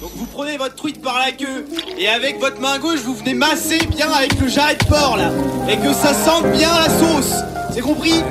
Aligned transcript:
Donc 0.00 0.12
vous 0.16 0.24
prenez 0.24 0.56
votre 0.56 0.76
truite 0.76 1.02
par 1.02 1.18
la 1.18 1.30
queue 1.32 1.66
et 1.98 2.08
avec 2.08 2.40
votre 2.40 2.58
main 2.58 2.78
gauche 2.78 3.00
vous 3.00 3.14
venez 3.14 3.34
masser 3.34 3.78
bien 3.86 4.10
avec 4.10 4.40
le 4.40 4.48
jarret 4.48 4.76
de 4.76 4.84
porc 4.86 5.18
là. 5.18 5.30
Et 5.68 5.76
que 5.76 5.92
ça 5.92 6.14
sente 6.14 6.50
bien 6.52 6.70
la 6.74 6.88
sauce. 6.88 7.34
C'est 7.70 7.82
compris? 7.82 8.22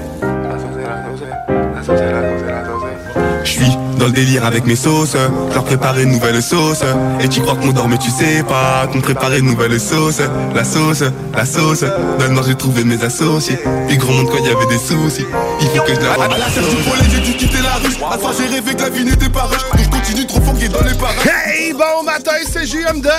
Je 3.43 3.49
suis 3.49 3.77
dans 3.99 4.05
le 4.07 4.13
délire 4.13 4.45
avec 4.45 4.65
mes 4.65 4.77
sauces, 4.77 5.15
leur 5.53 5.63
préparer 5.65 6.03
une 6.03 6.11
nouvelle 6.11 6.41
sauce. 6.41 6.81
Et 7.21 7.27
tu 7.27 7.41
crois 7.41 7.55
qu'on 7.55 7.71
dort 7.71 7.87
mais 7.87 7.97
tu 7.97 8.09
sais 8.09 8.43
pas 8.43 8.87
qu'on 8.87 9.01
préparait 9.01 9.39
une 9.39 9.47
nouvelle 9.47 9.79
sauce. 9.79 10.21
La 10.55 10.63
sauce, 10.63 11.03
la 11.35 11.45
sauce, 11.45 11.81
dans 11.81 12.25
le 12.25 12.33
nord 12.33 12.45
j'ai 12.47 12.55
trouvé 12.55 12.83
mes 12.83 13.03
associés. 13.03 13.59
Puis 13.87 13.97
grand 13.97 14.13
monde 14.13 14.29
quand 14.31 14.37
il 14.39 14.45
y 14.45 14.55
avait 14.55 14.65
des 14.67 14.79
soucis, 14.79 15.25
il 15.61 15.67
faut 15.67 15.83
que 15.83 15.93
je 15.93 15.99
la 15.99 16.13
À 16.13 16.37
la 16.37 16.49
serre 16.49 16.63
du 16.63 16.75
polet, 16.77 17.03
j'ai 17.11 17.19
dû 17.19 17.37
quitter 17.37 17.61
la 17.61 17.75
rue. 17.75 17.93
À 18.11 18.17
soir, 18.17 18.33
j'ai 18.37 18.47
rêvé 18.47 18.73
que 18.73 18.81
la 18.81 18.89
vie 18.89 19.03
n'était 19.03 19.29
pas 19.29 19.43
rush. 19.43 19.61
Donc 19.69 19.83
je 19.83 19.89
continue 19.89 20.25
trop 20.25 20.41
fort 20.41 20.53
dans 20.53 20.87
les 20.87 20.95
parages. 20.95 21.27
Hey, 21.45 21.73
bon 21.73 22.03
matin, 22.05 22.31
c'est 22.49 22.65
JMD! 22.65 23.09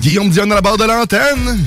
Guillaume 0.00 0.30
Dion 0.30 0.50
à 0.50 0.54
la 0.54 0.60
barre 0.60 0.78
de 0.78 0.84
l'antenne. 0.84 1.58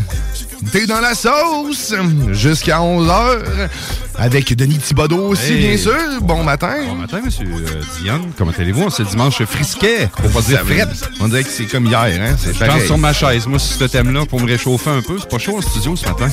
T'es 0.71 0.87
dans 0.87 1.01
la 1.01 1.13
sauce 1.13 1.93
jusqu'à 2.31 2.79
11h 2.79 3.69
avec 4.17 4.55
Denis 4.55 4.77
Thibodeau 4.77 5.27
aussi, 5.29 5.53
Hey. 5.53 5.67
bien 5.69 5.77
sûr. 5.77 5.93
Bon 6.21 6.43
matin. 6.43 6.75
Bon 6.87 6.95
matin, 6.95 7.19
monsieur 7.25 7.45
euh, 7.47 7.81
Dion. 8.01 8.21
Comment 8.37 8.51
allez-vous? 8.57 8.89
Ce 8.89 9.03
dimanche 9.03 9.43
frisquet, 9.45 10.07
pour 10.15 10.29
pas 10.31 10.41
dire 10.41 10.61
fret. 10.65 10.87
On 11.19 11.27
dirait 11.27 11.43
que 11.43 11.49
c'est 11.49 11.65
comme 11.65 11.85
hier, 11.87 11.99
hein? 12.01 12.35
C'est 12.37 12.53
Je 12.55 12.63
pense 12.65 12.83
sur 12.85 12.97
ma 12.97 13.13
chaise, 13.13 13.47
moi, 13.47 13.59
sur 13.59 13.77
ce 13.79 13.83
thème-là, 13.85 14.25
pour 14.25 14.39
me 14.39 14.45
réchauffer 14.47 14.89
un 14.91 15.01
peu. 15.01 15.17
C'est 15.19 15.29
pas 15.29 15.37
chaud 15.39 15.57
en 15.57 15.61
studio 15.61 15.95
ce 15.95 16.05
matin. 16.07 16.27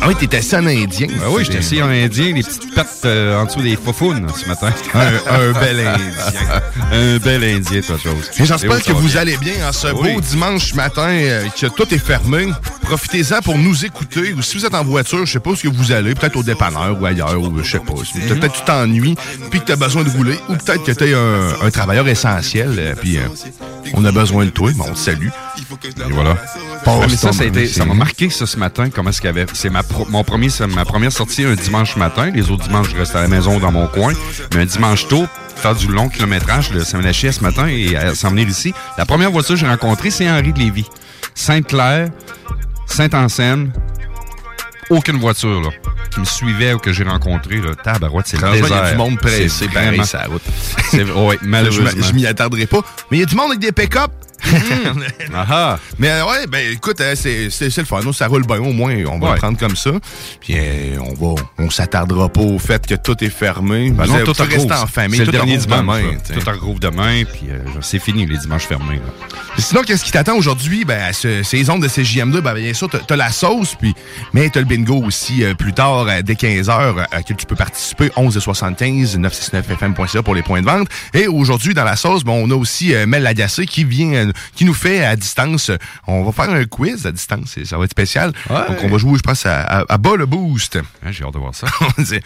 Ah 0.00 0.06
oui, 0.08 0.14
t'étais 0.14 0.38
assis 0.38 0.56
en 0.56 0.66
indien. 0.66 1.06
Ben 1.08 1.26
oui, 1.30 1.44
j'étais 1.44 1.58
assis 1.58 1.82
en 1.82 1.88
indien, 1.88 2.32
les 2.34 2.42
petites 2.42 2.74
pattes 2.74 2.88
euh, 3.04 3.40
en 3.40 3.44
dessous 3.46 3.62
des 3.62 3.76
faufounes 3.76 4.26
ce 4.36 4.48
matin. 4.48 4.72
Un, 4.94 5.32
un 5.34 5.52
bel 5.52 5.80
indien. 5.80 6.40
un 6.92 7.16
bel 7.18 7.44
indien, 7.44 7.80
toi, 7.80 7.96
chose. 8.02 8.30
J'espère 8.38 8.82
que 8.82 8.92
vous 8.92 9.08
bien? 9.08 9.20
allez 9.20 9.36
bien 9.38 9.68
en 9.68 9.72
ce 9.72 9.88
Oui. 9.88 10.14
beau 10.14 10.20
dimanche 10.20 10.74
matin, 10.74 11.08
euh, 11.08 11.48
que 11.48 11.66
tout 11.66 11.92
est 11.92 11.98
fermé. 11.98 12.48
Profitez-en 12.82 13.40
pour 13.42 13.58
nous 13.58 13.84
écouter. 13.84 14.34
Ou 14.34 14.42
si 14.42 14.56
vous 14.58 14.66
êtes 14.66 14.74
en 14.74 14.84
voiture, 14.84 15.24
je 15.26 15.32
sais 15.32 15.40
pas 15.40 15.50
où 15.50 15.54
que 15.56 15.68
vous 15.68 15.92
allez, 15.92 16.14
peut-être 16.14 16.36
au 16.36 16.42
dépanneur 16.42 16.96
ou 17.00 17.06
ailleurs, 17.06 17.23
ou 17.32 17.62
je 17.62 17.70
sais 17.72 17.78
pas. 17.78 17.92
Peut-être 18.28 18.52
tu 18.52 18.62
t'ennuies, 18.64 19.16
puis 19.50 19.60
que 19.60 19.66
tu 19.66 19.72
as 19.72 19.76
besoin 19.76 20.02
de 20.04 20.10
rouler, 20.10 20.38
ou 20.48 20.54
peut-être 20.56 20.84
que 20.84 20.92
tu 20.92 21.04
es 21.04 21.14
un, 21.14 21.66
un 21.66 21.70
travailleur 21.70 22.06
essentiel, 22.08 22.74
euh, 22.78 22.94
puis 23.00 23.18
euh, 23.18 23.22
on 23.94 24.04
a 24.04 24.12
besoin 24.12 24.44
de 24.44 24.50
toi, 24.50 24.70
mais 24.76 24.82
on 24.88 24.92
te 24.92 24.98
salue. 24.98 25.28
Et 25.28 26.12
voilà. 26.12 26.36
Mais 27.08 27.66
ça, 27.66 27.84
m'a 27.86 27.94
marqué 27.94 28.28
ça 28.30 28.46
ce 28.46 28.58
matin. 28.58 28.90
Comment 28.90 29.10
est-ce 29.10 29.20
qu'il 29.20 29.28
y 29.28 29.30
avait. 29.30 29.46
C'est 29.54 29.70
ma, 29.70 29.82
pro- 29.82 30.06
mon 30.10 30.22
premier, 30.24 30.50
c'est 30.50 30.66
ma 30.66 30.84
première 30.84 31.12
sortie 31.12 31.44
un 31.44 31.54
dimanche 31.54 31.96
matin. 31.96 32.30
Les 32.34 32.50
autres 32.50 32.64
dimanches, 32.64 32.90
je 32.90 32.96
reste 32.96 33.14
à 33.16 33.22
la 33.22 33.28
maison 33.28 33.58
dans 33.58 33.72
mon 33.72 33.86
coin. 33.86 34.12
Mais 34.54 34.62
un 34.62 34.66
dimanche 34.66 35.08
tôt, 35.08 35.26
faire 35.56 35.74
du 35.74 35.86
long 35.88 36.08
kilométrage, 36.08 36.70
ça 36.84 36.98
me 36.98 37.02
lâchait 37.02 37.32
ce 37.32 37.40
matin 37.42 37.66
et 37.68 37.96
à 37.96 38.14
s'en 38.14 38.30
venir 38.30 38.48
ici. 38.48 38.74
La 38.98 39.06
première 39.06 39.30
voiture 39.30 39.54
que 39.54 39.60
j'ai 39.60 39.66
rencontrée, 39.68 40.10
c'est 40.10 40.28
Henri 40.28 40.52
de 40.52 40.58
Lévis. 40.58 40.86
Sainte-Claire, 41.34 42.08
Sainte-Anselme. 42.86 43.72
Aucune 44.90 45.18
voiture 45.18 45.60
là, 45.62 45.70
qui 46.10 46.20
me 46.20 46.24
suivait 46.24 46.72
ou 46.74 46.78
que 46.78 46.92
j'ai 46.92 47.04
rencontré. 47.04 47.56
Là. 47.60 47.74
Tabarouette, 47.74 48.26
c'est 48.26 48.36
le 48.40 48.46
Franchement, 48.46 48.66
il 48.66 48.70
y 48.70 48.72
a 48.74 48.80
désert. 48.80 48.92
du 48.92 48.96
monde 48.98 49.18
pressé, 49.18 49.48
C'est 49.48 49.68
pareil, 49.68 49.98
vraiment- 49.98 50.32
route. 50.32 50.42
Ouais, 51.28 51.38
malheureusement. 51.42 51.90
je 52.02 52.12
m'y 52.12 52.26
attarderai 52.26 52.66
pas. 52.66 52.80
Mais 53.10 53.16
il 53.18 53.20
y 53.20 53.22
a 53.22 53.26
du 53.26 53.34
monde 53.34 53.48
avec 53.50 53.60
des 53.60 53.72
pick-up. 53.72 54.10
Ah 55.34 55.46
ah. 55.50 55.78
Mais 55.98 56.10
euh, 56.10 56.24
ouais, 56.26 56.46
ben 56.46 56.72
écoute, 56.72 57.00
euh, 57.00 57.14
c'est 57.16 57.50
c'est- 57.50 57.70
c'est 57.70 57.80
le 57.80 57.86
fun. 57.86 58.00
Ça 58.12 58.26
roule 58.28 58.46
bien, 58.46 58.58
au 58.58 58.72
moins, 58.72 58.94
on 59.10 59.18
va 59.18 59.26
Ouais. 59.28 59.32
le 59.34 59.38
prendre 59.38 59.58
comme 59.58 59.74
ça. 59.76 59.90
Puis 60.40 60.54
euh, 60.56 60.96
on 61.00 61.14
va, 61.14 61.42
on 61.58 61.70
s'attardera 61.70 62.28
pas 62.28 62.40
au 62.40 62.58
fait 62.58 62.86
que 62.86 62.94
tout 62.94 63.22
est 63.24 63.30
fermé. 63.30 63.90
Ben 63.90 64.06
non, 64.06 64.18
tout 64.24 64.32
rouvre. 64.32 64.72
en 64.82 64.86
famille. 64.86 65.16
C'est 65.18 65.24
le 65.24 65.32
tout 65.32 65.36
dernier 65.38 65.56
dimanche. 65.56 65.80
demain. 65.80 66.00
Tout 66.32 66.64
rouvre 66.64 66.80
demain, 66.80 67.24
puis 67.24 67.48
c'est 67.80 67.98
fini 67.98 68.26
les 68.26 68.38
dimanches 68.38 68.66
fermés. 68.66 68.96
là. 68.96 69.36
Sinon, 69.58 69.82
qu'est-ce 69.82 70.04
qui 70.04 70.12
t'attend 70.12 70.36
aujourd'hui? 70.36 70.84
Ben, 70.84 71.00
à 71.02 71.12
ce- 71.12 71.42
ces 71.42 71.68
ondes 71.70 71.82
de 71.82 71.88
CJM2, 71.88 72.40
ben, 72.40 72.54
bien 72.54 72.74
sûr, 72.74 72.88
t'as 72.88 72.98
t'as 72.98 73.16
la 73.16 73.30
sauce, 73.30 73.74
puis, 73.76 73.94
mais 74.32 74.48
t'as 74.50 74.60
le 74.60 74.66
bingo 74.66 75.02
aussi 75.02 75.42
plus 75.58 75.72
tard, 75.72 76.06
dès 76.22 76.34
15h, 76.34 77.06
à 77.10 77.22
tu 77.22 77.34
peux 77.46 77.56
participer, 77.56 78.10
11 78.16 78.38
75 78.38 79.18
969fm.ca 79.18 80.22
pour 80.22 80.34
les 80.34 80.42
points 80.42 80.60
de 80.60 80.66
vente. 80.66 80.88
Et 81.12 81.26
aujourd'hui, 81.26 81.74
dans 81.74 81.84
la 81.84 81.96
sauce, 81.96 82.22
bon, 82.24 82.44
on 82.46 82.50
a 82.50 82.54
aussi 82.54 82.94
Mel 83.06 83.22
Lagacé 83.22 83.66
qui 83.66 83.84
vient, 83.84 84.30
qui 84.54 84.64
nous 84.64 84.74
fait 84.74 85.04
à 85.04 85.16
distance, 85.16 85.70
on 86.06 86.24
va 86.24 86.32
faire 86.32 86.54
un 86.54 86.64
quiz 86.64 87.06
à 87.06 87.12
distance, 87.12 87.56
et 87.58 87.64
ça 87.64 87.78
va 87.78 87.84
être 87.84 87.90
spécial. 87.92 88.32
Donc, 88.48 88.78
on 88.82 88.88
va 88.88 88.98
jouer, 88.98 89.16
je 89.18 89.22
pense, 89.22 89.46
à, 89.46 89.60
à, 89.62 89.84
à 89.88 89.98
bas 89.98 90.16
le 90.16 90.26
boost. 90.26 90.76
Hein, 90.76 91.10
J'ai 91.10 91.24
hâte 91.24 91.34
de 91.34 91.38
voir 91.38 91.54
ça. 91.54 91.66
C'est- 92.04 92.22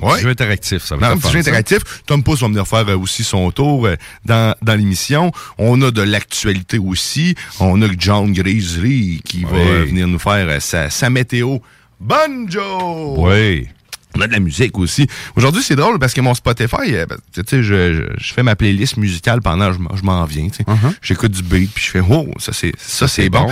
ouais. 0.00 0.20
Jeu 0.20 0.28
interactif, 0.28 0.84
ça 0.84 0.96
va 0.96 1.12
être 1.14 1.30
jeu 1.30 1.38
interactif. 1.40 1.78
Tom 2.06 2.22
Pouce 2.22 2.40
va 2.40 2.46
venir 2.48 2.66
faire 2.66 2.88
euh, 2.88 2.96
aussi 2.96 3.24
son 3.24 3.50
tour 3.50 3.86
euh, 3.86 3.96
dans, 4.24 4.54
dans 4.62 4.74
l'émission. 4.74 5.32
On 5.58 5.80
a 5.82 5.90
de 5.90 6.02
l'actualité 6.02 6.78
aussi. 6.78 7.34
On 7.58 7.82
a 7.82 7.86
John 7.98 8.32
Grizzly 8.32 9.20
qui 9.24 9.44
va 9.44 9.52
Ouais. 9.56 9.84
venir 9.86 10.06
nous 10.06 10.18
faire 10.20 10.46
euh, 10.48 10.60
sa, 10.60 10.88
sa 10.90 11.10
météo. 11.10 11.58
Banjo! 12.00 13.14
Oui. 13.18 13.68
On 14.16 14.20
a 14.22 14.26
de 14.26 14.32
la 14.32 14.40
musique 14.40 14.78
aussi. 14.78 15.06
Aujourd'hui, 15.36 15.62
c'est 15.62 15.76
drôle 15.76 15.98
parce 15.98 16.14
que 16.14 16.20
mon 16.20 16.34
Spotify, 16.34 16.94
euh, 16.94 17.06
ben, 17.06 17.16
tu 17.32 17.42
sais, 17.46 17.62
je, 17.62 17.92
je, 17.94 18.02
je 18.18 18.32
fais 18.32 18.42
ma 18.42 18.56
playlist 18.56 18.96
musicale 18.96 19.40
pendant 19.42 19.68
que 19.70 19.74
je 19.74 19.78
m'en- 19.80 19.94
je 19.96 20.02
m'en 20.02 20.24
viens. 20.24 20.48
tu 20.48 20.56
sais. 20.58 20.64
J'écoute 21.02 21.32
du 21.32 21.42
beat 21.42 21.70
puis 21.72 21.84
je 21.84 21.90
fais 21.90 22.00
oh 22.00 22.26
ça 22.38 22.52
c'est 22.52 22.72
ça 22.78 23.06
c'est 23.06 23.22
c'est 23.24 23.28
bon, 23.30 23.42
bon. 23.42 23.46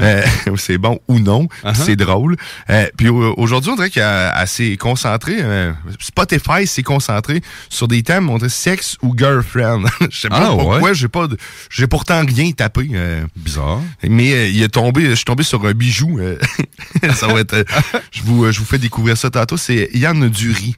Ouais. 0.00 0.24
Euh, 0.48 0.56
c'est 0.56 0.78
bon 0.78 0.98
ou 1.08 1.18
non, 1.20 1.46
Uh-huh. 1.64 1.74
c'est 1.74 1.96
drôle. 1.96 2.36
Euh, 2.70 2.86
puis 2.96 3.08
au- 3.08 3.34
aujourd'hui, 3.38 3.70
on 3.70 3.76
dirait 3.76 3.90
qu'elle 3.90 4.32
elle 4.36 4.48
s'est 4.48 4.76
concentrée. 4.76 5.36
euh, 5.40 5.72
Spotify 6.00 6.66
s'est 6.66 6.82
concentré 6.82 7.40
sur 7.68 7.86
des 7.88 8.02
thèmes, 8.02 8.28
on 8.30 8.38
dirait 8.38 8.48
sexe 8.50 8.96
ou 9.02 9.14
girlfriend. 9.16 9.84
Je 10.10 10.18
sais 10.18 10.28
pas 10.28 10.40
Ah, 10.42 10.48
pourquoi. 10.50 10.80
ouais? 10.80 10.94
J'ai 10.94 11.08
pas, 11.08 11.28
j'ai 11.70 11.86
pourtant 11.86 12.22
rien 12.26 12.50
tapé. 12.52 12.90
Bizarre. 13.36 13.80
mais 14.06 14.50
il 14.50 14.62
est 14.62 14.68
tombé, 14.68 15.08
je 15.10 15.14
suis 15.14 15.24
tombé 15.24 15.42
sur 15.44 15.64
un 15.66 15.72
bijou. 15.72 16.18
ça 17.14 17.26
va 17.28 17.40
être. 17.40 17.64
je 18.10 18.22
vous, 18.22 18.50
je 18.50 18.58
vous 18.58 18.64
fais 18.64 18.78
découvrir 18.78 19.16
ça 19.16 19.30
tantôt. 19.30 19.56
C'est 19.56 19.88
Yann 20.00 20.28
Dury. 20.28 20.76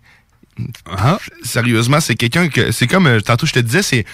Ah. 0.86 1.18
Sérieusement, 1.42 2.00
c'est 2.00 2.14
quelqu'un 2.14 2.48
que. 2.48 2.72
C'est 2.72 2.86
comme 2.86 3.06
euh, 3.06 3.20
tantôt 3.20 3.46
je 3.46 3.52
te 3.52 3.58
disais, 3.60 3.82
c'est. 3.82 4.04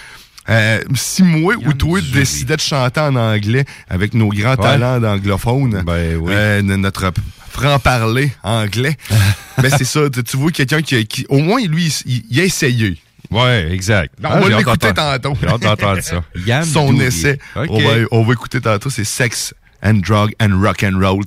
euh, 0.49 0.81
si 0.95 1.21
moi 1.23 1.55
ou 1.65 1.73
toi 1.73 1.99
Dury. 1.99 2.11
décidais 2.13 2.55
de 2.55 2.61
chanter 2.61 3.01
en 3.01 3.15
anglais 3.15 3.65
avec 3.89 4.13
nos 4.13 4.29
grands 4.29 4.55
talents 4.55 4.99
d'anglophone, 4.99 5.83
Ben 5.85 6.15
oui. 6.15 6.31
euh, 6.33 6.61
notre 6.61 7.11
franc-parler 7.51 8.31
anglais, 8.43 8.95
ben 9.61 9.69
c'est 9.77 9.83
ça. 9.85 10.01
Tu 10.09 10.37
vois 10.37 10.51
quelqu'un 10.51 10.81
qui, 10.81 11.05
qui- 11.07 11.25
Au 11.29 11.39
moins, 11.39 11.61
lui, 11.65 11.93
il, 12.05 12.23
il 12.29 12.39
a 12.39 12.43
essayé. 12.45 12.97
Ouais, 13.31 13.67
exact. 13.71 14.13
On 14.23 14.27
Ah, 14.27 14.39
va 14.39 14.57
l'écouter 14.57 14.93
tantôt. 14.93 15.33
J'ai 15.41 15.47
hâte 15.49 15.61
d'entendre 15.61 16.01
ça. 16.01 16.23
Yann 16.47 16.63
Son 16.65 16.97
essai. 16.99 17.37
On, 17.55 17.79
va, 17.79 17.89
on 18.11 18.23
va 18.23 18.33
écouter 18.33 18.59
tantôt, 18.61 18.89
c'est 18.89 19.03
Sex 19.03 19.53
and 19.83 19.95
Drug 20.05 20.31
and 20.41 20.59
Rock 20.59 20.83
and 20.83 20.97
Roll. 20.99 21.23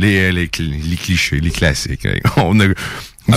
Les, 0.00 0.32
les, 0.32 0.46
cl- 0.48 0.82
les 0.90 0.96
clichés, 0.96 1.40
les 1.40 1.50
classiques. 1.50 2.06
hein. 2.06 2.18
On 2.36 2.58
a 2.60 2.66
du 2.66 2.74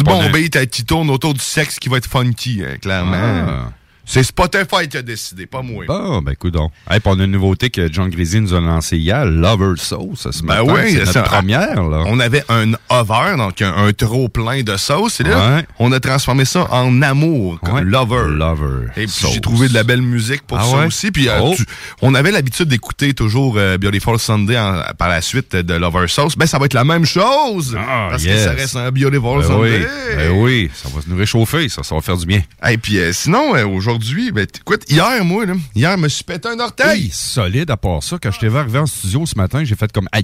bon 0.04 0.30
beat 0.32 0.56
euh, 0.56 0.66
qui 0.66 0.86
tourne 0.86 1.10
autour 1.10 1.34
du 1.34 1.40
sexe 1.42 1.78
qui 1.80 1.90
va 1.90 1.98
être 1.98 2.10
funky, 2.10 2.62
hein, 2.66 2.78
clairement. 2.82 3.14
Ah. 3.16 3.74
C'est 4.06 4.24
Spotify 4.24 4.88
qui 4.90 4.98
a 4.98 5.02
décidé, 5.02 5.46
pas 5.46 5.62
moi. 5.62 5.86
Bon, 5.88 6.22
ben, 6.22 6.34
écoute 6.34 6.54
donc. 6.54 6.72
Hey, 6.90 7.00
puis 7.00 7.10
on 7.16 7.20
a 7.20 7.24
une 7.24 7.32
nouveauté 7.32 7.70
que 7.70 7.92
John 7.92 8.10
Grisy 8.10 8.42
nous 8.42 8.54
a 8.54 8.60
lancée 8.60 8.98
hier, 8.98 9.26
Lover 9.26 9.76
Sauce, 9.78 10.28
ce 10.30 10.42
Ben 10.44 10.62
matin. 10.62 10.74
oui, 10.74 10.92
c'est 10.92 11.00
notre 11.00 11.12
ça- 11.14 11.22
première, 11.24 11.82
là. 11.84 12.04
On 12.08 12.20
avait 12.20 12.44
un 12.50 12.74
over, 12.90 13.36
donc 13.38 13.62
un, 13.62 13.74
un 13.74 13.94
trop 13.94 14.28
plein 14.28 14.62
de 14.62 14.76
sauce. 14.76 15.22
Et 15.22 15.24
là, 15.24 15.56
Ouais. 15.56 15.66
on 15.80 15.92
a 15.94 16.00
transformé 16.02 16.44
ça 16.44 16.68
en 16.70 17.02
amour, 17.02 17.60
comme 17.62 17.76
Ouais. 17.76 17.84
lover. 17.84 18.28
Lover 18.30 18.88
Et 18.98 19.06
puis 19.08 19.28
j'ai 19.34 19.40
trouvé 19.40 19.70
de 19.70 19.74
la 19.74 19.84
belle 19.84 20.02
musique 20.02 20.42
pour 20.46 20.60
Ah 20.60 20.64
ça 20.64 20.78
ouais? 20.80 20.86
aussi. 20.88 21.10
Puis 21.12 21.30
euh, 21.30 21.40
Oh. 21.42 21.54
tu- 21.56 21.66
on 22.02 22.14
avait 22.14 22.32
l'habitude 22.32 22.68
d'écouter 22.68 23.14
toujours 23.14 23.56
euh, 23.58 23.78
Beautiful 23.78 24.20
Sunday 24.20 24.60
en- 24.60 24.82
par 24.98 25.08
la 25.10 25.22
suite 25.22 25.56
de 25.56 25.74
Lover 25.76 26.08
Sauce. 26.10 26.36
Ben 26.38 26.46
ça 26.46 26.60
va 26.60 26.66
être 26.66 26.74
la 26.74 26.84
même 26.84 27.06
chose. 27.06 27.76
Ah, 27.80 28.08
parce 28.12 28.24
yes. 28.26 28.36
que 28.36 28.44
ça 28.44 28.52
reste 28.52 28.76
un 28.76 28.92
Beautiful 28.92 29.40
Ben 29.40 29.48
Sunday. 29.48 29.60
oui, 29.80 30.16
ben 30.18 30.32
oui, 30.36 30.72
ça 30.74 30.90
va 30.94 31.00
nous 31.08 31.16
réchauffer, 31.18 31.70
ça, 31.70 31.84
ça 31.84 31.96
va 31.96 32.02
faire 32.02 32.18
du 32.18 32.26
bien. 32.26 32.42
Et 32.70 32.78
puis 32.78 32.98
euh, 32.98 33.14
sinon, 33.14 33.56
euh, 33.56 33.64
aujourd'hui, 33.94 34.32
ben, 34.32 34.46
écoute, 34.56 34.84
hier, 34.90 35.24
moi, 35.24 35.46
là, 35.46 35.54
hier, 35.76 35.96
je 35.98 36.02
me 36.04 36.08
suis 36.10 36.24
pété 36.24 36.48
un 36.50 36.60
orteil. 36.60 37.04
Oui, 37.06 37.10
solide 37.14 37.70
à 37.72 37.78
part 37.78 38.02
ça. 38.04 38.18
Quand 38.22 38.32
je 38.32 38.40
t'ai 38.40 38.50
vu 38.50 38.58
arriver 38.58 38.80
en 38.80 38.86
studio 38.86 39.26
ce 39.26 39.36
matin, 39.36 39.64
j'ai 39.64 39.76
fait 39.76 39.92
comme 39.92 40.08
aïe 40.12 40.24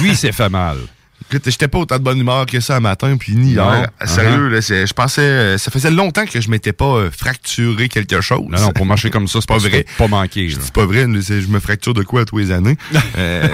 lui, 0.00 0.10
il 0.10 0.16
s'est 0.16 0.32
fait 0.32 0.48
mal. 0.48 0.78
Écoute, 1.30 1.42
j'étais 1.46 1.68
pas 1.68 1.78
autant 1.78 1.98
de 1.98 2.02
bonne 2.02 2.18
humeur 2.18 2.46
que 2.46 2.58
ça 2.60 2.76
un 2.76 2.80
matin, 2.80 3.16
puis 3.16 3.34
ni 3.34 3.54
Non. 3.54 3.70
hier. 3.72 3.88
Sérieux, 4.06 4.48
Uh-huh. 4.48 4.54
là, 4.54 4.62
c'est- 4.62 4.86
je 4.86 4.92
pensais, 4.92 5.20
euh, 5.22 5.58
ça 5.58 5.70
faisait 5.70 5.90
longtemps 5.90 6.26
que 6.26 6.40
je 6.40 6.50
m'étais 6.50 6.72
pas 6.72 6.84
euh, 6.96 7.10
fracturé 7.10 7.88
quelque 7.88 8.20
chose. 8.20 8.44
Non, 8.50 8.60
non, 8.60 8.72
pour 8.72 8.86
marcher 8.86 9.10
comme 9.10 9.28
ça, 9.28 9.40
c'est 9.40 9.46
pas 9.48 9.54
pas 9.54 9.60
vrai. 9.68 9.86
Pas 9.98 10.08
manqué. 10.08 10.46
Dis 10.46 10.56
pas 10.74 10.84
vrai, 10.86 11.06
c'est- 11.22 11.40
je 11.42 11.48
me 11.48 11.60
fracture 11.60 11.94
de 11.94 12.02
quoi 12.02 12.22
à 12.22 12.24
tous 12.24 12.38
les 12.38 12.50
années? 12.50 12.76
Euh, 13.16 13.48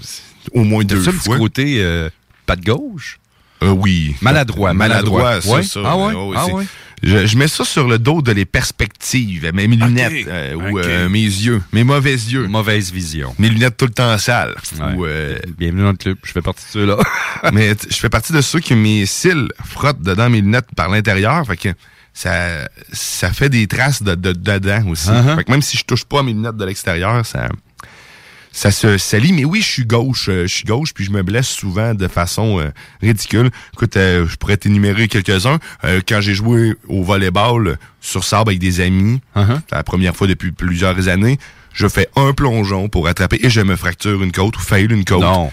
c'est 0.00 0.22
au 0.52 0.64
moins 0.64 0.84
deux 0.84 1.00
fois. 1.12 1.38
côté 1.38 1.76
euh, 1.78 2.10
pas 2.46 2.56
de 2.56 2.64
gauche? 2.64 3.18
Euh, 3.62 3.70
oui. 3.70 4.14
Maladroit, 4.20 4.72
Maladroit, 4.72 5.22
maladroit. 5.24 5.40
ça, 5.40 5.56
Ouais? 5.56 5.62
ça. 5.64 5.80
Ah 5.84 5.96
ouais? 5.96 6.12
Ah 6.36 6.42
c'est- 6.46 6.52
ouais? 6.52 6.64
Je, 7.02 7.26
je 7.26 7.36
mets 7.38 7.48
ça 7.48 7.64
sur 7.64 7.86
le 7.86 7.98
dos 7.98 8.22
de 8.22 8.32
les 8.32 8.44
perspectives, 8.44 9.50
mes 9.54 9.66
lunettes, 9.66 10.26
euh, 10.26 10.54
ou 10.54 10.78
euh, 10.78 11.08
mes 11.08 11.18
yeux, 11.22 11.62
mes 11.72 11.84
mauvais 11.84 12.14
yeux, 12.14 12.46
Mauvaise 12.48 12.90
vision. 12.92 13.34
mes 13.38 13.48
lunettes 13.48 13.76
tout 13.76 13.86
le 13.86 13.92
temps 13.92 14.16
sales. 14.18 14.54
Ouais. 14.80 14.94
Ou, 14.94 15.04
euh, 15.06 15.38
Bienvenue 15.58 15.82
dans 15.82 15.90
le 15.92 15.96
club, 15.96 16.16
je 16.24 16.32
fais 16.32 16.42
partie 16.42 16.64
de 16.66 16.70
ceux-là. 16.70 16.96
mais 17.52 17.74
je 17.88 17.96
fais 17.96 18.08
partie 18.08 18.32
de 18.32 18.40
ceux 18.40 18.60
qui 18.60 18.74
mes 18.74 19.06
cils 19.06 19.48
frottent 19.64 20.02
dedans 20.02 20.28
mes 20.30 20.40
lunettes 20.40 20.68
par 20.76 20.88
l'intérieur, 20.88 21.46
fait 21.46 21.56
que 21.56 21.68
ça, 22.14 22.68
ça 22.92 23.32
fait 23.32 23.48
des 23.48 23.66
traces 23.68 24.02
de, 24.02 24.14
de- 24.16 24.32
dedans 24.32 24.88
aussi. 24.88 25.08
Uh-huh. 25.08 25.36
Fait 25.36 25.44
que 25.44 25.50
même 25.52 25.62
si 25.62 25.76
je 25.76 25.84
touche 25.84 26.04
pas 26.04 26.22
mes 26.24 26.32
lunettes 26.32 26.56
de 26.56 26.64
l'extérieur, 26.64 27.24
ça, 27.24 27.48
ça 28.52 28.70
se 28.70 28.98
salit. 28.98 29.32
Mais 29.32 29.44
oui, 29.44 29.60
je 29.60 29.66
suis 29.68 29.84
gauche, 29.84 30.28
euh, 30.28 30.42
je 30.46 30.54
suis 30.54 30.64
gauche, 30.64 30.92
puis 30.94 31.04
je 31.04 31.10
me 31.10 31.22
blesse 31.22 31.48
souvent 31.48 31.94
de 31.94 32.08
façon 32.08 32.60
euh, 32.60 32.70
ridicule. 33.02 33.50
Écoute, 33.74 33.96
euh, 33.96 34.26
je 34.26 34.36
pourrais 34.36 34.56
t'énumérer 34.56 35.08
quelques-uns. 35.08 35.58
Euh, 35.84 36.00
quand 36.06 36.20
j'ai 36.20 36.34
joué 36.34 36.74
au 36.88 37.02
volleyball 37.02 37.78
sur 38.00 38.24
sable 38.24 38.50
avec 38.50 38.58
des 38.60 38.80
amis, 38.80 39.20
c'est 39.34 39.74
la 39.76 39.82
première 39.84 40.16
fois 40.16 40.26
depuis 40.26 40.52
plusieurs 40.52 41.08
années, 41.08 41.38
je 41.72 41.86
fais 41.88 42.08
un 42.16 42.32
plongeon 42.32 42.88
pour 42.88 43.06
attraper 43.06 43.38
et 43.42 43.50
je 43.50 43.60
me 43.60 43.76
fracture 43.76 44.22
une 44.22 44.32
côte 44.32 44.56
ou 44.56 44.60
fail 44.60 44.86
une 44.86 45.04
côte. 45.04 45.20
non. 45.20 45.52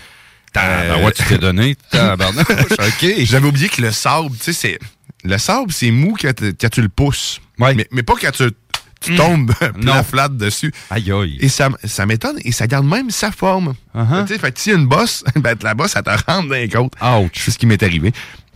Euh, 0.58 0.96
Ben 0.96 1.04
ouais, 1.06 1.12
tu 1.12 1.24
t'es 1.24 1.38
donné. 1.38 1.76
OK. 1.94 3.06
J'avais 3.24 3.48
oublié 3.48 3.68
que 3.68 3.82
le 3.82 3.92
sable, 3.92 4.30
tu 4.38 4.38
sais, 4.46 4.54
c'est. 4.54 4.80
Le 5.26 5.38
sable, 5.38 5.72
c'est 5.74 5.92
mou 5.92 6.16
quand 6.20 6.34
tu 6.72 6.82
le 6.82 6.88
pousses. 6.90 7.42
Ouais. 7.60 7.74
Mais, 7.76 7.88
mais 7.92 8.04
pas 8.04 8.14
quand 8.22 8.32
tu, 8.32 8.44
tu 9.02 9.16
tombes 9.16 9.52
Non. 9.78 9.92
plat 9.92 10.04
flat 10.04 10.30
dessus. 10.30 10.74
Aïe 10.90 11.12
aïe. 11.12 11.38
Et 11.40 11.50
ça, 11.50 11.70
ça 11.84 12.06
m'étonne 12.06 12.38
et 12.44 12.52
ça 12.52 12.68
garde 12.68 12.86
même 12.88 13.10
sa 13.12 13.32
forme. 13.32 13.74
Uh-huh. 13.96 14.26
Tu 14.26 14.34
sais, 14.34 14.40
fait 14.40 14.52
que 14.52 14.60
s'il 14.60 14.72
y 14.74 14.76
a 14.76 14.80
une 14.80 14.88
bosse, 14.88 15.24
ben, 15.36 15.56
la 15.62 15.74
bosse, 15.74 15.92
ça 15.92 16.02
te 16.04 16.10
rentre 16.10 16.48
dans 16.50 16.56
les 16.56 16.70
côtes. 16.70 16.94
Ouch. 17.02 17.32
C'est 17.34 17.52
ce 17.52 17.58
qui 17.58 17.66
m'est 17.66 17.82
arrivé. 17.84 18.12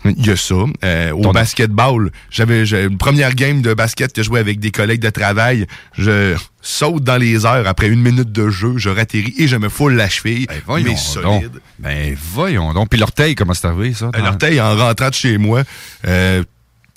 Il 0.06 0.26
y 0.26 0.30
a 0.30 0.38
ça. 0.38 0.56
Euh, 0.86 1.12
au 1.12 1.24
Ton- 1.24 1.32
basketball, 1.34 2.10
j'avais 2.32 2.64
une 2.66 2.98
première 2.98 3.36
game 3.36 3.62
de 3.62 3.74
basket 3.74 4.14
que 4.14 4.24
je 4.24 4.28
jouais 4.28 4.40
avec 4.40 4.62
des 4.62 4.72
collègues 4.72 5.02
de 5.02 5.10
travail. 5.10 5.68
Je 5.98 6.38
saute 6.62 7.04
dans 7.04 7.18
les 7.18 7.46
airs 7.46 7.68
après 7.68 7.90
une 7.90 8.02
minute 8.02 8.32
de 8.32 8.50
jeu, 8.50 8.76
je 8.78 8.88
ratterris 8.90 9.34
et 9.38 9.50
je 9.50 9.58
me 9.58 9.68
foule 9.68 9.96
la 9.96 10.08
cheville. 10.08 10.46
Ben 10.48 10.62
voyons 10.66 10.96
mais 11.18 11.22
donc. 11.22 11.44
Ben 11.80 12.16
voyons 12.34 12.74
donc. 12.74 12.88
Puis 12.90 12.98
l'orteil, 12.98 13.36
comment 13.36 13.54
c'est 13.54 13.68
arrivé, 13.68 13.94
ça? 13.94 14.10
Euh, 14.16 14.20
L'orteil 14.24 14.62
en 14.62 14.74
rentrant 14.78 15.10
de 15.10 15.14
chez 15.16 15.38
moi. 15.38 15.64
Euh, 16.08 16.44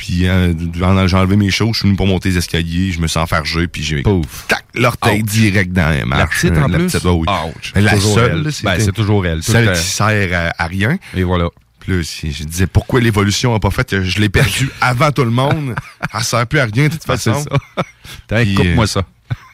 puis 0.04 0.28
euh, 0.28 0.52
j'ai 0.74 1.16
enlevé 1.16 1.36
mes 1.36 1.52
choses, 1.52 1.74
je 1.74 1.78
suis 1.78 1.86
venu 1.86 1.96
pour 1.96 2.08
monter 2.08 2.30
les 2.30 2.38
escaliers, 2.38 2.90
je 2.90 3.00
me 3.00 3.06
suis 3.06 3.20
enfargé, 3.20 3.68
puis 3.68 3.84
j'ai 3.84 4.02
Pouf. 4.02 4.46
tac 4.48 4.64
l'orteil 4.74 5.22
direct 5.22 5.72
dans 5.72 5.90
les 5.90 6.00
La 6.00 6.06
marches. 6.06 6.40
petite, 6.42 6.58
en 6.58 6.68
Euh, 6.68 6.74
plus? 6.76 6.86
petite, 6.86 7.04
oui. 7.04 7.26
Ouch. 7.28 7.72
La 7.76 7.92
Toujours 7.92 8.14
seule, 8.14 8.30
elle. 8.32 8.42
là, 8.42 8.50
Ben, 8.64 8.80
c'est 8.80 8.92
toujours 8.92 9.24
elle. 9.26 9.42
Celle 9.44 9.66
le 9.66 9.72
qui 9.74 9.78
sert 9.78 10.52
à, 10.58 10.64
à 10.64 10.66
rien. 10.66 10.98
Et 11.14 11.22
voilà. 11.22 11.48
Si- 12.02 12.32
je 12.32 12.42
disais 12.44 12.66
pourquoi 12.66 13.00
l'évolution 13.00 13.52
n'a 13.52 13.60
pas 13.60 13.70
fait? 13.70 13.88
Que 13.88 14.02
je 14.02 14.18
l'ai 14.20 14.28
perdu 14.28 14.70
avant 14.80 15.12
tout 15.12 15.24
le 15.24 15.30
monde. 15.30 15.74
Elle 16.12 16.22
sert 16.24 16.46
plus 16.48 16.58
à 16.58 16.64
rien 16.64 16.88
de 16.88 16.92
toute 16.94 17.02
Ah, 17.08 17.16
c'est 17.16 17.30
façon. 17.32 17.44
coupe-moi 18.28 18.84
euh, 18.84 18.86
ça. 18.86 19.02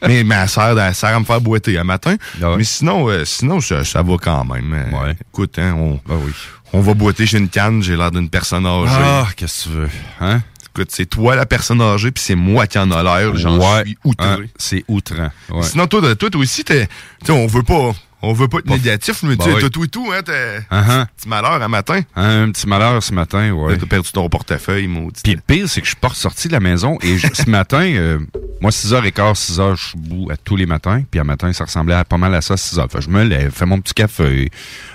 Mais 0.07 0.23
ma 0.23 0.47
sœur, 0.47 0.79
elle 0.79 0.93
sert 0.95 1.15
à 1.15 1.19
me 1.19 1.25
faire 1.25 1.39
boiter 1.41 1.77
un 1.77 1.83
matin. 1.83 2.15
Ah 2.41 2.51
ouais. 2.51 2.57
Mais 2.57 2.63
sinon, 2.63 3.07
euh, 3.09 3.23
sinon 3.25 3.61
ça, 3.61 3.83
ça 3.85 4.01
va 4.01 4.15
quand 4.21 4.43
même. 4.45 4.73
Euh, 4.73 4.97
Ouais. 5.05 5.15
Écoute, 5.31 5.57
hein, 5.59 5.73
on, 5.77 5.93
Ben 6.07 6.19
oui. 6.25 6.31
On 6.73 6.81
va 6.81 6.93
boiter 6.93 7.25
chez 7.25 7.37
une 7.37 7.49
canne, 7.49 7.81
j'ai 7.81 7.95
l'air 7.95 8.11
d'une 8.11 8.29
personne 8.29 8.65
âgée. 8.65 8.91
Ah, 8.95 9.27
qu'est-ce 9.35 9.65
que 9.65 9.69
tu 9.69 9.75
veux? 9.75 9.89
Hein? 10.21 10.41
Écoute, 10.73 10.89
c'est 10.91 11.07
toi 11.07 11.35
la 11.35 11.45
personne 11.45 11.81
âgée, 11.81 12.11
puis 12.11 12.23
c'est 12.23 12.35
moi 12.35 12.67
qui 12.67 12.77
en 12.77 12.91
a 12.91 13.01
l'air. 13.03 13.35
J'en 13.35 13.57
Ouais. 13.57 13.83
suis 13.85 13.97
outré. 14.03 14.27
Hein, 14.27 14.37
C'est 14.57 14.83
outrant. 14.87 15.29
Ouais. 15.49 15.63
Sinon, 15.63 15.87
toi, 15.87 16.15
toi, 16.15 16.29
toi 16.29 16.41
aussi, 16.41 16.63
t'es, 16.63 16.87
on 17.29 17.47
veut 17.47 17.63
pas, 17.63 17.91
on 18.21 18.33
veut 18.33 18.47
pas 18.47 18.59
être 18.59 18.69
négatif, 18.69 19.23
mais 19.23 19.35
Bah 19.35 19.45
tu 19.45 19.51
sais, 19.51 19.63
oui. 19.63 19.69
tout 19.69 19.83
et 19.83 19.87
tout, 19.87 20.11
hein, 20.13 20.21
t'as 20.23 20.59
Uh-huh. 20.71 21.05
petit 21.15 21.27
malheur 21.29 21.61
un 21.61 21.67
matin. 21.67 22.01
Un 22.15 22.51
petit 22.51 22.67
malheur 22.67 23.01
ce 23.01 23.13
matin, 23.13 23.51
ouais. 23.51 23.77
T'as 23.77 23.85
perdu 23.85 24.11
ton 24.11 24.27
portefeuille, 24.29 24.87
maudit. 24.87 25.21
Puis 25.23 25.35
le 25.35 25.41
pire, 25.41 25.69
c'est 25.69 25.79
que 25.81 25.85
je 25.85 25.91
suis 25.91 25.99
pas 25.99 26.13
sorti 26.13 26.47
de 26.47 26.53
la 26.53 26.59
maison 26.59 26.97
et 27.01 27.17
je- 27.17 27.27
ce 27.33 27.49
matin, 27.49 27.81
euh, 27.83 28.19
moi, 28.61 28.71
6h15, 28.71 29.35
6h, 29.39 29.75
je 29.75 29.87
suis 29.89 29.99
debout 29.99 30.29
à 30.31 30.37
tous 30.37 30.55
les 30.57 30.65
matins. 30.65 31.01
Puis 31.09 31.19
un 31.19 31.23
matin, 31.23 31.51
ça 31.53 31.63
ressemblait 31.65 31.95
à 31.95 32.03
pas 32.03 32.17
mal 32.17 32.33
à 32.35 32.41
ça, 32.41 32.55
6h. 32.55 32.89
Fait 32.91 33.01
je 33.01 33.09
me 33.09 33.23
lève, 33.23 33.51
fais 33.51 33.65
mon 33.65 33.79
petit 33.79 33.93
café, 33.93 34.49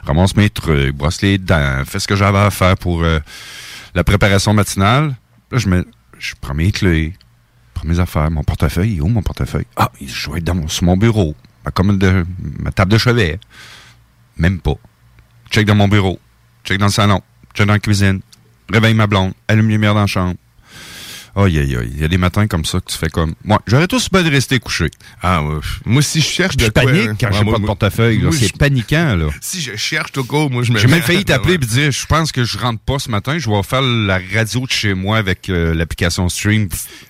ramasse 0.05 0.37
mes 0.37 0.51
trucs, 0.51 0.95
brosse 0.95 1.23
les 1.23 1.39
dents, 1.39 1.83
fais 1.87 1.99
ce 2.01 2.07
que 2.09 2.17
j'avais 2.17 2.39
à 2.39 2.51
faire 2.51 2.77
pour 2.77 3.03
euh, 3.05 3.21
la 3.95 4.05
préparation 4.05 4.53
matinale. 4.53 5.15
Là, 5.51 5.59
je 5.59 5.69
me, 5.69 5.87
je 6.19 6.35
prends 6.41 6.55
mes 6.55 6.73
clés, 6.73 7.15
prends 7.73 7.89
mes 7.89 8.01
affaires, 8.01 8.31
mon 8.31 8.43
portefeuille, 8.45 8.93
il 8.93 8.99
est 8.99 9.01
où 9.01 9.09
mon 9.09 9.23
portefeuille? 9.23 9.67
Ah, 9.77 9.91
il- 10.01 10.09
je 10.11 10.27
dois 10.27 10.39
être 10.39 10.45
dans 10.45 10.55
mon, 10.57 10.69
sur 10.69 10.85
mon 10.85 10.97
bureau, 10.97 11.35
ma, 11.65 11.71
commode 11.71 11.99
de, 11.99 12.25
ma 12.59 12.71
table 12.71 12.93
de 12.93 12.99
chevet. 12.99 13.39
Même 14.37 14.61
pas. 14.61 14.77
Check 15.51 15.67
dans 15.67 15.75
mon 15.75 15.89
bureau, 15.89 16.19
check 16.65 16.79
dans 16.79 16.87
le 16.87 16.93
salon, 16.93 17.21
check 17.55 17.67
dans 17.67 17.75
la 17.75 17.79
cuisine, 17.79 18.21
réveille 18.71 18.95
ma 18.95 19.07
blonde, 19.07 19.35
allume 19.47 19.69
les 19.69 19.75
lumières 19.75 19.95
dans 19.95 20.01
la 20.01 20.07
chambre. 20.07 20.35
Aïe, 21.37 21.59
aïe, 21.59 21.77
aïe. 21.77 21.91
Il 21.95 22.01
y 22.01 22.05
a 22.05 22.09
des 22.09 22.17
matins 22.19 22.47
comme 22.47 22.65
ça 22.65 22.79
que 22.79 22.91
tu 22.91 22.97
fais 22.97 23.09
comme. 23.09 23.35
Moi, 23.45 23.61
j'aurais 23.67 23.89
tous 23.89 24.09
bien 24.11 24.23
de 24.23 24.31
rester 24.31 24.61
couché. 24.61 24.91
Ah, 25.21 25.43
ouais. 25.43 25.57
Moi, 25.85 26.01
si 26.03 26.21
je 26.21 26.27
cherche 26.27 26.57
de 26.57 26.67
Je 26.67 26.71
quoi, 26.71 26.83
panique 26.85 27.11
quand 27.21 27.27
ouais, 27.29 27.39
j'ai 27.45 27.51
pas 27.51 27.59
de 27.59 27.65
portefeuille. 27.67 28.25
C'est 28.33 28.49
je- 28.49 28.53
paniquant, 28.53 29.17
là. 29.17 29.27
Si 29.41 29.61
je 29.61 29.75
cherche 29.77 30.13
tout 30.13 30.25
court, 30.25 30.51
moi, 30.51 30.63
je 30.63 30.73
me 30.73 30.79
J'ai 30.79 30.87
même 30.87 31.03
failli 31.03 31.25
t'appeler 31.25 31.55
et 31.55 31.59
dire 31.59 31.91
je 31.91 32.07
pense 32.07 32.31
que 32.31 32.45
je 32.45 32.57
rentre 32.59 32.81
pas 32.81 32.99
ce 33.01 33.11
matin, 33.11 33.37
je 33.39 33.51
vais 33.51 33.63
faire 33.65 33.83
la 33.83 34.21
radio 34.35 34.67
de 34.67 34.71
chez 34.71 34.95
moi 34.95 35.17
avec 35.19 35.49
euh, 35.49 35.75
l'application 35.75 36.29
Stream. 36.29 36.69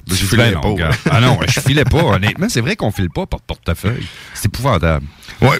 Je 0.08 0.14
filais 0.14 0.52
ben 0.52 0.60
pas. 0.76 0.90
Ah 1.10 1.20
non, 1.20 1.38
je 1.46 1.60
filais 1.60 1.84
pas, 1.84 2.02
honnêtement. 2.02 2.46
C'est 2.48 2.60
vrai 2.62 2.76
qu'on 2.76 2.90
file 2.92 3.10
pas 3.10 3.26
par 3.26 3.40
portefeuille. 3.40 4.06
C'est 4.34 4.46
épouvantable. 4.46 5.04
Ouais. 5.42 5.58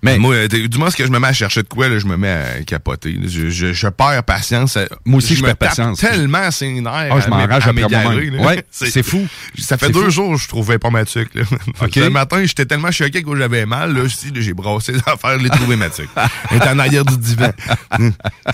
Mais 0.00 0.16
Moi, 0.18 0.32
euh, 0.34 0.48
du 0.48 0.78
moins, 0.78 0.90
ce 0.90 0.96
que 0.96 1.04
je 1.04 1.10
me 1.10 1.18
mets 1.18 1.26
à 1.28 1.32
chercher 1.32 1.62
de 1.62 1.68
quoi, 1.68 1.88
là, 1.88 1.98
je 1.98 2.06
me 2.06 2.16
mets 2.16 2.30
à 2.30 2.62
capoter. 2.64 3.18
Je, 3.26 3.50
je, 3.50 3.72
je 3.72 3.88
perds 3.88 4.22
patience. 4.22 4.78
Moi 5.04 5.18
aussi, 5.18 5.34
je 5.34 5.42
perds 5.42 5.56
patience. 5.56 5.98
tellement 5.98 6.38
nerfs. 6.38 6.52
Ah, 6.86 7.20
je 7.20 7.26
à 7.26 7.28
m'enrage 7.28 7.66
à. 7.66 7.72
Ouais, 7.72 8.62
c'est 8.70 9.02
fou. 9.02 9.26
Ça 9.58 9.76
fait 9.76 9.86
C'est 9.86 9.92
deux 9.92 10.04
fou. 10.04 10.10
jours 10.10 10.34
que 10.36 10.40
je 10.40 10.48
trouvais 10.48 10.78
pas 10.78 10.90
ma 10.90 11.04
tuque. 11.04 11.34
Là. 11.34 11.42
Le 11.96 12.10
matin, 12.10 12.44
j'étais 12.44 12.64
tellement 12.64 12.92
choqué 12.92 13.22
que 13.24 13.36
j'avais 13.36 13.66
mal. 13.66 13.92
Là, 13.92 14.02
j'ai 14.34 14.54
brassé 14.54 14.92
les 14.92 14.98
affaires, 15.06 15.38
je 15.38 15.44
l'ai 15.44 15.50
trouvé 15.50 15.74
ma 15.74 15.90
tuque. 15.90 16.10
Elle 16.50 16.58
est 16.58 16.68
en 16.68 16.78
arrière 16.78 17.04
du 17.04 17.16
divan. 17.16 17.50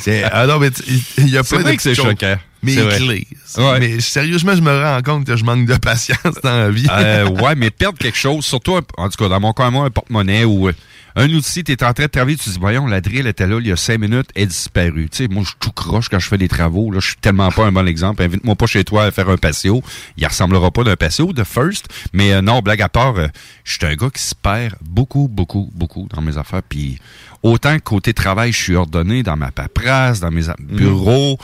c'est, 0.00 0.24
ah 0.24 0.46
non, 0.46 0.58
mais 0.58 0.70
tu- 0.70 0.82
il 1.18 1.28
y 1.28 1.38
a 1.38 1.42
C'est 1.42 1.56
plein 1.58 1.70
de 1.70 1.76
que 1.76 1.82
c'est 1.82 1.94
choquant. 1.94 2.36
Mes 2.62 2.74
C'est 2.76 2.80
vrai. 2.80 2.96
clés. 2.96 3.26
Ouais. 3.58 3.78
Mais 3.78 4.00
sérieusement, 4.00 4.54
je 4.56 4.62
me 4.62 4.82
rends 4.82 5.02
compte 5.02 5.26
que 5.26 5.36
je 5.36 5.44
manque 5.44 5.66
de 5.66 5.74
patience 5.76 6.34
dans 6.42 6.56
la 6.56 6.70
vie. 6.70 6.86
Euh, 6.90 7.28
ouais, 7.28 7.54
mais 7.54 7.70
perdre 7.70 7.98
quelque 7.98 8.16
chose, 8.16 8.44
surtout, 8.46 8.80
en 8.96 9.08
tout 9.10 9.22
cas, 9.22 9.28
dans 9.28 9.40
mon 9.40 9.52
cas, 9.52 9.68
moi, 9.70 9.84
un 9.84 9.90
porte-monnaie 9.90 10.44
ou 10.44 10.68
euh, 10.68 10.72
un 11.16 11.30
outil, 11.32 11.62
tu 11.62 11.72
es 11.72 11.84
en 11.84 11.92
train 11.92 12.04
de 12.04 12.08
travailler, 12.10 12.36
tu 12.36 12.44
te 12.44 12.50
dis, 12.50 12.58
voyons, 12.58 12.86
la 12.86 13.00
drill 13.00 13.26
était 13.26 13.46
là 13.46 13.58
il 13.60 13.66
y 13.68 13.72
a 13.72 13.76
cinq 13.76 13.98
minutes, 14.00 14.30
elle 14.34 14.42
est 14.42 14.46
disparue. 14.46 15.08
Tu 15.10 15.18
sais, 15.24 15.28
moi, 15.28 15.42
je 15.44 15.48
suis 15.50 15.56
tout 15.60 15.70
croche 15.70 16.08
quand 16.08 16.18
je 16.18 16.26
fais 16.28 16.38
des 16.38 16.48
travaux. 16.48 16.90
Là, 16.90 16.98
je 17.00 17.06
suis 17.08 17.16
tellement 17.16 17.50
pas 17.50 17.64
un 17.66 17.72
bon 17.72 17.86
exemple. 17.86 18.22
Invite-moi 18.22 18.54
pas 18.56 18.66
chez 18.66 18.82
toi 18.84 19.04
à 19.04 19.10
faire 19.12 19.28
un 19.28 19.36
patio. 19.36 19.82
Il 20.16 20.26
ressemblera 20.26 20.70
pas 20.70 20.82
d'un 20.84 20.96
patio 20.96 21.32
de 21.32 21.44
first. 21.44 21.86
Mais 22.12 22.32
euh, 22.32 22.42
non, 22.42 22.60
blague 22.60 22.82
à 22.82 22.88
part, 22.88 23.16
euh, 23.16 23.28
je 23.64 23.74
suis 23.74 23.86
un 23.86 23.94
gars 23.94 24.10
qui 24.12 24.22
se 24.22 24.34
perd 24.34 24.74
beaucoup, 24.82 25.28
beaucoup, 25.30 25.70
beaucoup 25.74 26.08
dans 26.12 26.20
mes 26.20 26.36
affaires. 26.36 26.62
Puis 26.68 26.98
autant 27.42 27.78
côté 27.78 28.12
travail, 28.12 28.50
je 28.52 28.60
suis 28.60 28.74
ordonné 28.74 29.22
dans 29.22 29.36
ma 29.36 29.50
paperasse, 29.52 30.18
dans 30.20 30.30
mes 30.32 30.48
a- 30.48 30.56
bureaux, 30.58 31.38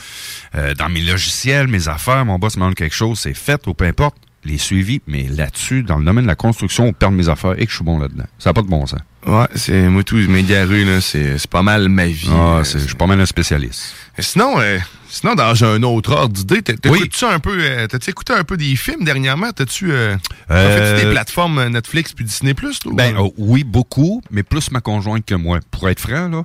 euh, 0.57 0.75
dans 0.75 0.89
mes 0.89 1.03
logiciels, 1.03 1.69
mes 1.69 1.87
affaires. 1.89 2.25
Mon 2.25 2.39
boss 2.39 2.57
me 2.57 2.61
demande 2.63 2.75
quelque 2.75 2.95
chose, 2.97 3.21
c'est 3.21 3.35
fait 3.35 3.65
ou 3.69 3.75
peu 3.75 3.85
importe. 3.85 4.17
Les 4.45 4.57
suivis, 4.57 5.03
mais 5.07 5.25
là-dessus, 5.29 5.83
dans 5.83 5.99
le 5.99 6.05
domaine 6.05 6.25
de 6.25 6.29
la 6.29 6.35
construction, 6.35 6.87
on 6.87 6.93
perd 6.95 7.13
mes 7.13 7.29
affaires 7.29 7.53
et 7.61 7.67
que 7.67 7.71
je 7.71 7.77
suis 7.77 7.85
bon 7.85 7.99
là-dedans. 7.99 8.25
Ça 8.39 8.51
n'a 8.51 8.55
pas 8.55 8.63
de 8.63 8.69
bon 8.69 8.87
sens. 8.87 9.01
Ouais, 9.27 9.47
c'est 9.55 9.89
moi 9.91 10.03
tout, 10.03 10.17
m'égarer, 10.17 10.85
là, 10.87 11.03
c'est, 11.03 11.37
pas 11.51 11.63
mal 11.63 11.91
ma 11.91 12.07
vie. 12.07 12.31
Ah, 12.33 12.61
Euh, 12.61 12.65
c'est- 12.65 12.79
je 12.79 12.87
suis 12.87 12.95
pas 12.97 13.07
mal 13.07 13.21
un 13.21 13.27
spécialiste. 13.27 13.95
Sinon, 14.23 14.61
euh, 14.61 14.79
sinon, 15.09 15.35
dans 15.35 15.65
un 15.65 15.83
autre 15.83 16.13
ordre 16.13 16.33
d'idée, 16.35 16.63
t'as- 16.63 16.73
Oui. 16.89 16.99
t'écoutes-tu 16.99 17.25
un 17.25 17.39
peu, 17.39 17.57
euh, 17.61 17.87
t'as-tu 17.87 18.11
écouté 18.11 18.33
un 18.33 18.45
peu 18.45 18.57
des 18.57 18.77
films 18.77 19.05
dernièrement? 19.05 19.51
T'as-tu, 19.53 19.91
euh, 19.93 20.17
Euh, 20.51 20.95
as-tu 20.97 21.05
des 21.07 21.11
plateformes 21.11 21.59
euh, 21.59 21.69
Netflix 21.69 22.13
puis 22.13 22.25
Disney 22.25 22.55
Plus? 22.55 22.79
Ben 22.93 23.15
oh, 23.19 23.33
oui, 23.39 23.65
beaucoup, 23.65 24.23
mais 24.31 24.43
plus 24.43 24.71
ma 24.71 24.81
conjointe 24.81 25.25
que 25.25 25.35
moi. 25.35 25.61
Pour 25.71 25.89
être 25.89 26.01
franc, 26.01 26.29
là, 26.29 26.45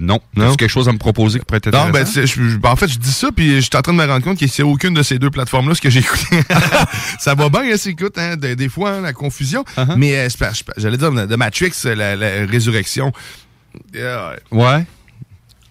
non. 0.00 0.20
Non? 0.34 0.54
Quelque 0.56 0.70
chose 0.70 0.88
à 0.88 0.92
me 0.92 0.98
proposer 0.98 1.38
qui 1.38 1.44
pourrait 1.44 1.58
être 1.58 1.70
non, 1.72 1.90
ben, 1.90 2.06
je- 2.06 2.56
ben, 2.56 2.70
en 2.70 2.76
fait, 2.76 2.88
je 2.88 2.98
dis 2.98 3.12
ça, 3.12 3.28
puis 3.34 3.56
je 3.56 3.60
suis 3.60 3.70
en 3.76 3.82
train 3.82 3.92
de 3.92 3.98
me 3.98 4.06
rendre 4.06 4.24
compte 4.24 4.38
que 4.38 4.46
c'est 4.46 4.62
aucune 4.62 4.94
de 4.94 5.02
ces 5.02 5.18
deux 5.18 5.30
plateformes-là 5.30 5.74
ce 5.74 5.80
que 5.80 5.90
j'ai 5.90 6.00
écouté. 6.00 6.40
ça 7.18 7.34
va 7.34 7.48
bien, 7.48 7.62
hein, 7.62 7.74
c'est 7.76 7.90
écoute, 7.90 8.16
hein, 8.18 8.36
des, 8.36 8.56
des 8.56 8.68
fois, 8.68 8.90
hein, 8.92 9.00
la 9.02 9.12
confusion. 9.12 9.64
Uh-huh. 9.76 9.96
Mais 9.96 10.28
j'allais 10.76 10.96
dire 10.96 11.10
de 11.12 11.36
Matrix, 11.36 11.72
la, 11.84 12.16
la 12.16 12.46
résurrection. 12.46 13.12
Ouais. 14.50 14.84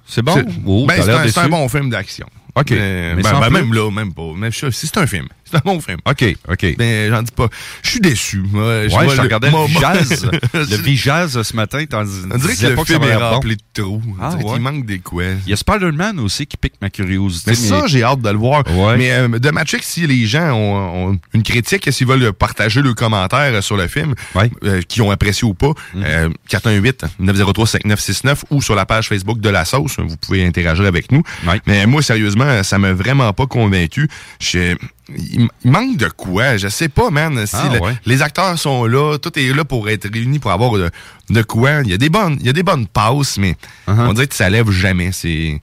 C'est 0.09 0.23
bon? 0.23 0.33
c'est 0.33 0.45
Oh, 0.65 0.85
ben, 0.87 1.09
un, 1.09 1.43
un 1.43 1.49
bon 1.49 1.69
film 1.69 1.89
d'action. 1.89 2.27
OK. 2.55 2.71
Mais, 2.71 3.13
Mais 3.15 3.21
ben, 3.21 3.39
ben, 3.39 3.49
même 3.51 3.73
là, 3.73 3.91
même 3.91 4.11
pas. 4.11 4.33
Même 4.35 4.51
ça, 4.51 4.71
si 4.71 4.87
c'est 4.87 4.97
un 4.97 5.05
film. 5.05 5.27
C'est 5.49 5.57
un 5.57 5.61
bon 5.63 5.79
film. 5.79 5.97
OK, 6.05 6.25
OK. 6.47 6.75
Ben, 6.77 7.09
j'en 7.09 7.21
dis 7.21 7.31
pas. 7.31 7.47
Je 7.81 7.89
suis 7.89 7.99
déçu. 7.99 8.43
moi. 8.51 8.81
ouais, 8.83 8.89
je 8.89 9.21
regardais 9.21 9.49
le 9.49 9.65
Vijaz. 9.67 10.29
le 10.53 10.75
Vijaz 10.77 11.41
ce 11.41 11.55
matin, 11.55 11.83
On 11.93 12.03
dirait 12.37 12.55
que 12.55 12.65
le 12.67 12.75
pas 12.75 12.81
que 12.83 12.87
ça 12.87 12.93
film 12.99 13.03
avait 13.03 13.11
est 13.13 13.15
rempli 13.15 13.55
de 13.55 13.81
trous. 13.81 14.01
Ah, 14.21 14.35
ouais. 14.35 14.43
qu'il 14.43 14.61
manque 14.61 14.85
des 14.85 14.99
quoi. 14.99 15.23
Il 15.45 15.49
y 15.49 15.53
a 15.53 15.55
Spider-Man 15.55 16.19
aussi 16.19 16.45
qui 16.45 16.57
pique 16.57 16.73
ma 16.81 16.89
curiosité. 16.89 17.51
Mais 17.51 17.55
ça, 17.55 17.87
j'ai 17.87 18.03
hâte 18.03 18.21
de 18.21 18.29
le 18.29 18.37
voir. 18.37 18.63
Ouais. 18.69 18.97
Mais 18.97 19.11
euh, 19.11 19.27
de 19.27 19.49
Matrix, 19.49 19.81
si 19.81 20.05
les 20.05 20.25
gens 20.25 20.51
ont, 20.53 21.09
ont 21.11 21.19
une 21.33 21.43
critique, 21.43 21.91
s'ils 21.91 22.07
veulent 22.07 22.31
partager 22.33 22.81
le 22.81 22.93
commentaire 22.93 23.53
euh, 23.53 23.61
sur 23.61 23.77
le 23.77 23.87
film. 23.87 24.13
Mm. 24.35 24.39
euh, 24.63 24.81
qui 24.81 25.01
ont 25.01 25.11
apprécié 25.11 25.47
ou 25.47 25.53
pas, 25.53 25.73
euh, 25.95 26.29
418-903-5969 26.49 28.43
ou 28.49 28.61
sur 28.61 28.75
la 28.75 28.85
page 28.85 29.07
Facebook 29.07 29.39
de 29.39 29.49
La 29.49 29.65
Sauce, 29.65 29.97
vous 29.99 30.17
pouvez 30.17 30.45
interagir 30.45 30.85
avec 30.85 31.11
nous. 31.11 31.23
Ouais. 31.47 31.61
Mais 31.65 31.85
moi, 31.85 32.01
sérieusement, 32.01 32.63
ça 32.63 32.77
m'a 32.77 32.93
vraiment 32.93 33.31
pas 33.33 33.47
convaincu. 33.47 34.07
Je- 34.39 34.75
il, 35.17 35.47
manque 35.69 35.97
de 35.97 36.07
quoi? 36.07 36.57
Je 36.57 36.67
sais 36.67 36.89
pas, 36.89 37.09
man. 37.09 37.45
Si 37.45 37.55
Ah, 37.55 37.69
le- 37.73 37.79
ouais. 37.81 37.93
les 38.05 38.21
acteurs 38.21 38.57
sont 38.59 38.85
là, 38.85 39.17
tout 39.17 39.37
est 39.37 39.53
là 39.53 39.63
pour 39.65 39.89
être 39.89 40.07
réuni, 40.11 40.39
pour 40.39 40.51
avoir 40.51 40.71
de, 40.73 40.89
de 41.29 41.41
quoi. 41.41 41.81
Il 41.83 41.89
y 41.89 41.93
a 41.93 41.97
des 41.97 42.09
bonnes, 42.09 42.37
il 42.39 42.45
y 42.45 42.49
a 42.49 42.53
des 42.53 42.63
bonnes 42.63 42.87
passes, 42.87 43.37
mais 43.37 43.55
Uh-huh. 43.87 44.07
on 44.09 44.13
dirait 44.13 44.27
que 44.27 44.35
ça 44.35 44.49
lève 44.49 44.69
jamais. 44.71 45.11
C'est 45.11 45.61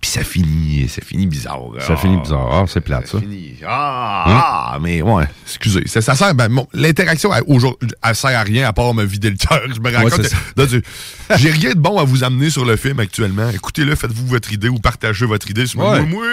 puis 0.00 0.10
ça 0.10 0.22
finit, 0.24 0.88
ça 0.88 1.02
finit 1.02 1.26
bizarre. 1.26 1.60
Ça 1.80 1.94
finit 1.96 2.16
bizarre. 2.18 2.48
Ah, 2.50 2.64
c'est 2.66 2.80
plate, 2.80 3.06
ça. 3.06 3.18
finit- 3.18 3.56
Ah, 3.66 4.72
ah, 4.74 4.78
mais 4.80 5.02
ouais, 5.02 5.24
excusez. 5.44 5.82
Ça, 5.88 6.00
ça 6.00 6.14
sert, 6.14 6.34
ben, 6.34 6.48
bon, 6.48 6.66
l'interaction, 6.72 7.34
elle, 7.34 7.42
aujourd'hui, 7.46 7.88
elle 8.02 8.14
sert 8.14 8.38
à 8.38 8.42
rien 8.42 8.66
à 8.66 8.72
part 8.72 8.94
me 8.94 9.04
vider 9.04 9.28
le 9.30 9.36
cœur. 9.36 9.60
Je 9.74 9.78
me 9.80 9.94
rends 9.94 10.04
Ouais, 10.04 10.10
compte. 10.10 10.24
ça. 10.24 11.36
J'ai 11.36 11.50
rien 11.50 11.70
de 11.74 11.78
bon 11.78 11.98
à 11.98 12.04
vous 12.04 12.24
amener 12.24 12.48
sur 12.50 12.64
le 12.64 12.76
film 12.76 12.98
actuellement. 13.00 13.50
Écoutez-le, 13.50 13.94
faites-vous 13.94 14.26
votre 14.26 14.50
idée 14.52 14.68
ou 14.70 14.78
partagez 14.78 15.26
votre 15.26 15.50
idée. 15.50 15.64
Moi, 15.74 15.92
Ouais. 15.92 16.02
moi, 16.06 16.24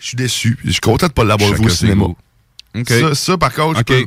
je 0.00 0.06
suis 0.08 0.16
déçu. 0.16 0.58
Je 0.64 0.70
suis 0.70 0.80
content 0.80 1.06
de 1.08 1.12
pas 1.12 1.24
l'avoir 1.24 1.52
vu 1.52 1.66
au 1.66 1.68
cinéma. 1.68 2.06
Ça, 2.86 3.14
ça, 3.14 3.36
par 3.38 3.52
contre, 3.52 3.78
je 3.78 3.82
peux 3.84 4.06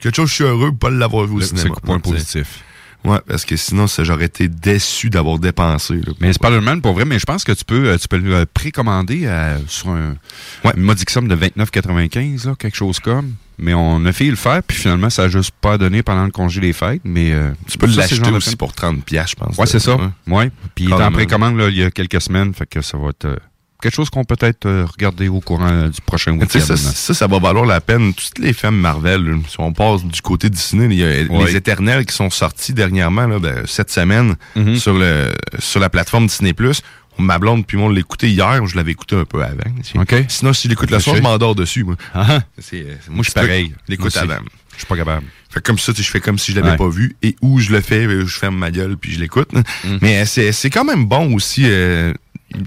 quelque 0.00 0.14
chose, 0.16 0.28
je 0.28 0.34
suis 0.34 0.44
heureux 0.44 0.70
de 0.70 0.76
pas 0.76 0.90
l'avoir 0.90 1.26
vu 1.26 1.36
au 1.36 1.40
C'est 1.40 1.56
cinéma. 1.56 1.74
le 1.76 1.80
point 1.86 1.96
Ouais, 1.96 2.02
c'est- 2.04 2.10
positif. 2.12 2.62
Ouais, 3.04 3.18
parce 3.28 3.44
que 3.44 3.56
sinon, 3.56 3.86
j'aurais 3.86 4.24
été 4.24 4.48
déçu 4.48 5.10
d'avoir 5.10 5.38
dépensé. 5.38 5.94
là. 5.94 6.12
Mais 6.20 6.32
Spider-Man, 6.32 6.80
pour 6.82 6.92
vrai, 6.94 7.04
mais 7.04 7.18
je 7.20 7.24
pense 7.24 7.44
que 7.44 7.52
tu 7.52 7.64
peux, 7.64 7.88
euh, 7.90 7.98
tu 7.98 8.08
peux 8.08 8.16
le 8.16 8.34
euh, 8.34 8.44
précommander 8.52 9.26
à- 9.28 9.58
sur 9.68 9.90
un, 9.90 10.16
Ouais. 10.64 10.72
une 10.76 10.82
modique 10.82 11.10
somme 11.10 11.28
de 11.28 11.34
29,95, 11.36 12.46
là, 12.46 12.54
quelque 12.58 12.76
chose 12.76 12.98
comme. 12.98 13.34
Mais 13.58 13.74
on 13.74 14.04
a 14.06 14.12
fait 14.12 14.24
le 14.26 14.34
faire, 14.36 14.60
puis 14.62 14.76
finalement, 14.76 15.08
ça 15.08 15.24
a 15.24 15.28
juste 15.28 15.52
pas 15.60 15.78
donné 15.78 16.02
pendant 16.02 16.24
le 16.24 16.30
congé 16.32 16.60
des 16.60 16.72
fêtes. 16.72 17.00
Mais 17.04 17.32
euh, 17.32 17.52
tu 17.68 17.78
peux 17.78 17.88
c'est 17.88 17.96
l'acheter 17.96 18.30
aussi 18.30 18.56
pour 18.56 18.72
30$, 18.74 19.00
piastres, 19.02 19.36
je 19.38 19.44
pense. 19.46 19.56
Ouais, 19.56 19.66
c'est 19.66 19.78
ça. 19.78 19.96
Ouais. 20.26 20.50
Puis 20.74 20.84
il 20.86 20.90
est 20.90 20.94
en 20.94 21.12
précommande 21.12 21.56
là, 21.56 21.68
il 21.68 21.76
y 21.76 21.82
a 21.84 21.90
quelques 21.92 22.20
semaines, 22.20 22.52
fait 22.54 22.66
que 22.66 22.82
ça 22.82 22.98
va 22.98 23.10
être 23.10 23.24
euh, 23.26 23.36
quelque 23.86 23.94
chose 23.96 24.10
qu'on 24.10 24.24
peut 24.24 24.36
peut-être 24.36 24.66
euh, 24.66 24.84
regarder 24.92 25.28
au 25.28 25.40
courant 25.40 25.68
euh, 25.70 25.88
du 25.88 26.00
prochain 26.00 26.32
week-end. 26.32 26.48
sais, 26.48 26.60
ça, 26.60 26.76
ça, 26.76 27.14
ça 27.14 27.26
va 27.26 27.38
valoir 27.38 27.64
la 27.66 27.80
peine. 27.80 28.12
Toutes 28.14 28.38
les 28.38 28.52
films 28.52 28.76
Marvel, 28.76 29.36
si 29.48 29.56
on 29.60 29.72
passe 29.72 30.04
du 30.04 30.20
côté 30.22 30.50
Disney, 30.50 30.86
il 30.86 30.94
y 30.94 31.04
a 31.04 31.08
Ouais. 31.32 31.46
les 31.46 31.56
Éternels 31.56 32.04
qui 32.04 32.14
sont 32.14 32.30
sortis 32.30 32.72
dernièrement, 32.72 33.26
là, 33.26 33.38
ben, 33.38 33.62
cette 33.66 33.90
semaine, 33.90 34.34
Mhm. 34.56 34.76
sur 34.76 34.94
le 34.94 35.32
sur 35.58 35.80
la 35.80 35.88
plateforme 35.88 36.26
Disney+. 36.26 36.52
Ma 37.18 37.38
blonde 37.38 37.64
puis 37.66 37.78
moi, 37.78 37.86
on 37.86 37.90
l'écoutait 37.90 38.28
hier. 38.28 38.66
Je 38.66 38.76
l'avais 38.76 38.90
écouté 38.92 39.16
un 39.16 39.24
peu 39.24 39.42
avant. 39.42 39.62
Sinon, 40.28 40.52
si 40.52 40.64
je 40.64 40.68
l'écoute 40.70 40.90
le 40.90 40.98
soir, 41.00 41.16
je 41.16 41.22
m'endors 41.22 41.54
dessus. 41.54 41.82
Moi, 41.84 41.96
Ah, 42.12 42.40
C'est, 42.58 42.80
euh, 42.82 42.94
moi, 43.08 43.20
je 43.22 43.30
suis 43.30 43.32
pareil. 43.32 43.72
Je 43.86 43.92
l'écoute 43.92 44.14
avant. 44.18 44.36
Je 44.72 44.78
suis 44.80 44.86
pas 44.86 44.96
capable. 44.96 45.24
Fait 45.48 45.62
comme 45.62 45.78
ça, 45.78 45.92
je 45.96 46.02
fais 46.02 46.20
comme 46.20 46.38
si 46.38 46.52
je 46.52 46.56
l'avais 46.56 46.72
Ouais. 46.72 46.76
pas 46.76 46.88
vu. 46.90 47.16
Et 47.22 47.34
où 47.40 47.58
je 47.60 47.70
le 47.72 47.80
fais, 47.80 48.02
je 48.06 48.38
ferme 48.38 48.58
ma 48.58 48.70
gueule 48.70 48.98
puis 48.98 49.14
je 49.14 49.20
l'écoute. 49.20 49.50
Mm. 49.54 49.96
Mais 50.02 50.26
c'est, 50.26 50.52
c'est 50.52 50.68
quand 50.68 50.84
même 50.84 51.06
bon 51.06 51.32
aussi. 51.34 51.62
euh, 51.64 52.12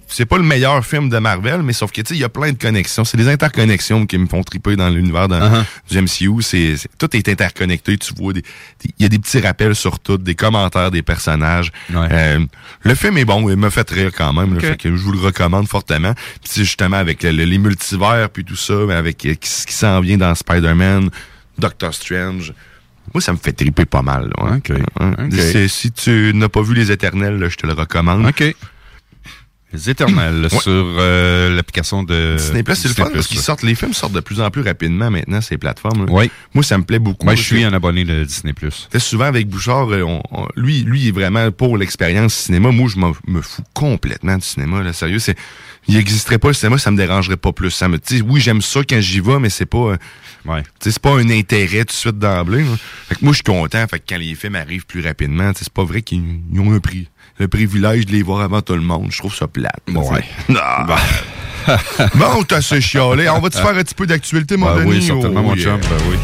c'est 0.08 0.25
pas 0.25 0.38
le 0.38 0.43
meilleur 0.43 0.86
film 0.86 1.10
de 1.10 1.17
Marvel, 1.17 1.62
mais 1.63 1.74
sauf 1.74 1.91
que 1.91 2.01
tu 2.01 2.10
sais, 2.10 2.15
il 2.15 2.19
y 2.22 2.24
a 2.24 2.29
plein 2.29 2.51
de 2.51 2.58
connexions. 2.58 3.03
C'est 3.05 3.17
les 3.17 3.27
interconnexions 3.27 4.05
qui 4.05 4.17
me 4.17 4.27
font 4.27 4.43
triper 4.43 4.75
dans 4.75 4.89
l'univers 4.89 5.27
dans- 5.27 5.39
Uh-huh. 5.39 5.63
du 5.89 5.98
MCU. 6.01 6.41
C'est, 6.41 6.75
tout 6.98 7.15
est 7.15 7.27
interconnecté. 7.29 7.98
Tu 7.98 8.13
vois, 8.15 8.34
des- 8.34 8.41
des- 8.41 8.48
il 8.98 9.03
y 9.03 9.05
a 9.05 9.10
des 9.10 9.19
petits 9.19 9.39
rappels 9.39 9.75
sur 9.75 10.00
tout, 10.00 10.17
des 10.17 10.36
commentaires 10.36 10.91
des 10.91 11.01
personnages. 11.01 11.72
Ouais. 11.93 12.08
Euh, 12.12 12.39
le 12.84 12.96
film 12.96 13.17
est 13.17 13.25
bon, 13.25 13.50
il 13.50 13.55
me 13.58 13.69
fait 13.69 13.89
rire 13.89 14.12
quand 14.15 14.34
même. 14.34 14.53
là. 14.53 14.60
Ok. 14.60 14.65
fait 14.65 14.77
que 14.77 14.96
je 14.96 15.01
vous 15.03 15.12
le 15.12 15.19
recommande 15.19 15.67
fortement. 15.67 16.13
Puis 16.43 16.63
justement 16.63 16.98
avec 16.98 17.24
le- 17.24 17.31
les 17.31 17.58
multivers 17.58 18.29
puis 18.29 18.43
tout 18.46 18.55
ça, 18.55 18.74
avec 18.96 19.25
euh, 19.25 19.36
ce 19.41 19.65
qui 19.65 19.74
s'en 19.74 20.00
vient 20.01 20.17
dans 20.17 20.34
Spider-Man, 20.36 21.10
Doctor 21.58 21.93
Strange. 21.93 22.53
Moi, 23.13 23.22
ça 23.22 23.34
me 23.34 23.38
fait 23.38 23.53
triper 23.53 23.86
pas 23.86 24.03
mal. 24.03 24.29
là. 24.38 24.46
Hein? 24.46 24.58
Ok. 24.58 25.31
C'est- 25.31 25.67
Si 25.67 25.91
tu 25.91 26.31
n'as 26.36 26.48
pas 26.50 26.62
vu 26.62 26.75
Les 26.75 26.91
Éternels, 26.91 27.39
là, 27.39 27.50
je 27.50 27.55
te 27.55 27.65
le 27.65 27.74
recommande. 27.74 28.25
OK. 28.27 28.55
Les 29.71 29.88
Éternels 29.89 30.47
sur 30.49 30.59
euh, 30.67 31.55
l'application 31.55 32.01
de 32.01 32.35
Disney 32.38 32.63
Plus, 32.63 32.75
c'est 32.75 32.88
le 32.88 32.93
fun 32.95 33.09
parce 33.13 33.27
qu'ils 33.27 33.39
sortent, 33.39 33.61
les 33.61 33.75
films 33.75 33.93
sortent 33.93 34.13
de 34.13 34.19
plus 34.19 34.41
en 34.41 34.49
plus 34.49 34.63
rapidement 34.63 35.11
maintenant, 35.11 35.41
ces 35.41 35.59
plateformes. 35.59 36.07
là. 36.07 36.11
Oui. 36.11 36.31
Moi, 36.55 36.63
ça 36.63 36.77
me 36.79 36.83
plaît 36.83 36.97
beaucoup. 36.97 37.23
Moi, 37.25 37.35
je 37.35 37.39
parce 37.41 37.47
suis 37.47 37.63
un 37.63 37.73
abonné 37.73 38.03
de 38.03 38.23
Disney+. 38.23 38.53
Sais, 38.91 38.99
souvent 38.99 39.25
avec 39.25 39.47
Bouchard, 39.47 39.89
euh, 39.91 40.01
on- 40.01 40.23
on- 40.31 40.47
lui, 40.55 40.81
lui, 40.81 41.01
il 41.01 41.07
est 41.09 41.11
vraiment 41.11 41.51
pour 41.51 41.77
l'expérience 41.77 42.33
cinéma. 42.33 42.71
Moi, 42.71 42.89
je 42.89 42.97
me 42.97 43.41
fous 43.41 43.61
complètement 43.75 44.38
du 44.38 44.43
cinéma. 44.45 44.81
Là, 44.81 44.91
sérieux, 44.91 45.19
c'est, 45.19 45.35
il 45.88 45.95
n'existerait 45.95 46.39
pas 46.39 46.47
le 46.47 46.53
cinéma, 46.55 46.79
ça 46.79 46.89
me 46.89 46.97
dérangerait 46.97 47.38
pas 47.38 47.51
plus. 47.51 47.69
Ça 47.69 47.88
me, 47.88 47.99
oui, 48.25 48.41
j'aime 48.41 48.63
ça 48.63 48.79
quand 48.89 48.99
j'y 49.01 49.19
vais, 49.19 49.38
mais 49.38 49.51
c'est 49.51 49.67
pas, 49.67 49.77
euh, 49.91 49.97
Ouais. 50.45 50.63
c'est 50.79 50.97
pas 50.97 51.11
un 51.11 51.29
intérêt 51.29 51.79
tout 51.79 51.85
de 51.88 51.91
suite 51.91 52.17
d'emblée. 52.17 52.65
Fait 53.07 53.15
que 53.15 53.19
moi, 53.23 53.33
je 53.33 53.38
suis 53.38 53.43
content. 53.43 53.85
Fait 53.88 53.99
que 53.99 54.05
quand 54.09 54.17
les 54.17 54.33
films 54.33 54.55
arrivent 54.55 54.88
plus 54.88 55.01
rapidement, 55.05 55.51
c'est 55.55 55.69
pas 55.69 55.83
vrai 55.83 56.01
qu'ils 56.01 56.39
ils 56.51 56.59
ont 56.59 56.71
un 56.73 56.79
prix. 56.79 57.07
Le 57.39 57.48
privilège 57.48 58.05
de 58.05 58.12
les 58.12 58.22
voir 58.22 58.41
avant 58.41 58.62
tout 58.62 58.74
le 58.74 58.81
monde. 58.81 59.08
Je 59.12 59.17
trouve 59.17 59.34
ça 59.34 59.48
plate. 59.48 59.81
Ouais. 59.88 60.25
Ah. 60.58 60.86
bon, 62.15 62.43
t'as 62.48 62.62
ce 62.62 62.79
chialé. 62.79 63.29
On 63.29 63.39
va 63.39 63.50
te 63.50 63.55
faire 63.58 63.67
un 63.69 63.84
petit 63.84 63.96
peu 63.96 64.05
d'actualité, 64.05 64.58
mon 64.58 64.74
Ben 64.75 64.86
oui, 64.86 65.01
certainement, 65.01 65.39
Oh, 65.39 65.43
mon 65.50 65.55
yeah. 65.55 65.63
chum. 65.63 65.79
Ben 65.81 65.98
oui. 66.10 66.17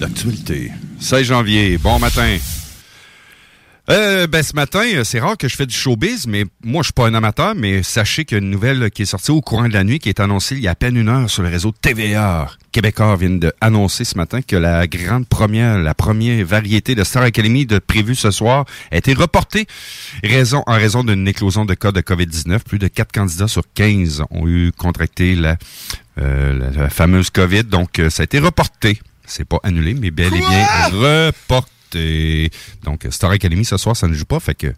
L'actualité. 0.00 0.70
16 1.00 1.26
janvier. 1.26 1.78
Bon 1.78 1.98
matin. 1.98 2.36
Euh, 3.90 4.26
ben, 4.26 4.42
ce 4.42 4.54
matin, 4.54 4.82
euh, 4.94 5.04
c'est 5.04 5.20
rare 5.20 5.36
que 5.36 5.46
je 5.46 5.56
fais 5.56 5.66
du 5.66 5.74
showbiz, 5.74 6.26
mais 6.26 6.46
moi, 6.64 6.80
je 6.80 6.86
suis 6.86 6.92
pas 6.94 7.06
un 7.06 7.12
amateur, 7.12 7.54
mais 7.54 7.82
sachez 7.82 8.24
qu'il 8.24 8.38
y 8.38 8.40
a 8.40 8.42
une 8.42 8.50
nouvelle 8.50 8.90
qui 8.90 9.02
est 9.02 9.06
sortie 9.06 9.30
au 9.30 9.42
courant 9.42 9.68
de 9.68 9.74
la 9.74 9.84
nuit, 9.84 9.98
qui 9.98 10.08
est 10.08 10.20
annoncée 10.20 10.56
il 10.56 10.62
y 10.62 10.68
a 10.68 10.70
à 10.70 10.74
peine 10.74 10.96
une 10.96 11.10
heure 11.10 11.28
sur 11.28 11.42
le 11.42 11.50
réseau 11.50 11.70
TVA. 11.70 12.48
Québécois 12.72 13.14
viennent 13.16 13.40
d'annoncer 13.40 14.04
ce 14.04 14.16
matin 14.16 14.40
que 14.40 14.56
la 14.56 14.86
grande 14.86 15.26
première, 15.28 15.78
la 15.78 15.94
première 15.94 16.46
variété 16.46 16.94
de 16.94 17.04
Star 17.04 17.24
Academy 17.24 17.66
de 17.66 17.78
prévue 17.78 18.14
ce 18.14 18.30
soir 18.30 18.64
a 18.90 18.96
été 18.96 19.12
reportée 19.12 19.66
raison, 20.22 20.62
en 20.66 20.74
raison 20.74 21.04
d'une 21.04 21.28
éclosion 21.28 21.66
de 21.66 21.74
cas 21.74 21.92
de 21.92 22.00
COVID-19. 22.00 22.60
Plus 22.60 22.78
de 22.78 22.88
4 22.88 23.12
candidats 23.12 23.48
sur 23.48 23.64
15 23.74 24.24
ont 24.30 24.48
eu 24.48 24.72
contracté 24.72 25.34
la, 25.34 25.56
euh, 26.18 26.58
la, 26.58 26.84
la 26.84 26.90
fameuse 26.90 27.28
COVID, 27.28 27.64
donc 27.64 27.98
euh, 27.98 28.08
ça 28.08 28.22
a 28.22 28.24
été 28.24 28.38
reporté. 28.38 28.98
C'est 29.26 29.44
pas 29.44 29.58
annulé, 29.62 29.94
mais 29.94 30.10
bel 30.10 30.34
et 30.34 30.38
bien 30.38 30.66
reporté. 30.90 31.73
Donc, 32.84 33.06
Star 33.10 33.30
Academy, 33.30 33.64
ce 33.64 33.76
soir, 33.76 33.96
ça 33.96 34.06
ne 34.08 34.14
joue 34.14 34.24
pas. 34.24 34.40
Fait 34.40 34.54
que, 34.54 34.68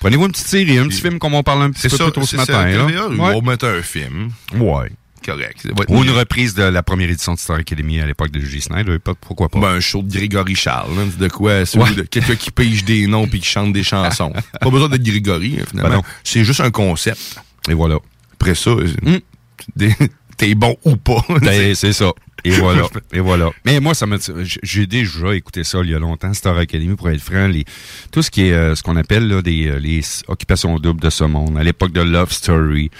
prenez-vous 0.00 0.26
une 0.26 0.32
petite 0.32 0.46
série, 0.46 0.78
un 0.78 0.88
petit 0.88 1.00
film 1.00 1.18
comme 1.18 1.34
on 1.34 1.42
parle 1.42 1.62
un 1.62 1.70
petit 1.70 1.88
peu 1.88 1.96
ça, 1.96 2.04
plus 2.04 2.12
tôt 2.12 2.22
ce 2.26 2.36
matin. 2.36 2.52
ça, 2.52 2.66
là. 2.66 2.86
TVA, 2.86 3.08
Ouais. 3.08 3.16
On 3.34 3.40
va 3.40 3.50
mettre 3.52 3.66
un 3.66 3.82
film. 3.82 4.30
Ouais. 4.54 4.90
Correct. 5.24 5.66
Ou 5.88 6.04
une 6.04 6.10
reprise 6.10 6.52
de 6.52 6.64
la 6.64 6.82
première 6.82 7.08
édition 7.08 7.32
de 7.32 7.38
Star 7.38 7.56
Academy 7.56 7.98
à 7.98 8.06
l'époque 8.06 8.30
de 8.30 8.40
J. 8.40 8.60
Snyder. 8.60 8.98
Pourquoi 9.22 9.48
pas? 9.48 9.58
Ben, 9.58 9.68
un 9.68 9.80
show 9.80 10.02
de 10.02 10.12
Grégory 10.12 10.54
Charles. 10.54 10.90
Hein, 10.98 11.08
de 11.18 11.28
quoi? 11.28 11.64
C'est 11.64 11.78
Ouais. 11.78 11.94
de 11.94 12.02
quelqu'un 12.02 12.36
qui 12.36 12.50
pige 12.50 12.84
des 12.84 13.06
noms 13.06 13.26
puis 13.26 13.40
qui 13.40 13.48
chante 13.48 13.72
des 13.72 13.82
chansons. 13.82 14.34
Pas 14.60 14.68
besoin 14.70 14.90
d'être 14.90 15.02
Grégory, 15.02 15.56
hein, 15.60 15.64
finalement. 15.70 16.00
Ben 16.00 16.02
c'est 16.24 16.44
juste 16.44 16.60
un 16.60 16.70
concept. 16.70 17.40
Et 17.70 17.72
voilà. 17.72 17.96
Après 18.34 18.54
ça, 18.54 18.72
Hmm. 18.72 19.16
t'es 20.36 20.54
bon 20.54 20.76
ou 20.84 20.96
pas. 20.96 21.24
Ben, 21.40 21.74
c'est 21.74 21.92
ça. 21.94 22.12
Et 22.44 22.50
voilà, 22.60 22.82
et 23.12 23.20
voilà. 23.20 23.50
Mais 23.64 23.80
moi, 23.80 23.94
ça 23.94 24.06
m'a, 24.06 24.16
j'ai 24.62 24.86
déjà 24.86 25.34
écouté 25.34 25.64
ça 25.64 25.80
il 25.82 25.90
y 25.90 25.94
a 25.94 25.98
longtemps, 25.98 26.32
Star 26.34 26.56
Academy, 26.58 26.94
pour 26.94 27.08
être 27.10 27.20
franc, 27.22 27.46
les, 27.48 27.64
tout 28.12 28.22
ce 28.22 28.30
qui 28.30 28.48
est, 28.48 28.52
euh, 28.52 28.74
ce 28.74 28.82
qu'on 28.82 28.96
appelle 28.96 29.26
là, 29.28 29.40
des, 29.42 29.68
euh, 29.68 29.78
les 29.78 30.02
occupations 30.28 30.78
doubles 30.78 31.00
de 31.00 31.10
ce 31.10 31.24
monde, 31.24 31.56
à 31.58 31.64
l'époque 31.64 31.92
de 31.92 32.02
Love 32.02 32.32
Story. 32.32 32.90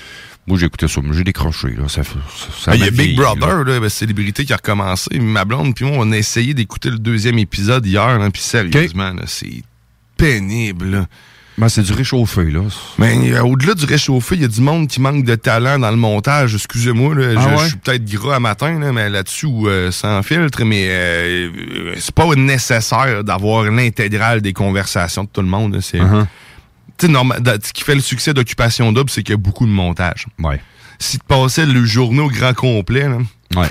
Moi, 0.47 0.59
j'ai 0.59 0.67
écouté 0.67 0.89
ça, 0.89 1.01
mais 1.03 1.15
j'ai 1.17 1.25
décroché, 1.25 1.69
là. 1.71 1.89
Ça, 1.89 2.03
fait- 2.05 2.19
ça, 2.37 2.47
ça 2.59 2.71
Ah, 2.73 2.77
Il 2.77 2.85
y 2.85 2.89
a 2.89 2.91
Big 2.91 3.19
là. 3.19 3.35
Brother, 3.35 3.65
là, 3.65 3.81
la 3.81 3.89
célébrité 3.89 4.45
qui 4.45 4.53
a 4.53 4.57
recommencé. 4.57 5.19
Ma 5.19 5.45
blonde, 5.47 5.75
puis 5.75 5.87
moi, 5.87 5.97
on 6.01 6.13
a 6.13 6.19
essayé 6.19 6.53
d'écouter 6.53 6.91
le 6.91 6.99
deuxième 6.99 7.39
épisode 7.39 7.87
hier, 7.87 8.19
là, 8.19 8.31
puis 8.31 8.43
sérieusement, 8.43 9.13
c'est 9.27 9.63
pénible. 10.19 10.87
là. 10.91 11.07
Ben, 11.57 11.69
c'est 11.69 11.83
du 11.83 11.93
réchauffé, 11.93 12.51
là. 12.51 12.63
Mais 12.99 13.33
euh, 13.33 13.43
au-delà 13.45 13.75
du 13.75 13.85
réchauffé, 13.85 14.35
il 14.35 14.43
y 14.43 14.45
a 14.45 14.49
du 14.49 14.61
monde 14.61 14.89
qui 14.89 15.01
manque 15.01 15.25
de 15.25 15.35
talent 15.37 15.79
dans 15.79 15.91
le 15.91 15.97
montage. 15.97 16.55
Excusez-moi, 16.57 17.15
là, 17.15 17.35
Ah 17.37 17.41
je, 17.43 17.49
ouais? 17.63 17.69
suis 17.69 17.77
peut-être 17.77 18.05
gras 18.05 18.37
à 18.37 18.41
matin, 18.41 18.79
là, 18.81 18.91
mais 18.93 19.09
là-dessus, 19.09 19.47
euh, 19.47 19.93
sans 19.93 20.21
filtre, 20.25 20.65
mais 20.65 20.87
euh, 20.89 21.51
euh, 21.57 21.95
c'est 21.99 22.15
pas 22.15 22.27
nécessaire 22.35 23.23
d'avoir 23.23 23.65
l'intégrale 23.71 24.41
des 24.41 24.53
conversations 24.53 25.23
de 25.25 25.29
tout 25.33 25.43
le 25.43 25.49
monde. 25.49 25.75
là. 25.75 25.81
C'est, 25.81 26.01
Uh-huh. 26.01 26.27
Ce 27.01 27.73
qui 27.73 27.83
fait 27.85 27.95
le 27.95 28.01
succès 28.01 28.33
d'Occupation 28.35 28.93
Double, 28.93 29.11
c'est 29.11 29.23
qu'il 29.23 29.33
y 29.33 29.35
a 29.35 29.39
beaucoup 29.39 29.67
de 29.67 29.73
montage. 29.73 30.27
Ouais. 30.41 30.61
Si 30.99 31.19
tu 31.19 31.25
passais 31.27 31.67
le 31.67 31.85
journée 31.85 32.21
au 32.21 32.29
grand 32.29 32.55
complet, 32.55 33.09
là, 33.09 33.19
Ouais. 33.57 33.69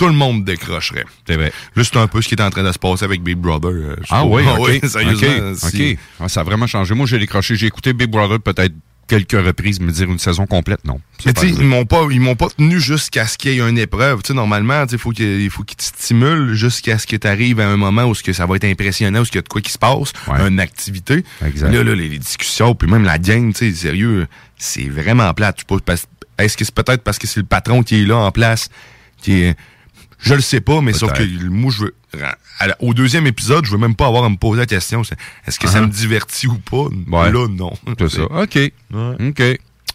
Tout 0.00 0.06
le 0.08 0.14
monde 0.14 0.44
décrocherait. 0.46 1.04
C'est 1.26 1.36
vrai. 1.36 1.52
Là, 1.76 1.84
c'est 1.84 1.96
un 1.98 2.06
peu 2.06 2.22
ce 2.22 2.28
qui 2.28 2.34
est 2.34 2.40
en 2.40 2.48
train 2.48 2.62
de 2.62 2.72
se 2.72 2.78
passer 2.78 3.04
avec 3.04 3.22
Big 3.22 3.36
Brother. 3.36 3.70
euh, 3.70 3.96
Ah 4.08 4.24
oui, 4.24 4.42
Ah 4.48 4.58
ok. 4.58 4.68
oui, 4.82 4.88
sérieusement. 4.88 5.50
ok, 5.52 5.70
si-. 5.70 5.98
Ah, 6.18 6.28
ça 6.28 6.40
a 6.40 6.42
vraiment 6.44 6.66
changé. 6.66 6.94
Moi, 6.94 7.04
j'ai 7.06 7.18
décroché. 7.18 7.54
J'ai 7.54 7.66
écouté 7.66 7.92
Big 7.92 8.08
Brother 8.08 8.40
peut-être 8.40 8.72
quelques 9.06 9.32
reprises, 9.32 9.78
me 9.80 9.90
dire 9.90 10.08
une 10.08 10.18
saison 10.20 10.46
complète, 10.46 10.84
non. 10.86 11.00
Mais 11.26 11.32
tu 11.34 11.48
ils 11.48 11.64
m'ont 11.64 11.84
pas, 11.84 12.06
ils 12.12 12.20
m'ont 12.20 12.36
pas 12.36 12.48
tenu 12.48 12.80
jusqu'à 12.80 13.26
ce 13.26 13.36
qu'il 13.36 13.52
y 13.52 13.58
ait 13.58 13.68
une 13.68 13.76
épreuve. 13.76 14.22
Tu 14.22 14.28
sais, 14.28 14.34
normalement, 14.34 14.86
tu 14.86 14.92
sais, 14.92 14.98
faut 14.98 15.10
qu'il 15.10 15.40
il 15.42 15.50
faut 15.50 15.64
qu'ils 15.64 15.76
te 15.76 15.82
stimulent 15.82 16.54
jusqu'à 16.54 16.96
ce 16.96 17.06
que 17.06 17.16
tu 17.16 17.26
arrives 17.26 17.58
à 17.60 17.68
un 17.68 17.76
moment 17.76 18.04
où 18.04 18.14
ce 18.14 18.22
que 18.22 18.32
ça 18.32 18.46
va 18.46 18.56
être 18.56 18.64
impressionnant, 18.64 19.20
où 19.20 19.24
ce 19.26 19.30
qu'il 19.32 19.38
y 19.38 19.40
a 19.40 19.42
de 19.42 19.48
quoi 19.48 19.60
qui 19.60 19.72
se 19.72 19.78
passe, 19.78 20.12
Ouais. 20.28 20.48
une 20.48 20.60
activité. 20.60 21.24
Exact. 21.44 21.72
Là, 21.72 21.82
là, 21.84 21.94
les, 21.94 22.08
les 22.08 22.18
discussions, 22.18 22.74
puis 22.74 22.88
même 22.90 23.02
la 23.04 23.18
gang, 23.18 23.52
tu 23.52 23.70
sais, 23.70 23.76
sérieux, 23.76 24.28
c'est 24.56 24.88
vraiment 24.88 25.34
plate. 25.34 25.58
Est-ce 26.38 26.56
que 26.56 26.64
c'est 26.64 26.74
peut-être 26.74 27.02
parce 27.02 27.18
que 27.18 27.26
c'est 27.26 27.40
le 27.40 27.46
patron 27.46 27.82
qui 27.82 28.00
est 28.02 28.06
là 28.06 28.16
en 28.16 28.30
place, 28.30 28.68
qui 29.20 29.42
est, 29.42 29.56
je 30.20 30.34
le 30.34 30.40
sais 30.40 30.60
pas, 30.60 30.80
mais 30.80 30.92
sauf 30.92 31.12
que 31.12 31.22
moi, 31.48 31.72
je 31.74 31.84
veux, 31.84 31.94
la- 32.14 32.76
au 32.80 32.94
deuxième 32.94 33.26
épisode, 33.26 33.64
je 33.64 33.70
veux 33.72 33.78
même 33.78 33.94
pas 33.94 34.06
avoir 34.06 34.24
à 34.24 34.28
me 34.28 34.36
poser 34.36 34.60
la 34.60 34.66
question, 34.66 35.02
est-ce 35.46 35.58
que 35.58 35.68
ça 35.68 35.80
Uh-huh. 35.80 35.86
me 35.86 35.92
divertit 35.92 36.46
ou 36.46 36.54
pas? 36.58 36.88
Ouais. 37.08 37.32
Là, 37.32 37.46
non. 37.48 37.72
C'est 37.98 38.08
ça. 38.10 38.22
OK. 38.24 38.58
OK. 38.94 39.42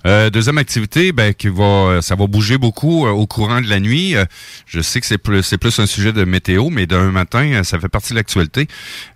Euh, 0.07 0.29
deuxième 0.29 0.59
activité, 0.59 1.11
ben, 1.13 1.33
qui 1.33 1.47
va, 1.47 1.63
euh, 1.63 2.01
ça 2.01 2.13
va 2.13 2.27
bouger 2.27 2.59
beaucoup 2.59 3.07
euh, 3.07 3.09
au 3.09 3.25
courant 3.25 3.59
de 3.59 3.67
la 3.67 3.79
nuit. 3.79 4.15
Euh, 4.15 4.23
je 4.67 4.79
sais 4.79 4.99
que 5.01 5.07
c'est 5.07 5.17
plus, 5.17 5.41
c'est 5.41 5.57
plus 5.57 5.79
un 5.79 5.87
sujet 5.87 6.13
de 6.13 6.23
météo, 6.25 6.69
mais 6.69 6.85
d'un 6.85 7.09
matin, 7.09 7.63
ça 7.63 7.79
fait 7.79 7.89
partie 7.89 8.11
de 8.11 8.17
l'actualité. 8.19 8.67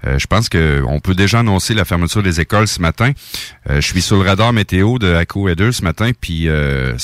Euh, 0.08 0.18
je 0.18 0.26
pense 0.26 0.50
que 0.50 0.84
on 0.88 1.00
peut 1.00 1.14
déjà 1.14 1.42
annoncer 1.42 1.76
la 1.76 1.86
fermeture 1.86 2.24
des 2.24 2.42
écoles 2.42 2.68
ce 2.68 2.82
matin. 2.82 3.12
Euh, 3.70 3.82
je 3.82 3.86
suis 3.86 4.02
sur 4.02 4.16
le 4.18 4.28
radar 4.28 4.52
météo 4.52 4.98
de 4.98 5.14
Aco 5.14 5.44
Weather 5.44 5.72
ce 5.76 5.84
matin, 5.84 6.10
puis 6.20 6.48
euh, 6.50 6.96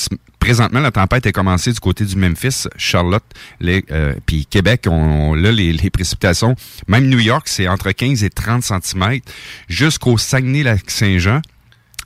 présentement 0.46 0.80
la 0.80 0.92
tempête 0.92 1.26
est 1.26 1.32
commencée 1.32 1.72
du 1.72 1.80
côté 1.80 2.06
du 2.06 2.16
Memphis, 2.16 2.68
Charlotte, 2.78 3.24
les, 3.60 3.84
euh, 3.92 4.14
puis 4.28 4.46
Québec. 4.46 4.86
On, 4.88 5.34
là, 5.34 5.52
les, 5.52 5.74
les 5.74 5.90
précipitations, 5.90 6.56
même 6.88 7.10
New 7.10 7.18
York, 7.20 7.48
c'est 7.48 7.68
entre 7.68 7.92
15 7.92 8.24
et 8.24 8.30
30 8.30 8.64
cm, 8.64 9.20
jusqu'au 9.68 10.20
Saguenay-Lac-Saint-Jean. 10.20 11.42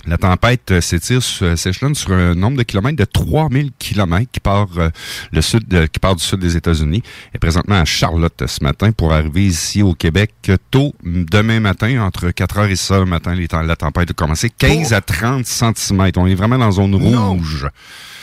La 0.07 0.17
tempête 0.17 0.71
euh, 0.71 0.79
s'étire, 0.79 1.21
sur- 1.21 1.45
euh, 1.45 1.55
s'échelonne 1.57 1.93
sur 1.93 2.13
un 2.13 2.33
nombre 2.33 2.55
de 2.57 2.63
kilomètres 2.63 2.95
de 2.95 3.03
3000 3.03 3.71
kilomètres 3.77 4.31
qui 4.31 4.39
part 4.39 4.69
euh, 4.77 4.89
le 5.33 5.41
sud, 5.41 5.67
de- 5.67 5.87
qui 5.87 5.99
part 5.99 6.15
du 6.15 6.23
sud 6.23 6.39
des 6.39 6.55
États-Unis 6.55 7.03
et 7.35 7.37
présentement 7.37 7.75
à 7.75 7.83
Charlotte 7.83 8.43
ce 8.47 8.63
matin 8.63 8.93
pour 8.93 9.11
arriver 9.11 9.45
ici 9.47 9.83
au 9.83 9.93
Québec 9.93 10.31
tôt 10.71 10.95
demain 11.03 11.59
matin 11.59 12.01
entre 12.01 12.29
4h 12.29 12.69
et 12.69 12.77
6 12.77 12.91
heures 12.93 12.99
le 13.01 13.05
matin. 13.07 13.35
les 13.35 13.49
temps- 13.49 13.61
la 13.61 13.75
tempête 13.75 14.11
a 14.11 14.13
commencé 14.13 14.49
15 14.49 14.93
à 14.93 15.01
30 15.01 15.45
cm. 15.45 16.11
On 16.15 16.27
est 16.27 16.33
vraiment 16.35 16.57
dans 16.57 16.67
la 16.67 16.71
zone 16.71 16.91
Non. 16.91 17.37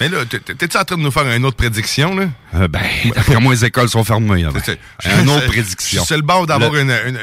Mais 0.01 0.09
là, 0.09 0.19
t'es- 0.29 0.41
t'es-tu 0.41 0.77
en 0.77 0.85
train 0.85 0.97
de 0.97 1.03
nous 1.03 1.11
faire 1.11 1.27
une 1.31 1.45
autre 1.45 1.57
prédiction, 1.57 2.15
là? 2.15 2.27
Euh, 2.55 2.69
ben, 2.69 2.81
après 3.17 3.41
moi, 3.41 3.55
les 3.55 3.65
écoles 3.65 3.89
sont 3.89 4.05
fermées. 4.05 4.43
là, 4.43 4.51
ben. 4.51 4.61
C'est- 4.65 4.79
Une 5.23 5.29
autre 5.29 5.41
c'est- 5.43 5.47
prédiction. 5.49 6.05
Sur 6.05 6.17
le 6.17 6.23
bord 6.23 6.47
d'avoir 6.47 6.75
une, 6.77 6.91
une, 6.91 7.09
une- 7.15 7.19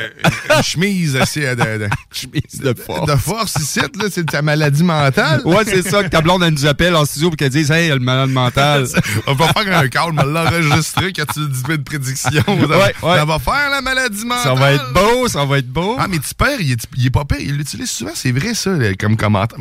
une 0.57 0.63
chemise 0.63 1.15
assez 1.15 1.41
de, 1.41 1.55
de, 1.55 1.89
chemise 2.11 2.59
de 2.61 2.73
force. 2.73 3.07
de 3.09 3.15
force 3.15 3.55
ici, 3.59 3.79
là, 3.79 4.05
c'est 4.11 4.25
ta 4.25 4.41
maladie 4.41 4.83
mentale. 4.83 5.41
Ouais, 5.45 5.63
c'est 5.65 5.81
ça 5.87 6.03
que 6.03 6.09
ta 6.09 6.21
blonde, 6.21 6.43
elle 6.43 6.53
nous 6.53 6.65
appelle 6.65 6.95
en 6.95 7.05
studio 7.05 7.29
pour 7.29 7.37
qu'elle 7.37 7.49
dise 7.49 7.71
Hey, 7.71 7.89
le 7.89 7.99
malade 7.99 8.29
mental. 8.29 8.85
On 9.27 9.33
va 9.33 9.47
faire 9.53 9.77
un 9.79 9.87
call, 9.87 10.11
on 10.17 10.23
l'enregistrer 10.25 11.13
quand 11.13 11.25
tu 11.33 11.39
dis 11.47 11.61
une 11.69 11.83
prédiction. 11.83 12.31
Ça, 12.31 12.51
Ouais, 12.53 12.77
ouais. 12.77 12.93
ça 13.17 13.25
va 13.25 13.39
faire 13.39 13.69
la 13.71 13.81
maladie 13.81 14.25
mentale. 14.25 14.43
ça 14.43 14.53
va 14.55 14.71
être 14.73 14.93
beau, 14.93 15.27
ça 15.27 15.45
va 15.45 15.57
être 15.59 15.69
beau. 15.69 15.95
Ah, 15.99 16.07
mais 16.09 16.19
tu 16.19 16.33
perds, 16.35 16.59
il 16.59 16.71
est, 16.73 16.87
il 16.97 17.05
est 17.07 17.09
pas 17.11 17.25
pire. 17.25 17.37
Il 17.39 17.57
l'utilise 17.57 17.89
souvent, 17.91 18.11
c'est 18.15 18.31
vrai, 18.31 18.53
ça, 18.53 18.71
comme 18.99 19.15
commentaire. 19.17 19.57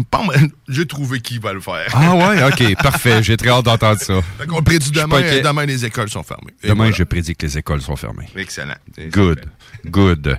J'ai 0.69 0.87
trouvé 0.87 1.21
qui 1.21 1.39
va 1.39 1.53
le 1.53 1.61
faire. 1.61 1.87
Ah 1.95 2.15
ouais, 2.15 2.43
ok, 2.45 2.83
parfait. 2.83 3.01
J'ai 3.23 3.37
très 3.37 3.49
hâte 3.51 3.65
d'entendre 3.65 4.01
ça. 4.01 4.21
Fait 4.39 4.47
qu'on 4.47 4.63
prédit 4.63 4.91
demain, 4.91 5.17
inquiet. 5.19 5.41
demain, 5.41 5.65
les 5.67 5.85
écoles 5.85 6.09
sont 6.11 6.23
fermées. 6.23 6.53
Et 6.63 6.69
Demain, 6.69 6.85
voilà. 6.85 6.93
je 6.97 7.05
prédis 7.05 7.35
que 7.35 7.47
les 7.47 7.59
écoles 7.59 7.81
sont 7.83 7.97
fermées. 7.97 8.27
Excellent. 8.37 8.75
Good. 9.11 9.45
Good. 9.87 10.39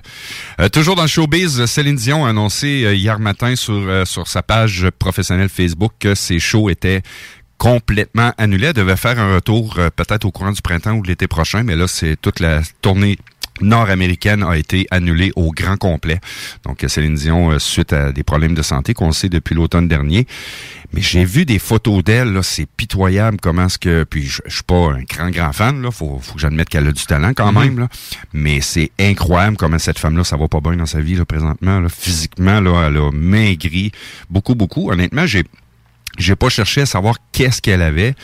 Euh, 0.60 0.68
toujours 0.68 0.96
dans 0.96 1.02
le 1.02 1.08
showbiz, 1.08 1.66
Céline 1.66 1.96
Dion 1.96 2.24
a 2.24 2.30
annoncé 2.30 2.84
euh, 2.84 2.94
hier 2.94 3.18
matin 3.18 3.54
sur, 3.56 3.74
euh, 3.74 4.04
sur 4.04 4.26
sa 4.28 4.42
page 4.42 4.86
professionnelle 4.98 5.48
Facebook 5.48 5.92
que 5.98 6.14
ses 6.14 6.38
shows 6.40 6.70
étaient 6.70 7.02
complètement 7.58 8.32
annulés. 8.36 8.68
Elle 8.68 8.72
devait 8.74 8.96
faire 8.96 9.18
un 9.18 9.34
retour 9.36 9.76
euh, 9.78 9.88
peut-être 9.94 10.24
au 10.24 10.30
courant 10.30 10.52
du 10.52 10.60
printemps 10.62 10.92
ou 10.94 11.02
de 11.02 11.08
l'été 11.08 11.28
prochain, 11.28 11.62
mais 11.62 11.76
là, 11.76 11.86
c'est 11.88 12.16
toute 12.20 12.40
la 12.40 12.60
tournée 12.82 13.18
nord-américaine 13.60 14.42
a 14.42 14.56
été 14.56 14.86
annulée 14.90 15.32
au 15.36 15.52
grand 15.52 15.76
complet. 15.76 16.20
Donc, 16.64 16.84
Céline 16.86 17.14
Dion, 17.14 17.50
euh, 17.50 17.58
suite 17.58 17.92
à 17.92 18.12
des 18.12 18.22
problèmes 18.22 18.54
de 18.54 18.62
santé 18.62 18.94
qu'on 18.94 19.12
sait 19.12 19.28
depuis 19.28 19.54
l'automne 19.54 19.88
dernier. 19.88 20.26
Mais 20.92 21.00
j'ai 21.00 21.24
vu 21.24 21.44
des 21.44 21.58
photos 21.58 22.04
d'elle, 22.04 22.38
c'est 22.42 22.66
pitoyable 22.66 23.38
comment 23.40 23.66
est-ce 23.66 23.78
que... 23.78 24.04
Puis 24.04 24.24
je 24.26 24.42
je 24.46 24.54
suis 24.54 24.62
pas 24.62 24.92
un 24.92 25.02
grand, 25.02 25.30
grand 25.30 25.52
fan, 25.52 25.82
là, 25.82 25.90
faut, 25.90 26.20
faut 26.22 26.34
que 26.34 26.40
j'admette 26.40 26.68
qu'elle 26.68 26.86
a 26.86 26.92
du 26.92 27.04
talent 27.04 27.32
quand 27.34 27.52
même, 27.52 27.78
là. 27.80 27.88
Mais 28.32 28.60
c'est 28.60 28.92
incroyable 29.00 29.56
comment 29.56 29.78
cette 29.78 29.98
femme-là, 29.98 30.22
ça 30.22 30.36
va 30.36 30.46
pas 30.46 30.60
bien 30.60 30.76
dans 30.76 30.86
sa 30.86 31.00
vie, 31.00 31.16
là, 31.16 31.24
présentement, 31.24 31.80
là. 31.80 31.88
Physiquement, 31.88 32.60
là, 32.60 32.86
elle 32.88 32.98
a 32.98 33.10
maigri 33.10 33.90
beaucoup, 34.30 34.54
beaucoup. 34.54 34.90
Honnêtement, 34.92 35.26
j'ai... 35.26 35.44
J'ai 36.18 36.36
pas 36.36 36.48
cherché 36.48 36.82
à 36.82 36.86
savoir 36.86 37.16
qu'est-ce 37.32 37.60
qu'elle 37.60 37.82
avait. 37.82 38.14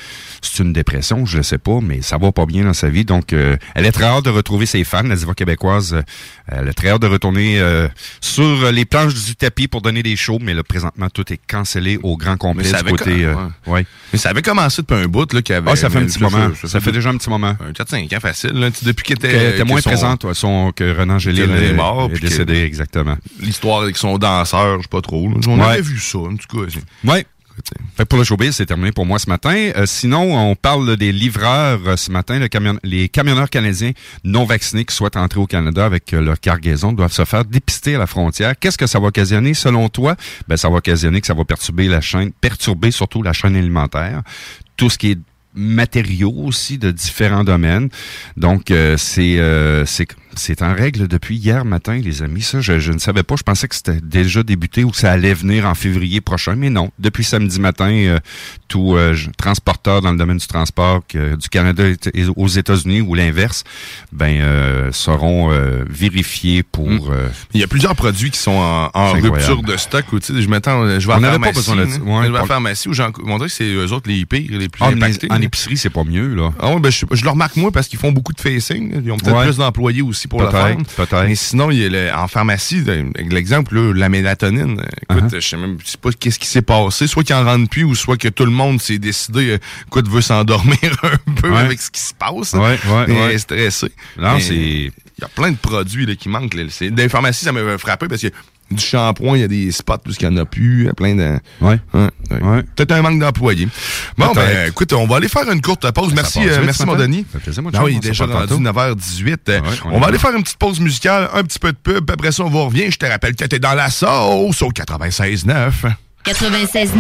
C'est 0.42 0.62
une 0.62 0.72
dépression, 0.72 1.26
je 1.26 1.38
le 1.38 1.42
sais 1.42 1.59
pas, 1.59 1.81
mais 1.83 2.00
ça 2.03 2.16
va 2.16 2.33
pas 2.33 2.46
bien 2.46 2.64
dans 2.64 2.72
sa 2.72 2.88
vie. 2.88 3.05
Donc, 3.05 3.33
euh, 3.33 3.57
elle 3.74 3.85
est 3.85 3.92
très 3.92 4.05
hâte 4.07 4.24
de 4.24 4.31
retrouver 4.31 4.64
ses 4.64 4.85
fans, 4.85 5.03
la 5.03 5.16
diva 5.16 5.35
québécoise. 5.35 5.92
euh, 5.94 6.03
elle 6.48 6.68
est 6.68 6.72
très 6.72 6.88
hâte 6.90 7.03
de 7.03 7.07
retourner 7.09 7.61
euh, 7.61 7.88
sur 8.20 8.70
les 8.72 8.85
planches 8.85 9.12
du 9.14 9.37
tapis 9.37 9.68
pour 9.68 9.83
donner 9.83 10.03
des 10.03 10.16
shows, 10.16 10.38
mais 10.40 10.55
là, 10.55 10.62
présentement, 10.62 11.09
tout 11.11 11.31
est 11.33 11.40
cancellé 11.46 11.98
au 12.03 12.16
grand 12.16 12.37
complet 12.37 12.64
Mais 12.64 12.70
ça 12.70 12.83
du 12.83 12.90
côté... 12.90 13.05
quand- 13.05 13.50
euh, 13.68 13.70
ouais. 13.72 13.87
Mais 14.12 14.18
ça 14.18 14.31
avait 14.31 14.42
commencé 14.42 14.83
depuis 14.83 14.94
un 14.96 15.07
bout, 15.07 15.31
là, 15.33 15.42
qu'il 15.42 15.55
y 15.55 15.59
avait. 15.59 15.70
Ah, 15.70 15.76
ça 15.76 15.90
fait 15.90 15.98
un 15.98 16.07
petit 16.07 16.22
moment. 16.22 16.50
Ça, 16.61 16.68
Ça 16.68 16.81
fait 16.81 16.92
déjà 16.92 17.11
un 17.11 17.16
petit 17.18 17.29
moment. 17.31 17.57
un 17.61 17.72
4-5 17.72 18.16
ans 18.16 18.20
facile, 18.20 18.53
là. 18.53 18.70
Depuis 18.83 19.05
qu'il 19.05 19.16
était. 19.16 19.31
Qu'elle 19.31 19.55
était 19.55 19.64
moins 19.64 19.81
présente, 19.83 20.24
ouais, 20.24 20.35
son, 20.35 20.72
que 20.72 20.96
Renan 20.98 21.18
Gélil 21.18 21.50
est 21.50 21.74
mort, 21.74 22.11
est 22.14 22.18
décédé, 22.20 22.62
exactement. 22.62 23.16
L'histoire 23.40 23.83
avec 23.83 23.96
son 23.96 24.16
danseur, 24.16 24.79
je 24.79 24.83
sais 24.85 24.88
pas 24.88 25.03
trop. 25.03 25.29
là. 25.29 25.35
On 25.46 25.59
Ouais. 25.61 25.64
avait 25.66 25.83
vu 25.83 25.98
ça, 25.98 26.18
en 26.18 26.37
tout 26.37 26.57
cas. 26.64 26.70
c'est- 26.72 26.81
Fait 27.96 28.05
pour 28.05 28.18
le 28.18 28.25
showbiz, 28.25 28.57
c'est 28.57 28.66
terminé 28.66 28.92
pour 28.92 29.07
moi 29.07 29.18
ce 29.18 29.29
matin. 29.29 29.70
Euh, 29.77 29.87
sinon, 29.87 30.37
on 30.37 30.55
parle 30.55 30.96
des 30.96 31.12
livreurs 31.12 31.81
euh, 31.87 31.96
ce 31.96 32.11
matin. 32.11 32.40
Les 32.83 33.09
camionneurs 33.09 33.51
canadiens 33.51 33.92
non 34.25 34.44
vaccinés 34.44 34.85
qui 34.85 34.94
souhaitent 34.94 35.16
entrer 35.16 35.40
au 35.40 35.46
Canada 35.46 35.85
avec 35.85 36.12
euh, 36.12 36.20
leur 36.20 36.40
cargaison 36.40 36.92
doivent 36.92 37.12
se 37.12 37.25
faire 37.25 37.44
dépister 37.44 37.94
à 37.94 37.99
la 37.99 38.07
frontière. 38.07 38.55
Qu'est-ce 38.59 38.79
que 38.79 38.87
ça 38.87 38.99
va 38.99 39.09
occasionner 39.09 39.55
selon 39.55 39.88
toi? 39.88 40.16
Ben, 40.49 40.57
ça 40.57 40.68
va 40.68 40.77
occasionner 40.77 41.20
que 41.20 41.27
ça 41.27 41.35
va 41.35 41.44
perturber 41.44 41.88
la 41.88 42.01
chaîne, 42.01 42.33
perturber 42.33 42.90
surtout 42.90 43.23
la 43.23 43.33
chaîne 43.33 43.57
alimentaire. 43.57 44.23
Tout 44.77 44.90
ce 44.90 44.99
qui 44.99 45.12
est 45.12 45.18
matériaux 45.55 46.35
aussi 46.44 46.79
de 46.79 46.90
différents 46.90 47.44
domaines. 47.44 47.88
Donc, 48.37 48.73
c'est 48.96 49.38
euh, 49.38 49.85
c'est 49.85 50.07
c'est 50.36 50.62
en 50.62 50.74
règle 50.74 51.08
depuis 51.08 51.36
hier 51.36 51.64
matin, 51.64 51.98
les 52.02 52.22
amis. 52.22 52.42
Ça, 52.42 52.60
je, 52.60 52.78
je 52.78 52.92
ne 52.92 52.98
savais 52.98 53.22
pas. 53.22 53.36
Je 53.36 53.42
pensais 53.42 53.68
que 53.68 53.74
c'était 53.74 54.00
déjà 54.00 54.42
débuté 54.42 54.84
ou 54.84 54.90
que 54.90 54.96
ça 54.96 55.12
allait 55.12 55.34
venir 55.34 55.66
en 55.66 55.74
février 55.74 56.20
prochain, 56.20 56.54
mais 56.56 56.70
non. 56.70 56.90
Depuis 56.98 57.24
samedi 57.24 57.60
matin, 57.60 57.90
euh, 57.90 58.18
tout 58.68 58.96
euh, 58.96 59.16
transporteur 59.36 60.00
dans 60.02 60.12
le 60.12 60.18
domaine 60.18 60.38
du 60.38 60.46
transport 60.46 61.00
que- 61.08 61.36
du 61.36 61.48
Canada 61.48 61.84
et 62.14 62.24
aux 62.36 62.48
États-Unis 62.48 63.00
ou 63.00 63.14
l'inverse, 63.14 63.64
ben 64.12 64.40
euh, 64.40 64.92
seront 64.92 65.52
euh, 65.52 65.84
vérifiés 65.88 66.62
pour. 66.62 66.88
Mm. 66.90 67.00
euh, 67.10 67.28
Il 67.54 67.60
y 67.60 67.64
a 67.64 67.66
plusieurs 67.66 67.96
produits 67.96 68.30
qui 68.30 68.38
sont 68.38 68.52
en, 68.94 69.12
rupture 69.12 69.62
de 69.62 69.76
stock. 69.76 70.04
ou, 70.12 70.18
Je 70.20 70.48
m'attends, 70.48 70.98
je 71.00 71.06
vais 71.06 71.14
On 71.14 71.20
n'avait 71.20 71.38
pas 71.38 71.52
besoin 71.52 71.76
de 71.76 71.86
ça. 71.86 71.98
Ouais, 72.00 72.26
je 72.26 72.30
vais 72.32 72.38
à 72.38 72.42
la 72.42 72.46
pharmacie 72.46 72.88
on 73.24 73.36
dirait 73.36 73.48
que 73.48 73.54
c'est 73.54 73.64
eux 73.64 73.92
autres 73.92 74.08
les 74.08 74.24
pires, 74.26 74.58
les 74.58 74.68
plus 74.68 74.82
ah, 74.84 74.88
impactés. 74.88 75.28
en 75.30 75.40
épicerie, 75.40 75.76
c'est 75.76 75.90
pas 75.90 76.04
mieux 76.04 76.34
là. 76.34 76.50
Ah 76.60 76.72
ouais, 76.74 76.80
ben 76.80 76.90
je, 76.90 77.06
je 77.10 77.24
le 77.24 77.30
remarque 77.30 77.56
moi 77.56 77.70
parce 77.70 77.88
qu'ils 77.88 77.98
font 77.98 78.12
beaucoup 78.12 78.32
de 78.32 78.40
facing. 78.40 79.00
Ils 79.04 79.10
ont 79.12 79.16
peut-être 79.16 79.36
Ouais. 79.36 79.44
plus 79.46 79.56
d'employés 79.58 80.02
aussi. 80.02 80.19
Aussi 80.20 80.28
pour 80.28 80.42
le 80.42 80.50
faire. 80.50 80.76
peut-être. 80.96 81.24
Mais 81.26 81.35
sinon, 81.35 81.70
il 81.70 81.78
y 81.78 81.85
a 81.85 81.88
le- 81.88 82.12
en 82.14 82.28
pharmacie, 82.28 82.83
l'exemple, 83.30 83.78
la 83.92 84.09
mélatonine. 84.09 84.80
euh, 84.80 85.14
Écoute, 85.16 85.30
Uh-huh. 85.33 85.40
je 85.40 85.48
sais 85.48 85.56
même 85.56 85.78
je 85.85 85.90
sais 85.90 85.98
pas 85.98 86.11
qu'est-ce 86.12 86.38
qui 86.38 86.46
s'est 86.46 86.62
passé. 86.62 87.06
Soit 87.06 87.22
qu'il 87.24 87.35
en 87.35 87.44
rentre 87.44 87.68
plus 87.68 87.85
ou 87.85 87.94
soit 87.94 88.16
que 88.16 88.28
tout 88.28 88.44
le 88.44 88.50
monde 88.50 88.80
s'est 88.80 88.98
décidé, 88.98 89.50
euh, 89.52 89.59
écoute, 89.87 90.09
veut 90.09 90.20
s'endormir 90.20 90.76
un 91.02 91.33
peu 91.35 91.50
Ouais. 91.50 91.56
avec 91.59 91.80
ce 91.80 91.90
qui 91.90 92.00
se 92.00 92.12
passe. 92.14 92.52
Ouais, 92.52 92.61
ouais, 92.88 93.04
Mais 93.09 93.20
ouais. 93.26 93.38
stressé. 93.38 93.90
Non, 94.18 94.38
c'est- 94.38 94.54
Il 94.54 95.22
y 95.22 95.24
a 95.24 95.28
plein 95.28 95.50
de 95.50 95.56
produits 95.56 96.06
là, 96.06 96.14
qui 96.16 96.28
manquent. 96.28 96.54
Là. 96.54 96.64
C'est- 96.70 96.90
Dans 96.90 97.02
les 97.02 97.09
pharmacies, 97.09 97.44
ça 97.44 97.52
m'avait 97.52 97.76
frappé 97.78 98.09
parce 98.09 98.22
que 98.22 98.28
du 98.70 98.83
shampoing, 98.83 99.37
il 99.37 99.40
y 99.40 99.44
a 99.44 99.48
des 99.48 99.72
spots 99.72 99.94
où 100.06 100.11
il 100.11 100.28
n'y 100.28 100.35
en 100.35 100.42
a 100.42 100.44
plus. 100.44 100.83
Il 100.83 100.87
y 100.87 100.88
a 100.88 100.94
plein 100.94 101.14
de... 101.14 101.38
Ouais. 101.61 101.78
Ouais, 101.92 102.09
ouais. 102.30 102.42
Ouais. 102.42 102.62
Peut-être 102.76 102.92
un 102.92 103.02
manque 103.02 103.18
d'employés. 103.18 103.68
Bon, 104.16 104.33
ben, 104.33 104.68
écoute, 104.68 104.92
on 104.92 105.06
va 105.06 105.16
aller 105.16 105.28
faire 105.28 105.50
une 105.50 105.61
courte 105.61 105.90
pause. 105.90 106.12
Merci, 106.14 106.40
euh, 106.40 106.56
vite 106.56 106.64
merci 106.66 106.87
mon. 106.87 106.94
Denis. 106.94 107.26
Ça 107.33 107.38
fait 107.38 107.44
plaisir, 107.44 107.62
mon 107.62 107.70
oui, 107.83 107.92
il 107.92 107.96
est 107.96 108.11
déjà 108.11 108.26
rendu 108.26 108.48
tantôt. 108.48 108.61
9h18. 108.61 109.37
Euh, 109.48 109.61
Ouais, 109.61 109.68
on 109.85 109.96
on, 109.96 110.00
va 110.00 110.06
aller 110.06 110.18
faire 110.18 110.35
une 110.35 110.42
petite 110.42 110.59
pause 110.59 110.80
musicale, 110.80 111.28
un 111.35 111.42
petit 111.42 111.59
peu 111.59 111.72
de 111.72 111.76
pub, 111.76 112.04
puis 112.04 112.14
après 112.14 112.33
ça, 112.33 112.44
on 112.44 112.48
vous 112.48 112.64
revient. 112.64 112.90
Je 112.90 112.96
te 112.96 113.06
rappelle 113.06 113.35
que 113.35 113.44
t'es 113.44 113.59
dans 113.59 113.74
la 113.74 113.90
sauce 113.90 114.62
au 114.62 114.70
96.9. 114.70 115.72
96.9 116.24 116.90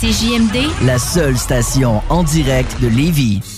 CJMD, 0.00 0.86
La 0.86 0.98
seule 0.98 1.36
station 1.36 2.02
en 2.08 2.22
direct 2.22 2.80
de 2.80 2.88
Lévis. 2.88 3.57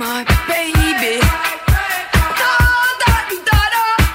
Will 0.00 0.06
you 0.06 0.12
be 0.12 0.16
my 0.16 0.24
baby? 0.48 1.20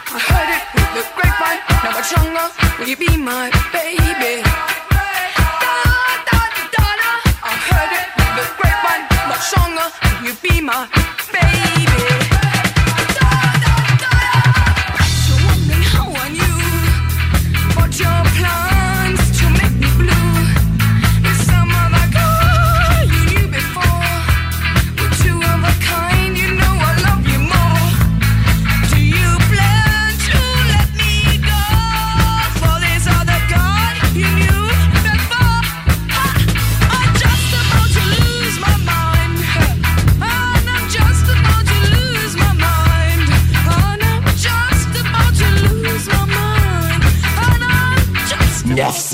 I 0.08 0.18
heard 0.18 0.50
it 0.50 0.64
through 0.72 0.92
the 0.98 1.04
grapevine, 1.14 1.62
not 1.84 1.94
much 1.94 2.10
longer. 2.18 2.48
Will 2.80 2.88
you 2.88 2.98
be 2.98 3.12
my 3.18 3.55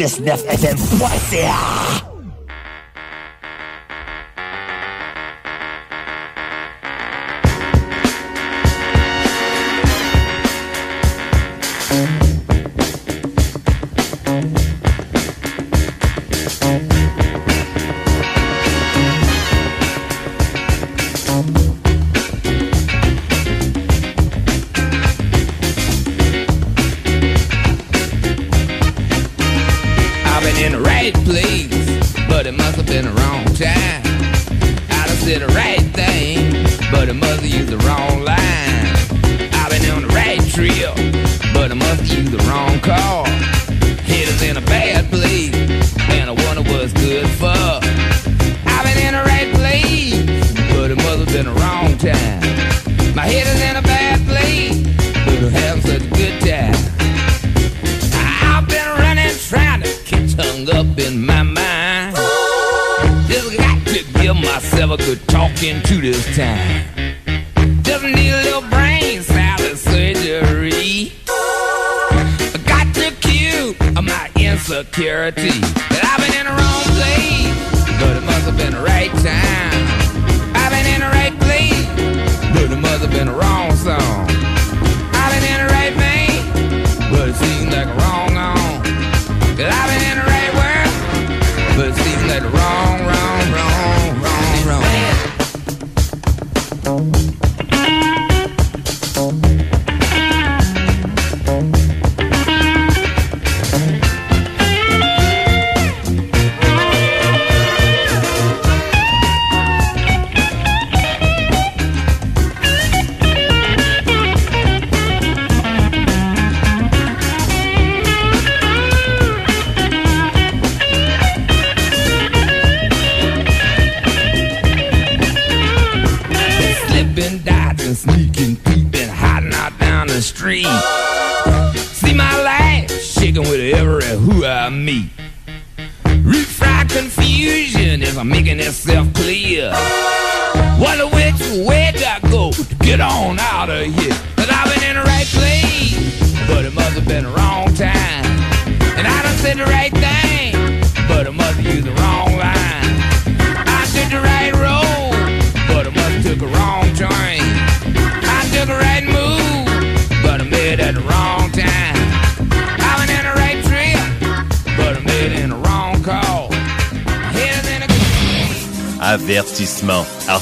106.9 0.02 0.48
FM. 0.50 0.98
Poitiers 0.98 2.01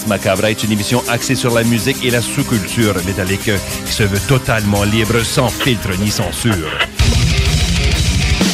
Macabra 0.10 0.50
est 0.50 0.63
une 0.63 0.72
émission 0.72 1.04
axée 1.08 1.36
sur 1.36 1.54
la 1.54 1.63
musique 1.63 2.04
et 2.04 2.10
la 2.10 2.19
sous-culture 2.19 2.95
métallique 3.06 3.52
qui 3.86 3.93
se 3.93 4.02
veut 4.02 4.19
totalement 4.28 4.84
libre, 4.84 5.22
sans 5.24 5.50
filtre 5.50 5.91
ni 6.00 6.10
censure. 6.10 6.67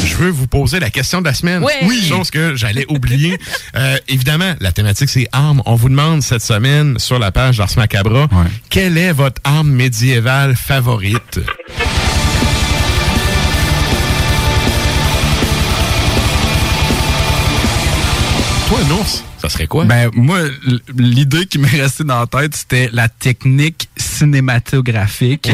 Je 0.06 0.16
veux 0.18 0.30
vous 0.30 0.48
poser 0.48 0.82
la 0.82 0.90
question 0.90 1.22
de 1.22 1.26
la 1.26 1.34
semaine. 1.34 1.64
Oui. 1.64 1.72
Oui. 1.84 2.06
Chose 2.10 2.30
que 2.30 2.56
j'allais 2.56 2.86
oublier. 2.90 3.40
Euh, 3.78 3.98
évidemment, 4.08 4.54
la 4.62 4.72
thématique, 4.72 5.10
c'est 5.10 5.28
armes. 5.34 5.62
On 5.66 5.76
vous 5.76 5.90
demande 5.90 6.24
cette 6.24 6.42
semaine 6.42 6.98
sur 6.98 7.20
la 7.20 7.34
page 7.34 7.58
d'Ars 7.58 7.72
Macabra, 7.76 8.30
quelle 8.70 8.98
est 8.98 9.12
votre 9.12 9.42
arme 9.44 9.70
médiévale 9.70 10.56
favorite? 10.56 11.42
Toi, 18.70 18.80
un 18.80 18.92
ours, 18.92 19.24
ça 19.50 19.54
serait 19.54 19.68
quoi? 19.68 19.86
Ben, 19.86 20.10
moi, 20.14 20.40
l'idée 20.98 21.46
qui 21.46 21.58
m'est 21.60 21.68
restée 21.70 22.04
dans 22.04 22.20
la 22.20 22.28
tête, 22.28 22.56
c'était 22.56 22.90
la 22.92 23.08
technique 23.10 23.90
cinématographique 23.98 25.50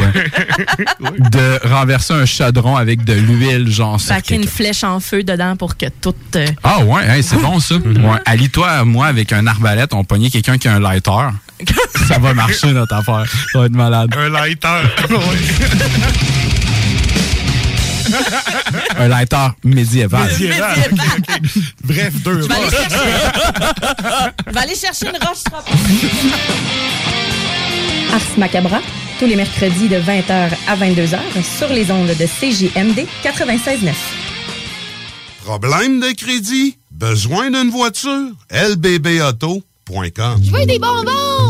de 1.30 1.68
renverser 1.68 2.14
un 2.14 2.24
chaudron 2.26 2.76
avec 2.76 3.04
de 3.04 3.12
l'huile, 3.14 3.70
genre 3.70 4.00
sur 4.00 4.14
Fait 4.14 4.22
qu'il 4.22 4.36
y 4.36 4.38
a 4.38 4.42
une 4.42 4.48
flèche 4.48 4.84
en 4.84 5.00
feu 5.00 5.22
dedans 5.22 5.56
pour 5.56 5.76
que 5.76 5.86
tout. 6.00 6.14
euh, 6.36 6.46
Ah 6.62 6.80
ouais, 6.84 7.06
hey, 7.08 7.22
c'est 7.22 7.36
bon 7.40 7.60
ça. 7.60 7.76
Ouais. 7.76 8.18
Allie-toi, 8.26 8.84
moi, 8.84 9.06
avec 9.06 9.32
un 9.32 9.46
arbalète, 9.46 9.92
on 9.94 10.04
pognait 10.04 10.30
quelqu'un 10.30 10.58
qui 10.58 10.68
a 10.68 10.74
un 10.74 10.80
lighter. 10.80 11.10
ça 12.08 12.18
va 12.18 12.34
marcher 12.34 12.72
notre 12.72 12.94
affaire. 12.94 13.24
Ça 13.52 13.60
va 13.60 13.66
être 13.66 13.72
malade. 13.72 14.12
Un 14.16 14.28
lighter. 14.28 14.82
un 18.98 19.08
lighter 19.08 19.48
médiéval. 19.64 20.28
Médiéval. 20.30 20.78
Ok, 20.92 20.98
ok. 21.18 21.62
Bref, 21.84 22.14
deux. 22.22 22.42
Je 22.42 22.46
vais 22.48 22.54
aller 22.54 22.64
roches. 22.64 22.74
chercher, 22.74 22.96
je 24.46 24.52
vais 24.52 24.60
aller 24.60 24.74
chercher 24.74 25.06
une 25.06 25.18
roche. 25.26 25.42
trop. 25.44 25.62
Ars 28.14 28.38
Macabra, 28.38 28.80
tous 29.18 29.26
les 29.26 29.36
mercredis 29.36 29.88
de 29.88 29.96
20h 29.96 30.50
à 30.68 30.76
22h 30.76 31.18
sur 31.58 31.68
les 31.68 31.90
ondes 31.90 32.08
de 32.08 32.26
CJMD 32.26 33.06
96.9. 33.24 33.92
Problème 35.44 36.00
de 36.00 36.12
crédit? 36.12 36.76
Besoin 36.90 37.50
d'une 37.50 37.70
voiture? 37.70 38.28
lbbauto.com 38.50 40.40
Je 40.44 40.50
veux 40.52 40.66
des 40.66 40.78
bonbons! 40.78 41.31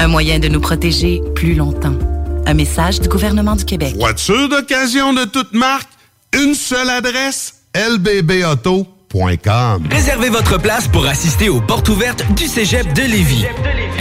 un 0.00 0.08
moyen 0.08 0.38
de 0.38 0.48
nous 0.48 0.60
protéger 0.60 1.20
plus 1.34 1.54
longtemps. 1.54 1.94
Un 2.46 2.54
message 2.54 3.00
du 3.00 3.08
gouvernement 3.08 3.54
du 3.54 3.66
Québec. 3.66 3.94
Voiture 3.98 4.48
d'occasion 4.48 5.12
de 5.12 5.24
toute 5.24 5.52
marque, 5.52 5.90
une 6.32 6.54
seule 6.54 6.88
adresse, 6.88 7.56
lbbauto.com. 7.74 8.88
Réservez 9.90 10.30
votre 10.30 10.58
place 10.58 10.88
pour 10.88 11.04
assister 11.06 11.50
aux 11.50 11.60
portes 11.60 11.90
ouvertes 11.90 12.24
du 12.34 12.46
Cégep 12.46 12.94
de 12.94 13.02
Lévis. 13.02 13.44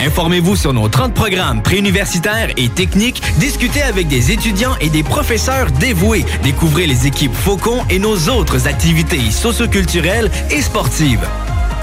Informez-vous 0.05 0.55
sur 0.55 0.71
nos 0.71 0.87
30 0.87 1.13
programmes 1.13 1.61
préuniversitaires 1.61 2.51
et 2.55 2.69
techniques, 2.69 3.21
discutez 3.37 3.81
avec 3.81 4.07
des 4.07 4.31
étudiants 4.31 4.77
et 4.79 4.89
des 4.89 5.03
professeurs 5.03 5.69
dévoués, 5.69 6.23
découvrez 6.43 6.87
les 6.87 7.07
équipes 7.07 7.35
Faucon 7.35 7.83
et 7.89 7.99
nos 7.99 8.29
autres 8.29 8.67
activités 8.67 9.31
socioculturelles 9.31 10.31
et 10.49 10.61
sportives. 10.61 11.27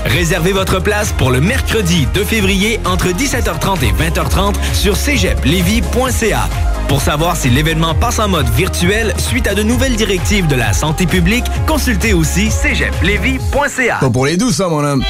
Réservez 0.06 0.52
votre 0.52 0.80
place 0.80 1.12
pour 1.12 1.30
le 1.30 1.40
mercredi 1.40 2.06
2 2.14 2.24
février 2.24 2.78
entre 2.84 3.08
17h30 3.08 3.84
et 3.84 3.92
20h30 3.92 4.54
sur 4.72 4.96
cégeplevy.ca. 4.96 6.48
Pour 6.88 7.00
savoir 7.00 7.36
si 7.36 7.50
l'événement 7.50 7.94
passe 7.94 8.20
en 8.20 8.28
mode 8.28 8.48
virtuel 8.50 9.12
suite 9.18 9.48
à 9.48 9.54
de 9.54 9.64
nouvelles 9.64 9.96
directives 9.96 10.46
de 10.46 10.54
la 10.54 10.72
santé 10.72 11.06
publique, 11.06 11.44
consultez 11.66 12.14
aussi 12.14 12.50
cégeplevy.ca. 12.50 13.98
Pas 14.00 14.10
pour 14.10 14.26
les 14.26 14.36
douces, 14.36 14.56
ça, 14.56 14.68
mon 14.68 14.84
homme. 14.84 15.02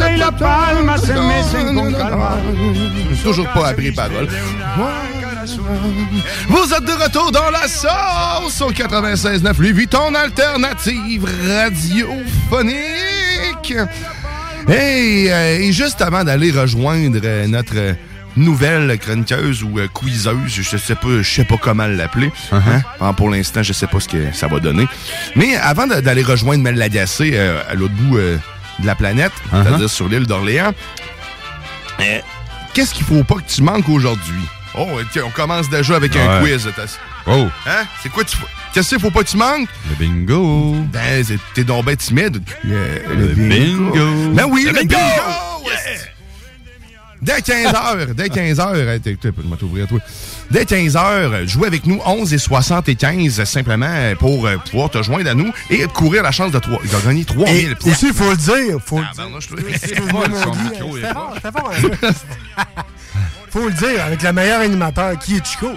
Y 0.00 0.16
la 0.18 0.32
palma 0.32 0.96
se 0.98 1.12
mecen 1.12 1.74
con 1.74 1.92
calma. 1.92 2.36
Toujours 3.22 3.46
pas 3.52 3.68
appris 3.68 3.92
parole. 3.92 4.26
Vous 6.48 6.72
êtes 6.74 6.84
de 6.84 6.92
retour 7.02 7.30
dans 7.32 7.50
la 7.50 7.66
sauce 7.68 8.60
au 8.62 8.70
96.9 8.72 9.54
Louis 9.58 9.72
Vuitton 9.72 10.14
alternative 10.14 11.26
radiophonique. 11.48 13.74
Hey, 14.68 15.28
euh, 15.30 15.58
et 15.60 15.72
juste 15.72 16.00
avant 16.02 16.22
d'aller 16.24 16.50
rejoindre 16.52 17.18
euh, 17.24 17.46
notre 17.48 17.76
euh, 17.76 17.94
nouvelle 18.36 18.96
chroniqueuse 18.98 19.62
ou 19.64 19.78
quizeuse, 19.92 20.36
je 20.48 20.76
sais 20.76 20.94
pas, 20.94 21.08
je 21.20 21.28
sais 21.28 21.44
pas 21.44 21.56
comment 21.60 21.86
l'appeler. 21.88 22.30
hein. 22.52 22.60
Ah, 23.00 23.12
Pour 23.12 23.28
l'instant, 23.28 23.62
je 23.64 23.72
sais 23.72 23.88
pas 23.88 23.98
ce 24.00 24.08
que 24.08 24.32
ça 24.32 24.46
va 24.46 24.60
donner. 24.60 24.86
Mais 25.34 25.56
avant 25.56 25.86
d'aller 25.88 26.22
rejoindre 26.22 26.62
Mel 26.62 26.76
Lagacé 26.76 27.36
à 27.38 27.74
l'autre 27.74 27.94
bout 27.94 28.18
euh, 28.18 28.38
de 28.78 28.86
la 28.86 28.94
planète, 28.94 29.32
c'est-à-dire 29.50 29.90
sur 29.90 30.08
l'île 30.08 30.26
d'Orléans, 30.26 30.72
euh, 32.00 32.18
qu'est-ce 32.74 32.94
qu'il 32.94 33.04
faut 33.04 33.22
pas 33.24 33.34
que 33.36 33.48
tu 33.48 33.62
manques 33.62 33.88
aujourd'hui? 33.88 34.42
Oh, 34.74 34.86
tiens, 35.12 35.24
on 35.26 35.30
commence 35.30 35.68
déjà 35.68 35.96
avec 35.96 36.16
un 36.16 36.40
quiz. 36.40 36.68
Oh. 37.26 37.46
Hein? 37.66 37.84
C'est 38.02 38.10
quoi 38.10 38.24
tu 38.24 38.36
Qu'est-ce 38.72 38.88
qu'il 38.88 39.00
faut 39.00 39.10
pas 39.10 39.22
que 39.22 39.28
tu 39.28 39.36
manques? 39.36 39.68
Le 39.90 39.94
bingo. 39.96 40.74
Ben, 40.90 41.22
c'est- 41.22 41.38
t'es 41.54 41.62
donc 41.62 41.84
ben 41.84 41.94
timide. 41.94 42.42
Le, 42.64 43.02
Le 43.14 43.26
bingo. 43.34 44.30
Ben 44.32 44.46
oui, 44.48 44.62
Le 44.64 44.72
le, 44.72 44.78
bingo! 44.80 44.96
bingo! 44.96 45.22
Dès 47.22 47.38
15h, 47.38 48.14
dès 48.14 48.26
15h, 48.26 49.00
moi 49.44 49.56
t'ouvrir 49.56 49.86
toi. 49.86 49.98
Dès 50.50 50.64
15h, 50.64 51.46
jouez 51.48 51.68
avec 51.68 51.86
nous 51.86 52.00
11 52.04 52.34
et 52.34 52.38
75 52.38 53.44
simplement 53.44 53.86
euh, 53.88 54.14
pour 54.16 54.44
euh, 54.46 54.56
pouvoir 54.56 54.90
te 54.90 55.00
joindre 55.02 55.30
à 55.30 55.34
nous 55.34 55.52
et 55.70 55.84
courir 55.86 56.24
la 56.24 56.32
chance 56.32 56.50
de, 56.50 56.58
trois- 56.58 56.80
de 56.82 57.04
gagner 57.06 57.24
3000 57.24 57.76
Et 57.86 57.90
aussi, 57.90 58.08
il 58.08 58.12
faut 58.12 58.28
le 58.30 58.36
dire. 58.36 58.78
Faut 58.84 58.98
le 58.98 59.04
Ah, 59.08 59.12
ben, 59.16 59.28
dire. 59.28 61.12
Faut 63.50 63.66
le 63.68 63.72
dire, 63.72 64.04
avec 64.04 64.22
le 64.22 64.32
meilleur 64.32 64.60
animateur 64.62 65.18
qui 65.18 65.36
est 65.36 65.46
Chico? 65.46 65.68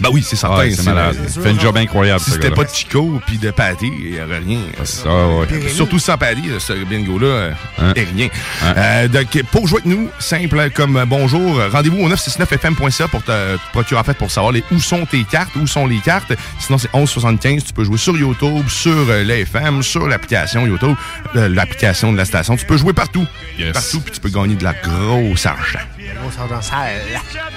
Ben 0.00 0.08
oui, 0.12 0.24
c'est 0.26 0.36
certain. 0.36 0.68
C'est 0.70 0.82
malade. 0.84 1.16
Il 1.36 1.42
fait 1.42 1.50
une 1.50 1.60
job 1.60 1.76
incroyable, 1.76 2.20
Si 2.20 2.30
c'était 2.30 2.50
pas 2.50 2.64
de 2.64 2.70
Chico 2.70 3.20
puis 3.26 3.38
de 3.38 3.50
Patty, 3.50 3.90
il 4.04 4.12
n'y 4.12 4.20
aurait 4.20 4.38
rien. 4.38 4.60
Ça, 4.84 5.08
ouais. 5.28 5.46
Surtout 5.68 5.98
sans 5.98 6.18
Patty, 6.18 6.42
ce 6.58 6.72
bingo-là, 6.84 7.26
euh, 7.26 7.50
Hein? 7.78 7.92
est 7.96 8.04
rien. 8.14 8.28
Euh, 8.64 9.08
donc, 9.08 9.42
pour 9.50 9.66
jouer 9.66 9.80
avec 9.84 9.96
nous, 9.96 10.08
simple 10.18 10.70
comme 10.74 11.04
bonjour, 11.06 11.60
rendez-vous 11.72 11.98
au 12.04 12.08
969fm.ca 12.08 13.08
pour 13.08 13.22
te 13.22 13.56
procurer, 13.72 14.00
en 14.00 14.04
fait, 14.04 14.16
pour 14.16 14.30
savoir 14.30 14.52
les, 14.52 14.64
où 14.72 14.78
sont 14.80 15.06
tes 15.06 15.24
cartes, 15.24 15.54
où 15.56 15.66
sont 15.66 15.86
les 15.86 15.98
cartes. 15.98 16.32
Sinon, 16.58 16.78
c'est 16.78 16.92
1175. 16.94 17.64
Tu 17.64 17.72
peux 17.72 17.84
jouer 17.84 17.98
sur 17.98 18.16
YouTube, 18.16 18.68
sur 18.68 18.92
euh, 18.92 19.24
l'AFM, 19.24 19.82
sur 19.82 20.06
l'application 20.08 20.66
YouTube, 20.66 20.96
euh, 21.36 21.48
l'application 21.48 22.12
de 22.12 22.16
la 22.16 22.24
station. 22.24 22.56
Tu 22.56 22.66
peux 22.66 22.76
jouer 22.76 22.92
partout. 22.92 23.26
Partout, 23.72 24.00
puis 24.00 24.12
tu 24.12 24.20
peux 24.20 24.30
gagner 24.30 24.54
de 24.56 24.64
la 24.64 24.72
grosse 24.74 25.46
argent. 25.46 25.78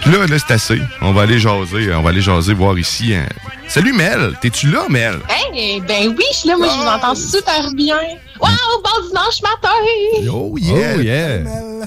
Là, 0.05 0.27
là, 0.27 0.37
c'est 0.39 0.53
assez. 0.53 0.81
On 1.01 1.11
va 1.13 1.23
aller 1.23 1.39
jaser. 1.39 1.93
On 1.93 2.01
va 2.01 2.09
aller 2.09 2.21
jaser, 2.21 2.53
voir 2.53 2.77
ici. 2.77 3.13
hein. 3.15 3.25
Salut 3.69 3.93
Mel, 3.93 4.33
t'es-tu 4.41 4.67
là, 4.71 4.85
Mel? 4.89 5.19
Hey, 5.29 5.81
ben 5.81 6.07
oui, 6.17 6.23
je 6.31 6.37
suis 6.37 6.49
là, 6.49 6.57
moi, 6.57 6.67
je 6.69 6.77
vous 6.77 6.87
entends 6.87 7.15
super 7.15 7.69
bien. 7.75 7.97
Wow, 8.39 8.49
bon 8.83 9.07
dimanche 9.07 9.41
matin! 9.41 10.31
Oh 10.31 10.55
yeah! 10.59 10.93
Oh 10.95 11.01
yeah! 11.01 11.39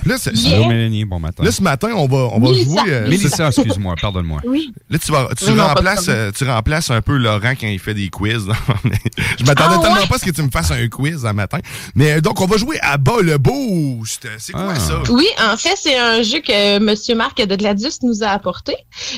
Là, 0.05 0.17
c'est- 0.19 0.33
Allô, 0.53 0.67
Mélanie, 0.67 1.05
bon 1.05 1.21
matin. 1.21 1.45
Là, 1.45 1.53
ce 1.53 1.63
matin, 1.63 1.91
on 1.95 2.07
va, 2.09 2.29
on 2.33 2.41
va 2.41 2.49
Mélissa. 2.51 2.71
jouer. 2.83 2.93
euh, 2.93 3.09
Mélissa, 3.09 3.47
excuse-moi, 3.49 3.95
pardonne-moi. 4.01 4.41
Oui. 4.45 4.73
Là, 4.91 4.99
tu, 4.99 5.13
vas, 5.13 5.29
tu, 5.39 5.45
Oui, 5.45 5.51
non, 5.53 5.57
pas 5.59 5.63
de 5.63 5.69
remplaces, 5.77 6.05
problème. 6.07 6.17
euh, 6.27 6.33
tu 6.37 6.45
remplaces 6.45 6.91
un 6.91 7.03
peu 7.03 7.17
Laurent 7.17 7.53
quand 7.61 7.67
il 7.69 7.79
fait 7.79 7.95
des 7.95 8.09
quiz. 8.09 8.47
Je 9.39 9.45
m'attendais 9.45 9.77
Ah, 9.79 9.81
tellement 9.81 9.97
ouais? 10.01 10.07
pas 10.09 10.17
à 10.17 10.19
ce 10.19 10.25
que 10.25 10.31
tu 10.33 10.43
me 10.43 10.51
fasses 10.51 10.73
un 10.73 10.89
quiz 10.89 11.25
un 11.25 11.33
matin. 11.35 11.59
Mais 11.95 12.13
euh, 12.15 12.21
donc, 12.21 12.41
on 12.41 12.47
va 12.47 12.57
jouer 12.57 12.79
à 12.83 12.97
bas 12.97 13.21
le 13.23 13.39
boost. 13.39 14.27
C'est 14.39 14.53
quoi 14.53 14.73
Ah. 14.75 14.81
ça? 14.81 15.03
Oui, 15.11 15.27
en 15.41 15.57
fait, 15.57 15.77
c'est 15.81 15.97
un 15.97 16.23
jeu 16.23 16.41
que 16.41 16.77
M. 16.79 17.17
Marc 17.17 17.39
de 17.39 17.55
Gladius 17.57 18.03
nous 18.03 18.25
a 18.25 18.29
apporté. 18.29 18.75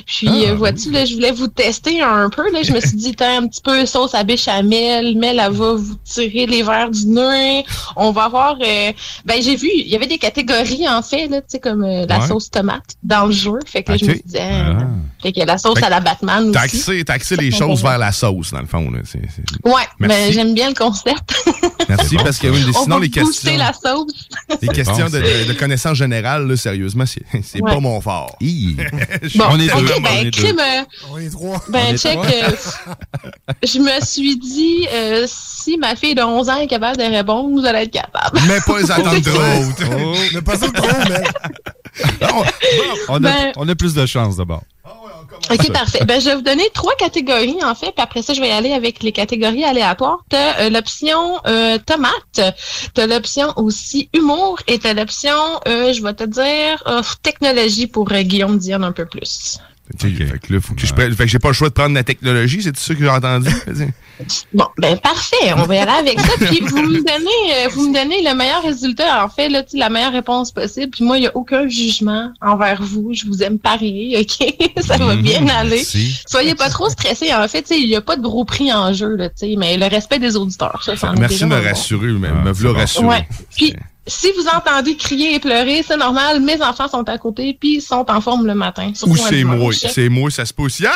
Puis, 0.06 0.28
Ah, 0.28 0.50
euh, 0.50 0.54
vois-tu, 0.54 0.90
là, 0.90 1.06
je 1.06 1.14
voulais 1.14 1.32
vous 1.32 1.48
tester 1.48 2.02
un 2.02 2.28
peu. 2.28 2.42
Là, 2.52 2.62
je 2.62 2.72
me 2.72 2.80
suis 2.80 2.96
dit, 2.96 3.14
t'as 3.14 3.38
un 3.38 3.46
petit 3.48 3.62
peu 3.62 3.84
sauce 3.86 4.14
à 4.14 4.22
béchamel, 4.24 5.16
mais 5.16 5.28
elle 5.28 5.38
va 5.52 5.72
vous 5.74 5.94
tirer 6.04 6.46
les 6.46 6.62
verres 6.62 6.90
du 6.90 7.06
nez. 7.06 7.64
On 7.96 8.10
va 8.12 8.24
avoir... 8.24 8.56
euh, 8.60 8.92
ben, 9.24 9.42
j'ai 9.42 9.56
vu, 9.56 9.68
il 9.74 9.88
y 9.88 9.96
avait 9.96 10.06
des 10.06 10.18
catégories, 10.18 10.88
en 10.88 11.02
fait, 11.02 11.28
là, 11.28 11.40
tu 11.40 11.46
sais, 11.48 11.60
comme 11.60 11.82
euh, 11.84 12.06
la 12.08 12.18
Ouais. 12.20 12.26
sauce 12.28 12.50
tomate 12.50 12.94
dans 13.02 13.26
le 13.26 13.32
jeu. 13.32 13.58
Fait 13.66 13.82
que 13.82 13.92
là, 13.92 13.98
je 13.98 14.04
me 14.04 14.10
suis 14.14 14.22
dit, 14.24 14.38
ah, 14.38 14.86
fait 15.22 15.32
que 15.32 15.40
la 15.46 15.56
sauce 15.58 15.78
Fait 15.78 15.86
à 15.86 15.90
la 15.90 16.00
Batman 16.00 16.50
aussi. 16.50 17.04
t'as 17.04 17.14
axé 17.14 17.36
les 17.36 17.50
choses 17.50 17.82
vers 17.82 17.98
la 17.98 18.12
sauce, 18.12 18.50
dans 18.52 18.60
le 18.60 18.66
fond. 18.66 18.90
Là. 18.90 18.98
Ouais, 19.64 19.72
Merci. 19.72 19.86
mais 20.00 20.32
j'aime 20.32 20.54
bien 20.54 20.68
le 20.68 20.74
concept. 20.74 21.44
Merci, 21.88 22.16
parce 22.16 22.38
que 22.38 22.48
oui, 22.48 22.64
On 22.74 22.82
sinon, 22.84 22.98
les 22.98 23.10
questions, 23.10 23.56
la 23.56 23.72
sauce. 23.72 24.12
les 24.60 24.68
questions 24.68 25.06
de, 25.08 25.18
de, 25.18 25.48
de 25.48 25.52
connaissances 25.58 25.96
générales, 25.98 26.46
là, 26.46 26.56
sérieusement, 26.56 27.04
c'est 27.06 27.22
c'est 27.42 27.62
Ouais. 27.62 27.70
pas 27.72 27.80
mon 27.80 28.00
fort. 28.00 28.36
Bon, 28.40 29.44
on 29.50 29.58
est 29.60 29.66
deux. 29.66 29.82
ben, 30.00 30.10
on 30.10 30.20
est 30.20 30.24
deux. 30.24 30.30
crime, 30.30 30.58
euh, 30.58 30.82
On 31.12 31.18
est 31.18 31.30
trois. 31.30 31.62
Ben, 31.68 31.82
On 31.88 31.94
est 31.94 31.98
check. 31.98 32.12
trois. 32.14 32.26
euh, 32.26 32.50
je 33.64 33.78
me 33.78 34.04
suis 34.04 34.36
dit, 34.36 34.86
euh, 34.92 35.26
si 35.28 35.76
ma 35.78 35.94
fille 35.96 36.14
de 36.14 36.22
11 36.22 36.48
ans 36.48 36.56
est 36.60 36.66
capable 36.66 36.98
de 36.98 37.04
répondre, 37.04 37.48
vous 37.50 37.64
allez 37.66 37.80
être 37.84 37.92
capable. 37.92 38.40
Mais 38.48 38.60
pas 38.60 38.78
les 38.80 38.90
attendre 38.90 39.20
trop. 39.74 40.14
Mais 40.34 40.42
pas 40.42 40.56
trop, 40.58 40.70
mais. 41.08 41.22
On 43.08 43.16
a, 43.16 43.20
Ben- 43.20 43.52
on 43.56 43.68
a 43.68 43.74
plus 43.74 43.94
de 43.94 44.06
chance 44.06 44.36
d'abord. 44.36 44.62
OK, 45.50 45.72
parfait. 45.72 46.04
Ben, 46.04 46.20
je 46.20 46.28
vais 46.28 46.34
vous 46.36 46.42
donner 46.42 46.68
trois 46.74 46.94
catégories, 46.96 47.62
en 47.62 47.74
fait, 47.74 47.92
puis 47.92 48.02
après 48.02 48.22
ça, 48.22 48.32
je 48.34 48.40
vais 48.40 48.48
y 48.48 48.52
aller 48.52 48.72
avec 48.72 49.02
les 49.02 49.12
catégories 49.12 49.64
aléatoires. 49.64 50.18
Tu 50.30 50.36
as 50.36 50.70
l'option 50.70 51.40
euh, 51.46 51.78
tomate, 51.78 52.56
tu 52.94 53.00
as 53.00 53.06
l'option 53.06 53.52
aussi 53.56 54.08
humour, 54.14 54.58
et 54.66 54.78
tu 54.78 54.86
as 54.86 54.94
l'option, 54.94 55.60
euh, 55.66 55.92
je 55.92 56.02
vais 56.02 56.14
te 56.14 56.24
dire, 56.24 56.82
euh, 56.86 57.02
technologie 57.22 57.86
pour 57.86 58.10
euh, 58.12 58.22
Guillaume 58.22 58.58
Dion 58.58 58.82
un 58.82 58.92
peu 58.92 59.06
plus. 59.06 59.58
Fait 59.98 60.38
que 60.38 60.52
là, 60.52 60.60
faut 60.60 60.74
que 60.74 60.86
je 60.86 60.92
prenne- 60.94 61.12
fait 61.14 61.24
que 61.24 61.28
j'ai 61.30 61.38
pas 61.38 61.48
le 61.48 61.54
choix 61.54 61.68
de 61.68 61.74
prendre 61.74 61.94
la 61.94 62.04
technologie, 62.04 62.62
c'est 62.62 62.72
tout 62.72 62.80
ça 62.80 62.94
que 62.94 63.00
j'ai 63.00 63.08
entendu? 63.08 63.50
Bon, 64.54 64.66
ben 64.78 64.96
parfait, 64.98 65.52
on 65.56 65.64
va 65.64 65.74
y 65.74 65.78
aller 65.78 65.90
avec 66.10 66.20
ça. 66.20 66.32
Puis 66.38 66.60
vous 66.60 66.76
me 66.82 66.98
donnez, 66.98 67.54
euh, 67.56 67.68
vous 67.74 67.88
me 67.88 67.94
donnez 67.94 68.22
le 68.22 68.36
meilleur 68.36 68.62
résultat, 68.62 69.24
en 69.24 69.28
fait, 69.28 69.48
là, 69.48 69.64
la 69.72 69.88
meilleure 69.90 70.12
réponse 70.12 70.52
possible. 70.52 70.90
Puis 70.92 71.02
moi, 71.04 71.16
il 71.18 71.22
n'y 71.22 71.26
a 71.26 71.36
aucun 71.36 71.66
jugement 71.66 72.30
envers 72.40 72.80
vous. 72.82 73.12
Je 73.14 73.26
vous 73.26 73.42
aime 73.42 73.58
pareil, 73.58 74.16
OK? 74.20 74.54
ça 74.82 74.96
va 74.98 75.16
bien 75.16 75.44
aller. 75.48 75.76
Merci. 75.76 76.22
Soyez 76.28 76.54
pas 76.54 76.68
trop 76.68 76.88
stressés. 76.88 77.34
En 77.34 77.48
fait, 77.48 77.66
il 77.70 77.88
n'y 77.88 77.96
a 77.96 78.00
pas 78.00 78.14
de 78.16 78.22
gros 78.22 78.44
prix 78.44 78.72
en 78.72 78.92
jeu, 78.92 79.16
là, 79.16 79.28
mais 79.58 79.76
le 79.76 79.86
respect 79.86 80.20
des 80.20 80.36
auditeurs. 80.36 80.80
Ça, 80.84 80.94
ça 80.94 81.12
est 81.16 81.18
Merci 81.18 81.40
de 81.40 81.46
me 81.46 81.60
rassurer, 81.60 82.12
mais 82.12 82.28
Ah, 82.30 82.44
me 82.44 82.52
v'là 82.52 82.72
rassurer. 82.72 83.06
Ouais. 83.06 83.28
Puis, 83.56 83.74
si 84.06 84.32
vous 84.32 84.46
entendez 84.48 84.96
crier 84.96 85.34
et 85.34 85.38
pleurer, 85.38 85.84
c'est 85.86 85.96
normal. 85.96 86.40
Mes 86.40 86.60
enfants 86.62 86.88
sont 86.88 87.08
à 87.08 87.18
côté, 87.18 87.56
puis 87.58 87.80
sont 87.80 88.04
en 88.08 88.20
forme 88.20 88.46
le 88.46 88.54
matin. 88.54 88.92
Ou 89.06 89.16
c'est 89.16 89.44
moi, 89.44 89.72
c'est 89.72 90.08
moi, 90.08 90.30
ça 90.30 90.44
se 90.44 90.52
aussi. 90.58 90.84
Ah! 90.86 90.92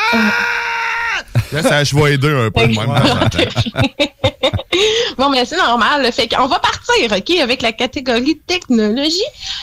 Là, 1.52 1.62
ça, 1.62 1.82
aider 1.82 2.28
un 2.28 2.50
peu 2.50 2.66
de 2.66 2.74
même. 2.74 2.90
Bon, 5.16 5.30
mais 5.30 5.44
c'est 5.44 5.56
normal. 5.56 6.10
Fait 6.12 6.28
qu'on 6.28 6.46
va 6.46 6.58
partir, 6.58 7.10
OK, 7.10 7.30
avec 7.40 7.62
la 7.62 7.72
catégorie 7.72 8.38
technologie. 8.46 9.16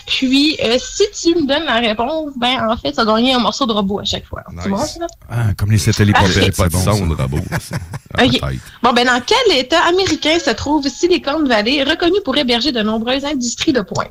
Puis, 0.07 0.57
euh, 0.63 0.77
si 0.79 1.03
tu 1.21 1.35
me 1.39 1.47
donnes 1.47 1.65
la 1.65 1.75
réponse, 1.79 2.31
ben, 2.37 2.67
en 2.67 2.77
fait, 2.77 2.93
ça 2.93 3.05
gagner 3.05 3.33
un 3.33 3.39
morceau 3.39 3.65
de 3.65 3.73
robot 3.73 3.99
à 3.99 4.03
chaque 4.03 4.25
fois. 4.25 4.43
Bon, 4.67 4.77
ça? 4.77 5.05
Ah, 5.29 5.53
comme 5.57 5.71
les 5.71 5.77
satellites 5.77 6.15
Ah, 6.17 6.23
Pas 6.57 6.67
de 6.67 6.73
bon. 6.73 6.83
son 6.83 6.93
ça. 6.93 7.05
de 7.05 7.21
robot. 7.21 7.37
OK. 8.19 8.41
Bon, 8.81 8.93
ben, 8.93 9.05
dans 9.05 9.21
quel 9.21 9.57
État 9.57 9.83
américain 9.83 10.39
se 10.39 10.49
trouve 10.51 10.87
Silicon 10.87 11.43
Valley, 11.45 11.83
reconnu 11.83 12.17
pour 12.25 12.35
héberger 12.37 12.71
de 12.71 12.81
nombreuses 12.81 13.25
industries 13.25 13.73
de 13.73 13.81
pointe? 13.81 14.09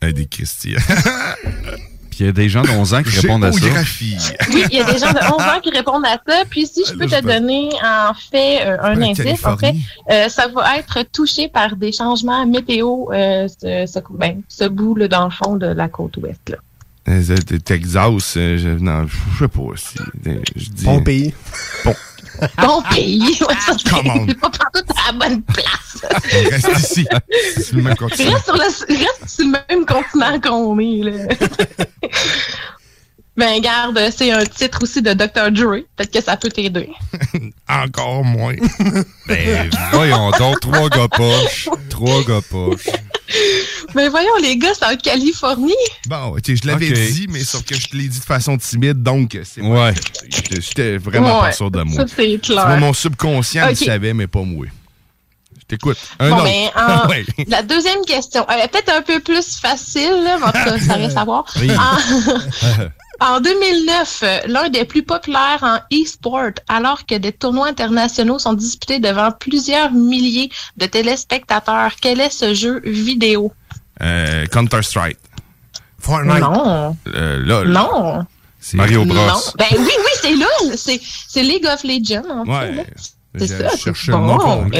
Des 0.00 0.26
Christians. 0.26 0.80
Puis 2.18 2.24
il 2.24 2.26
y 2.26 2.30
a 2.30 2.32
des 2.32 2.48
gens 2.48 2.62
de 2.62 2.68
11 2.70 2.94
ans 2.94 3.02
qui 3.04 3.10
répondent 3.20 3.44
à 3.44 3.52
ça. 3.52 3.60
Géographie. 3.60 4.16
Oui, 4.52 4.64
il 4.72 4.76
y 4.78 4.80
a 4.80 4.84
des 4.92 4.98
gens 4.98 5.12
de 5.12 5.18
11 5.18 5.40
ans 5.40 5.60
qui 5.62 5.70
répondent 5.70 6.04
à 6.04 6.20
ça. 6.26 6.42
Puis 6.50 6.66
si 6.66 6.82
je 6.84 6.92
peux 6.94 7.06
te 7.06 7.14
donner 7.22 7.68
en 7.84 8.12
fait 8.14 8.66
euh, 8.66 8.76
un 8.82 8.96
indice, 9.02 9.44
en 9.46 9.56
fait, 9.56 9.74
euh, 10.10 10.28
ça 10.28 10.48
va 10.48 10.78
être 10.78 11.04
touché 11.12 11.46
par 11.48 11.76
des 11.76 11.92
changements 11.92 12.44
météo, 12.44 13.12
euh, 13.12 13.46
ce, 13.46 13.84
ce, 13.86 13.98
ben, 14.10 14.40
ce 14.48 14.64
bout 14.64 14.96
là, 14.96 15.06
dans 15.06 15.26
le 15.26 15.30
fond 15.30 15.54
de 15.54 15.66
la 15.66 15.88
côte 15.88 16.16
ouest. 16.16 16.40
Là. 16.50 16.56
Texas, 17.64 18.32
je, 18.34 18.78
non, 18.80 19.06
je 19.06 19.38
sais 19.38 19.48
pas. 19.48 19.62
si- 19.76 19.98
Je 20.56 20.68
dis, 20.70 20.84
Bon 20.84 21.00
pays. 21.02 21.32
Bon. 21.84 21.94
Bon 22.62 22.82
pays, 22.82 23.38
ouais, 23.40 23.54
ça 23.66 23.74
Come 23.90 24.06
on. 24.08 24.26
c'est 24.28 24.34
pas 24.40 24.50
partout 24.50 24.84
à 24.90 25.12
la 25.12 25.18
bonne 25.18 25.42
place. 25.42 26.04
Reste 26.50 26.78
ici. 26.78 27.06
C'est 27.56 27.72
le 27.72 27.82
même 27.82 27.96
continent. 27.96 28.32
Reste 28.32 28.44
sur, 28.44 28.54
le, 28.54 28.60
reste 28.62 29.28
sur 29.28 29.44
le 29.46 29.58
même 29.68 29.86
continent 29.86 30.40
qu'on 30.40 30.78
est, 30.78 31.02
là. 31.02 31.12
ben, 33.36 33.60
garde, 33.60 34.00
c'est 34.14 34.30
un 34.32 34.44
titre 34.44 34.80
aussi 34.82 35.02
de 35.02 35.12
Dr. 35.12 35.50
Dre. 35.50 35.80
Peut-être 35.96 36.12
que 36.12 36.22
ça 36.22 36.36
peut 36.36 36.48
t'aider. 36.50 36.90
Encore 37.68 38.24
moins. 38.24 38.54
Ben, 39.26 39.70
voyons 39.92 40.30
donc, 40.32 40.60
trois 40.60 40.88
gars 40.88 41.08
poches. 41.08 41.68
Trois 41.90 42.22
gars 42.24 42.40
poches. 42.48 42.88
Mais 43.94 44.08
voyons, 44.10 44.36
les 44.42 44.56
gars, 44.56 44.72
c'est 44.78 44.84
en 44.86 44.96
Californie. 44.96 45.72
Bon, 46.08 46.36
ok, 46.36 46.42
je 46.46 46.66
l'avais 46.66 46.90
dit, 46.90 47.26
mais 47.28 47.44
sauf 47.44 47.62
que 47.64 47.74
je 47.74 47.88
te 47.88 47.96
l'ai 47.96 48.08
dit 48.08 48.18
de 48.18 48.24
façon 48.24 48.56
timide, 48.58 49.02
donc 49.02 49.38
c'est 49.44 49.60
Ouais. 49.62 49.92
J'étais- 50.28 50.60
J'étais 50.60 50.96
vraiment 50.98 51.40
Ouais, 51.40 51.46
pas 51.48 51.52
sûr 51.52 51.70
de 51.70 51.82
moi. 51.82 52.06
ça, 52.06 52.14
c'est 52.16 52.38
clair. 52.40 52.66
vois, 52.66 52.76
mon 52.76 52.92
subconscient 52.92 53.64
Ok. 53.64 53.70
le 53.80 53.86
savait, 53.86 54.14
mais 54.14 54.26
pas 54.26 54.42
moi. 54.42 54.66
Je 55.60 55.64
t'écoute. 55.76 55.98
Un 56.18 56.30
bon, 56.30 56.36
autre. 56.36 56.44
ben, 56.44 56.70
en- 56.76 57.08
Ouais. 57.08 57.24
la 57.46 57.62
deuxième 57.62 58.02
question, 58.06 58.46
elle 58.48 58.64
est 58.64 58.68
peut-être 58.68 58.90
un 58.94 59.02
peu 59.02 59.20
plus 59.20 59.58
facile, 59.58 60.10
là, 60.24 60.38
mais 60.38 60.44
en 60.46 60.52
tout 60.52 60.64
cas, 60.64 60.78
ça 60.78 60.94
reste 60.94 61.16
à 61.16 61.24
voir. 61.24 61.44
Oui. 61.60 61.70
En, 61.70 61.96
en 63.20 63.40
2009, 63.40 64.20
euh, 64.22 64.38
l'un 64.46 64.68
des 64.68 64.84
plus 64.84 65.02
populaires 65.02 65.58
en 65.62 65.78
e-sport, 65.92 66.52
alors 66.68 67.04
que 67.06 67.16
des 67.16 67.32
tournois 67.32 67.68
internationaux 67.68 68.38
sont 68.38 68.52
disputés 68.52 69.00
devant 69.00 69.30
plusieurs 69.32 69.92
milliers 69.92 70.50
de 70.76 70.86
téléspectateurs, 70.86 71.92
quel 72.00 72.20
est 72.20 72.30
ce 72.30 72.54
jeu 72.54 72.80
vidéo? 72.84 73.52
Euh, 74.02 74.46
Counter-Strike. 74.46 75.18
Fortnite. 75.98 76.40
Non. 76.40 76.96
Euh, 77.08 77.38
LOL. 77.38 77.68
Non. 77.68 78.24
C'est 78.60 78.76
Mario 78.76 79.04
Bros. 79.04 79.14
Non. 79.16 79.34
Ben 79.58 79.66
oui, 79.72 79.78
oui, 79.78 80.12
c'est 80.22 80.36
là. 80.36 80.46
C'est, 80.76 81.42
League 81.42 81.66
of 81.66 81.82
Legends, 81.84 82.22
en 82.28 82.44
fait. 82.44 82.70
Ouais. 82.76 82.86
Je 83.34 83.44
C'est 83.44 83.94
ça. 83.94 84.12
bon. 84.12 84.38
le 84.38 84.44
nom. 84.44 84.70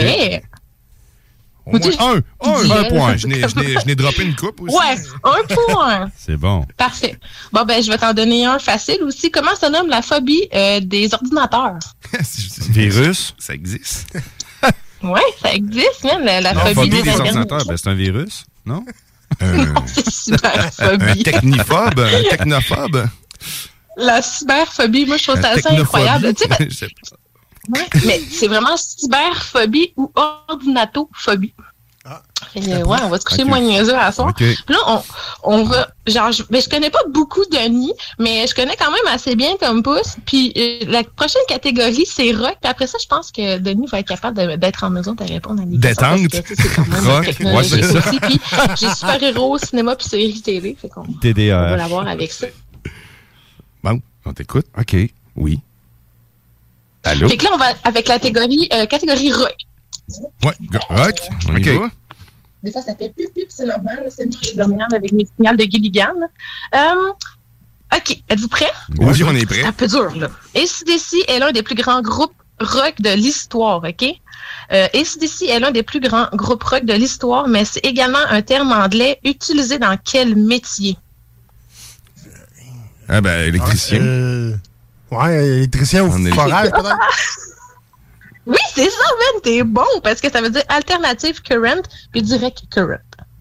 Au 1.69 1.79
moins 1.79 1.81
un, 2.01 2.71
un, 2.75 2.81
un 2.81 2.85
point. 2.85 3.17
Je 3.17 3.27
n'ai- 3.27 3.95
droppé 3.95 4.23
une 4.25 4.35
coupe 4.35 4.61
aussi. 4.63 4.75
Ouais, 4.77 4.97
un 5.25 5.55
point. 5.73 6.11
C'est 6.17 6.37
bon. 6.37 6.65
Parfait. 6.77 7.17
Bon, 7.53 7.65
ben, 7.65 7.83
je 7.83 7.91
vais 7.91 7.99
t'en 7.99 8.13
donner 8.15 8.45
un 8.47 8.59
facile 8.59 9.03
aussi. 9.03 9.31
Comment 9.31 9.55
se 9.55 9.71
nomme 9.71 9.89
la 9.89 10.03
phobie 10.03 10.49
euh, 10.55 10.81
des 10.81 11.13
ordinateurs? 11.15 11.79
Virus? 12.71 13.35
Ça 13.39 13.55
existe. 13.55 14.07
Ouais, 15.01 15.21
ça 15.41 15.53
existe, 15.55 16.03
même, 16.03 16.25
la, 16.25 16.53
phobie, 16.55 16.75
phobie 16.75 16.89
des, 16.91 17.03
des 17.03 17.11
ordinateurs. 17.11 17.65
ben, 17.67 17.77
c'est 17.77 17.89
un 17.89 17.95
virus, 17.95 18.45
non? 18.67 18.85
C'est 19.87 20.11
super 20.11 20.71
Un 20.81 20.99
phobie. 20.99 21.23
techniphobe, 21.23 22.01
un 22.01 22.23
technophobe. 22.29 23.07
La 23.97 24.21
cyberphobie, 24.23 25.07
moi, 25.07 25.17
je 25.17 25.23
trouve 25.29 25.41
ça 25.41 25.53
Un 25.53 25.57
assez 25.57 25.69
incroyable. 25.69 26.35
Tu 26.35 26.49
sais, 26.75 26.89
Ouais, 27.69 27.87
mais 28.07 28.21
c'est 28.31 28.49
vraiment 28.49 28.77
cyberphobie 28.77 29.93
ou 29.97 30.11
ordinatophobie. 30.49 31.55
Fait 32.53 32.61
que, 32.61 32.67
ouais, 32.67 32.99
on 33.03 33.09
va 33.09 33.19
se 33.19 33.25
coucher 33.25 33.45
moins 33.45 33.61
niaiseux 33.61 33.95
à 33.95 34.11
soir. 34.13 34.29
Ok. 34.29 34.37
Puis 34.37 34.57
là, 34.69 34.79
on, 34.87 35.03
on 35.43 35.65
va. 35.65 35.89
Genre, 36.07 36.33
je, 36.33 36.43
ben, 36.49 36.63
je 36.63 36.69
connais 36.69 36.89
pas 36.89 37.03
beaucoup 37.13 37.45
Denis, 37.53 37.93
mais 38.19 38.47
je 38.47 38.55
connais 38.55 38.77
quand 38.77 38.91
même 38.91 39.13
assez 39.13 39.37
bien 39.37 39.57
comme 39.61 39.83
pouce. 39.83 40.17
Puis 40.25 40.53
euh, 40.57 40.79
la 40.87 41.03
prochaine 41.05 41.43
catégorie, 41.49 42.07
c'est 42.07 42.33
rock. 42.33 42.57
Puis 42.63 42.71
après 42.71 42.87
ça, 42.87 42.97
je 43.03 43.07
pense 43.07 43.31
que 43.31 43.59
Denis 43.59 43.87
va 43.91 43.99
être 44.01 44.09
capable 44.09 44.57
d'être 44.59 44.85
en 44.85 44.91
mesure 44.91 45.15
de 45.15 45.25
répondre 45.25 45.63
à 45.63 45.67
des 45.67 45.79
questions. 45.79 46.17
Détente. 46.17 46.47
tu 46.47 46.55
sais, 46.55 47.11
Rock. 47.11 47.27
Ouais, 47.41 47.65
c'est 47.65 47.83
ça. 47.83 47.99
aussi. 47.99 48.21
Puis 48.21 48.41
j'ai 48.77 48.91
super-héros, 48.95 49.59
cinéma, 49.59 49.97
puis 49.97 50.09
série 50.09 50.41
télé. 50.41 50.77
Fait 50.81 50.89
qu'on 50.89 51.03
on 51.03 51.71
va 51.71 51.77
l'avoir 51.77 52.09
avec 52.09 52.33
ça. 52.33 52.47
Bon, 53.83 54.01
on 54.25 54.33
t'écoute. 54.33 54.67
OK. 54.79 54.97
Oui. 55.37 55.61
Allô? 57.05 57.29
Fait 57.29 57.37
que 57.37 57.45
là, 57.45 57.51
on 57.55 57.59
va 57.59 57.67
avec 57.85 58.09
la 58.09 58.19
catégorie, 58.19 58.69
euh, 58.73 58.87
catégorie 58.87 59.33
rock. 59.33 59.55
Ouais, 60.45 60.53
rock. 60.91 61.21
On 61.49 61.57
y 61.57 61.61
Ok. 61.71 61.81
va. 61.83 61.89
Des 62.63 62.73
fois, 62.73 62.83
ça 62.83 62.95
fait 62.97 63.13
pip 63.17 63.33
pip, 63.35 63.47
c'est 63.51 63.67
normal. 63.67 64.09
C'est 64.15 64.25
une 64.25 64.31
petite 64.31 64.57
dominante 64.57 64.93
avec 64.93 65.13
mes 65.13 65.27
signaux 65.37 65.55
de 65.57 65.63
Gilligan. 65.65 66.15
Euh, 66.75 67.13
OK, 67.97 68.23
êtes-vous 68.29 68.49
prêts? 68.49 68.71
Oui, 68.99 69.23
on 69.25 69.35
est 69.35 69.47
prêt. 69.47 69.61
C'est 69.61 69.65
un 69.67 69.73
peu 69.73 69.87
dur, 69.87 70.15
là. 70.17 70.29
ACDC 70.55 71.25
est 71.29 71.39
l'un 71.39 71.53
des 71.53 71.63
plus 71.63 71.77
grands 71.77 72.03
groupes 72.03 72.35
rock 72.61 72.95
de 73.01 73.11
l'histoire, 73.11 73.83
OK? 73.85 74.05
Euh, 74.73 74.87
ACDC 74.93 75.43
est 75.49 75.61
l'un 75.61 75.71
des 75.71 75.83
plus 75.85 76.01
grands 76.01 76.29
groupes 76.33 76.63
rock 76.65 76.85
de 76.85 76.93
l'histoire, 76.95 77.47
mais 77.49 77.65
c'est 77.65 77.85
également 77.87 78.19
un 78.29 78.43
terme 78.43 78.73
anglais 78.73 79.21
utilisé 79.25 79.79
dans 79.79 79.97
quel 80.05 80.35
métier? 80.37 80.97
Ah 83.09 83.21
ben, 83.21 83.47
électricien. 83.47 84.01
Euh, 84.01 84.55
ouais, 85.11 85.47
électricien 85.47 86.05
ou 86.05 86.11
forage, 86.33 86.71
peut-être. 86.71 86.99
Oui, 88.49 88.57
c'est 88.75 88.89
ça, 88.89 89.05
man, 89.19 89.43
t'es 89.43 89.63
bon, 89.63 89.85
parce 90.03 90.23
que 90.23 90.33
ça 90.33 90.41
veut 90.41 90.49
dire 90.49 90.63
alternative 90.71 91.43
current 91.43 91.83
puis 92.13 92.23
direct 92.23 92.63
current. 92.71 92.97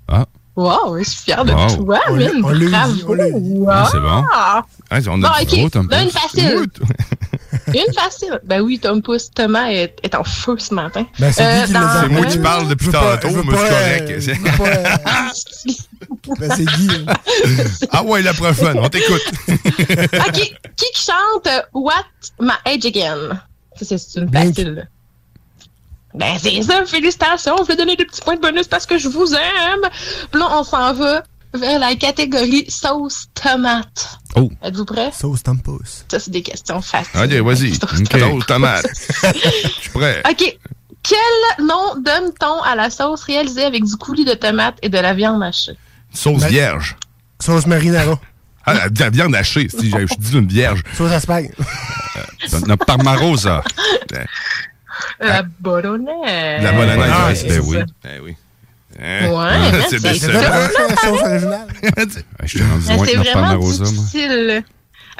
Ah. 0.10 0.26
Wow, 0.58 0.98
je 0.98 1.04
suis 1.04 1.20
fière 1.24 1.46
de 1.46 1.54
Wow. 1.54 1.68
toi, 1.86 2.00
On 2.10 2.16
l'a 2.16 2.26
eu. 2.32 2.42
Wow. 2.42 3.70
Ah, 3.70 3.88
c'est 3.92 4.00
bon. 4.00 4.26
Ah, 4.34 4.64
on 5.08 5.18
Bon, 5.20 5.28
a 5.28 5.42
ok. 5.44 5.72
Tom 5.72 5.88
Là, 5.90 6.02
une 6.04 6.10
facile. 6.10 6.66
Une 7.68 7.94
facile. 7.94 8.40
Ben 8.46 8.62
oui, 8.62 8.80
Tom 8.80 9.02
Pouce. 9.02 9.30
Thomas 9.34 9.68
est, 9.70 9.94
est 10.02 10.16
en 10.16 10.24
feu 10.24 10.56
ce 10.58 10.74
matin. 10.74 11.06
Ben, 11.20 11.32
c'est 11.34 11.60
lui 11.60 11.66
qui 11.68 11.74
dans- 11.74 11.80
les 11.82 11.86
a 11.86 12.02
C'est 12.02 12.10
moi 12.10 12.22
Euh, 12.22 12.26
qui 12.30 12.38
parle 12.40 12.68
depuis 12.70 12.88
tantôt, 12.90 13.28
mais 13.44 13.58
c'est 13.58 13.70
correct. 13.70 14.10
euh, 14.10 14.34
euh, 14.66 16.36
ben, 16.40 16.50
c'est 16.56 16.66
Guy. 16.66 17.06
hein. 17.08 17.14
Ah 17.92 18.04
ouais, 18.04 18.22
la 18.22 18.34
prochaine, 18.34 18.80
on 18.80 18.88
t'écoute. 18.90 19.22
OK. 19.50 20.32
Qui 20.34 20.54
qui 20.78 20.86
chante 20.96 21.48
euh, 21.48 21.62
What 21.74 22.06
My 22.40 22.54
Age 22.66 22.86
Again? 22.86 23.42
Ça, 23.82 23.98
c'est- 23.98 24.16
une 24.20 24.32
facile. 24.32 24.88
Ben, 26.18 26.38
c'est 26.42 26.62
ça. 26.64 26.86
Félicitations. 26.86 27.56
Je 27.60 27.68
vais 27.68 27.76
donner 27.76 27.96
des 27.96 28.06
petits 28.06 28.22
points 28.22 28.36
de 28.36 28.42
bonus 28.42 28.68
parce 28.68 28.86
que 28.86 28.98
je 28.98 29.08
vous 29.08 29.34
aime. 29.34 29.90
Puis 30.32 30.40
là, 30.40 30.48
on 30.52 30.64
s'en 30.64 30.94
va 30.94 31.24
vers 31.54 31.80
la 31.80 31.96
catégorie 31.96 32.66
sauce 32.70 33.28
tomate. 33.34 34.20
Oh. 34.36 34.52
Êtes-vous 34.64 34.86
prêts? 34.86 35.12
Sauce 35.14 35.44
Tampus. 35.44 36.06
Ça, 36.10 36.20
c'est 36.20 36.32
des 36.32 36.42
questions 36.42 36.82
faciles. 36.82 37.20
Ok, 37.20 37.32
vas-y. 37.46 37.74
Sauce 37.76 38.04
tomate. 38.10 38.48
tomate. 38.48 38.86
Je 39.24 39.70
suis 39.82 39.90
prêt. 39.92 40.22
OK. 40.30 40.58
Quel 41.04 41.66
nom 41.66 41.96
donne-t-on 42.04 42.62
à 42.64 42.76
la 42.76 42.90
sauce 42.90 43.24
réalisée 43.24 43.64
avec 43.64 43.84
du 43.84 43.96
coulis 43.96 44.26
de 44.26 44.34
tomate 44.34 44.78
et 44.82 44.90
de 44.90 44.98
la 44.98 45.14
viande 45.14 45.42
hachée? 45.42 45.78
Sauce 46.14 46.44
vierge. 46.44 46.98
Sauce 47.40 47.66
marinara. 47.66 48.20
Ah, 48.66 48.74
la 48.74 48.88
la 49.00 49.10
viande 49.10 49.36
hachée. 49.36 49.70
Si 49.70 49.90
je 49.90 50.16
dis 50.20 50.34
une 50.38 50.48
vierge. 50.48 50.84
Sauce 50.98 51.12
aspagne. 51.12 51.50
La 52.68 52.76
Parmarosa. 52.76 53.64
La 55.20 55.44
bolognaise. 55.44 56.64
La 56.64 56.72
bolognaise. 56.72 57.12
Ah, 57.12 57.28
ouais, 57.28 57.36
c'est 57.36 57.48
ben 57.48 57.62
oui. 57.66 57.78
Ben 58.04 58.22
oui. 58.24 58.36
Hein? 59.00 59.30
Ouais, 59.30 59.82
c'est 59.90 60.00
c'est 60.00 60.14
C'est 60.16 60.36
hein, 60.36 60.42
la 60.42 60.70
sauce 60.96 61.22
originale. 61.22 61.68
Je 62.44 62.58
t'ai 62.58 62.64
rendu 62.64 62.86
Mais 62.88 62.96
loin 62.96 63.06
C'est 63.06 63.16
avec 63.16 63.18
notre 63.18 63.32
vraiment 63.32 63.70
difficile. 63.70 64.64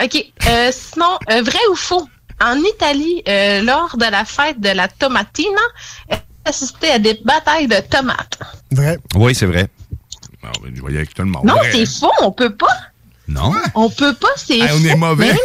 OK. 0.04 0.26
Euh, 0.48 0.72
sinon, 0.72 1.18
euh, 1.32 1.42
vrai 1.42 1.60
ou 1.72 1.76
faux? 1.76 2.08
En 2.40 2.56
Italie, 2.60 3.24
euh, 3.28 3.64
lors 3.64 3.98
de 3.98 4.06
la 4.06 4.24
fête 4.24 4.60
de 4.60 4.70
la 4.70 4.88
tomatina, 4.88 5.62
elle 6.08 6.20
assistait 6.46 6.92
à 6.92 7.00
des 7.00 7.20
batailles 7.26 7.68
de 7.68 7.80
tomates? 7.90 8.40
Vrai. 8.72 9.00
Oui, 9.16 9.34
c'est 9.34 9.48
vrai. 9.48 9.68
Ah, 10.44 10.52
ben, 10.64 10.72
je 10.76 10.82
voyais 10.82 10.98
avec 10.98 11.14
tout 11.14 11.24
le 11.24 11.30
monde. 11.30 11.46
Non, 11.46 11.56
c'est 11.72 11.86
faux, 11.88 12.12
on 12.22 12.32
peut 12.32 12.56
pas. 12.56 12.78
Non? 13.28 13.54
On 13.74 13.90
peut 13.90 14.14
pas, 14.14 14.30
c'est 14.38 14.62
Ah, 14.62 14.68
on 14.74 14.84
est 14.86 14.96
mauvais. 14.96 15.36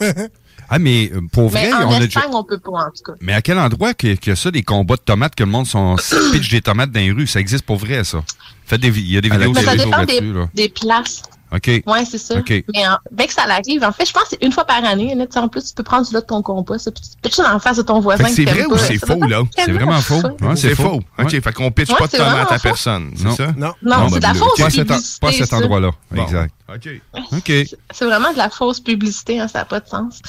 Ah, 0.68 0.78
mais 0.78 1.10
euh, 1.12 1.20
pour 1.32 1.48
vrai, 1.48 1.72
en 1.72 1.88
on 1.88 1.92
a 1.92 2.00
Espagne, 2.00 2.24
déjà... 2.24 2.28
on 2.32 2.44
peut 2.44 2.58
pas, 2.58 2.70
en 2.70 2.90
tout 2.90 3.02
cas. 3.04 3.12
Mais 3.20 3.32
à 3.32 3.42
quel 3.42 3.58
endroit 3.58 3.94
que, 3.94 4.14
que 4.16 4.34
ça, 4.34 4.50
des 4.50 4.62
combats 4.62 4.96
de 4.96 5.02
tomates, 5.02 5.34
que 5.34 5.44
le 5.44 5.50
monde 5.50 5.66
sont 5.66 5.96
pitch 6.32 6.50
des 6.50 6.62
tomates 6.62 6.90
dans 6.90 7.00
les 7.00 7.12
rues? 7.12 7.26
Ça 7.26 7.40
existe 7.40 7.64
pour 7.64 7.76
vrai, 7.76 8.04
ça? 8.04 8.22
Faites 8.66 8.80
des, 8.80 8.88
il 8.88 9.12
y 9.12 9.16
a 9.16 9.20
des 9.20 9.28
vidéos 9.28 9.54
sur 9.54 9.62
les 9.62 9.68
réseaux 9.70 9.90
là-dessus, 9.90 10.32
là. 10.32 10.48
des 10.54 10.68
places. 10.68 11.22
OK. 11.54 11.82
Ouais, 11.86 12.04
c'est 12.04 12.18
ça. 12.18 12.36
OK. 12.38 12.50
Mais 12.74 12.86
en, 12.86 12.96
dès 13.12 13.26
que 13.26 13.32
ça 13.32 13.42
arrive, 13.48 13.84
en 13.84 13.92
fait, 13.92 14.06
je 14.06 14.12
pense 14.12 14.24
que 14.24 14.28
c'est 14.30 14.44
une 14.44 14.52
fois 14.52 14.64
par 14.64 14.84
année. 14.84 15.14
Là, 15.14 15.26
Tu 15.26 15.32
sais, 15.34 15.38
en 15.38 15.48
plus, 15.48 15.64
tu 15.66 15.74
peux 15.74 15.82
prendre 15.82 16.06
du 16.06 16.12
lot 16.12 16.20
de 16.20 16.26
ton 16.26 16.42
compost, 16.42 16.90
puis 16.90 17.02
tu 17.02 17.16
pitches 17.22 17.38
en 17.40 17.58
face 17.60 17.76
de 17.76 17.82
ton 17.82 18.00
voisin. 18.00 18.26
C'est 18.28 18.44
vrai 18.44 18.64
ou 18.66 18.76
c'est 18.76 18.98
faux, 18.98 19.22
là? 19.26 19.42
C'est 19.56 19.70
vraiment 19.72 20.00
faux. 20.00 20.20
Ouais, 20.40 20.56
C'est 20.56 20.74
faux. 20.74 21.00
Ouais. 21.18 21.24
OK, 21.24 21.30
fait 21.42 21.52
qu'on 21.52 21.70
pitch 21.70 21.90
Ouais, 21.90 21.96
pas 21.98 22.06
de 22.06 22.16
tomates 22.16 22.50
à 22.52 22.58
faux. 22.58 22.62
personne, 22.68 23.12
c'est 23.16 23.24
Non. 23.24 23.36
ça? 23.36 23.46
Non. 23.56 23.72
Non, 23.82 24.08
c'est 24.08 24.16
de 24.18 24.22
la 24.22 24.32
ben, 24.32 24.38
fausse 24.38 24.54
publicité. 24.74 25.18
pas 25.20 25.28
à 25.28 25.32
cet 25.32 25.52
endroit-là. 25.52 25.90
Exact. 26.16 26.54
OK. 26.74 26.88
OK. 27.32 27.52
C'est 27.92 28.04
vraiment 28.04 28.32
de 28.32 28.38
la 28.38 28.50
fausse 28.50 28.80
publicité, 28.80 29.38
hein, 29.38 29.48
ça 29.48 29.60
n'a 29.60 29.64
pas 29.64 29.80
de 29.80 29.88
sens. 29.88 30.20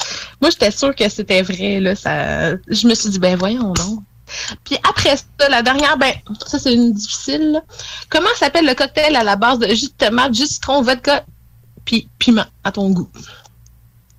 Moi, 0.41 0.49
j'étais 0.51 0.71
sûre 0.71 0.93
que 0.95 1.07
c'était 1.09 1.41
vrai. 1.41 1.79
Là, 1.79 1.95
ça... 1.95 2.51
Je 2.69 2.87
me 2.87 2.93
suis 2.93 3.09
dit, 3.09 3.19
ben 3.19 3.35
voyons 3.37 3.73
donc. 3.73 3.99
Puis 4.63 4.77
après 4.89 5.15
ça, 5.17 5.49
la 5.49 5.61
dernière, 5.61 5.97
ben, 5.97 6.11
ça 6.45 6.59
c'est 6.59 6.73
une 6.73 6.93
difficile. 6.93 7.51
là. 7.53 7.61
Comment 8.09 8.29
s'appelle 8.39 8.65
le 8.65 8.73
cocktail 8.73 9.15
à 9.15 9.23
la 9.23 9.35
base 9.35 9.59
de 9.59 9.67
jus 9.73 9.87
de 9.87 10.05
tomate, 10.05 10.33
jus 10.33 10.43
de 10.43 10.47
citron, 10.47 10.81
vodka, 10.81 11.23
puis 11.85 12.07
piment 12.19 12.45
à 12.63 12.71
ton 12.71 12.89
goût? 12.89 13.09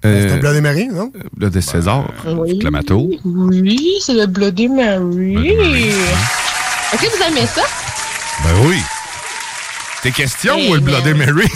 C'est 0.02 0.30
un 0.30 0.36
Euh, 0.36 0.38
Bloody 0.38 0.60
Mary, 0.60 0.86
non? 0.88 1.10
là, 1.38 1.48
de 1.50 1.60
César. 1.60 2.12
Oui. 2.26 2.58
Clamato. 2.58 3.10
Oui, 3.24 3.94
c'est 4.00 4.14
le 4.14 4.26
Bloody 4.26 4.68
Mary. 4.68 5.32
Bloody 5.34 5.54
Mary. 5.56 5.88
Est-ce 6.92 7.02
que 7.02 7.16
vous 7.16 7.22
aimez 7.24 7.46
ça? 7.46 7.62
Ben 8.44 8.66
oui. 8.68 8.80
Tes 10.06 10.12
questions 10.12 10.54
Eh 10.56 10.70
ou 10.70 10.74
le. 10.74 10.80
Bloody 10.80 11.14
Mary? 11.14 11.48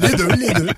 les 0.00 0.14
deux, 0.14 0.26
les 0.28 0.52
deux. 0.54 0.68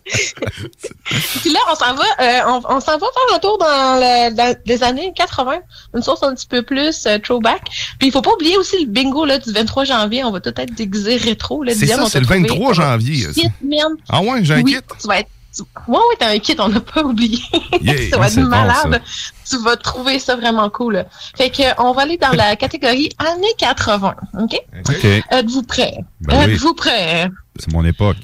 Puis 1.42 1.50
là, 1.52 1.60
on 1.70 1.74
s'en 1.74 1.94
va, 1.94 2.02
euh, 2.20 2.40
on, 2.46 2.62
on 2.76 2.80
s'en 2.80 2.92
va 2.96 3.06
faire 3.06 3.34
un 3.34 3.38
tour 3.40 3.58
dans, 3.58 4.00
le- 4.00 4.34
dans 4.34 4.56
les 4.64 4.82
années 4.82 5.12
80, 5.14 5.58
une 5.94 6.02
source 6.02 6.22
un 6.22 6.34
petit 6.34 6.46
peu 6.46 6.62
plus 6.62 7.04
euh, 7.06 7.18
throwback. 7.18 7.60
Puis 7.98 8.08
il 8.08 8.10
faut 8.12 8.22
pas 8.22 8.32
oublier 8.32 8.56
aussi 8.56 8.84
le 8.84 8.90
bingo 8.90 9.26
là, 9.26 9.38
du 9.38 9.52
23 9.52 9.84
janvier. 9.84 10.24
On 10.24 10.30
va 10.32 10.40
tout 10.40 10.54
être 10.56 10.74
déguisé 10.74 11.16
rétro. 11.16 11.62
C'est 11.68 11.86
ça, 11.86 12.06
c'est 12.08 12.20
le 12.20 12.24
trouvé 12.26 12.40
23 12.40 12.72
janvier. 12.72 13.26
Kit, 13.34 13.50
man. 13.62 13.92
Ah 14.08 14.22
ouais, 14.22 14.40
Oui, 14.62 14.64
kit? 14.74 14.78
Tu 15.00 15.06
vas 15.08 15.20
être. 15.20 15.28
Ouais, 15.58 15.96
ouais, 15.98 16.16
t'as 16.18 16.30
un 16.30 16.38
kit, 16.38 16.54
on 16.58 16.68
n'a 16.68 16.80
pas 16.80 17.02
oublié. 17.02 17.38
Yeah, 17.80 18.10
ça 18.10 18.18
va 18.18 18.28
être 18.28 18.36
bon, 18.36 18.46
malade. 18.46 19.02
tu 19.48 19.58
vas 19.58 19.76
trouver 19.76 20.18
ça 20.18 20.36
vraiment 20.36 20.68
cool. 20.70 21.04
Fait 21.36 21.50
que, 21.50 21.62
on 21.82 21.92
va 21.92 22.02
aller 22.02 22.18
dans 22.18 22.30
la 22.32 22.56
catégorie 22.64 23.10
années 23.18 23.54
80. 23.58 24.14
OK? 24.40 24.60
OK. 24.88 25.04
Êtes-vous 25.30 25.62
prêts? 25.62 25.98
Ben 26.20 26.44
oui. 26.46 26.52
Êtes-vous 26.52 26.74
prêts? 26.74 27.28
C'est 27.58 27.72
mon 27.72 27.84
époque. 27.84 28.18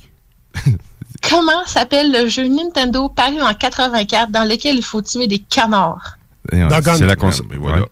Comment 1.29 1.65
s'appelle 1.67 2.13
le 2.13 2.29
jeu 2.29 2.47
Nintendo 2.47 3.09
paru 3.09 3.41
en 3.41 3.55
84 3.55 4.31
dans 4.31 4.45
lequel 4.45 4.77
il 4.77 4.85
faut 4.85 5.03
tuer 5.03 5.27
des 5.27 5.39
canards? 5.39 6.19
C'est 6.51 7.07
la 7.07 7.17
console. 7.17 7.47
voilà. 7.59 7.87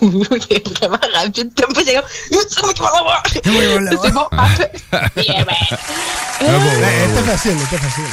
T'es 0.00 0.06
vraiment 0.80 0.98
rapide. 1.14 1.52
T'as 1.54 1.66
pas 1.66 1.82
dit, 1.82 1.90
c'est 2.30 2.62
moi 2.62 2.72
qui 2.74 2.80
vais 2.82 2.88
l'avoir. 2.92 3.22
C'est 3.32 4.12
bon, 4.12 4.24
parfait. 4.30 4.70
Yeah, 5.16 5.44
ben. 5.44 5.54
Bravo. 6.40 6.64
Ben, 6.80 6.88
Elle 7.04 7.10
était 7.10 7.22
facile, 7.22 7.50
elle 7.52 7.62
était 7.62 7.78
facile. 7.78 8.04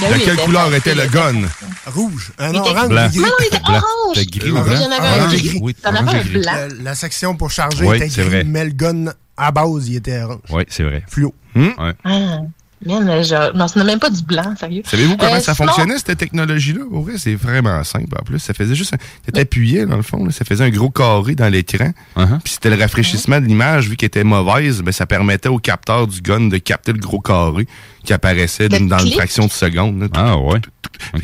Ben 0.00 0.08
De 0.08 0.14
oui, 0.14 0.22
quelle 0.24 0.36
couleur 0.36 0.74
était 0.74 0.94
le 0.94 1.06
gun? 1.06 1.42
Rouge. 1.86 2.32
Un 2.38 2.50
Il 2.52 2.56
était- 2.58 2.68
orange, 2.70 2.88
Blanc. 2.88 3.08
gris. 3.08 3.18
Non, 3.18 3.26
il 3.40 3.46
était 3.46 3.60
orange. 3.64 3.82
C'était 4.14 4.38
gris 4.38 4.50
ou 4.50 4.56
Orange. 4.56 4.68
blanc? 4.68 4.98
Orange 5.00 5.34
et 5.34 5.40
gris. 5.42 5.58
Oui, 5.62 5.74
T'en 5.74 5.94
avais 5.94 6.10
un 6.18 6.22
blanc. 6.24 6.42
La, 6.44 6.68
la 6.68 6.94
section 6.94 7.34
pour 7.36 7.50
charger 7.50 7.84
Oui, 7.84 7.96
était 7.96 8.08
c'est 8.08 8.20
gris, 8.22 8.30
vrai. 8.30 8.44
mais 8.44 8.64
le 8.66 8.70
gun 8.70 9.06
à 9.36 9.50
base, 9.50 9.88
il 9.88 9.96
était 9.96 10.22
orange. 10.22 10.38
Oui, 10.50 10.62
c'est 10.68 10.84
vrai. 10.84 11.02
Fluo. 11.08 11.34
Ouais. 11.56 11.72
Ah, 12.04 12.38
man, 12.86 13.22
je 13.22 13.56
m'en 13.56 13.68
souviens 13.68 13.84
même 13.84 13.98
pas 13.98 14.10
du 14.10 14.22
blanc, 14.22 14.54
sérieux. 14.58 14.82
Savez-vous 14.86 15.16
comment 15.16 15.34
Euh, 15.34 15.40
ça 15.40 15.54
sinon- 15.54 15.68
fonctionnait, 15.68 15.98
cette 15.98 16.16
technologie-là? 16.18 16.80
Au 16.90 17.02
vrai, 17.02 17.14
c'est 17.18 17.34
vraiment 17.34 17.82
simple. 17.84 18.16
En 18.18 18.24
plus, 18.24 18.38
ça 18.38 18.54
faisait 18.54 18.74
juste... 18.74 18.94
Un... 18.94 19.40
Appuyé, 19.40 19.86
dans 19.86 19.96
le 19.96 20.02
fond. 20.02 20.24
là, 20.24 20.32
ça 20.32 20.44
faisait 20.44 20.64
un 20.64 20.70
gros 20.70 20.90
carré 20.90 21.34
dans 21.34 21.48
l'écran. 21.48 21.92
Uh-huh. 22.16 22.38
Puis 22.42 22.54
c'était 22.54 22.70
le 22.70 22.76
rafraîchissement 22.80 23.40
de 23.40 23.46
l'image, 23.46 23.88
vu 23.88 23.96
qu'elle 23.96 24.08
était 24.08 24.24
mauvaise, 24.24 24.82
ben, 24.82 24.92
ça 24.92 25.06
permettait 25.06 25.48
au 25.48 25.58
capteur 25.58 26.06
du 26.06 26.20
gun 26.20 26.48
de 26.48 26.58
capter 26.58 26.92
le 26.92 26.98
gros 26.98 27.20
carré 27.20 27.66
qui 28.04 28.12
apparaissait 28.12 28.68
Le 28.68 28.88
dans 28.88 28.98
une 28.98 29.12
fraction 29.12 29.46
de 29.46 29.52
seconde. 29.52 30.00
là. 30.00 30.08
Ah 30.14 30.36
ouais. 30.38 30.60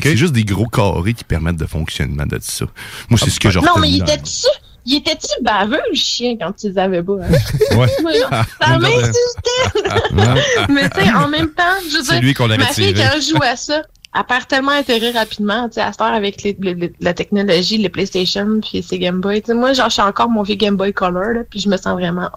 C'est 0.01 0.17
juste 0.17 0.33
des 0.33 0.45
gros 0.45 0.67
carrés 0.67 1.13
qui 1.13 1.23
permettent 1.23 1.57
de 1.57 1.65
fonctionnement 1.65 2.25
de 2.25 2.39
ça. 2.41 2.65
Moi, 3.09 3.19
c'est 3.21 3.29
ce 3.29 3.39
que 3.39 3.49
j'ai 3.49 3.59
Non, 3.61 3.73
mais 3.79 3.89
il 3.89 3.99
dans- 3.99 4.05
était-tu, 4.05 4.47
il 4.87 4.95
était-tu 4.97 5.43
baveux, 5.43 5.79
le 5.89 5.95
chien, 5.95 6.37
quand 6.39 6.53
tu 6.53 6.69
les 6.69 6.77
avais 6.77 7.03
pas? 7.03 7.13
Hein? 7.13 7.77
Ouais. 7.77 7.87
Ah, 8.31 8.43
ça 8.61 8.79
m'insultait! 8.79 9.13
mais 10.69 10.89
tu 10.89 11.01
sais, 11.01 11.13
en 11.13 11.27
même 11.27 11.49
temps, 11.49 11.63
je 11.89 11.97
veux 11.97 12.03
C'est 12.03 12.19
dire, 12.19 12.47
ma 12.57 12.65
fille, 12.67 12.93
tiré. 12.93 13.07
quand 13.07 13.15
elle 13.15 13.21
joue 13.21 13.41
à 13.43 13.55
ça, 13.55 13.81
elle 14.15 14.23
perd 14.23 14.47
tellement 14.47 14.71
intérêt 14.71 15.11
rapidement, 15.11 15.67
tu 15.67 15.75
sais, 15.75 15.81
à 15.81 15.91
cette 15.91 16.01
heure 16.01 16.13
avec 16.13 16.41
les- 16.43 16.57
les- 16.59 16.73
les- 16.73 16.93
la 16.99 17.13
technologie, 17.13 17.77
les 17.77 17.89
PlayStation, 17.89 18.59
puis 18.61 18.81
ses 18.81 18.97
Game 18.99 19.21
Boy. 19.21 19.41
Tu 19.41 19.47
sais, 19.47 19.53
moi, 19.53 19.73
genre, 19.73 19.89
j'ai 19.89 20.01
encore 20.01 20.29
mon 20.29 20.41
vieux 20.43 20.55
Game 20.55 20.75
Boy 20.75 20.91
Color, 20.93 21.33
là, 21.33 21.41
puis 21.49 21.59
je 21.59 21.69
me 21.69 21.77
sens 21.77 21.93
vraiment 21.93 22.29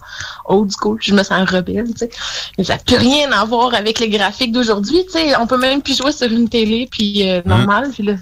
old 0.47 0.71
school, 0.79 0.99
je 1.01 1.15
me 1.15 1.23
sens 1.23 1.49
rebelle, 1.51 1.87
tu 1.93 1.99
sais. 1.99 2.11
Mais 2.59 2.65
ça 2.65 2.75
n'a 2.75 2.81
plus 2.81 2.97
rien 2.97 3.33
à 3.33 3.45
voir 3.45 3.73
avec 3.75 3.99
les 3.99 4.09
graphiques 4.09 4.53
d'aujourd'hui, 4.53 5.05
tu 5.07 5.13
sais. 5.13 5.37
On 5.37 5.47
peut 5.47 5.59
même 5.59 5.81
plus 5.81 5.97
jouer 5.97 6.13
sur 6.13 6.31
une 6.31 6.49
télé, 6.49 6.89
puis 6.91 7.29
euh, 7.31 7.41
normale, 7.47 7.91
puis 7.93 8.03
là, 8.03 8.15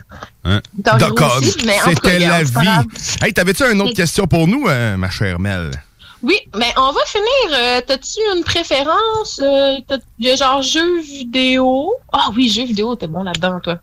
Hein? 0.44 0.60
D'accord. 0.98 1.40
C'était 1.94 2.18
la 2.20 2.42
vie. 2.42 2.88
Hey, 3.22 3.32
t'avais-tu 3.34 3.64
une 3.70 3.82
autre 3.82 3.92
question 3.94 4.26
pour 4.26 4.46
nous, 4.46 4.66
euh, 4.68 4.96
ma 4.96 5.10
chère 5.10 5.38
Mel? 5.38 5.70
Oui, 6.22 6.36
mais 6.56 6.72
on 6.76 6.92
va 6.92 7.00
finir. 7.06 7.26
Euh, 7.58 7.80
T'as-tu 7.86 8.18
une 8.36 8.42
préférence? 8.44 9.40
Euh, 9.42 9.76
t'as- 9.86 9.98
Il 10.18 10.26
y 10.26 10.30
a 10.30 10.36
genre 10.36 10.62
jeux 10.62 11.00
vidéo? 11.00 11.92
Ah 12.12 12.30
oui, 12.34 12.48
jeux 12.48 12.64
vidéo, 12.64 12.94
t'es 12.96 13.06
bon 13.06 13.22
là-dedans, 13.22 13.60
toi. 13.60 13.78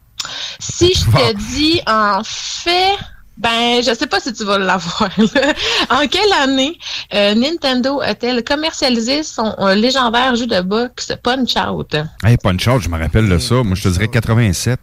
Si 0.60 0.94
je 0.94 1.06
te 1.06 1.34
dis, 1.52 1.82
en 1.88 2.22
fait, 2.24 2.96
ben, 3.38 3.82
je 3.84 3.94
sais 3.94 4.08
pas 4.08 4.20
si 4.20 4.34
tu 4.34 4.44
vas 4.44 4.58
l'avoir. 4.58 5.10
là. 5.18 5.54
en 5.90 6.08
quelle 6.08 6.32
année 6.42 6.78
euh, 7.14 7.36
Nintendo 7.36 8.02
a-t-elle 8.02 8.44
commercialisé 8.44 9.24
son 9.24 9.54
euh, 9.60 9.76
légendaire 9.76 10.36
jeu 10.36 10.48
de 10.48 10.62
boxe 10.62 11.14
Punch 11.22 11.56
Out? 11.58 11.96
Hey, 12.24 12.38
Punch 12.38 12.68
Out, 12.68 12.82
je 12.82 12.90
me 12.90 12.98
rappelle 12.98 13.30
de 13.30 13.38
ça. 13.38 13.56
Moi, 13.64 13.76
je 13.76 13.84
te 13.84 13.88
dirais 13.90 14.08
87. 14.08 14.80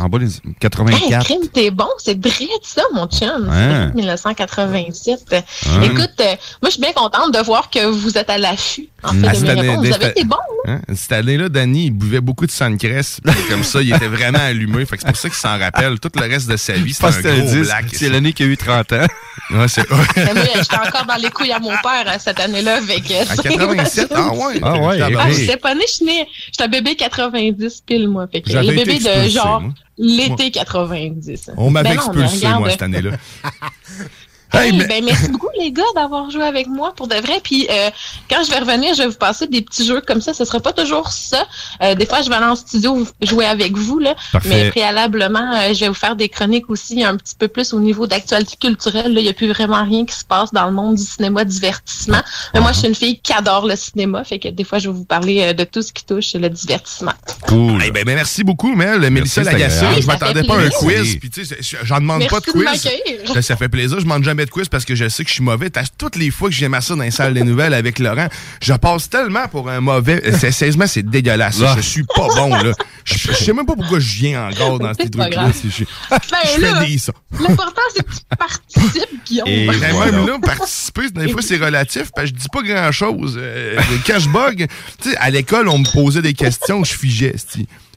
En 0.00 0.08
bas 0.08 0.18
des 0.18 0.26
Hey, 0.26 0.40
84. 0.60 1.24
crime, 1.24 1.42
t'es 1.52 1.70
bon, 1.70 1.86
c'est 1.98 2.18
vrai 2.24 2.46
ça, 2.62 2.82
mon 2.94 3.06
chum. 3.06 3.48
Ouais. 3.48 3.86
C'est 3.88 3.94
1987. 3.94 5.20
Ouais. 5.30 5.86
Écoute, 5.86 6.10
euh, 6.20 6.24
moi, 6.24 6.66
je 6.66 6.70
suis 6.70 6.80
bien 6.80 6.92
contente 6.92 7.32
de 7.34 7.38
voir 7.40 7.68
que 7.70 7.84
vous 7.86 8.16
êtes 8.16 8.30
à 8.30 8.38
l'affût, 8.38 8.88
en 9.02 9.10
fait, 9.12 9.16
Ah, 9.26 9.30
de 9.30 9.34
cette 9.34 9.42
mes 9.44 9.50
année- 9.50 9.68
réponses. 9.70 9.86
Vous 9.86 9.94
avez 9.94 10.06
été 10.08 10.24
bon, 10.24 10.36
là. 10.66 10.72
Hein? 10.74 10.80
Cette 10.94 11.12
année-là, 11.12 11.48
Danny, 11.48 11.86
il 11.86 11.90
buvait 11.90 12.20
beaucoup 12.20 12.46
de 12.46 12.50
Suncrest. 12.50 13.20
puis 13.24 13.34
Comme 13.48 13.64
ça, 13.64 13.82
il 13.82 13.92
était 13.94 14.08
vraiment 14.08 14.38
allumé. 14.40 14.84
Fait 14.86 14.96
que 14.96 15.02
c'est 15.02 15.08
pour 15.08 15.16
ça 15.16 15.28
qu'il 15.28 15.38
s'en 15.38 15.58
rappelle. 15.58 15.98
Tout 16.00 16.10
le 16.14 16.20
reste 16.22 16.48
de 16.50 16.56
sa 16.56 16.72
vie, 16.74 16.92
c'était 16.94 17.20
Pas 17.22 17.28
un 17.28 17.38
gros 17.38 17.48
10, 17.54 17.62
black. 17.62 17.84
c'est 17.92 18.08
l'année 18.08 18.32
qu'il 18.32 18.46
a 18.46 18.48
eu 18.48 18.56
30 18.56 18.92
ans. 18.92 19.06
Ouais, 19.50 19.68
c'est... 19.68 19.82
J'étais 20.16 20.76
encore 20.76 21.06
dans 21.06 21.16
les 21.20 21.30
couilles 21.30 21.52
à 21.52 21.58
mon 21.58 21.70
père 21.70 22.04
euh, 22.06 22.16
cette 22.18 22.38
année-là. 22.40 22.76
Avec, 22.76 23.10
euh, 23.10 23.24
À 23.28 23.36
87? 23.42 24.12
Ah 24.14 24.32
ouais? 24.32 24.60
Ah 24.62 24.78
ouais, 24.78 25.00
Ah, 25.02 25.26
ok. 25.28 25.32
j'étais 25.34 25.56
pas 25.56 25.74
née, 25.74 25.84
je 25.86 25.92
suis 25.92 26.26
un 26.60 26.68
bébé 26.68 26.94
90 26.94 27.82
pile, 27.86 28.08
moi. 28.08 28.26
Fait 28.30 28.42
que 28.42 28.50
le 28.52 28.60
bébé 28.74 28.98
de 28.98 29.28
genre 29.28 29.60
moi. 29.60 29.72
L'été 30.00 30.50
90. 30.50 31.52
On 31.56 31.70
m'avait 31.70 31.90
Ben 31.90 31.94
expulsé, 31.96 32.48
moi, 32.48 32.70
cette 32.70 32.82
année-là. 32.82 33.12
Hey, 34.52 34.70
Hey, 34.70 34.76
mais- 34.78 34.86
ben, 34.86 35.04
merci 35.04 35.28
beaucoup, 35.28 35.48
les 35.58 35.70
gars, 35.72 35.82
d'avoir 35.94 36.30
joué 36.30 36.42
avec 36.44 36.66
moi 36.66 36.92
pour 36.94 37.06
de 37.08 37.14
vrai. 37.16 37.40
Puis, 37.42 37.66
euh, 37.70 37.90
quand 38.28 38.42
je 38.44 38.50
vais 38.50 38.58
revenir, 38.58 38.94
je 38.94 39.02
vais 39.02 39.08
vous 39.08 39.14
passer 39.14 39.46
des 39.46 39.62
petits 39.62 39.86
jeux 39.86 40.00
comme 40.00 40.20
ça. 40.20 40.34
Ce 40.34 40.44
sera 40.44 40.60
pas 40.60 40.72
toujours 40.72 41.10
ça. 41.12 41.46
Euh, 41.82 41.94
des 41.94 42.06
fois, 42.06 42.22
je 42.22 42.28
vais 42.28 42.36
aller 42.36 42.46
en 42.46 42.56
studio 42.56 43.06
jouer 43.22 43.46
avec 43.46 43.76
vous, 43.76 43.98
là. 43.98 44.14
Parfait. 44.32 44.48
Mais 44.48 44.70
préalablement, 44.70 45.52
euh, 45.54 45.72
je 45.74 45.80
vais 45.80 45.88
vous 45.88 45.94
faire 45.94 46.16
des 46.16 46.28
chroniques 46.28 46.68
aussi 46.70 47.02
un 47.04 47.16
petit 47.16 47.34
peu 47.38 47.48
plus 47.48 47.72
au 47.72 47.80
niveau 47.80 48.06
d'actualité 48.06 48.56
culturelle. 48.60 49.12
Là, 49.14 49.20
il 49.20 49.24
n'y 49.24 49.28
a 49.30 49.32
plus 49.34 49.48
vraiment 49.48 49.84
rien 49.84 50.04
qui 50.04 50.14
se 50.14 50.24
passe 50.24 50.52
dans 50.52 50.66
le 50.66 50.72
monde 50.72 50.96
du 50.96 51.02
cinéma 51.04 51.44
divertissement. 51.44 52.22
Mais 52.54 52.60
moi, 52.60 52.72
je 52.72 52.78
suis 52.78 52.88
une 52.88 52.94
fille 52.94 53.20
qui 53.20 53.32
adore 53.32 53.66
le 53.66 53.76
cinéma. 53.76 54.24
Fait 54.24 54.38
que 54.38 54.48
des 54.48 54.64
fois, 54.64 54.78
je 54.78 54.88
vais 54.88 54.94
vous 54.96 55.04
parler 55.04 55.40
euh, 55.42 55.52
de 55.52 55.64
tout 55.64 55.82
ce 55.82 55.92
qui 55.92 56.04
touche 56.04 56.34
le 56.34 56.48
divertissement. 56.48 57.12
Cool. 57.46 57.78
Ben, 57.92 58.04
ben, 58.04 58.14
merci 58.16 58.42
beaucoup, 58.44 58.74
Mel. 58.74 59.08
Mélissa 59.10 59.42
Lagacé. 59.42 59.86
Je 60.00 60.06
m'attendais 60.06 60.44
pas 60.44 60.56
à 60.56 60.60
un 60.60 60.68
quiz. 60.70 60.86
plaisir. 60.94 61.16
Puis, 61.20 61.30
tu 61.30 61.44
sais, 61.44 61.56
c'est- 61.60 61.78
j'en 61.84 61.96
demande 62.00 62.18
Merci 62.20 62.34
pas 62.34 62.40
de 62.40 62.46
de 62.46 62.64
quiz. 62.64 62.88
Ça, 63.34 63.42
ça 63.42 63.56
fait 63.56 63.68
plaisir. 63.68 63.98
Je 63.98 64.04
demande 64.04 64.24
jamais 64.24 64.39
de 64.44 64.50
quiz 64.50 64.68
parce 64.68 64.84
que 64.84 64.94
je 64.94 65.08
sais 65.08 65.22
que 65.24 65.28
je 65.28 65.34
suis 65.34 65.42
mauvais. 65.44 65.70
T'as- 65.70 65.84
Toutes 65.98 66.16
les 66.16 66.30
fois 66.30 66.48
que 66.48 66.54
j'ai 66.54 66.68
ça 66.80 66.94
dans 66.94 67.02
les 67.02 67.10
salles 67.10 67.34
des 67.34 67.42
nouvelles 67.42 67.74
avec 67.74 67.98
Laurent, 67.98 68.28
je 68.62 68.72
passe 68.74 69.08
tellement 69.10 69.48
pour 69.48 69.68
un 69.70 69.80
mauvais. 69.80 70.20
euh, 70.26 70.36
c'est- 70.38 70.50
Sérieusement, 70.52 70.86
c'est 70.86 71.02
dégueulasse. 71.02 71.60
Ah. 71.64 71.74
Je 71.76 71.82
suis 71.82 72.04
pas 72.04 72.26
bon, 72.34 72.48
là. 72.54 72.72
Je 73.04 73.14
je 73.18 73.32
sais 73.32 73.52
même 73.52 73.66
pas 73.66 73.74
pourquoi 73.76 73.98
je 73.98 74.12
viens 74.14 74.48
encore 74.48 74.78
dans 74.78 74.92
ces 74.98 75.08
trucs-là. 75.10 75.50
Je, 75.52 75.84
Ben 76.10 76.18
je 76.56 76.60
là, 76.60 76.80
fais 76.80 76.86
des 76.86 76.98
ça. 76.98 77.12
l'important, 77.38 77.80
c'est 77.96 78.04
que 78.04 78.10
tu 78.12 78.36
participes, 78.38 79.24
Guillaume. 79.26 79.48
Et 79.48 79.66
Ben, 79.66 79.92
voilà. 79.92 80.12
Même 80.12 80.26
là, 80.26 80.38
participer, 80.42 81.10
des 81.10 81.28
fois, 81.30 81.42
c'est 81.42 81.56
relatif, 81.56 82.10
parce 82.14 82.30
que 82.30 82.36
je 82.36 82.40
dis 82.40 82.48
pas 82.52 82.62
grand-chose. 82.62 83.36
Euh, 83.40 83.80
quand 84.06 84.18
je 84.18 84.28
bug, 84.28 84.66
tu 85.02 85.10
sais, 85.10 85.16
à 85.16 85.30
l'école, 85.30 85.68
on 85.68 85.78
me 85.78 85.92
posait 85.92 86.22
des 86.22 86.34
questions, 86.34 86.84
je 86.84 86.94
figeais. 86.94 87.34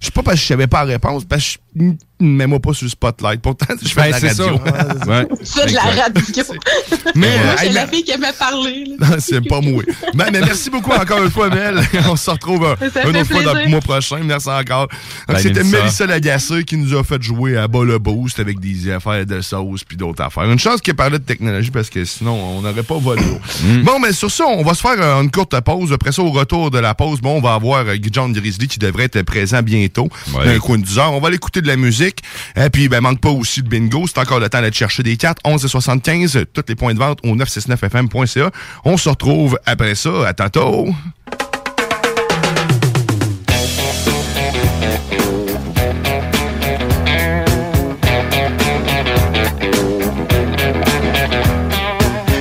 Je 0.04 0.08
sais 0.08 0.12
pas 0.12 0.22
parce 0.22 0.36
que 0.36 0.42
je 0.42 0.48
savais 0.48 0.68
pas 0.68 0.84
la 0.84 0.92
réponse, 0.92 1.24
parce 1.24 1.54
que 1.54 1.60
je 1.78 1.84
ne 1.86 1.94
mets-moi 2.20 2.60
pas 2.60 2.74
sur 2.74 2.84
le 2.84 2.90
spotlight. 2.90 3.42
Pourtant, 3.42 3.74
je 3.82 3.88
fais 3.88 4.02
Ben, 4.02 4.08
de 4.08 4.12
la 4.12 4.20
c'est 4.20 4.42
radio. 4.44 4.60
ça. 4.66 5.10
Ouais. 5.10 5.26
De 5.70 5.74
la 5.74 5.82
radio. 5.82 6.24
Mais, 7.16 7.28
Moi, 7.38 7.46
euh, 7.46 7.56
j'ai 7.62 7.68
hey, 7.68 7.74
la 7.74 7.88
fille 7.88 8.04
qui 8.04 8.12
aimait 8.12 8.34
parler. 8.38 8.86
c'est 9.20 9.48
pas 9.48 9.62
moi. 9.62 9.82
Ben, 10.14 10.26
mais 10.32 10.42
merci 10.42 10.70
beaucoup 10.70 10.92
encore 10.92 11.24
une 11.24 11.30
fois, 11.32 11.50
Mel. 11.50 11.80
On 12.10 12.16
se 12.16 12.30
retrouve 12.32 12.66
euh, 12.66 12.90
Ça 12.94 13.08
une 13.08 13.16
autre 13.16 13.32
fois 13.32 13.44
dans 13.44 13.54
le 13.54 13.68
mois 13.68 13.80
prochain. 13.82 14.20
Merci 14.24 14.50
encore. 14.50 14.88
Bye, 15.28 15.42
C'était 15.42 15.64
Mélissa. 15.64 16.06
Lagacé 16.06 16.64
qui 16.64 16.76
nous 16.78 16.98
a 16.98 17.04
fait 17.04 17.22
jouer 17.22 17.56
à 17.58 17.68
bas 17.68 17.84
le 17.84 17.98
boost 18.00 18.40
avec 18.40 18.60
des 18.60 18.90
affaires 18.92 19.26
de 19.26 19.40
sauce 19.42 19.84
puis 19.84 19.96
d'autres 19.96 20.24
affaires. 20.24 20.44
Une 20.44 20.60
chance 20.60 20.82
qu'elle 20.82 20.96
parlait 20.96 21.20
de 21.20 21.24
technologie 21.24 21.72
parce 21.72 21.90
que 21.90 22.04
sinon, 22.04 22.34
on 22.58 22.62
n'aurait 22.62 22.84
pas 22.84 22.98
volé. 22.98 23.22
Mm. 23.64 23.82
Bon, 23.84 24.00
mais 24.00 24.12
sur 24.12 24.32
ça, 24.32 24.46
on 24.48 24.64
va 24.64 24.74
se 24.74 24.82
faire 24.82 25.00
euh, 25.00 25.22
une 25.22 25.32
courte 25.32 25.58
pause. 25.62 25.94
Après 25.94 26.12
ça, 26.12 26.22
au 26.24 26.32
retour 26.32 26.72
de 26.72 26.80
la 26.80 26.94
pause, 26.94 27.22
bon, 27.22 27.38
on 27.38 27.42
va 27.42 27.54
avoir 27.54 27.86
euh, 27.88 27.96
John 28.12 28.34
Grizzly 28.34 28.68
qui 28.68 28.80
devrait 28.80 29.06
être 29.06 29.22
présent 29.22 29.62
bientôt. 29.62 29.93
Ouais. 30.02 30.46
Dans 30.46 30.52
un 30.52 30.60
coin 30.60 30.78
de 30.78 30.84
10 30.84 31.00
heures. 31.00 31.14
On 31.14 31.20
va 31.20 31.28
aller 31.28 31.38
écouter 31.38 31.62
de 31.62 31.68
la 31.68 31.76
musique. 31.76 32.20
Et 32.56 32.70
puis, 32.70 32.90
ben, 32.90 33.02
manque 33.02 33.20
pas 33.20 33.30
aussi 33.30 33.62
de 33.62 33.70
bingo. 33.70 34.06
C'est 34.08 34.20
encore 34.20 34.40
le 34.40 34.50
temps 34.50 34.62
d'aller 34.62 34.74
chercher 34.74 35.04
des 35.04 35.18
cartes. 35.18 35.40
11 35.46 35.66
et 35.66 35.68
75, 35.68 36.46
tous 36.54 36.64
les 36.68 36.76
points 36.76 36.94
de 36.94 37.00
vente 37.00 37.20
au 37.24 37.36
969fm.ca. 37.36 38.52
On 38.86 38.98
se 38.98 39.10
retrouve 39.10 39.60
après 39.66 39.96
ça. 39.96 40.28
À 40.28 40.34
tantôt. 40.34 40.94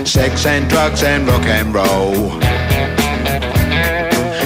Sex 0.04 0.44
and 0.44 0.68
drugs 0.68 1.02
and 1.02 1.26
rock 1.26 1.46
and 1.46 1.72
roll 1.72 2.41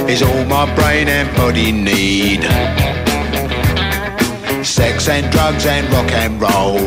is 0.08 0.22
all 0.22 0.44
my 0.44 0.72
brain 0.76 1.08
and 1.08 1.28
body 1.36 1.72
need. 1.72 2.42
Sex 4.64 5.08
and 5.08 5.30
drugs 5.32 5.66
and 5.66 5.90
rock 5.92 6.10
and 6.12 6.40
roll 6.40 6.78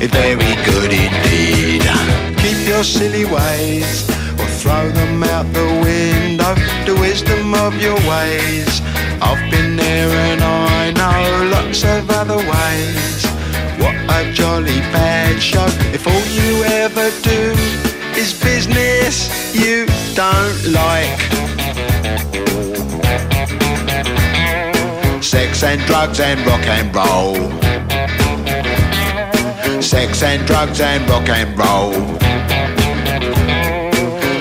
is 0.00 0.10
very 0.10 0.54
good 0.70 0.92
indeed. 0.92 1.82
Keep 2.38 2.68
your 2.68 2.84
silly 2.84 3.24
ways 3.24 4.08
or 4.38 4.46
throw 4.60 4.88
them 4.90 5.22
out 5.24 5.46
the 5.52 5.68
window. 5.82 6.54
The 6.86 6.96
wisdom 7.00 7.54
of 7.54 7.80
your 7.80 7.98
ways. 8.08 8.80
I've 9.20 9.50
been 9.50 9.74
there 9.74 10.10
and 10.30 10.40
I 10.42 10.92
know 10.92 11.50
lots 11.50 11.82
of 11.82 12.08
other 12.10 12.36
ways. 12.36 13.24
What 13.80 13.96
a 14.18 14.32
jolly 14.32 14.80
bad 14.94 15.42
show 15.42 15.66
if 15.92 16.06
all 16.06 16.26
you 16.38 16.62
ever 16.64 17.10
do 17.22 17.83
is 18.24 18.32
business 18.42 19.16
you 19.54 19.86
don't 20.14 20.60
like. 20.72 21.20
Sex 25.22 25.62
and 25.62 25.80
drugs 25.82 26.20
and 26.20 26.40
rock 26.46 26.66
and 26.76 26.88
roll. 26.96 27.34
Sex 29.82 30.22
and 30.22 30.46
drugs 30.46 30.80
and 30.80 31.02
rock 31.10 31.28
and 31.28 31.50
roll. 31.58 31.92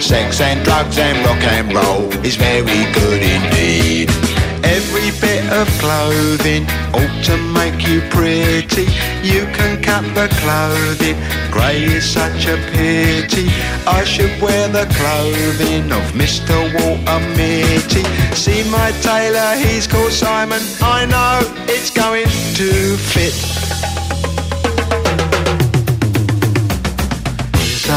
Sex 0.01 0.39
and 0.41 0.63
drugs 0.63 0.97
and 0.97 1.17
rock 1.25 1.43
and 1.55 1.73
roll 1.73 2.05
is 2.25 2.35
very 2.35 2.81
good 2.93 3.21
indeed. 3.21 4.12
Of 5.53 5.67
clothing 5.77 6.65
ought 6.95 7.23
to 7.25 7.37
make 7.37 7.87
you 7.87 8.01
pretty. 8.09 8.87
You 9.21 9.45
can 9.53 9.83
cut 9.83 10.03
the 10.15 10.27
clothing, 10.41 11.15
grey 11.51 11.83
is 11.83 12.09
such 12.09 12.47
a 12.47 12.57
pity. 12.71 13.45
I 13.85 14.03
should 14.03 14.41
wear 14.41 14.67
the 14.69 14.87
clothing 14.97 15.91
of 15.91 16.05
Mr. 16.13 16.57
Walter 16.73 17.19
Mitty. 17.37 18.03
See 18.33 18.67
my 18.71 18.89
tailor, 19.03 19.55
he's 19.63 19.85
called 19.85 20.11
Simon. 20.11 20.61
I 20.81 21.05
know 21.05 21.41
it's 21.67 21.91
going 21.91 22.25
to 22.55 22.97
fit. 22.97 23.92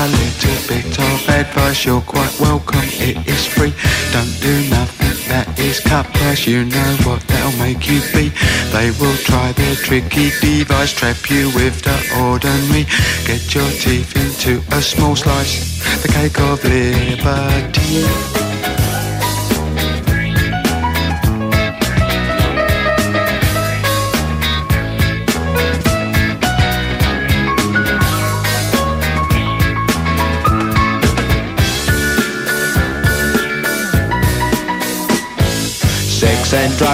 Little 0.08 0.68
bit 0.68 0.98
of 0.98 1.28
advice, 1.28 1.84
you're 1.84 2.00
quite 2.00 2.34
welcome, 2.40 2.80
it 2.84 3.26
is 3.26 3.46
free. 3.46 3.72
Don't 4.12 4.40
do 4.40 4.70
nothing 4.70 5.16
that 5.28 5.58
is 5.58 5.80
cut 5.80 6.06
price, 6.14 6.46
you 6.46 6.64
know 6.64 6.96
what 7.04 7.20
that'll 7.26 7.58
make 7.58 7.88
you 7.88 8.00
be. 8.12 8.30
They 8.72 8.90
will 9.00 9.16
try 9.24 9.52
their 9.52 9.74
tricky 9.74 10.30
device, 10.40 10.92
trap 10.92 11.30
you 11.30 11.50
with 11.54 11.82
the 11.82 11.96
ordinary. 12.22 12.84
Get 13.24 13.54
your 13.54 13.70
teeth 13.70 14.14
into 14.16 14.62
a 14.76 14.82
small 14.82 15.16
slice, 15.16 15.82
the 16.02 16.08
cake 16.08 16.38
of 16.40 16.62
liberty. 16.64 18.95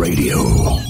Radio. 0.00 0.89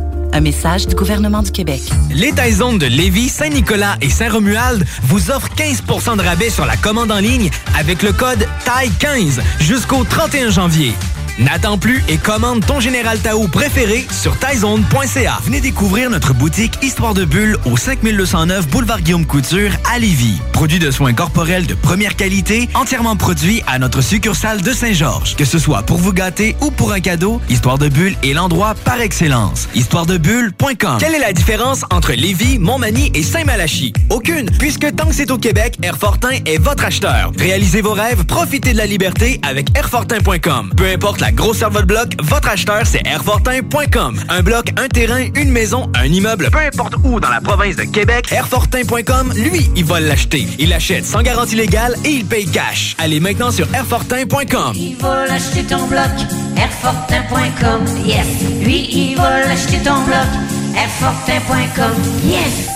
Un 0.33 0.41
message 0.41 0.87
du 0.87 0.95
gouvernement 0.95 1.41
du 1.41 1.51
Québec. 1.51 1.81
Les 2.09 2.31
Taizones 2.31 2.77
de 2.77 2.85
Lévis, 2.85 3.27
Saint-Nicolas 3.27 3.97
et 4.01 4.09
Saint-Romuald 4.09 4.85
vous 5.03 5.29
offrent 5.29 5.49
15% 5.55 6.17
de 6.17 6.21
rabais 6.21 6.49
sur 6.49 6.65
la 6.65 6.77
commande 6.77 7.11
en 7.11 7.19
ligne 7.19 7.49
avec 7.77 8.01
le 8.01 8.13
code 8.13 8.47
TAI15 8.65 9.41
jusqu'au 9.59 10.03
31 10.05 10.49
janvier. 10.49 10.93
N'attends 11.39 11.77
plus 11.77 12.03
et 12.07 12.17
commande 12.17 12.65
ton 12.65 12.79
Général 12.79 13.19
Tao 13.19 13.47
préféré 13.47 14.05
sur 14.11 14.37
taizone.ca. 14.37 15.39
Venez 15.43 15.61
découvrir 15.61 16.09
notre 16.09 16.33
boutique 16.33 16.73
Histoire 16.83 17.13
de 17.13 17.25
Bulle 17.25 17.57
au 17.65 17.77
5209 17.77 18.67
Boulevard 18.67 19.01
Guillaume 19.01 19.25
Couture 19.25 19.71
à 19.91 19.97
Lévis. 19.97 20.39
Produit 20.51 20.79
de 20.79 20.91
soins 20.91 21.13
corporels 21.13 21.65
de 21.65 21.73
première 21.73 22.15
qualité, 22.15 22.69
entièrement 22.73 23.15
produit 23.15 23.63
à 23.65 23.79
notre 23.79 24.01
succursale 24.01 24.61
de 24.61 24.71
Saint-Georges. 24.73 25.35
Que 25.35 25.45
ce 25.45 25.57
soit 25.57 25.83
pour 25.83 25.97
vous 25.97 26.11
gâter 26.13 26.55
ou 26.61 26.69
pour 26.69 26.91
un 26.91 26.99
cadeau, 26.99 27.41
Histoire 27.49 27.77
de 27.77 27.87
Bulle 27.87 28.15
est 28.23 28.33
l'endroit 28.33 28.75
par 28.83 28.99
excellence. 28.99 29.69
Histoiredebulle.com 29.73 30.97
Quelle 30.99 31.15
est 31.15 31.19
la 31.19 31.33
différence 31.33 31.83
entre 31.91 32.11
Lévis, 32.11 32.59
Montmagny 32.59 33.11
et 33.15 33.23
Saint-Malachie? 33.23 33.93
Aucune, 34.09 34.49
puisque 34.59 34.93
tant 34.95 35.05
que 35.05 35.15
c'est 35.15 35.31
au 35.31 35.37
Québec, 35.37 35.77
Airfortin 35.81 36.37
est 36.45 36.57
votre 36.57 36.83
acheteur. 36.83 37.31
Réalisez 37.37 37.81
vos 37.81 37.93
rêves, 37.93 38.25
profitez 38.25 38.73
de 38.73 38.77
la 38.77 38.85
liberté 38.85 39.39
avec 39.47 39.75
Airfortin.com. 39.77 40.73
Peu 40.75 40.87
importe 40.87 41.20
la 41.21 41.31
grosseur 41.31 41.69
de 41.69 41.75
votre 41.75 41.87
bloc, 41.87 42.09
votre 42.23 42.49
acheteur, 42.49 42.81
c'est 42.85 43.05
Airfortin.com. 43.05 44.19
Un 44.27 44.41
bloc, 44.41 44.73
un 44.77 44.87
terrain, 44.87 45.27
une 45.35 45.51
maison, 45.51 45.89
un 45.93 46.05
immeuble, 46.05 46.49
peu 46.51 46.57
importe 46.57 46.95
où 47.03 47.19
dans 47.19 47.29
la 47.29 47.39
province 47.39 47.75
de 47.75 47.83
Québec, 47.83 48.31
Airfortin.com, 48.31 49.31
lui, 49.35 49.69
il 49.75 49.85
va 49.85 49.99
l'acheter. 49.99 50.47
Il 50.57 50.69
l'achète 50.69 51.05
sans 51.05 51.21
garantie 51.21 51.55
légale 51.55 51.95
et 52.03 52.09
il 52.09 52.25
paye 52.25 52.47
cash. 52.47 52.95
Allez 52.97 53.19
maintenant 53.19 53.51
sur 53.51 53.67
Airfortin.com. 53.73 54.73
Il 54.75 54.97
va 54.97 55.27
l'acheter 55.27 55.63
ton 55.63 55.85
bloc, 55.85 56.11
airfortin.com, 56.57 57.85
yes. 58.05 58.25
Lui, 58.63 58.89
il 58.91 59.15
va 59.15 59.41
l'acheter 59.41 59.77
ton 59.77 60.01
bloc, 60.03 60.27
airfortin.com, 60.75 61.93
yes. 62.25 62.67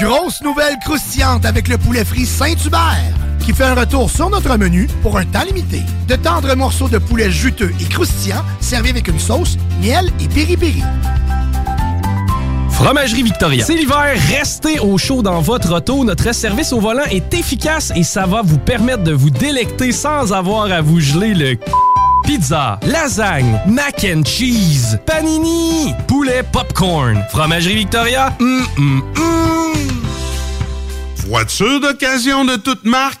Grosse 0.00 0.40
nouvelle 0.42 0.76
croustillante 0.82 1.44
avec 1.44 1.68
le 1.68 1.76
poulet 1.76 2.04
frit 2.04 2.26
Saint-Hubert 2.26 3.25
qui 3.46 3.52
fait 3.52 3.64
un 3.64 3.76
retour 3.76 4.10
sur 4.10 4.28
notre 4.28 4.56
menu 4.56 4.88
pour 5.02 5.16
un 5.18 5.24
temps 5.24 5.44
limité. 5.46 5.80
De 6.08 6.16
tendres 6.16 6.56
morceaux 6.56 6.88
de 6.88 6.98
poulet 6.98 7.30
juteux 7.30 7.72
et 7.80 7.84
croustillants 7.84 8.44
servis 8.58 8.90
avec 8.90 9.06
une 9.06 9.20
sauce, 9.20 9.56
miel 9.80 10.10
et 10.20 10.26
piri-piri. 10.26 10.82
Fromagerie 12.70 13.22
Victoria. 13.22 13.64
C'est 13.64 13.76
l'hiver, 13.76 14.16
restez 14.36 14.80
au 14.80 14.98
chaud 14.98 15.22
dans 15.22 15.40
votre 15.40 15.72
auto. 15.72 16.02
Notre 16.02 16.34
service 16.34 16.72
au 16.72 16.80
volant 16.80 17.04
est 17.08 17.32
efficace 17.34 17.92
et 17.94 18.02
ça 18.02 18.26
va 18.26 18.42
vous 18.42 18.58
permettre 18.58 19.04
de 19.04 19.12
vous 19.12 19.30
délecter 19.30 19.92
sans 19.92 20.32
avoir 20.32 20.72
à 20.72 20.80
vous 20.80 20.98
geler 20.98 21.32
le 21.32 21.56
Pizza, 22.24 22.80
lasagne, 22.84 23.60
mac 23.68 24.04
and 24.04 24.24
cheese, 24.24 24.98
panini, 25.06 25.94
poulet 26.08 26.42
popcorn. 26.50 27.24
Fromagerie 27.30 27.76
Victoria, 27.76 28.36
hum, 28.40 28.66
hum, 28.76 29.02
hum. 29.16 29.66
Voiture 31.28 31.80
d'occasion 31.80 32.44
de 32.44 32.56
toute 32.56 32.84
marque, 32.84 33.20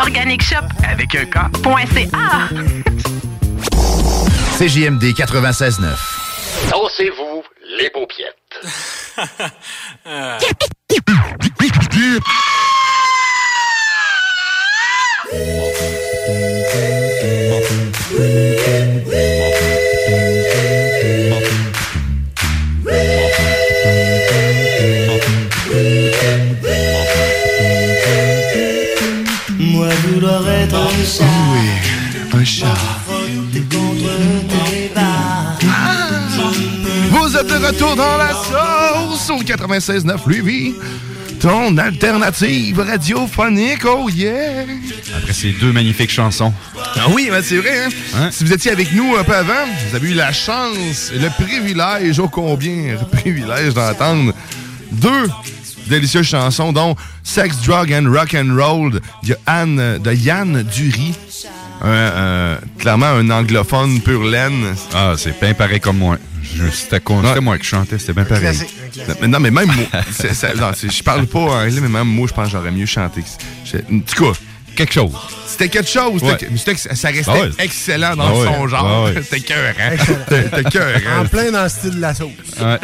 Organic 0.00 0.42
Shop 0.42 0.56
avec 0.88 1.14
un 1.14 1.24
K.ca. 1.24 2.48
CJMD 4.58 5.12
96.9. 5.12 5.84
Dansez-vous 6.70 7.42
les 7.78 7.90
paupiètes. 7.90 8.34
Vous 37.10 37.36
êtes 37.36 37.46
de 37.46 37.66
retour 37.66 37.94
dans 37.94 38.16
la 38.16 38.32
sauce 38.32 39.30
au 39.30 39.42
96.9 39.42 40.18
Louisville. 40.26 40.74
Ton 41.40 41.78
alternative 41.78 42.80
radiophonique, 42.80 43.84
oh 43.84 44.08
yeah! 44.08 44.64
Après 45.16 45.32
ces 45.32 45.52
deux 45.52 45.72
magnifiques 45.72 46.10
chansons. 46.10 46.52
Ah 46.96 47.06
oui, 47.10 47.28
ben, 47.30 47.40
c'est 47.44 47.58
vrai, 47.58 47.84
hein? 48.16 48.30
Si 48.32 48.42
vous 48.42 48.52
étiez 48.52 48.72
avec 48.72 48.92
nous 48.92 49.14
un 49.14 49.22
peu 49.22 49.36
avant, 49.36 49.66
vous 49.88 49.94
avez 49.94 50.10
eu 50.10 50.14
la 50.14 50.32
chance 50.32 51.12
et 51.14 51.18
le 51.18 51.30
privilège, 51.30 52.18
oh 52.18 52.28
combien, 52.28 52.96
le 53.00 53.06
privilège 53.06 53.74
d'entendre 53.74 54.32
deux 54.90 55.28
délicieuses 55.86 56.26
chansons, 56.26 56.72
dont 56.72 56.96
Sex, 57.22 57.56
Drug 57.64 57.92
and 57.92 58.10
Rock 58.12 58.34
and 58.34 58.56
Roll 58.56 59.00
de, 59.22 59.36
Anne, 59.46 59.98
de 59.98 60.12
Yann 60.12 60.64
Dury 60.64 61.14
un, 61.82 61.86
euh, 61.88 62.56
clairement 62.78 63.06
un 63.06 63.30
anglophone 63.30 64.00
pur 64.00 64.24
laine. 64.24 64.74
Ah, 64.94 65.14
c'est 65.16 65.38
bien 65.40 65.54
pareil 65.54 65.80
comme 65.80 65.98
moi. 65.98 66.16
C'était 66.72 67.00
con- 67.00 67.22
c'était 67.24 67.40
moi 67.40 67.58
qui 67.58 67.66
chantais, 67.66 67.98
c'était 67.98 68.14
bien 68.14 68.24
pareil. 68.24 68.56
Non, 69.26 69.38
mais 69.38 69.50
même 69.50 69.66
moi. 69.66 69.86
je 70.18 71.02
parle 71.02 71.26
pas 71.26 71.38
anglais, 71.38 71.80
mais 71.80 71.88
même 71.88 72.08
moi, 72.08 72.26
je 72.28 72.34
pense 72.34 72.46
que 72.46 72.52
j'aurais 72.52 72.70
mieux 72.70 72.86
chanté. 72.86 73.22
que- 73.22 73.76
En 73.94 74.00
tout 74.00 74.24
cas, 74.32 74.38
quelque 74.74 74.92
chose. 74.94 75.12
C'était 75.46 75.68
quelque 75.68 75.88
chose. 75.90 76.22
Ouais. 76.22 76.36
c'était- 76.40 76.48
c'était- 76.74 76.94
ça 76.94 77.08
restait 77.08 77.30
Ah 77.34 77.40
ouais. 77.40 77.50
excellent 77.58 78.16
dans 78.16 78.28
Ah 78.28 78.34
ouais. 78.34 78.46
son 78.46 78.68
genre. 78.68 78.86
Ah 78.86 79.04
ouais. 79.04 79.22
C'était 79.22 79.40
cœur, 79.40 79.74
hein? 79.78 79.96
C'était 80.28 80.64
cœur, 80.70 81.00
En 81.20 81.26
plein 81.26 81.50
dans 81.52 81.62
le 81.64 81.68
style 81.68 81.96
de 81.96 82.00
la 82.00 82.14
sauce. 82.14 82.30
Ouais. 82.60 82.78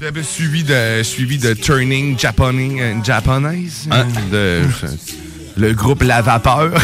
J'avais 0.00 0.22
suivi 0.24 0.64
de, 0.64 1.02
suivi 1.04 1.38
de 1.38 1.54
Turning 1.54 2.18
Japonaise, 3.04 3.86
Hein? 3.90 4.06
de, 4.32 4.62
le 5.56 5.72
groupe 5.72 6.02
La 6.02 6.22
Vapeur. 6.22 6.70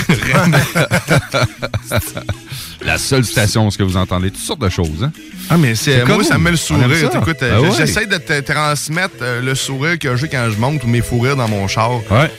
La 2.82 2.96
seule 2.96 3.24
station 3.24 3.66
où 3.66 3.70
ce 3.70 3.76
que 3.76 3.82
vous 3.82 3.96
entendez 3.96 4.30
toutes 4.30 4.40
sortes 4.42 4.60
de 4.60 4.68
choses. 4.70 5.04
Hein? 5.04 5.12
Ah, 5.50 5.58
mais 5.58 5.74
c'est, 5.74 6.04
moi, 6.06 6.24
ça 6.24 6.38
me 6.38 6.44
met 6.44 6.50
le 6.52 6.56
sourire. 6.56 6.88
Écoute, 6.90 7.42
ouais. 7.42 7.70
j'essaie 7.76 8.06
de 8.06 8.16
te 8.16 8.40
transmettre 8.40 9.16
euh, 9.20 9.42
le 9.42 9.54
sourire 9.54 9.98
que 9.98 10.16
j'ai 10.16 10.28
quand 10.28 10.48
je 10.50 10.56
monte 10.58 10.82
ou 10.84 10.86
mes 10.86 11.02
fous 11.02 11.20
rires 11.20 11.36
dans 11.36 11.48
mon 11.48 11.68
char. 11.68 11.90
Ouais. 12.10 12.30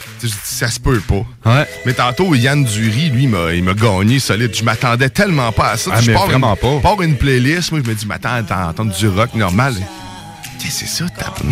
Ça 0.43 0.69
se 0.69 0.79
peut 0.79 0.99
pas. 0.99 1.25
Ouais. 1.45 1.67
Mais 1.85 1.93
tantôt, 1.93 2.33
Yann 2.33 2.63
Dury, 2.63 3.09
lui, 3.09 3.23
il 3.23 3.63
m'a- 3.63 3.73
gagné 3.73 4.19
solide. 4.19 4.55
Je 4.55 4.63
m'attendais 4.63 5.09
tellement 5.09 5.51
pas 5.51 5.71
à 5.71 5.77
ça. 5.77 5.91
Ah, 5.93 6.01
Je 6.01 6.07
mais 6.07 6.13
pars 6.17 6.25
vraiment 6.27 6.57
une, 6.63 6.81
pars 6.81 7.01
une 7.01 7.17
playlist, 7.17 7.71
moi, 7.71 7.81
je 7.83 7.89
me 7.89 7.95
dis, 7.95 8.05
m'attends 8.07 8.41
à 8.49 8.69
entendre 8.69 8.95
du 8.95 9.07
rock 9.09 9.35
normal. 9.35 9.75
C'est 10.69 10.87
ça? 10.87 11.05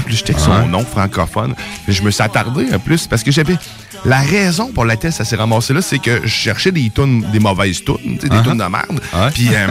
Puis 0.06 0.16
J'étais 0.16 0.38
son 0.38 0.68
nom 0.68 0.86
francophone. 0.86 1.56
Je 1.88 2.02
me 2.02 2.12
suis 2.12 2.24
attardé 2.24 2.68
en 2.74 2.80
plus 2.80 3.08
parce 3.08 3.24
que 3.24 3.32
j'avais. 3.32 3.56
La 4.06 4.20
raison 4.20 4.72
pour 4.72 4.86
laquelle 4.86 5.12
ça 5.12 5.26
s'est 5.26 5.36
ramassé 5.36 5.74
là, 5.74 5.82
c'est 5.82 6.00
que 6.00 6.22
je 6.24 6.28
cherchais 6.28 6.72
des 6.72 6.90
tunes, 6.90 7.26
des 7.32 7.40
mauvaises 7.40 7.84
tunes, 7.84 8.18
des 8.18 8.28
Uh-huh. 8.30 8.44
tunes 8.44 8.58
de 8.58 8.64
merde. 8.64 9.02
Puis 9.34 9.50
euh, 9.54 9.68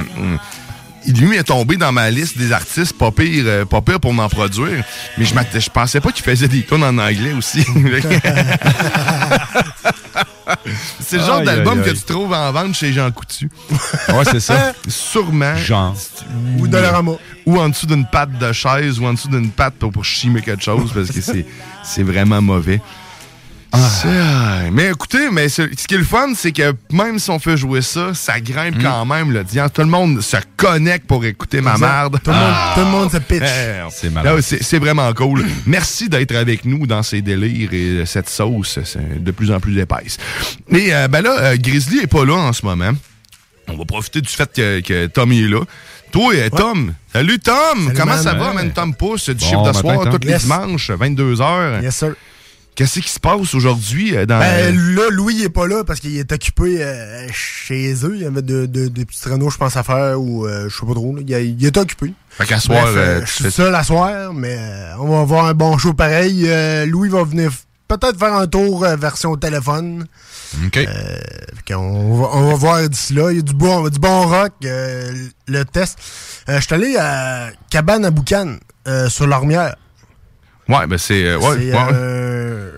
lui 1.18 1.36
est 1.36 1.44
tombé 1.44 1.76
dans 1.76 1.92
ma 1.92 2.10
liste 2.10 2.36
des 2.36 2.52
artistes 2.52 2.92
pas 2.98 3.10
pire, 3.10 3.44
euh, 3.46 3.64
pas 3.64 3.80
pire 3.80 4.00
pour 4.00 4.12
m'en 4.12 4.28
produire. 4.28 4.84
Mais 5.16 5.24
je, 5.24 5.34
je 5.58 5.70
pensais 5.70 6.00
pas 6.00 6.12
qu'il 6.12 6.24
faisait 6.24 6.48
des 6.48 6.62
tunes 6.62 6.82
en 6.82 6.98
anglais 6.98 7.32
aussi. 7.32 7.64
c'est 11.00 11.18
le 11.18 11.24
genre 11.24 11.42
d'album 11.42 11.82
que 11.82 11.90
tu 11.90 12.02
trouves 12.02 12.32
en 12.32 12.52
vente 12.52 12.74
chez 12.74 12.92
Jean 12.92 13.10
Coutu. 13.10 13.50
Ouais, 14.08 14.24
c'est 14.24 14.40
ça. 14.40 14.72
Sûrement. 14.88 15.56
Genre. 15.56 15.94
Ou 16.58 16.66
Dollarama. 16.66 17.12
Ou 17.46 17.58
en 17.58 17.68
dessous 17.68 17.86
d'une 17.86 18.06
patte 18.06 18.36
de 18.38 18.52
chaise 18.52 18.98
ou 18.98 19.06
en 19.06 19.14
dessous 19.14 19.28
d'une 19.28 19.50
patte 19.50 19.74
pour, 19.74 19.90
pour 19.90 20.04
chimer 20.04 20.42
quelque 20.42 20.62
chose 20.62 20.92
parce 20.92 21.10
que 21.10 21.20
c'est, 21.20 21.46
c'est 21.82 22.02
vraiment 22.02 22.42
mauvais. 22.42 22.80
Ça, 23.74 24.08
Mais 24.72 24.88
écoutez, 24.90 25.30
mais 25.30 25.48
ce, 25.48 25.62
ce 25.76 25.86
qui 25.86 25.94
est 25.94 25.98
le 25.98 26.04
fun, 26.04 26.32
c'est 26.34 26.52
que 26.52 26.74
même 26.90 27.18
si 27.18 27.30
on 27.30 27.38
fait 27.38 27.56
jouer 27.56 27.82
ça, 27.82 28.14
ça 28.14 28.40
grimpe 28.40 28.82
quand 28.82 29.04
même 29.04 29.30
le 29.32 29.44
diant. 29.44 29.68
Tout 29.68 29.82
le 29.82 29.88
monde 29.88 30.20
se 30.20 30.36
connecte 30.56 31.06
pour 31.06 31.24
écouter 31.24 31.60
ma 31.60 31.76
merde. 31.76 32.18
Tout 32.24 32.30
le 32.30 32.36
monde- 32.36 32.54
tout 32.74 32.80
le 32.80 32.86
monde 32.86 33.10
se 33.12 33.18
pitch. 33.18 33.42
C'est 33.90 34.10
malade. 34.10 34.80
vraiment 34.80 35.12
cool. 35.12 35.44
Merci 35.66 36.08
d'être 36.08 36.34
avec 36.34 36.64
nous 36.64 36.86
dans 36.86 37.02
ces 37.02 37.20
délires 37.22 37.72
et 37.72 38.06
cette 38.06 38.28
sauce 38.28 38.78
c'est 38.84 39.22
de 39.22 39.30
plus 39.30 39.50
en 39.52 39.60
plus 39.60 39.78
épaisse. 39.78 40.16
Et 40.70 40.94
euh, 40.94 41.08
ben 41.08 41.22
là, 41.22 41.36
euh, 41.38 41.56
Grizzly 41.58 42.00
est 42.00 42.06
pas 42.06 42.24
là 42.24 42.34
en 42.34 42.52
ce 42.52 42.64
moment. 42.64 42.90
On 43.68 43.76
va 43.76 43.84
profiter 43.84 44.20
du 44.22 44.28
fait 44.28 44.50
que, 44.54 44.80
que 44.80 45.06
Tommy 45.08 45.42
est 45.42 45.48
là. 45.48 45.60
Toi, 46.10 46.32
euh, 46.36 46.48
Tom. 46.48 46.94
Salut, 47.12 47.38
Tom. 47.38 47.54
Salut, 47.84 47.92
Comment 47.98 48.14
man. 48.14 48.22
ça 48.22 48.32
va, 48.32 48.52
man? 48.54 48.72
Tom 48.72 48.94
Pousse, 48.94 49.28
du 49.28 49.34
Bon 49.34 49.46
chiffre 49.46 49.62
de 49.72 49.76
soir, 49.76 50.08
tous 50.10 50.26
les 50.26 50.38
dimanches, 50.38 50.90
22h. 50.90 51.82
Yes, 51.82 51.96
sir. 51.96 52.14
Qu'est-ce 52.78 53.00
qui 53.00 53.08
se 53.10 53.18
passe 53.18 53.54
aujourd'hui 53.56 54.16
euh, 54.16 54.24
dans... 54.24 54.38
Ben, 54.38 54.72
là, 54.94 55.02
Louis, 55.10 55.34
il 55.38 55.44
est 55.46 55.48
pas 55.48 55.66
là 55.66 55.82
parce 55.82 55.98
qu'il 55.98 56.16
est 56.16 56.30
occupé 56.30 56.76
euh, 56.80 57.26
chez 57.32 57.92
eux. 58.04 58.12
Il 58.14 58.22
y 58.22 58.24
avait 58.24 58.40
de, 58.40 58.66
de- 58.66 58.86
des 58.86 59.04
petits 59.04 59.20
traîneaux, 59.20 59.50
je 59.50 59.56
pense, 59.58 59.76
à 59.76 59.82
faire 59.82 60.20
ou 60.20 60.46
euh, 60.46 60.68
je 60.68 60.78
sais 60.78 60.86
pas 60.86 60.94
trop. 60.94 61.12
là. 61.16 61.22
Il, 61.26 61.66
est 61.66 61.76
occupé. 61.76 62.12
Fait 62.30 62.46
qu'à 62.46 62.60
soir, 62.60 62.86
euh, 62.86 62.96
euh, 62.96 63.20
je 63.26 63.32
suis 63.32 63.44
fais- 63.46 63.50
seul 63.50 63.74
à 63.74 63.82
soir, 63.82 64.32
mais 64.32 64.56
euh, 64.60 64.92
on 65.00 65.08
va 65.08 65.20
avoir 65.22 65.46
un 65.46 65.54
bon 65.54 65.76
show 65.76 65.92
pareil. 65.92 66.44
Euh, 66.46 66.86
Louis 66.86 67.08
va 67.08 67.24
venir 67.24 67.50
peut-être 67.88 68.16
faire 68.16 68.34
un 68.34 68.46
tour 68.46 68.84
euh, 68.84 68.94
version 68.94 69.34
téléphone. 69.34 70.06
OK. 70.64 70.76
Euh, 70.76 70.86
fait 71.66 71.74
qu'on 71.74 72.16
va, 72.16 72.28
on 72.34 72.46
va 72.48 72.54
voir 72.54 72.88
d'ici 72.88 73.12
là. 73.12 73.32
Il 73.32 73.38
y 73.38 73.40
a 73.40 73.42
du 73.42 73.54
bon, 73.54 73.88
du 73.88 73.98
bon 73.98 74.22
rock, 74.28 74.52
euh, 74.64 75.12
le 75.48 75.64
test. 75.64 75.98
Euh, 76.48 76.60
je 76.60 76.64
suis 76.64 76.74
allé 76.76 76.96
à 76.96 77.48
Cabane 77.70 78.04
à 78.04 78.12
Boucan, 78.12 78.54
euh, 78.86 79.08
sur 79.08 79.26
l'Ormière. 79.26 79.74
Ouais, 80.68 80.86
ben 80.86 80.98
c'est... 80.98 81.24
euh, 81.24 81.38
ouais, 81.38 81.56
C'est 81.58 81.72
ouais. 81.72 81.88
euh, 81.92 82.70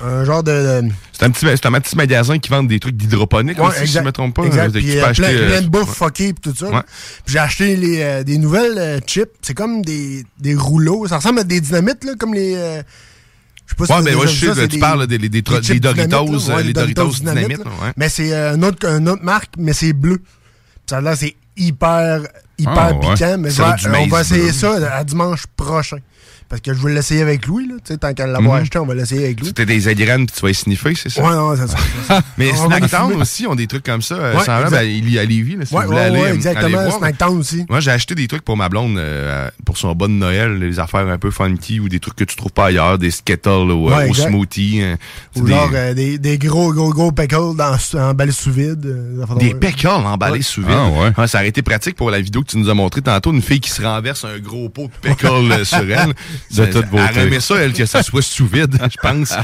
un 0.00 0.24
genre 0.24 0.42
de... 0.42 0.52
de- 0.82 0.88
C'est 1.12 1.24
un 1.24 1.30
petit, 1.30 1.46
c'est 1.46 1.66
un 1.66 1.72
petit 1.80 1.96
magasin 1.96 2.38
qui 2.38 2.48
vend 2.48 2.62
des 2.62 2.78
trucs 2.78 2.94
Ouais, 3.02 3.56
aussi, 3.66 3.86
si 3.86 3.92
je 3.94 3.98
ne 3.98 4.04
me 4.04 4.12
trompe 4.12 4.34
pas. 4.36 4.44
exact. 4.44 4.68
euh, 4.76 4.78
Puis, 4.78 4.96
euh, 4.98 5.04
acheter, 5.04 5.22
plein, 5.24 5.32
euh, 5.34 5.46
plein 5.48 5.62
de 5.62 5.66
bouffe 5.68 5.94
fuckée 5.94 6.32
pis 6.32 6.40
tout 6.40 6.54
ça. 6.54 6.68
Ouais. 6.70 6.82
Puis 7.24 7.32
j'ai 7.32 7.38
acheté 7.40 7.76
les, 7.76 8.22
des 8.24 8.38
nouvelles 8.38 9.00
chips. 9.06 9.28
C'est 9.42 9.54
comme 9.54 9.82
des, 9.82 10.24
des 10.38 10.54
rouleaux. 10.54 11.06
Ça 11.08 11.16
ressemble 11.16 11.40
à 11.40 11.44
des 11.44 11.60
dynamites, 11.60 12.04
là, 12.04 12.12
comme 12.18 12.34
les... 12.34 12.52
je 12.54 12.58
sais 13.70 13.74
pas 13.76 13.86
si 13.86 13.92
Ouais, 13.92 13.98
t'as 13.98 14.04
ben 14.04 14.16
ouais, 14.16 14.26
je 14.28 14.46
sais, 14.46 14.54
ça, 14.54 14.68
tu 14.68 14.78
parles 14.78 15.06
des- 15.08 15.18
des- 15.18 15.28
des 15.28 15.42
des 15.42 15.80
Doritos, 15.80 16.58
les 16.62 16.72
Doritos 16.72 17.08
dynamite, 17.18 17.58
là. 17.58 17.64
ouais. 17.82 17.92
Mais 17.96 18.08
c'est 18.08 18.32
euh, 18.32 18.54
un 18.54 18.62
autre, 18.62 18.86
une 18.86 19.08
autre 19.08 19.24
marque, 19.24 19.54
mais 19.58 19.72
c'est 19.72 19.92
bleu. 19.92 20.18
Puis 20.18 20.26
ça 20.88 21.00
là, 21.00 21.16
c'est 21.16 21.34
hyper, 21.56 22.20
hyper 22.56 22.72
Ah, 22.76 22.94
piquant. 22.94 23.36
Mais 23.38 23.50
on 23.98 24.06
va 24.06 24.20
essayer 24.20 24.52
ça 24.52 24.74
à 24.96 25.02
dimanche 25.02 25.42
prochain. 25.56 25.98
Parce 26.48 26.62
que 26.62 26.72
je 26.72 26.78
veux 26.78 26.90
l'essayer 26.92 27.20
avec 27.20 27.46
Louis, 27.46 27.68
là. 27.68 27.74
Tu 27.84 27.92
sais, 27.92 27.98
tant 27.98 28.14
qu'à 28.14 28.26
l'avoir 28.26 28.56
Mhm. 28.56 28.62
acheté, 28.62 28.78
on 28.78 28.86
va 28.86 28.94
l'essayer 28.94 29.24
avec 29.26 29.40
Louis. 29.40 29.48
C'était 29.48 29.66
des 29.66 29.86
agrènes 29.86 30.24
puis 30.24 30.34
tu 30.34 30.40
vas 30.40 30.48
les 30.48 30.54
sniffer, 30.54 30.94
c'est 30.94 31.10
ça? 31.10 31.22
Ouais, 31.22 31.34
non, 31.34 31.54
c'est 31.54 31.66
ça. 31.68 32.22
Mais 32.38 32.46
les 32.46 32.54
Snacktown 32.56 33.20
aussi 33.20 33.46
ont 33.46 33.54
des 33.54 33.66
trucs 33.66 33.84
comme 33.84 34.00
ça. 34.00 34.14
euh, 34.14 34.32
Ouais, 34.34 34.40
exact. 34.40 34.72
à- 34.72 34.84
il 34.84 35.10
y 35.10 35.18
a 35.18 35.24
Lévis, 35.26 35.56
là, 35.56 35.66
si 35.66 35.74
Ouais, 35.74 35.82
vous 35.82 35.88
voulez 35.88 35.98
ouais, 36.00 36.04
aller, 36.06 36.20
ouais, 36.22 36.30
euh, 36.30 36.34
exactement. 36.34 36.90
Snacktown 36.90 37.38
aussi. 37.38 37.66
Moi, 37.68 37.80
j'ai 37.80 37.90
acheté 37.90 38.14
des 38.14 38.26
trucs 38.28 38.44
pour 38.46 38.56
ma 38.56 38.70
blonde 38.70 38.96
euh, 38.96 39.50
pour 39.66 39.76
son 39.76 39.94
bon 39.94 40.06
de 40.08 40.14
Noël, 40.14 40.58
des 40.58 40.78
affaires 40.80 41.06
un 41.06 41.18
peu 41.18 41.30
funky 41.30 41.80
ou 41.80 41.90
des 41.90 42.00
trucs 42.00 42.16
que 42.16 42.24
tu 42.24 42.34
trouves 42.34 42.52
pas 42.52 42.66
ailleurs, 42.66 42.96
des 42.98 43.10
Skittles 43.10 43.48
ou, 43.50 43.90
euh, 43.90 43.96
Ouais, 43.98 44.08
au 44.08 44.14
smoothie. 44.14 44.80
euh, 44.82 44.96
Ou 45.36 45.42
des, 45.42 45.52
genre 45.52 45.70
euh, 45.74 45.92
des, 45.92 46.16
des 46.18 46.38
gros, 46.38 46.72
gros, 46.72 46.94
gros 46.94 47.12
pickles 47.12 47.56
dans, 47.56 47.76
emballés 48.08 48.32
sous 48.32 48.52
vide. 48.52 48.86
euh, 48.86 49.24
des 49.38 49.52
pickles 49.54 49.86
emballés 49.88 50.38
Ouais. 50.38 50.42
sous 50.42 50.62
vide. 50.62 50.70
Ah, 50.72 51.12
ouais. 51.20 51.26
ça 51.28 51.38
aurait 51.38 51.48
été 51.48 51.60
pratique 51.60 51.94
pour 51.96 52.10
la 52.10 52.22
vidéo 52.22 52.40
que 52.42 52.46
tu 52.48 52.56
nous 52.56 52.70
as 52.70 52.74
montré 52.74 53.02
tantôt, 53.02 53.34
une 53.34 53.42
fille 53.42 53.60
qui 53.60 53.68
se 53.70 53.82
renverse 53.82 54.24
un 54.24 54.38
gros 54.38 54.70
pot 54.70 54.84
de 55.02 55.08
pickles 55.10 55.66
sur 55.66 55.78
elle. 55.80 56.14
De 56.50 56.64
toute 56.66 56.76
Elle 56.76 56.88
beauté. 56.90 57.20
aimait 57.20 57.40
ça, 57.40 57.56
elle, 57.56 57.72
que 57.72 57.86
ça 57.86 58.02
soit 58.02 58.22
sous 58.22 58.46
vide, 58.46 58.76
je 58.90 58.96
pense. 59.00 59.34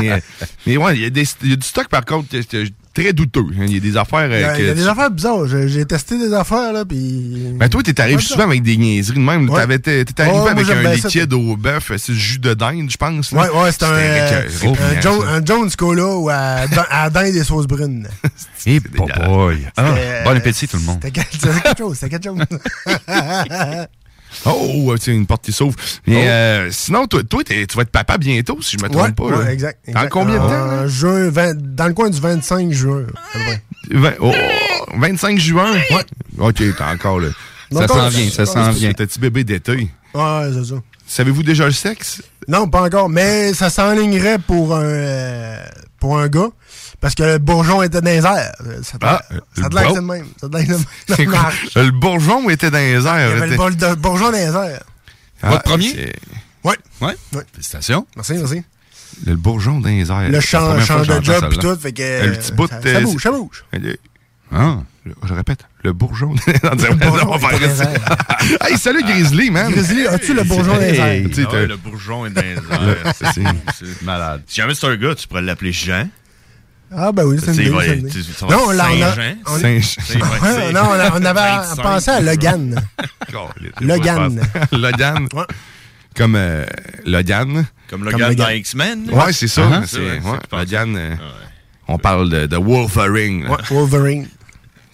mais, 0.00 0.12
euh, 0.12 0.18
mais 0.66 0.76
ouais, 0.76 0.96
il 0.96 1.02
y, 1.02 1.04
a 1.04 1.08
y 1.08 1.56
du 1.56 1.66
stock, 1.66 1.88
par 1.88 2.04
contre, 2.04 2.28
que- 2.30 2.42
que- 2.42 2.68
très 2.94 3.14
douteux. 3.14 3.40
hein. 3.58 3.64
Il 3.66 3.72
y 3.72 3.76
a 3.78 3.80
des 3.80 3.96
affaires 3.96 4.26
Il 4.26 4.32
y 4.40 4.42
euh, 4.44 4.50
a, 4.50 4.52
que 4.54 4.58
il 4.60 4.66
y 4.66 4.68
a 4.68 4.72
tu- 4.74 4.80
des 4.80 4.86
affaires 4.86 5.10
bizarres. 5.10 5.46
J'ai 5.46 5.84
testé 5.86 6.18
des 6.18 6.34
affaires, 6.34 6.74
là, 6.74 6.84
puis... 6.84 7.54
Ben 7.54 7.66
toi, 7.70 7.82
t'es 7.82 7.98
arrivé 8.02 8.20
souvent 8.20 8.44
avec 8.44 8.62
des 8.62 8.76
niaiseries 8.76 9.16
de 9.16 9.22
même. 9.24 9.48
Ouais. 9.48 9.58
T'avais- 9.60 9.78
T'es 9.78 10.04
arrivé 10.18 10.48
avec 10.48 10.68
un 10.68 10.92
liquide 10.92 11.32
au 11.32 11.56
bœuf, 11.56 11.90
c'est 11.96 12.12
du 12.12 12.18
jus 12.18 12.38
de 12.38 12.52
dinde, 12.52 12.90
je 12.90 12.96
pense. 12.98 13.32
là. 13.32 13.40
Ouais, 13.50 13.62
ouais, 13.62 13.72
c'est 13.72 13.84
un, 13.84 13.92
euh, 13.92 14.46
écœurant, 14.60 14.76
un. 14.96 15.00
Jones, 15.00 15.26
un 15.28 15.44
Jones 15.44 15.70
Cola 15.76 16.06
ou 16.16 16.28
à, 16.28 16.66
à 16.90 17.08
dinde 17.08 17.32
des 17.32 17.44
sauces 17.44 17.66
brunes. 17.66 18.06
Et 18.66 18.78
boy. 19.26 19.66
Ah, 19.76 19.94
bon 20.24 20.36
appétit, 20.36 20.68
tout 20.68 20.76
le 20.76 20.82
monde. 20.82 21.00
C'était 21.02 21.22
quelque 21.22 21.78
chose, 21.78 21.96
c'était 21.98 22.18
quelque 22.18 22.28
chose. 22.28 22.58
Oh, 24.46 24.84
ouais, 24.84 24.98
tiens, 24.98 25.14
une 25.14 25.26
porte 25.26 25.44
qui 25.44 25.52
s'ouvre. 25.52 25.76
Mais 26.06 26.28
euh, 26.28 26.70
sinon, 26.70 27.06
toi, 27.06 27.22
toi 27.22 27.42
tu 27.44 27.54
vas 27.76 27.82
être 27.82 27.90
papa 27.90 28.18
bientôt, 28.18 28.58
si 28.60 28.76
je 28.78 28.84
me 28.84 28.88
trompe 28.90 29.04
ouais, 29.06 29.12
pas. 29.12 29.24
ouais, 29.36 29.44
là. 29.44 29.52
exact, 29.52 29.78
Dans 29.86 29.92
exact. 29.92 30.08
combien 30.10 30.34
de 30.34 30.38
temps? 30.38 30.48
là? 30.48 30.82
En 30.82 30.88
juin, 30.88 31.28
20 31.30 31.56
dans 31.74 31.86
le 31.86 31.94
coin 31.94 32.10
du 32.10 32.20
25 32.20 32.72
juin. 32.72 33.02
oh, 34.20 34.32
25 34.96 35.38
juin? 35.38 35.72
Ouais. 35.72 36.04
OK, 36.38 36.54
t'es 36.54 36.72
encore 36.82 37.20
là. 37.20 37.28
Ça 37.72 37.88
s'en 37.88 38.08
vient, 38.08 38.30
ça 38.30 38.46
s'en 38.46 38.70
vient. 38.70 38.90
C'est 38.96 39.02
un 39.02 39.06
petit 39.06 39.18
bébé 39.20 39.44
d'été? 39.44 39.88
Ouais, 40.14 40.50
c'est 40.52 40.64
ça. 40.64 40.74
Savez-vous 41.06 41.42
déjà 41.42 41.64
le 41.66 41.72
sexe? 41.72 42.22
Non, 42.48 42.68
pas 42.68 42.82
encore, 42.82 43.08
mais 43.08 43.54
ça 43.54 43.70
s'enlignerait 43.70 44.38
pour 44.38 44.74
un, 44.74 44.82
euh, 44.82 45.64
pour 46.00 46.18
un 46.18 46.28
gars. 46.28 46.48
Parce 47.02 47.14
que 47.16 47.24
le 47.24 47.38
bourgeon 47.38 47.82
était 47.82 48.00
dans 48.00 48.10
les 48.10 48.24
airs. 48.24 48.52
Ça 48.84 48.96
te 48.96 49.04
Ah, 49.04 49.20
l'air 49.28 49.40
que 49.82 49.88
c'est 49.88 49.94
le 49.96 50.00
même. 50.02 50.26
Ça 50.40 50.48
te 50.48 50.56
l'air 50.56 50.66
que 50.66 50.72
c'est 51.08 51.18
le 51.18 51.26
même. 51.30 51.40
quoi? 51.74 51.82
Le 51.82 51.90
bourgeon 51.90 52.48
était 52.48 52.70
dans 52.70 52.78
les 52.78 52.92
airs. 53.06 53.28
Il 53.28 53.38
y 53.38 53.42
avait 53.42 53.46
le 53.48 53.56
bol- 53.56 53.96
bourgeon 53.96 54.26
dans 54.26 54.38
les 54.38 54.38
airs. 54.44 54.84
Ah, 55.42 55.50
Votre 55.50 55.62
premier? 55.64 55.90
c'est- 55.92 56.14
Ouais. 56.64 57.16
Félicitations. 57.52 58.06
Merci, 58.14 58.34
merci. 58.34 58.62
Le 59.26 59.34
bourgeon 59.36 59.80
dans 59.80 59.88
les 59.88 60.08
airs. 60.10 60.30
Le 60.30 60.40
champ, 60.40 60.74
de 60.74 60.80
job 61.24 61.48
pis 61.50 61.58
tout, 61.58 61.76
fait 61.76 61.92
que. 61.92 62.24
Le 62.26 62.32
petit 62.34 62.52
bout 62.52 62.68
ça, 62.70 62.78
de- 62.78 62.92
ça 62.92 63.00
bouge, 63.00 63.22
ça 63.22 63.30
bouge. 63.32 63.64
Ah. 64.54 64.78
Le- 65.04 65.14
je 65.24 65.34
répète, 65.34 65.64
le 65.82 65.92
bourgeon. 65.92 66.32
on 66.62 67.36
va 67.36 67.48
faire 67.58 67.76
ça. 67.76 67.90
hey, 68.68 68.78
salut 68.78 69.02
Grizzly, 69.02 69.50
man. 69.50 69.72
Grizzly, 69.72 70.06
as-tu 70.06 70.32
le 70.34 70.44
bourgeon 70.44 70.76
des 70.78 70.94
airs? 70.96 71.26
Ah 71.52 71.56
le 71.66 71.76
bourgeon 71.76 72.26
est 72.26 72.30
dans 72.30 72.40
les 72.42 72.52
airs. 72.86 73.14
C'est 73.74 74.02
malade. 74.04 74.42
Si 74.46 74.60
jamais 74.60 74.74
c'est 74.76 74.86
un 74.86 74.94
gars, 74.96 75.16
tu 75.16 75.26
pourrais 75.26 75.42
l'appeler 75.42 75.72
Jean. 75.72 76.08
Ah, 76.94 77.12
ben 77.12 77.24
oui, 77.24 77.38
c'est 77.42 77.54
une 77.54 77.70
va 77.70 77.84
Non, 78.50 78.70
là, 78.70 78.88
on 78.92 79.02
a. 79.02 79.58
Saint-Jean. 79.58 80.20
on- 80.20 80.44
Ouais, 80.46 80.72
Non, 80.72 80.80
on 80.90 81.24
avait 81.24 81.40
25. 81.40 81.82
pensé 81.82 82.10
à 82.10 82.20
Logan. 82.20 82.82
Logan. 83.80 84.40
Logan. 84.72 85.28
Comme 86.16 86.34
euh, 86.36 86.66
Logan. 87.06 87.66
Comme 87.88 88.04
Logan 88.04 88.34
dans 88.34 88.48
X-Men. 88.48 89.10
Ouais, 89.10 89.32
c'est 89.32 89.48
ça. 89.48 89.82
C'est- 89.86 89.98
Ouais, 89.98 90.20
ouais, 90.20 90.38
c'est 90.50 90.56
Logan. 90.56 90.96
euh, 90.96 91.14
On 91.88 91.98
parle 91.98 92.28
de, 92.30 92.46
de 92.46 92.56
Wolverine. 92.56 93.48
Wolverine. 93.70 94.28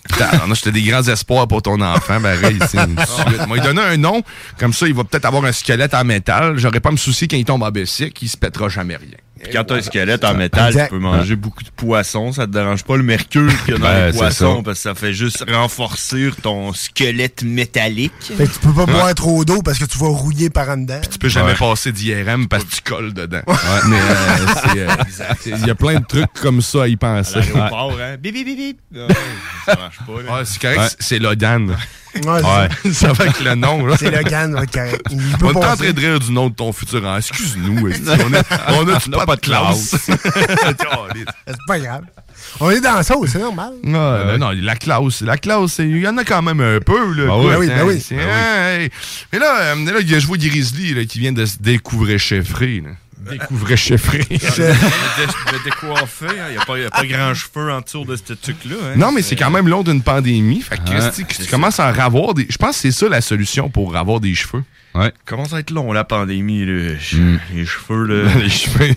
Putain, 0.09 0.31
on 0.47 0.51
a 0.51 0.55
j'étais 0.55 0.73
des 0.73 0.83
grands 0.83 1.03
espoirs 1.03 1.47
pour 1.47 1.61
ton 1.61 1.79
enfant, 1.83 2.19
ben 2.19 2.39
ici, 2.51 2.79
une 2.79 2.99
suite. 2.99 3.47
Moi, 3.47 3.59
il 3.59 3.63
donner 3.63 3.83
un 3.83 3.97
nom, 3.99 4.23
comme 4.59 4.73
ça, 4.73 4.87
il 4.87 4.95
va 4.95 5.05
peut-être 5.05 5.27
avoir 5.27 5.45
un 5.45 5.53
squelette 5.53 5.93
en 5.93 6.03
métal. 6.03 6.57
J'aurais 6.57 6.81
pas 6.81 6.91
me 6.91 6.97
soucier 6.97 7.29
quand 7.29 7.37
il 7.37 7.45
tombe 7.45 7.63
en 7.63 7.71
bicycle, 7.71 8.25
il 8.25 8.29
se 8.29 8.37
pètera 8.39 8.71
jamais 8.71 8.97
rien. 8.97 9.19
Puis 9.43 9.53
quand 9.53 9.64
t'as 9.64 9.76
un 9.76 9.82
squelette 9.82 10.24
en 10.24 10.34
métal, 10.34 10.68
Exact. 10.68 10.84
tu 10.89 10.91
peux 10.95 10.99
manger 10.99 11.36
beaucoup 11.36 11.62
de 11.62 11.70
poissons. 11.70 12.32
Ça 12.32 12.47
te 12.47 12.53
dérange 12.53 12.84
pas 12.84 12.97
le 12.97 13.03
mercure 13.03 13.51
qu'il 13.64 13.74
y 13.74 13.76
a 13.76 13.78
dans 13.80 13.84
Ben, 13.84 14.07
les 14.11 14.12
poissons 14.18 14.62
parce 14.62 14.78
que 14.78 14.82
ça 14.82 14.95
fait 14.95 15.12
juste 15.14 15.45
renforcer 15.51 16.30
ton 16.43 16.72
squelette 16.72 17.43
métallique. 17.43 18.12
Fait 18.20 18.47
que 18.47 18.53
tu 18.53 18.59
peux 18.59 18.72
pas 18.72 18.84
Ouais. 18.84 18.93
boire 18.93 19.14
trop 19.14 19.45
d'eau 19.45 19.62
parce 19.62 19.78
que 19.78 19.84
tu 19.84 19.99
vas 19.99 20.09
rouiller 20.09 20.51
par 20.51 20.68
en 20.70 20.76
dedans. 20.78 21.01
Tu 21.11 21.18
peux 21.18 21.28
jamais 21.28 21.53
Ouais. 21.53 21.57
passer 21.59 21.93
d'IRM 21.93 22.49
parce 22.49 22.64
que 22.64 22.74
tu 22.74 22.80
colles 22.82 23.12
dedans. 23.14 23.43
Mais 23.89 23.97
euh, 23.97 24.36
c'est, 25.41 25.53
euh, 25.53 25.57
il 25.61 25.66
y 25.66 25.70
a 25.70 25.74
plein 25.74 26.01
de 26.01 26.05
trucs 26.07 26.32
comme 26.41 26.61
ça 26.62 26.82
à 26.84 26.89
y 26.89 26.97
penser. 26.97 27.36
À 27.36 27.41
l'aéroport, 27.41 27.97
hein. 28.01 28.16
Bip, 28.18 28.34
bip, 28.34 28.45
bip, 28.45 28.57
bip. 28.57 28.78
Ouais, 28.93 29.07
ça 29.66 29.76
marche 29.76 29.99
pas, 30.07 30.22
là. 30.22 30.39
Ouais, 30.39 30.45
c'est 30.45 30.61
correct, 30.61 30.78
Ouais. 30.80 30.89
c'est 30.99 31.18
Logan. 31.18 31.76
Ouais, 32.25 32.43
Ouais. 32.43 32.93
ça 32.93 33.12
va 33.12 33.25
avec 33.25 33.41
le 33.41 33.55
nom. 33.55 33.87
là. 33.87 33.97
C'est. 33.99 34.07
Il 34.07 34.12
peut 35.39 35.47
On 35.47 35.53
est 35.53 35.57
en 35.57 35.77
train 35.77 35.91
de 35.93 36.01
rire 36.01 36.21
du 36.21 36.33
nom 36.33 36.49
de 36.49 36.55
ton 36.55 36.73
futur. 36.73 37.03
Excuse-nous. 37.16 37.79
On 37.81 38.35
a, 38.35 38.75
on 38.75 38.89
a, 38.89 39.25
pas, 39.27 39.37
de 39.37 39.41
classe? 39.41 39.95
C'est 40.07 41.57
pas 41.66 41.79
grave. 41.79 42.03
On 42.61 42.71
est 42.71 42.81
dans 42.81 42.95
la 42.95 43.03
sauce, 43.03 43.31
c'est 43.33 43.39
normal. 43.41 43.73
Ouais, 43.83 44.39
non, 44.39 44.51
la 44.55 44.77
classe, 44.77 45.23
la 45.23 45.37
classe, 45.37 45.73
c'est- 45.73 45.89
il 45.89 45.99
y 45.99 46.07
en 46.09 46.16
a 46.19 46.25
quand 46.25 46.41
même 46.41 46.61
un 46.61 46.79
peu. 46.81 47.12
Là, 47.14 47.25
Ah 47.33 47.39
oui, 47.59 47.66
ben 47.66 47.85
oui, 47.85 48.03
ben. 48.11 48.89
Mais 49.33 49.39
là, 49.39 49.61
euh, 49.61 49.75
là, 49.85 49.99
il 50.01 50.11
y 50.11 50.14
a- 50.14 50.19
je 50.19 50.27
vois 50.27 50.37
Grizzly 50.39 50.95
là, 50.95 51.05
qui 51.05 51.19
vient 51.19 51.33
de 51.33 51.45
se 51.45 51.57
découvrir 51.61 52.19
cheffré. 52.19 52.83
Là. 53.31 53.39
Découvrir 53.39 53.76
cheffré. 53.79 54.26
Je 54.31 54.37
me 54.62 55.64
décoiffer, 55.64 56.26
hein. 56.26 56.47
Il 56.49 56.53
n'y 56.53 56.59
a, 56.59 56.64
pas- 56.64 56.79
y 56.79 56.85
a 56.85 56.91
pas 56.91 57.07
grand 57.07 57.35
cheveu 57.35 57.70
en 57.72 57.81
dessous 57.81 58.05
de 58.05 58.16
ce 58.16 58.33
truc-là. 58.33 58.74
hein. 58.83 58.97
Non, 58.97 59.12
mais 59.12 59.22
c'est 59.22 59.37
quand 59.37 59.51
même 59.51 59.68
long 59.68 59.83
d'une 59.83 60.03
pandémie. 60.03 60.61
Fait 60.62 60.76
que, 60.76 60.83
Ah, 60.93 61.11
tu 61.11 61.47
commences 61.51 61.81
à 61.81 61.91
en 61.91 61.99
avoir 61.99 62.35
des. 62.35 62.47
Je 62.49 62.57
pense 62.57 62.76
que 62.76 62.83
c'est 62.83 62.91
ça 62.93 63.09
la 63.09 63.20
solution 63.20 63.68
pour 63.70 63.97
avoir 63.97 64.20
des 64.20 64.35
cheveux. 64.35 64.62
Ouais. 64.95 65.12
Commence 65.26 65.53
à 65.53 65.61
être 65.61 65.70
long, 65.70 65.93
la 65.93 66.05
pandémie. 66.05 66.64
là. 66.64 66.95
Hmm. 67.12 67.39
Les 67.55 67.66
cheveux, 67.66 68.05
là. 68.07 68.35
Les 68.41 68.49
cheveux. 68.49 68.95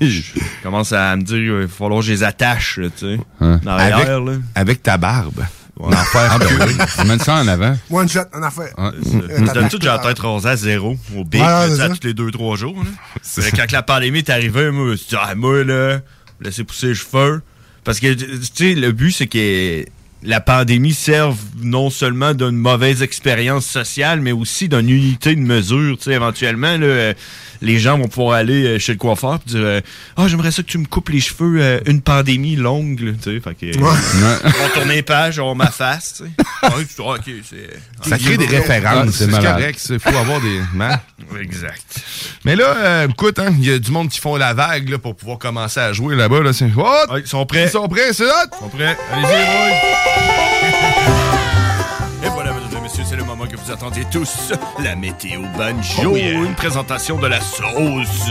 commence 0.63 0.93
à 0.93 1.15
me 1.15 1.21
dire, 1.21 1.37
il 1.37 1.51
va 1.51 1.67
falloir 1.67 1.99
que 1.99 2.05
je 2.07 2.11
les 2.13 2.23
attache, 2.23 2.77
là, 2.77 2.87
tu 2.89 3.05
sais. 3.17 3.19
Hein. 3.41 3.59
Dans 3.63 3.71
avec, 3.71 4.07
là. 4.07 4.19
avec 4.55 4.83
ta 4.83 4.97
barbe. 4.97 5.43
En 5.87 5.91
faire 5.91 6.29
Ah, 6.31 6.37
ben 6.39 6.47
oui. 6.67 6.73
Tu 6.99 7.07
mets 7.07 7.19
ça 7.19 7.35
en 7.35 7.47
avant. 7.47 7.75
One 7.89 8.09
shot, 8.09 8.19
en 8.33 8.43
affaire. 8.43 8.73
Ouais. 8.77 8.91
Euh, 9.29 9.45
D'habitude, 9.53 9.81
j'ai 9.81 9.87
la 9.87 9.99
tête 9.99 10.19
rasée 10.19 10.49
à 10.49 10.55
zéro, 10.55 10.97
au 11.15 11.25
à 11.41 11.69
ça. 11.69 11.89
tous 11.89 12.05
les 12.07 12.13
2-3 12.13 12.57
jours. 12.57 12.75
Là. 12.83 12.89
Mais 13.37 13.51
quand 13.51 13.71
la 13.71 13.83
pandémie 13.83 14.19
est 14.19 14.29
arrivée, 14.29 14.71
moi, 14.71 14.85
je 14.85 14.91
me 14.91 14.95
suis 14.97 15.07
dit, 15.09 15.15
ah, 15.19 15.33
moi, 15.35 15.63
là, 15.63 15.99
laissez 16.39 16.63
pousser 16.63 16.87
les 16.87 16.95
cheveux. 16.95 17.41
Parce 17.83 17.99
que, 17.99 18.13
tu 18.13 18.27
sais, 18.53 18.75
le 18.75 18.91
but, 18.91 19.11
c'est 19.11 19.27
que 19.27 19.85
la 20.23 20.39
pandémie 20.39 20.93
serve 20.93 21.37
non 21.61 21.89
seulement 21.89 22.33
d'une 22.33 22.51
mauvaise 22.57 23.01
expérience 23.01 23.65
sociale, 23.65 24.21
mais 24.21 24.31
aussi 24.31 24.69
d'une 24.69 24.89
unité 24.89 25.35
de 25.35 25.41
mesure. 25.41 25.97
Tu 25.97 26.05
sais, 26.05 26.11
éventuellement, 26.13 26.77
là, 26.77 26.85
euh, 26.85 27.13
les 27.61 27.79
gens 27.79 27.97
vont 27.97 28.07
pouvoir 28.07 28.35
aller 28.37 28.65
euh, 28.65 28.79
chez 28.79 28.91
le 28.93 28.97
coiffeur 28.99 29.35
et 29.45 29.49
dire 29.49 29.59
euh, 29.61 29.81
Ah, 30.17 30.27
j'aimerais 30.27 30.51
ça 30.51 30.61
que 30.63 30.67
tu 30.67 30.77
me 30.77 30.85
coupes 30.85 31.09
les 31.09 31.19
cheveux 31.19 31.61
euh, 31.61 31.79
une 31.87 32.01
pandémie 32.01 32.55
longue. 32.55 32.99
là, 32.99 33.11
Tu 33.21 33.31
sais, 33.35 33.39
fait 33.39 33.55
que, 33.55 33.77
Ouais. 33.79 33.97
ils 34.45 34.51
vont 34.51 34.69
tourner 34.75 34.95
les 34.95 35.01
pages, 35.03 35.39
on 35.39 35.55
ma 35.55 35.71
face. 35.71 36.15
Tu 36.17 36.23
sais. 36.25 36.29
Ouais, 36.63 36.85
tu- 36.85 37.01
ok, 37.01 37.21
c'est- 37.49 38.09
Ça 38.09 38.17
crée 38.17 38.37
des 38.37 38.45
références. 38.45 39.11
c'est 39.15 39.29
correct. 39.29 39.85
Il 39.89 39.99
faut 39.99 40.09
avoir 40.17 40.39
des. 40.41 40.59
hein? 40.79 40.99
Exact. 41.41 41.95
Mais 42.45 42.55
là, 42.55 42.75
euh, 42.77 43.07
écoute, 43.07 43.39
hein, 43.39 43.53
il 43.57 43.65
y 43.67 43.71
a 43.73 43.79
du 43.79 43.91
monde 43.91 44.09
qui 44.09 44.19
font 44.19 44.35
la 44.35 44.53
vague 44.53 44.89
là, 44.89 44.97
pour 44.99 45.15
pouvoir 45.15 45.37
commencer 45.39 45.79
à 45.79 45.91
jouer 45.93 46.15
là-bas. 46.15 46.41
Là. 46.41 46.53
C'est- 46.53 46.69
Oh! 46.77 47.17
ils 47.17 47.27
sont 47.27 47.45
prêts. 47.45 47.63
Ils 47.65 47.69
sont 47.69 47.87
prêts, 47.87 48.13
c'est 48.13 48.25
hot! 48.25 48.29
Ils 48.53 48.59
sont 48.59 48.69
prêts. 48.69 48.97
Allez-y. 49.13 49.41
Et 52.23 52.29
voilà, 52.29 52.53
mesdames 52.53 52.77
et 52.77 52.81
messieurs, 52.81 53.03
c'est 53.09 53.15
le 53.15 53.23
moment 53.23 53.45
que 53.47 53.55
vous 53.57 53.71
attendiez 53.71 54.05
tous. 54.11 54.51
La 54.83 54.95
météo 54.95 55.41
banjo. 55.57 56.11
Oh 56.11 56.15
yeah. 56.15 56.33
Une 56.33 56.53
présentation 56.55 57.17
de 57.17 57.27
la 57.27 57.41
sauce. 57.41 58.29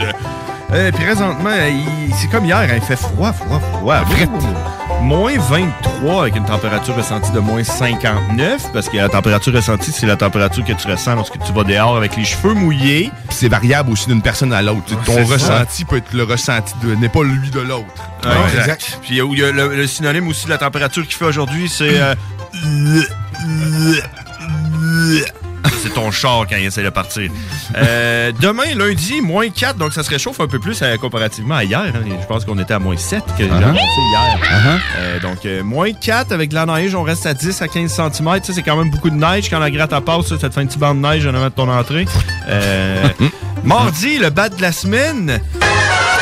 Euh, 0.73 0.93
présentement, 0.93 1.51
c'est 2.17 2.31
comme 2.31 2.45
hier, 2.45 2.57
hein, 2.59 2.75
il 2.77 2.81
fait 2.83 2.97
froid, 2.97 3.33
froid, 3.33 3.61
froid. 3.73 3.97
Moins 5.03 5.39
23 5.39 6.21
avec 6.23 6.37
une 6.37 6.45
température 6.45 6.95
ressentie 6.95 7.33
de 7.33 7.41
moins 7.41 7.65
59 7.65 8.71
parce 8.73 8.89
que 8.89 8.99
la 8.99 9.09
température 9.09 9.53
ressentie, 9.55 9.93
c'est 9.93 10.07
la 10.07 10.17
température 10.17 10.63
que 10.63 10.73
tu 10.75 10.87
ressens 10.87 11.15
lorsque 11.15 11.39
tu 11.43 11.53
vas 11.53 11.65
dehors 11.65 11.97
avec 11.97 12.17
les 12.17 12.25
cheveux 12.25 12.53
mouillés. 12.53 13.11
Puis 13.29 13.37
c'est 13.39 13.49
variable 13.49 13.91
aussi 13.91 14.07
d'une 14.09 14.21
personne 14.23 14.53
à 14.53 14.61
l'autre. 14.61 14.95
Ton 15.07 15.15
ça. 15.27 15.33
ressenti 15.33 15.85
peut 15.87 15.97
être 15.97 16.13
le 16.13 16.25
ressenti 16.25 16.75
de 16.83 16.95
n'est 16.95 17.09
pas 17.09 17.23
lui 17.25 17.51
de 17.51 17.61
l'autre. 17.61 17.87
Ouais, 18.25 18.31
exact. 18.59 18.99
Puis 19.03 19.17
il 19.17 19.39
y 19.39 19.43
a 19.43 19.51
le, 19.51 19.75
le 19.75 19.87
synonyme 19.87 20.29
aussi 20.29 20.45
de 20.45 20.51
la 20.51 20.59
température 20.59 21.03
qu'il 21.05 21.15
fait 21.17 21.25
aujourd'hui, 21.25 21.69
c'est. 21.69 21.99
euh, 21.99 22.15
c'est 25.83 25.95
ton 25.95 26.11
char 26.11 26.47
quand 26.49 26.57
il 26.57 26.67
essaie 26.67 26.83
de 26.83 26.91
partir. 26.91 27.31
Euh, 27.77 28.33
demain, 28.41 28.75
lundi, 28.77 29.21
moins 29.21 29.49
4, 29.49 29.77
donc 29.77 29.93
ça 29.93 30.03
se 30.03 30.11
réchauffe 30.11 30.41
un 30.41 30.47
peu 30.47 30.59
plus 30.59 30.79
euh, 30.83 30.97
comparativement 30.97 31.57
à 31.57 31.65
hier. 31.65 31.81
hein. 31.81 31.93
Je 32.21 32.27
pense 32.27 32.45
qu'on 32.45 32.59
était 32.59 32.75
à 32.75 32.79
moins 32.79 32.97
7 32.97 33.23
que 33.39 33.45
j'ai 33.45 33.51
Uh-huh. 33.51 33.57
annoncé 33.57 33.81
hier. 33.81 34.39
Uh-huh. 34.43 34.79
Euh, 34.99 35.21
donc, 35.21 35.45
euh, 35.47 35.63
moins 35.63 35.93
4 35.93 36.33
avec 36.33 36.51
de 36.51 36.55
la 36.55 36.67
neige, 36.67 36.95
on 36.95 37.03
reste 37.03 37.27
à 37.27 37.35
10 37.35 37.61
à 37.63 37.69
15 37.69 37.91
cm. 37.93 38.39
C'est 38.43 38.63
quand 38.63 38.77
même 38.77 38.91
beaucoup 38.91 39.11
de 39.11 39.17
neige. 39.17 39.49
Quand 39.51 39.59
la 39.59 39.71
gratte 39.71 39.93
à 39.93 40.01
passe, 40.01 40.27
ça, 40.29 40.39
ça 40.39 40.49
te 40.49 40.55
fait 40.55 40.61
un 40.61 40.67
petit 40.67 40.79
banc 40.79 40.95
de 40.95 41.01
neige 41.01 41.27
en 41.27 41.35
avant 41.35 41.47
de 41.47 41.51
ton 41.51 41.69
entrée. 41.71 42.07
Euh, 42.49 43.09
mardi, 43.65 44.19
le 44.19 44.31
bat 44.31 44.49
de 44.49 44.61
la 44.63 44.73
semaine. 44.73 45.41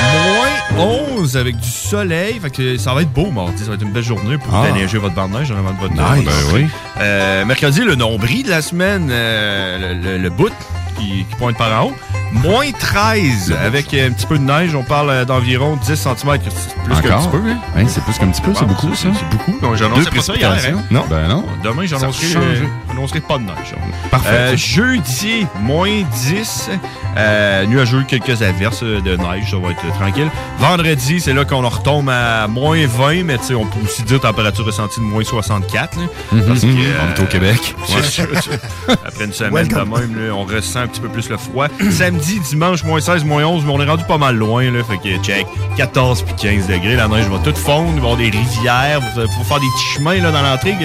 Moins 0.01 0.85
11 1.17 1.37
avec 1.37 1.57
du 1.57 1.69
soleil. 1.69 2.39
Fait 2.41 2.51
que 2.51 2.77
ça 2.79 2.95
va 2.95 3.03
être 3.03 3.13
beau 3.13 3.31
mardi. 3.31 3.63
Ça 3.63 3.69
va 3.71 3.75
être 3.75 3.83
une 3.83 3.93
belle 3.93 4.03
journée 4.05 4.39
pour 4.39 4.55
Ah. 4.55 4.67
déneiger 4.67 4.99
votre 4.99 5.15
banc 5.15 5.29
de 5.29 5.35
neige 5.39 5.51
avant 5.51 5.73
de 5.73 5.79
votre 5.79 5.93
Nice. 5.95 6.25
Ben 6.25 6.55
oui. 6.55 6.67
Euh, 7.01 7.45
mercredi, 7.45 7.81
le 7.83 7.95
nombril 7.95 8.45
de 8.45 8.51
la 8.51 8.63
semaine, 8.63 9.09
euh, 9.11 9.95
le, 9.95 10.01
le- 10.13 10.19
le 10.19 10.31
bout 10.31 10.53
qui, 10.99 11.25
qui 11.29 11.37
pointe 11.39 11.57
par 11.57 11.83
en 11.83 11.87
haut. 11.89 11.95
Moins 12.33 12.71
13 12.73 13.55
avec 13.65 13.95
un 13.95 14.11
petit 14.13 14.27
peu 14.27 14.39
de 14.39 14.45
neige. 14.45 14.75
On 14.75 14.83
parle 14.83 15.11
euh, 15.11 15.25
d'environ 15.25 15.77
10 15.77 15.95
cm. 15.95 16.39
Plus 16.85 17.01
qu'un 17.03 17.19
petit 17.19 17.29
peu. 17.29 17.39
hein? 17.39 17.59
Hein, 17.77 17.85
c'est 17.89 18.03
plus 18.05 18.19
qu'un 18.19 18.29
petit 18.29 18.41
peu, 18.43 18.53
c'est 18.55 18.67
beaucoup, 18.67 18.95
ça. 18.95 19.09
C'est 19.15 19.29
beaucoup. 19.37 19.59
Donc, 19.61 19.77
j'annonçais 19.77 20.05
Deux 20.11 20.17
pas 20.17 20.23
ça 20.23 20.35
hier. 20.35 20.51
hein? 20.53 20.83
Non. 20.91 21.05
Ben 21.09 21.27
non. 21.29 21.45
Demain, 21.65 21.87
j'annoncerai 21.87 22.37
euh, 22.37 22.65
j'annoncerai 22.89 23.21
pas 23.21 23.39
de 23.39 23.45
neige. 23.45 23.75
Parfait. 24.11 24.29
Euh, 24.31 24.57
jeudi, 24.57 25.47
moins 25.61 26.03
10. 26.13 26.71
Euh, 27.17 27.65
nuageux, 27.67 28.05
quelques 28.07 28.43
averses 28.43 28.83
euh, 28.83 29.01
de 29.01 29.17
neige. 29.17 29.51
Ça 29.51 29.57
va 29.57 29.71
être 29.71 29.85
euh, 29.85 29.91
tranquille. 29.99 30.29
Vendredi, 30.59 31.21
c'est 31.21 31.33
là 31.33 31.45
qu'on 31.45 31.65
en 31.65 31.69
retombe 31.69 32.09
à 32.11 32.47
moins 32.47 32.87
20. 32.87 33.25
Mais 33.25 33.39
tu 33.39 33.45
sais, 33.45 33.55
on 33.55 33.65
peut 33.67 33.81
aussi 33.85 34.03
dire 34.03 34.21
température 34.21 34.65
ressentie 34.67 35.01
de 35.01 35.05
moins 35.05 35.25
64. 35.25 35.97
là, 35.97 36.03
Mhm. 36.33 36.43
parce 36.47 36.61
que, 36.61 36.67
euh, 36.67 36.71
On 37.11 37.15
est 37.17 37.21
au 37.23 37.27
Québec. 37.27 37.75
Après 38.89 39.25
une 39.25 39.33
semaine 39.33 39.67
de 39.69 39.75
Welcome. 39.75 39.99
même, 39.99 40.27
là, 40.29 40.35
on 40.35 40.45
ressent 40.45 40.81
un 40.81 40.87
petit 40.87 41.01
peu 41.01 41.09
plus 41.09 41.29
le 41.29 41.37
froid. 41.37 41.67
Samedi, 41.91 42.18
dimanche, 42.19 42.85
moins 42.85 43.01
16, 43.01 43.25
moins 43.25 43.45
11, 43.45 43.65
mais 43.65 43.73
on 43.73 43.81
est 43.81 43.87
rendu 43.87 44.05
pas 44.05 44.19
mal 44.19 44.37
loin. 44.37 44.71
Là, 44.71 44.83
fait 44.85 44.99
que 44.99 45.23
check, 45.23 45.47
14 45.77 46.23
puis 46.23 46.35
15 46.35 46.67
degrés. 46.67 46.97
La 46.97 47.09
neige 47.09 47.27
va 47.29 47.39
toute 47.39 47.57
fondre. 47.57 47.91
Il 47.95 48.01
va 48.01 48.09
y 48.09 48.13
avoir 48.13 48.17
des 48.17 48.31
rivières. 48.31 49.01
Il 49.17 49.23
faut 49.37 49.45
faire 49.45 49.61
des 49.61 49.67
petits 49.77 49.87
chemins 49.95 50.21
là, 50.21 50.31
dans 50.31 50.43
l'entrée 50.43 50.73
que, 50.73 50.79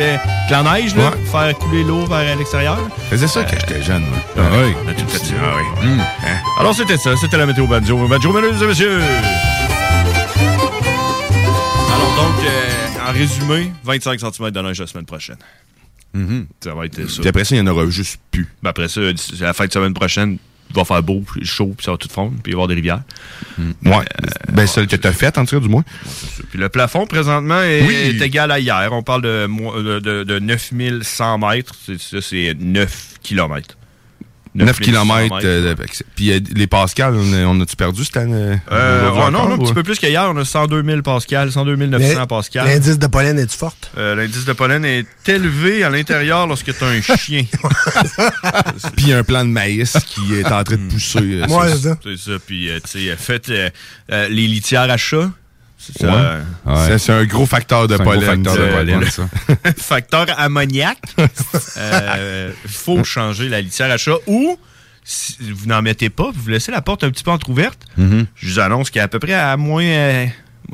que 0.47 0.51
la 0.51 0.63
neige, 0.63 0.95
là, 0.95 1.11
pour 1.11 1.39
faire 1.41 1.57
couler 1.57 1.83
l'eau 1.83 2.05
vers 2.05 2.35
l'extérieur. 2.37 2.77
faisais 3.09 3.27
ça 3.27 3.43
quand 3.43 3.57
j'étais 3.59 3.81
jeune. 3.83 4.03
moi. 4.03 4.17
Ah 4.37 4.41
oui, 4.65 4.73
on 4.85 4.89
a 4.89 4.93
tout 4.93 5.07
fait 5.07 5.19
ça. 5.25 5.33
Ah 5.41 5.55
oui. 5.57 5.87
Hum. 5.89 6.01
Alors 6.59 6.73
c'était 6.75 6.97
ça, 6.97 7.15
c'était 7.17 7.37
la 7.37 7.45
météo 7.45 7.67
banjo. 7.67 8.07
Banjo, 8.07 8.31
mesdames 8.33 8.61
et 8.61 8.67
messieurs. 8.67 9.01
Alors 11.95 12.15
donc, 12.15 12.45
euh, 12.45 13.09
en 13.09 13.11
résumé, 13.13 13.71
25 13.83 14.19
cm 14.19 14.51
de 14.51 14.61
neige 14.61 14.79
la 14.79 14.87
semaine 14.87 15.05
prochaine. 15.05 15.37
Ça 16.63 16.75
va 16.75 16.85
être 16.85 17.09
ça. 17.09 17.21
Puis 17.21 17.29
après 17.29 17.43
ça, 17.43 17.55
il 17.55 17.63
n'y 17.63 17.67
en 17.67 17.71
aura 17.71 17.89
juste 17.89 18.19
plus. 18.31 18.47
Ben 18.61 18.69
après 18.69 18.87
ça, 18.87 19.01
la 19.39 19.53
fin 19.53 19.65
de 19.65 19.73
semaine 19.73 19.93
prochaine, 19.95 20.37
il 20.73 20.77
va 20.79 20.85
faire 20.85 21.03
beau, 21.03 21.23
chaud, 21.43 21.73
puis 21.77 21.85
ça 21.85 21.91
va 21.91 21.97
tout 21.97 22.09
fondre, 22.09 22.31
puis 22.41 22.51
il 22.51 22.55
va 22.55 22.61
y 22.61 22.63
avoir 22.63 22.67
des 22.67 22.75
rivières. 22.75 23.01
Ouais. 23.85 24.05
ben, 24.51 24.65
celle 24.67 24.87
que 24.87 24.95
tu 24.95 25.07
as 25.07 25.13
faite, 25.13 25.37
en 25.37 25.45
tout 25.45 25.55
cas, 25.55 25.61
du 25.61 25.69
moins. 25.69 25.83
Puis 26.49 26.57
le 26.59 26.69
plafond, 26.69 27.05
présentement, 27.05 27.61
est, 27.61 27.83
Oui. 27.85 27.93
est 27.95 28.21
égal 28.21 28.51
à 28.51 28.59
hier. 28.59 28.89
On 28.91 29.03
parle 29.03 29.21
de, 29.21 29.47
de, 29.47 29.99
de, 29.99 30.23
de 30.23 30.39
9100 30.39 31.37
mètres. 31.37 31.73
C'est- 31.85 31.99
Ça, 32.01 32.21
c'est 32.21 32.55
9 32.59 33.15
km. 33.21 33.75
9 34.55 34.79
km. 34.79 35.39
puis 36.15 36.31
euh, 36.31 36.39
les 36.55 36.67
Pascal, 36.67 37.15
on, 37.15 37.33
a- 37.33 37.45
on 37.45 37.59
a-tu 37.61 37.75
perdu 37.75 38.03
cette 38.05 38.17
année? 38.17 38.57
Euh, 38.71 39.01
aujourd'hui 39.11 39.23
ouais, 39.25 39.31
non, 39.31 39.37
encore, 39.39 39.49
non, 39.49 39.55
un 39.55 39.57
petit 39.59 39.73
peu 39.73 39.83
plus 39.83 39.99
qu'hier. 39.99 40.29
On 40.33 40.37
a 40.37 40.45
102 40.45 40.83
000 40.83 41.01
Pascal, 41.01 41.51
102 41.51 41.75
900 41.75 42.27
Pascal. 42.27 42.67
L'indice 42.67 42.99
de 42.99 43.07
pollen 43.07 43.39
est-tu 43.39 43.57
forte? 43.57 43.91
Euh, 43.97 44.15
L'indice 44.15 44.45
de 44.45 44.53
pollen 44.53 44.85
est 44.85 45.05
élevé 45.27 45.83
à 45.83 45.89
l'intérieur 45.89 46.45
lorsque 46.47 46.75
tu 46.77 46.83
as 46.83 46.87
un 46.87 47.01
chien. 47.17 47.45
Puis 48.95 49.13
un 49.13 49.23
plan 49.23 49.43
de 49.45 49.49
maïs 49.49 49.97
qui 50.07 50.35
est 50.35 50.45
en 50.45 50.63
train 50.63 50.75
de 50.77 50.89
pousser. 50.89 51.19
euh, 51.19 51.47
Ouais, 51.47 51.69
ça. 51.69 51.75
c'est 51.75 51.81
ça. 51.89 51.97
C'est 52.03 52.17
ça. 52.17 52.37
Puis, 52.45 52.69
euh, 52.69 52.79
tu 52.83 53.07
sais, 53.07 53.15
faites 53.17 53.49
euh, 53.49 53.69
euh, 54.11 54.27
les 54.29 54.47
litières 54.47 54.89
à 54.89 54.97
chat. 54.97 55.29
C'est. 55.97 56.05
Ouais. 56.05 57.13
Un 57.15 57.25
gros 57.25 57.45
facteur 57.45 57.87
de 57.87 57.95
C'est 57.95 58.01
un 58.01 58.05
gros 58.05 58.13
pollen. 58.13 58.25
facteur 58.45 58.55
de 58.55 58.71
pollen, 58.73 58.99
Le- 59.01 59.05
ça. 59.09 59.27
facteur 59.77 60.25
ammoniac. 60.39 60.97
euh, 61.77 62.51
faut 62.67 63.03
changer 63.03 63.49
la 63.49 63.61
litière 63.61 63.91
à 63.91 63.97
chat 63.97 64.15
ou 64.27 64.57
si 65.03 65.35
vous 65.51 65.65
n'en 65.65 65.81
mettez 65.81 66.09
pas, 66.09 66.31
vous 66.33 66.49
laissez 66.49 66.71
la 66.71 66.81
porte 66.81 67.03
un 67.03 67.09
petit 67.09 67.23
peu 67.23 67.31
entrouverte. 67.31 67.79
Mhm. 67.97 68.25
Je 68.35 68.47
vous 68.47 68.59
annonce 68.59 68.89
qu'à 68.89 69.07
peu 69.09 69.19
près 69.19 69.33
à 69.33 69.57
moins, 69.57 69.83
euh, 69.83 70.25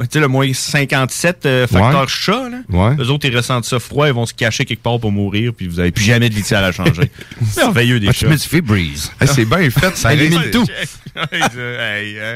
tu 0.01 0.05
sais, 0.11 0.19
le 0.19 0.27
moins 0.27 0.53
57 0.53 1.45
euh, 1.47 1.65
facteur 1.65 2.01
Ouais. 2.01 2.07
chat, 2.07 2.49
là, 2.49 2.57
Ouais. 2.69 2.95
eux 2.99 3.09
autres, 3.09 3.27
ils 3.27 3.35
ressentent 3.35 3.65
ça 3.65 3.79
froid, 3.79 4.07
ils 4.07 4.13
vont 4.13 4.27
se 4.27 4.33
cacher 4.35 4.65
quelque 4.65 4.83
part 4.83 4.99
pour 4.99 5.11
mourir, 5.11 5.51
puis 5.57 5.67
vous 5.67 5.77
n'avez 5.77 5.91
plus 5.91 6.03
jamais 6.03 6.29
de 6.29 6.35
litière 6.35 6.63
à 6.63 6.71
changer. 6.71 7.09
Merveilleux 7.57 7.99
des 7.99 8.09
Ah, 8.09 8.11
chats. 8.13 8.19
tu 8.19 8.27
mets 8.27 8.37
du 8.37 8.47
Feebreeze. 8.47 9.11
Hey, 9.19 9.27
c'est 9.27 9.45
bien 9.45 9.67
fait, 9.71 9.97
ça 9.97 10.13
élimine 10.13 10.51
tout. 10.51 10.65
Hey, 11.31 12.19
hein. 12.19 12.35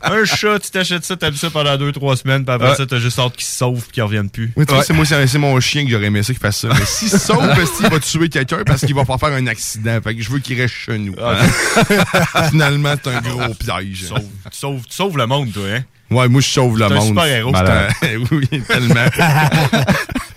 Un 0.02 0.24
chat, 0.24 0.58
tu 0.60 0.70
t'achètes 0.70 1.04
ça, 1.04 1.16
t'as 1.16 1.30
ça 1.32 1.50
pendant 1.50 1.76
2-3 1.76 2.16
semaines, 2.16 2.44
puis 2.44 2.54
après 2.54 2.70
Ouais. 2.70 2.74
ça, 2.76 2.86
t'as 2.86 2.98
juste 2.98 3.18
hâte 3.18 3.36
qu'il 3.36 3.44
se 3.44 3.56
sauve 3.56 3.82
puis 3.82 3.92
qu'il 3.92 4.02
revienne 4.02 4.30
plus. 4.30 4.50
Oui, 4.56 4.64
tu 4.66 4.72
vois, 4.72 4.82
c'est 4.82 4.92
moi, 4.94 5.04
c'est 5.04 5.38
mon 5.38 5.58
chien 5.60 5.84
que 5.84 5.90
j'aurais 5.90 6.06
aimé 6.06 6.22
ça 6.22 6.32
qu'il 6.32 6.40
fasse 6.40 6.58
ça. 6.58 6.68
Mais 6.68 6.84
s'il 6.86 7.10
se 7.10 7.18
sauve, 7.18 7.46
parce 7.46 7.70
qu'il 7.72 7.88
va 7.88 8.00
tuer 8.00 8.28
quelqu'un 8.28 8.62
parce 8.64 8.80
qu'il 8.86 8.94
va 8.94 9.04
pas 9.04 9.18
faire 9.18 9.32
un 9.32 9.46
accident? 9.46 9.98
Fait 10.02 10.14
que 10.14 10.22
je 10.22 10.30
veux 10.30 10.38
qu'il 10.38 10.60
reste 10.60 10.74
chez 10.74 10.98
nous. 10.98 11.14
Finalement, 12.50 12.94
c'est 13.02 13.10
un 13.14 13.20
gros 13.20 13.54
piège. 13.54 13.98
Tu 14.00 14.06
sauves, 14.06 14.18
tu 14.50 14.58
sauves- 14.58 14.82
tu 14.88 14.94
sauves 14.96 15.16
le 15.18 15.26
monde, 15.26 15.52
toi, 15.52 15.64
hein? 15.76 15.84
Ouais, 16.10 16.28
moi, 16.28 16.40
je 16.40 16.48
sauve 16.48 16.76
le 16.78 16.88
monde. 16.88 17.06
super-héros. 17.08 17.52
Malade. 17.52 17.92
oui, 18.32 18.48
tellement. 18.66 18.94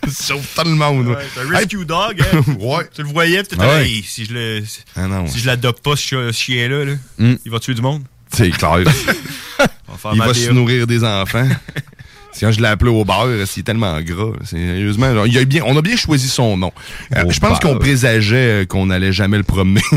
je 0.06 0.12
sauve 0.12 0.46
tout 0.56 0.64
le 0.66 0.76
monde. 0.76 1.08
Ouais, 1.08 1.16
c'est 1.34 1.42
un 1.42 1.50
rescue 1.50 1.86
dog, 1.86 2.22
hein? 2.22 2.44
ouais. 2.60 2.88
Tu 2.94 3.02
le 3.02 3.08
voyais, 3.08 3.44
tu 3.44 3.56
Ah 3.60 3.68
ouais. 3.68 3.86
hey, 3.88 4.04
si 4.04 4.26
je 4.26 4.34
le, 4.34 4.64
si, 4.66 4.82
Ah 4.96 5.08
non. 5.08 5.26
si 5.26 5.40
je 5.40 5.48
l'adopte 5.48 5.84
pas, 5.84 5.96
ce 5.96 6.02
chi- 6.04 6.10
ce 6.16 6.32
chien-là, 6.32 6.86
là, 6.86 6.94
Mm. 7.18 7.34
il 7.46 7.52
va 7.52 7.60
tuer 7.60 7.74
du 7.74 7.82
monde? 7.82 8.04
C'est 8.34 8.50
clair. 8.52 8.80
Il 10.14 10.20
va 10.20 10.34
se 10.34 10.52
nourrir 10.52 10.88
des 10.88 11.04
enfants. 11.04 11.48
C'est 12.36 12.48
quand 12.48 12.52
je 12.52 12.60
l'ai 12.62 12.68
appelé 12.68 12.90
au 12.90 13.06
beurre, 13.06 13.46
c'est 13.46 13.62
tellement 13.62 14.02
gras. 14.02 14.32
Sérieusement, 14.44 15.14
genre, 15.14 15.28
il 15.28 15.38
a 15.38 15.46
bien, 15.46 15.62
on 15.68 15.78
a 15.78 15.84
bien 15.84 15.96
choisi 15.96 16.28
son 16.28 16.58
nom. 16.58 16.72
Euh, 17.16 17.26
je 17.30 17.40
pense 17.40 17.60
qu'on 17.60 17.78
présageait 17.78 18.64
euh, 18.64 18.66
qu'on 18.66 18.88
n'allait 18.88 19.14
jamais 19.14 19.38
le 19.38 19.44
promener. 19.44 19.84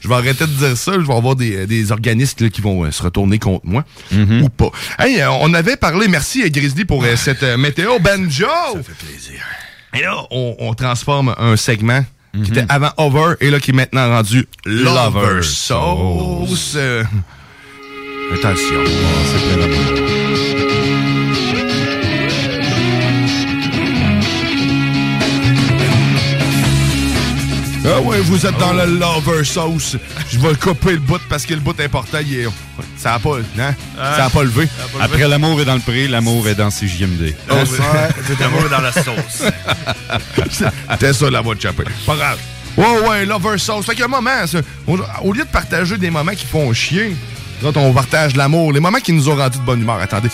je 0.00 0.08
vais 0.08 0.14
arrêter 0.14 0.44
de 0.44 0.52
dire 0.52 0.76
ça. 0.76 0.94
Je 0.94 1.06
vais 1.06 1.14
avoir 1.14 1.36
des, 1.36 1.68
des 1.68 1.92
organismes 1.92 2.42
là, 2.44 2.50
qui 2.50 2.60
vont 2.60 2.84
euh, 2.84 2.90
se 2.90 3.02
retourner 3.02 3.38
contre 3.38 3.64
moi 3.64 3.84
Mm-hmm. 4.12 4.42
ou 4.42 4.48
pas. 4.48 4.70
Hey, 4.98 5.22
on 5.40 5.54
avait 5.54 5.76
parlé, 5.76 6.08
merci 6.08 6.42
euh, 6.42 6.48
Grizzly 6.48 6.84
pour 6.84 7.04
euh, 7.04 7.14
cette 7.14 7.42
météo 7.42 8.00
banjo. 8.00 8.46
Ça 8.74 8.82
fait 8.82 9.06
plaisir. 9.06 9.40
Et 9.94 10.00
là, 10.02 10.16
on, 10.32 10.56
on 10.58 10.74
transforme 10.74 11.32
un 11.38 11.56
segment 11.56 12.04
Mm-hmm. 12.32 12.42
qui 12.44 12.50
était 12.52 12.66
avant 12.68 12.92
Over 12.96 13.34
et 13.40 13.50
là 13.50 13.58
qui 13.58 13.72
est 13.72 13.74
maintenant 13.74 14.08
rendu 14.08 14.46
Lover 14.64 15.42
Sauce. 15.42 16.76
Attention. 18.32 19.99
Ah 27.84 28.00
ouais, 28.02 28.20
vous 28.20 28.44
êtes 28.46 28.56
dans 28.58 28.72
le 28.74 28.84
lover 28.84 29.42
sauce. 29.44 29.96
Je 30.30 30.38
vais 30.38 30.54
couper 30.54 30.92
le 30.92 30.98
bout 30.98 31.20
parce 31.28 31.46
que 31.46 31.54
le 31.54 31.60
bout 31.60 31.78
important, 31.80 32.18
il 32.24 32.40
est... 32.40 32.46
ça 32.96 33.14
a 33.14 33.18
pas, 33.18 33.38
hein? 33.58 33.74
Ça 33.96 34.26
a 34.26 34.30
pas 34.30 34.42
levé. 34.42 34.68
Après 35.00 35.26
l'amour 35.26 35.60
est 35.60 35.64
dans 35.64 35.74
le 35.74 35.80
pré, 35.80 36.06
l'amour 36.06 36.46
est 36.48 36.54
dans 36.54 36.68
CJMD. 36.68 37.34
Oh, 37.50 37.54
c'est- 37.64 38.38
L'amour 38.40 38.68
dans 38.70 38.80
la 38.80 38.92
sauce. 38.92 39.42
C'était 40.90 41.12
ça 41.14 41.30
la 41.30 41.40
voix 41.40 41.54
de 41.54 41.60
chapeau. 41.60 41.82
Pas 42.06 42.16
grave. 42.16 42.38
Ouais, 42.76 43.08
ouais, 43.08 43.26
lover 43.26 43.56
sauce. 43.58 43.86
Fait 43.86 43.94
qu'un 43.94 44.08
moment, 44.08 44.46
ça, 44.46 44.58
au, 44.86 44.98
au 45.22 45.32
lieu 45.32 45.44
de 45.44 45.48
partager 45.50 45.96
des 45.96 46.10
moments 46.10 46.32
qui 46.32 46.46
font 46.46 46.72
chier, 46.74 47.16
nous 47.62 47.68
autres, 47.68 47.80
on 47.80 47.92
partage 47.94 48.36
l'amour, 48.36 48.72
les 48.72 48.80
moments 48.80 49.00
qui 49.00 49.12
nous 49.12 49.28
ont 49.28 49.36
rendu 49.36 49.58
de 49.58 49.62
bonne 49.64 49.80
humeur. 49.80 50.00
Attendez. 50.00 50.28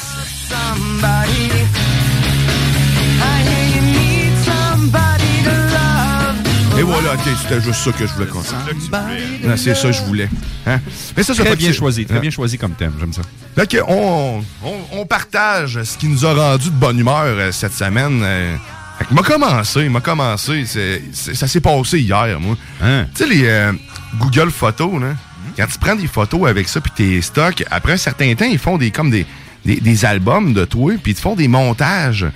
Et 6.79 6.83
voilà, 6.83 7.15
ok, 7.15 7.21
c'était 7.43 7.61
juste 7.61 7.81
ça 7.83 7.93
que 7.93 8.07
je 8.07 8.13
voulais 8.13 8.27
qu'on 8.27 8.41
Non, 8.41 9.57
C'est 9.57 9.75
ça 9.75 9.89
que 9.89 9.93
je 9.93 10.03
voulais. 10.03 10.29
Hein? 10.67 10.81
Mais 11.17 11.23
ça, 11.23 11.33
c'est 11.35 11.41
Très 11.43 11.51
pas 11.51 11.57
bien 11.57 11.73
choisi, 11.73 12.05
très 12.05 12.17
Hein? 12.17 12.21
bien 12.21 12.31
choisi 12.31 12.59
comme 12.59 12.73
thème, 12.73 12.93
j'aime 13.01 13.13
ça. 13.13 13.23
Fait 13.55 13.67
que 13.71 13.79
on, 13.89 14.45
on, 14.63 14.75
on 14.93 15.07
partage 15.07 15.83
ce 15.83 15.97
qui 15.97 16.09
nous 16.09 16.25
a 16.27 16.35
rendu 16.35 16.67
de 16.69 16.75
bonne 16.75 16.99
humeur 16.99 17.25
euh, 17.25 17.53
cette 17.53 17.73
semaine. 17.73 18.21
euh. 18.23 18.57
Fait 18.99 19.07
que 19.07 19.15
m'a 19.15 19.23
commencé, 19.23 19.89
m'a 19.89 20.01
commencé. 20.01 20.65
ça 21.13 21.47
s'est 21.49 21.61
passé 21.61 22.01
hier, 22.01 22.39
moi. 22.41 22.57
Hein? 22.83 23.07
Tu 23.15 23.23
sais, 23.25 23.29
les 23.29 23.47
euh, 23.47 23.73
Google 24.19 24.51
Photos, 24.51 25.01
là, 25.01 25.15
quand 25.57 25.67
tu 25.67 25.79
prends 25.79 25.97
des 25.97 26.07
photos 26.07 26.49
avec 26.49 26.69
ça, 26.69 26.81
puis 26.81 26.93
tes 26.95 27.23
stocks, 27.23 27.65
après 27.71 27.93
un 27.93 27.97
certain 27.99 28.35
temps, 28.35 28.45
ils 28.47 28.59
font 28.59 28.77
des 28.79 28.91
comme 28.91 29.11
des, 29.11 29.27
des, 29.65 29.77
des 29.81 30.05
albums 30.05 30.53
de 30.53 30.65
toi, 30.67 30.93
puis 31.03 31.13
ils 31.13 31.15
te 31.15 31.21
font 31.21 31.35
des 31.37 31.49
montages. 31.49 32.27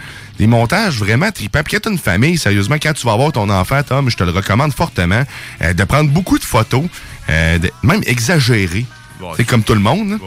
Des 0.40 0.46
montages 0.46 0.96
vraiment 0.98 1.30
tripants. 1.30 1.60
Puis 1.62 1.74
quand 1.74 1.80
t'as 1.82 1.90
une 1.90 1.98
famille, 1.98 2.38
sérieusement, 2.38 2.76
quand 2.82 2.94
tu 2.94 3.04
vas 3.06 3.14
voir 3.14 3.30
ton 3.30 3.50
enfant, 3.50 3.82
Tom, 3.82 4.08
je 4.08 4.16
te 4.16 4.24
le 4.24 4.30
recommande 4.30 4.72
fortement, 4.72 5.22
euh, 5.60 5.74
de 5.74 5.84
prendre 5.84 6.08
beaucoup 6.08 6.38
de 6.38 6.44
photos, 6.44 6.84
euh, 7.28 7.58
de- 7.58 7.70
même 7.82 8.00
exagérées. 8.06 8.86
Ouais. 9.20 9.28
C'est 9.36 9.44
comme 9.44 9.62
tout 9.62 9.74
le 9.74 9.80
monde. 9.80 10.12
Ouais. 10.12 10.18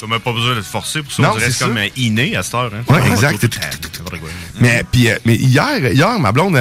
T'as 0.00 0.08
même 0.08 0.18
pas 0.18 0.32
besoin 0.32 0.56
de 0.56 0.60
te 0.62 0.66
forcer 0.66 1.00
pour 1.00 1.12
ça. 1.12 1.22
Non, 1.22 1.28
on 1.36 1.38
c'est 1.38 1.56
comme 1.64 1.78
inné 1.96 2.34
à 2.34 2.42
cette 2.42 2.54
heure. 2.54 2.72
Hein. 2.74 2.92
Ouais, 2.92 3.06
exact. 3.08 3.46
Quoi. 3.48 4.18
Mais, 4.58 4.82
puis, 4.90 5.10
euh, 5.10 5.16
mais 5.24 5.36
hier, 5.36 5.78
hier, 5.92 6.18
ma 6.18 6.32
blonde 6.32 6.58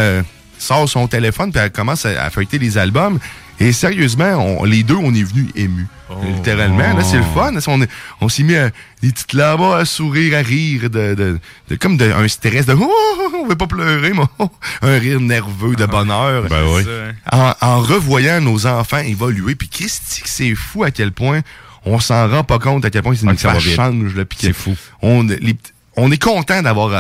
sort 0.59 0.88
son 0.88 1.07
téléphone 1.07 1.51
puis 1.51 1.59
elle 1.61 1.71
commence 1.71 2.05
à, 2.05 2.23
à 2.23 2.29
feuilleter 2.29 2.59
les 2.59 2.77
albums. 2.77 3.17
Et 3.59 3.71
sérieusement, 3.71 4.35
on- 4.59 4.63
les 4.65 4.83
deux, 4.83 4.95
on 4.95 5.13
est 5.13 5.23
venus 5.23 5.49
émus. 5.55 5.87
Littéralement. 6.23 6.93
Là, 6.93 7.03
c'est 7.03 7.17
le 7.17 7.23
fun. 7.23 7.51
Là, 7.51 7.59
on 7.67 7.81
est- 7.81 7.89
on 8.21 8.29
s'est 8.29 8.43
mis 8.43 8.53
euh, 8.55 8.69
des 9.01 9.09
petites 9.11 9.33
là-bas 9.33 9.77
à 9.79 9.85
sourire, 9.85 10.37
à 10.37 10.41
rire, 10.41 10.89
de, 10.89 11.15
de, 11.15 11.39
de- 11.69 11.75
comme 11.75 11.97
de, 11.97 12.11
un 12.11 12.27
stress 12.27 12.65
de 12.65 12.73
oh, 12.73 12.79
oh, 12.89 13.17
oh, 13.33 13.37
on 13.43 13.47
veut 13.47 13.55
pas 13.55 13.65
pleurer, 13.67 14.11
mais 14.13 14.23
oh, 14.39 14.49
un 14.81 14.97
rire 14.99 15.19
nerveux 15.19 15.75
de 15.75 15.85
bonheur. 15.85 16.43
Ben 16.49 16.63
oui. 16.75 16.83
En, 17.31 17.53
en 17.61 17.79
revoyant 17.81 18.39
nos 18.41 18.67
enfants 18.67 18.99
évoluer, 18.99 19.55
puis 19.55 19.67
Christy, 19.67 20.21
que 20.21 20.29
c'est 20.29 20.53
fou 20.55 20.83
à 20.83 20.91
quel 20.91 21.11
point 21.11 21.41
on 21.85 21.99
s'en 21.99 22.27
rend 22.29 22.43
pas 22.43 22.59
compte 22.59 22.85
à 22.85 22.89
quel 22.89 23.01
point 23.01 23.15
c'est 23.15 23.25
Ah, 23.27 23.31
une 23.31 23.35
que 23.35 23.41
ça 23.41 23.59
change. 23.59 24.15
là, 24.15 24.23
C'est 24.37 24.53
fou. 24.53 24.75
On, 25.01 25.23
les 25.23 25.55
on 25.97 26.11
est 26.11 26.21
content 26.21 26.61
d'avoir 26.61 26.93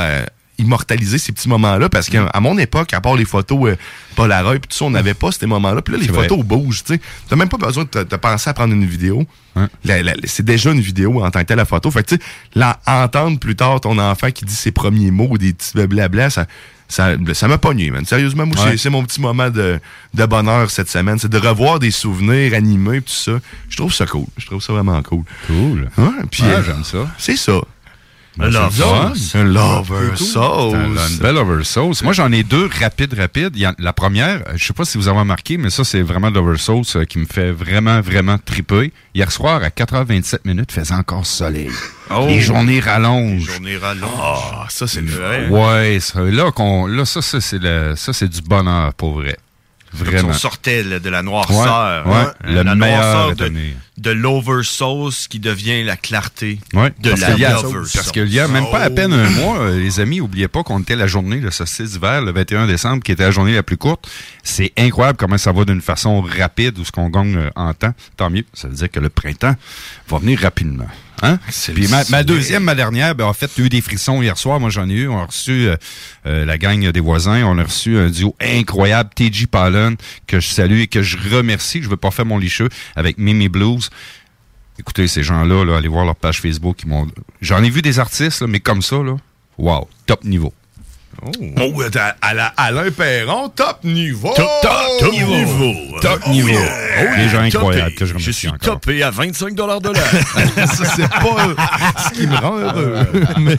immortalisé 0.57 1.17
ces 1.17 1.31
petits 1.31 1.49
moments-là 1.49 1.89
parce 1.89 2.09
qu'à 2.09 2.25
à 2.27 2.39
mon 2.39 2.57
époque, 2.57 2.93
à 2.93 3.01
part 3.01 3.15
les 3.15 3.25
photos 3.25 3.69
euh, 3.71 3.75
Polaroid, 4.15 4.53
puis 4.53 4.69
tout 4.69 4.75
ça, 4.77 4.85
on 4.85 4.89
n'avait 4.91 5.13
pas 5.13 5.31
ces 5.31 5.45
moments-là. 5.45 5.81
Puis 5.81 5.93
là, 5.93 5.99
les 5.99 6.07
vrai. 6.07 6.27
photos 6.27 6.43
bougent. 6.45 6.83
Tu 6.85 6.99
n'as 7.31 7.37
même 7.37 7.49
pas 7.49 7.57
besoin 7.57 7.83
de 7.91 8.15
penser 8.15 8.49
à 8.49 8.53
prendre 8.53 8.73
une 8.73 8.85
vidéo. 8.85 9.25
C'est 10.25 10.45
déjà 10.45 10.71
une 10.71 10.81
vidéo 10.81 11.23
en 11.23 11.31
tant 11.31 11.39
que 11.41 11.45
telle 11.45 11.57
la 11.57 11.65
photo. 11.65 11.89
Fait 11.91 12.03
que 12.03 12.15
tu 12.15 12.21
sais, 12.55 12.63
entendre 12.85 13.39
plus 13.39 13.55
tard 13.55 13.81
ton 13.81 13.97
enfant 13.97 14.31
qui 14.31 14.45
dit 14.45 14.55
ses 14.55 14.71
premiers 14.71 15.11
mots, 15.11 15.37
des 15.37 15.53
petits 15.53 15.71
blabla, 15.87 16.29
ça 16.29 16.45
ça 16.87 17.15
ça 17.33 17.47
m'a 17.47 17.57
pogné, 17.57 17.89
man. 17.89 18.05
Sérieusement, 18.05 18.45
moi, 18.45 18.55
Ouais. 18.63 18.77
c'est- 18.77 18.91
mon 18.91 19.03
petit 19.03 19.19
moment 19.19 19.49
de, 19.49 19.79
de 20.13 20.25
bonheur 20.27 20.69
cette 20.69 20.87
semaine. 20.89 21.17
C'est 21.17 21.29
de 21.31 21.37
revoir 21.39 21.79
des 21.79 21.89
souvenirs 21.89 22.53
animés, 22.53 23.01
tout 23.01 23.11
ça. 23.11 23.39
Je 23.69 23.77
trouve 23.77 23.91
ça 23.93 24.05
cool. 24.05 24.27
Je 24.37 24.45
trouve 24.45 24.61
ça 24.61 24.71
vraiment 24.73 25.01
cool. 25.01 25.23
Cool. 25.47 25.89
Ouais, 25.97 26.05
puis, 26.29 26.43
Ouais, 26.43 26.49
euh, 26.49 26.63
j'aime 26.63 26.83
ça. 26.83 27.09
C'est 27.17 27.37
ça. 27.37 27.53
Ben, 28.37 28.45
Un 28.45 28.51
c'est 28.51 28.83
lover 28.83 29.15
sauce. 29.15 29.35
Un 29.35 29.43
lover 29.45 30.15
sauce. 30.15 30.75
C'est 30.97 31.13
Une 31.13 31.19
belle 31.19 31.35
lover 31.35 31.63
sauce. 31.63 32.03
Moi, 32.03 32.13
j'en 32.13 32.31
ai 32.31 32.43
deux 32.43 32.69
rapides, 32.79 33.13
rapides. 33.13 33.55
La 33.79 33.93
première, 33.93 34.41
euh, 34.47 34.53
je 34.55 34.65
sais 34.65 34.73
pas 34.73 34.85
si 34.85 34.97
vous 34.97 35.07
avez 35.07 35.19
remarqué, 35.19 35.57
mais 35.57 35.69
ça, 35.69 35.83
c'est 35.83 36.01
vraiment 36.01 36.29
lover 36.29 36.57
sauce 36.57 36.97
euh, 36.97 37.05
qui 37.05 37.17
me 37.19 37.25
fait 37.25 37.51
vraiment, 37.51 38.01
vraiment 38.01 38.37
triper. 38.37 38.91
Hier 39.13 39.31
soir, 39.31 39.63
à 39.63 39.69
4h27 39.69 40.39
minutes, 40.45 40.71
faisait 40.71 40.93
encore 40.93 41.25
soleil. 41.25 41.69
Oh. 42.09 42.25
Les 42.27 42.41
journées 42.41 42.79
rallongent. 42.79 43.45
Journée 43.45 43.77
rallonge. 43.77 44.09
Ah, 44.19 44.65
ça, 44.69 44.85
c'est 44.85 45.05
vrai. 45.05 45.47
Ouais, 45.47 45.99
ça, 46.01 46.21
là, 46.21 46.51
là, 46.87 47.05
ça, 47.05 47.21
ça, 47.21 47.39
c'est 47.41 47.59
le, 47.61 47.93
ça, 47.95 48.11
c'est 48.11 48.27
du 48.27 48.41
bonheur, 48.41 48.93
pour 48.95 49.13
vrai. 49.13 49.37
Vraiment. 49.95 50.29
on 50.29 50.33
sortait 50.33 50.83
de 50.83 51.09
la 51.09 51.21
noirceur. 51.23 52.05
Ouais, 52.05 52.11
ouais. 52.11 52.17
hein. 52.19 52.33
Le 52.43 52.63
la 52.63 52.75
noirceur 52.75 53.35
de, 53.97 54.11
l'oversauce 54.11 55.27
qui 55.27 55.39
devient 55.39 55.83
la 55.83 55.95
clarté 55.97 56.59
Ouais, 56.73 56.91
de 56.99 57.09
parce 57.11 57.21
la 57.21 57.27
qu'il 57.31 57.39
y 57.39 57.45
a- 57.45 57.53
lover 57.53 57.89
Parce 57.93 58.11
qu'il 58.11 58.27
y 58.33 58.39
a 58.39 58.47
même 58.47 58.65
pas 58.71 58.79
à 58.81 58.89
peine 58.89 59.13
Oh. 59.13 59.15
un 59.17 59.29
mois, 59.29 59.59
euh, 59.59 59.79
les 59.79 59.99
amis, 59.99 60.19
oubliez 60.21 60.47
pas 60.47 60.63
qu'on 60.63 60.79
était 60.81 60.95
la 60.95 61.07
journée 61.07 61.39
de 61.39 61.49
saucisse 61.49 61.91
d'hiver, 61.93 62.21
le 62.21 62.31
21 62.31 62.67
décembre, 62.67 63.01
qui 63.03 63.11
était 63.13 63.23
la 63.23 63.31
journée 63.31 63.55
la 63.55 63.63
plus 63.63 63.77
courte. 63.77 64.07
C'est 64.43 64.71
incroyable 64.77 65.17
comment 65.17 65.37
ça 65.37 65.51
va 65.51 65.63
d'une 65.65 65.81
façon 65.81 66.21
rapide 66.21 66.77
ou 66.77 66.85
ce 66.85 66.91
qu'on 66.91 67.09
gagne 67.09 67.37
euh, 67.37 67.49
en 67.55 67.73
temps. 67.73 67.93
Tant 68.17 68.29
mieux. 68.29 68.45
Ça 68.53 68.67
veut 68.67 68.75
dire 68.75 68.91
que 68.91 68.99
le 68.99 69.09
printemps 69.09 69.55
va 70.09 70.17
venir 70.19 70.39
rapidement. 70.41 70.87
Hein? 71.21 71.39
Puis 71.73 71.87
ma, 71.87 72.03
ma 72.09 72.23
deuxième, 72.23 72.63
ma 72.63 72.75
dernière, 72.75 73.15
ben, 73.15 73.25
en 73.25 73.33
fait, 73.33 73.51
eu 73.57 73.69
des 73.69 73.81
frissons 73.81 74.21
hier 74.21 74.37
soir. 74.37 74.59
Moi, 74.59 74.69
j'en 74.69 74.89
ai 74.89 74.93
eu. 74.93 75.07
On 75.07 75.19
a 75.19 75.25
reçu 75.25 75.67
euh, 75.67 75.75
euh, 76.25 76.45
la 76.45 76.57
gang 76.57 76.89
des 76.89 76.99
voisins. 76.99 77.43
On 77.45 77.57
a 77.57 77.63
reçu 77.63 77.97
un 77.97 78.09
duo 78.09 78.35
incroyable, 78.41 79.09
TG 79.15 79.47
Pollen, 79.47 79.95
que 80.27 80.39
je 80.39 80.47
salue 80.47 80.81
et 80.81 80.87
que 80.87 81.01
je 81.01 81.17
remercie. 81.17 81.81
Je 81.81 81.89
veux 81.89 81.97
pas 81.97 82.11
faire 82.11 82.25
mon 82.25 82.37
licheux 82.37 82.69
avec 82.95 83.17
Mimi 83.17 83.49
Blues. 83.49 83.89
Écoutez, 84.77 85.07
ces 85.07 85.23
gens-là, 85.23 85.63
là, 85.63 85.77
allez 85.77 85.87
voir 85.87 86.05
leur 86.05 86.15
page 86.15 86.41
Facebook. 86.41 86.83
J'en 87.41 87.63
ai 87.63 87.69
vu 87.69 87.81
des 87.81 87.99
artistes, 87.99 88.41
là, 88.41 88.47
mais 88.47 88.59
comme 88.59 88.81
ça, 88.81 88.97
là, 88.97 89.15
wow, 89.57 89.87
top 90.05 90.25
niveau. 90.25 90.53
Oh, 91.23 91.81
attends, 91.81 91.99
à 92.21 92.33
la 92.33 92.47
Alain 92.57 92.91
Perron, 92.91 93.49
top 93.49 93.83
niveau! 93.83 94.31
Top, 94.35 94.47
top, 94.61 94.71
top 94.99 95.11
niveau. 95.11 95.73
Top 96.01 96.19
Oh, 96.25 96.29
niveau! 96.29 96.49
yeah. 96.49 97.17
Les 97.17 97.29
gens 97.29 97.37
Topé. 97.49 97.57
incroyables 97.57 97.95
que 97.95 98.05
je 98.05 98.09
Je 98.11 98.13
remercie 98.13 98.33
suis 98.33 98.47
encore. 98.49 98.79
topé 98.79 99.01
à 99.03 99.09
25 99.09 99.55
de 99.55 99.61
l'heure. 99.63 99.79
Ça, 100.67 100.85
c'est 100.95 101.07
pas 101.09 101.99
ce 102.03 102.09
qui 102.13 102.27
me 102.27 102.35
rend 102.35 102.57
heureux. 102.57 103.07
Mais- 103.39 103.57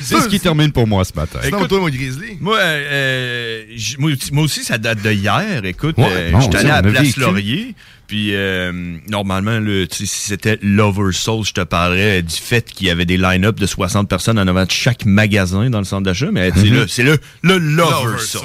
C'est 0.00 0.20
ce 0.20 0.28
qui 0.28 0.38
termine 0.40 0.70
pour 0.72 0.86
moi 0.86 1.04
ce 1.04 1.12
matin. 1.14 1.38
Sinon, 1.42 1.66
toi, 1.66 1.80
mon 1.80 1.88
Grizzly? 1.88 2.36
Moi, 2.40 2.58
euh, 2.58 3.62
j- 3.74 3.96
moi, 3.98 4.42
aussi- 4.44 4.64
ça 4.64 4.76
date 4.78 5.00
de 5.02 5.10
hier. 5.12 5.64
Écoute, 5.64 5.96
Ouais, 5.98 6.04
euh, 6.10 6.30
non, 6.32 6.40
j'étais 6.40 6.58
allé 6.58 6.70
à 6.70 6.82
Place. 6.82 7.16
Laurier. 7.16 7.74
Puis, 8.06 8.34
euh, 8.34 8.70
normalement, 9.08 9.58
le, 9.60 9.86
tu 9.88 9.98
sais, 9.98 10.06
si 10.06 10.20
c'était 10.28 10.58
Lover 10.62 11.12
Soul, 11.12 11.44
je 11.44 11.52
te 11.52 11.62
parlerais 11.62 12.22
du 12.22 12.34
fait 12.34 12.70
qu'il 12.70 12.86
y 12.86 12.90
avait 12.90 13.06
des 13.06 13.16
line-up 13.16 13.58
de 13.58 13.66
60 13.66 14.08
personnes 14.08 14.38
en 14.38 14.46
avant 14.46 14.64
de 14.66 14.70
chaque 14.70 15.04
magasin 15.06 15.70
dans 15.70 15.78
le 15.78 15.84
centre 15.84 16.02
d'achat. 16.04 16.30
Mais 16.30 16.52
tu 16.52 16.60
sais, 16.60 16.66
Mhm. 16.66 16.76
là, 16.76 16.84
c'est 16.88 17.02
le, 17.02 17.18
le 17.42 17.58
Lover, 17.58 18.04
Lover 18.12 18.18
Soul. 18.22 18.40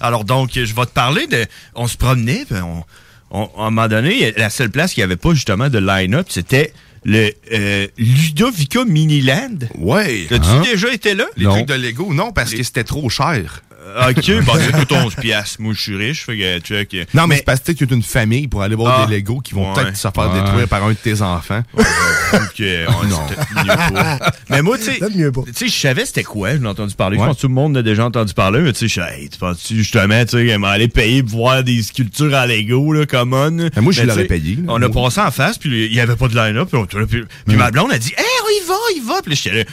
Alors, 0.00 0.24
donc, 0.24 0.50
je 0.54 0.60
vais 0.74 0.86
te 0.86 0.92
parler 0.92 1.26
de... 1.26 1.46
On 1.74 1.86
se 1.86 1.96
promenait, 1.96 2.44
puis 2.48 2.58
on, 2.62 2.84
on- 3.30 3.44
à 3.58 3.66
un 3.66 3.70
moment 3.70 3.88
donné, 3.88 4.32
la 4.36 4.50
seule 4.50 4.70
place 4.70 4.92
qui 4.94 5.02
avait 5.02 5.16
pas, 5.16 5.32
justement, 5.34 5.68
de 5.70 5.78
line-up, 5.78 6.26
c'était 6.28 6.72
le 7.04 7.30
euh, 7.54 7.86
Ludovica 7.96 8.84
Miniland. 8.84 9.58
Ouais. 9.78 10.26
As-tu 10.30 10.46
Hein? 10.48 10.62
déjà 10.62 10.92
été 10.92 11.14
là? 11.14 11.24
Les 11.36 11.46
trucs 11.46 11.66
de 11.66 11.72
Lego, 11.74 12.12
non, 12.12 12.32
parce 12.32 12.52
que 12.52 12.62
c'était 12.62 12.84
trop 12.84 13.08
cher. 13.08 13.62
Euh, 13.82 14.10
Ok, 14.10 14.44
bah 14.44 14.52
c'est 14.58 14.86
tout 14.86 14.94
11 14.94 15.14
piastres. 15.16 15.56
Moi, 15.60 15.72
je 15.74 15.80
suis 15.80 15.96
riche, 15.96 16.24
fait 16.26 16.36
que 16.36 16.58
check. 16.60 16.94
Non, 17.14 17.26
mais, 17.26 17.36
c'est 17.36 17.44
parce 17.44 17.60
que 17.60 17.72
tu 17.72 17.84
es 17.84 17.86
une 17.86 18.02
famille 18.02 18.46
pour 18.46 18.62
aller 18.62 18.74
voir 18.74 19.00
Ah. 19.02 19.06
des 19.06 19.16
Legos 19.16 19.40
qui 19.40 19.54
vont 19.54 19.72
Ouais. 19.72 19.82
peut-être 19.82 19.96
se 19.96 20.08
faire 20.08 20.30
Ouais. 20.32 20.40
détruire 20.42 20.68
par 20.68 20.84
un 20.84 20.90
de 20.90 20.94
tes 20.96 21.22
enfants. 21.22 21.62
Ok, 21.74 22.62
on- 22.88 23.06
Non. 23.08 23.18
c'était 23.28 23.62
mieux 23.64 23.92
pas. 23.94 24.18
Mais 24.50 24.62
moi, 24.62 24.78
tu 24.78 24.84
sais, 24.84 24.98
tu 24.98 25.52
sais, 25.54 25.68
je 25.68 25.72
savais 25.72 26.04
c'était 26.06 26.22
quoi, 26.22 26.52
je 26.56 26.60
l'ai 26.60 26.66
entendu 26.66 26.94
parler. 26.94 27.16
Je 27.18 27.24
pense 27.24 27.36
que 27.36 27.40
tout 27.40 27.48
le 27.48 27.54
monde 27.54 27.76
a 27.76 27.82
déjà 27.82 28.04
entendu 28.04 28.34
parler, 28.34 28.60
mais 28.60 28.72
tu 28.72 28.80
sais, 28.80 28.88
je 28.88 28.92
suis, 28.92 29.22
hey, 29.22 29.28
tu 29.28 29.38
penses-tu 29.38 29.76
justement, 29.76 30.24
tu 30.24 30.30
sais, 30.38 30.46
qu'elle 30.46 30.58
m'allait 30.58 30.88
payer 30.88 31.22
pour 31.22 31.38
voir 31.38 31.64
des 31.64 31.82
sculptures 31.82 32.34
à 32.34 32.46
Lego, 32.46 32.92
là, 32.92 33.06
comme 33.06 33.32
on? 33.32 33.50
Ben, 33.50 33.70
moi, 33.80 33.92
je 33.92 34.00
Mais, 34.02 34.06
l'aurais 34.06 34.24
payé, 34.26 34.56
là. 34.56 34.62
On 34.68 34.82
a 34.82 34.88
passé 34.88 35.20
en 35.20 35.30
face, 35.30 35.58
puis 35.58 35.86
il 35.86 35.92
y 35.94 36.00
avait 36.00 36.16
pas 36.16 36.28
de 36.28 36.36
line-up, 36.36 36.68
puis, 36.70 37.06
puis- 37.06 37.24
puis 37.46 37.56
ma 37.56 37.70
blonde 37.70 37.92
a 37.92 37.98
dit, 37.98 38.12
hey, 38.16 38.24
on 38.44 38.64
y 38.64 38.68
va, 38.68 38.74
il 38.96 39.02
va, 39.02 39.22
puis 39.22 39.30
là, 39.32 39.40
j'étais 39.42 39.56
là. 39.56 39.64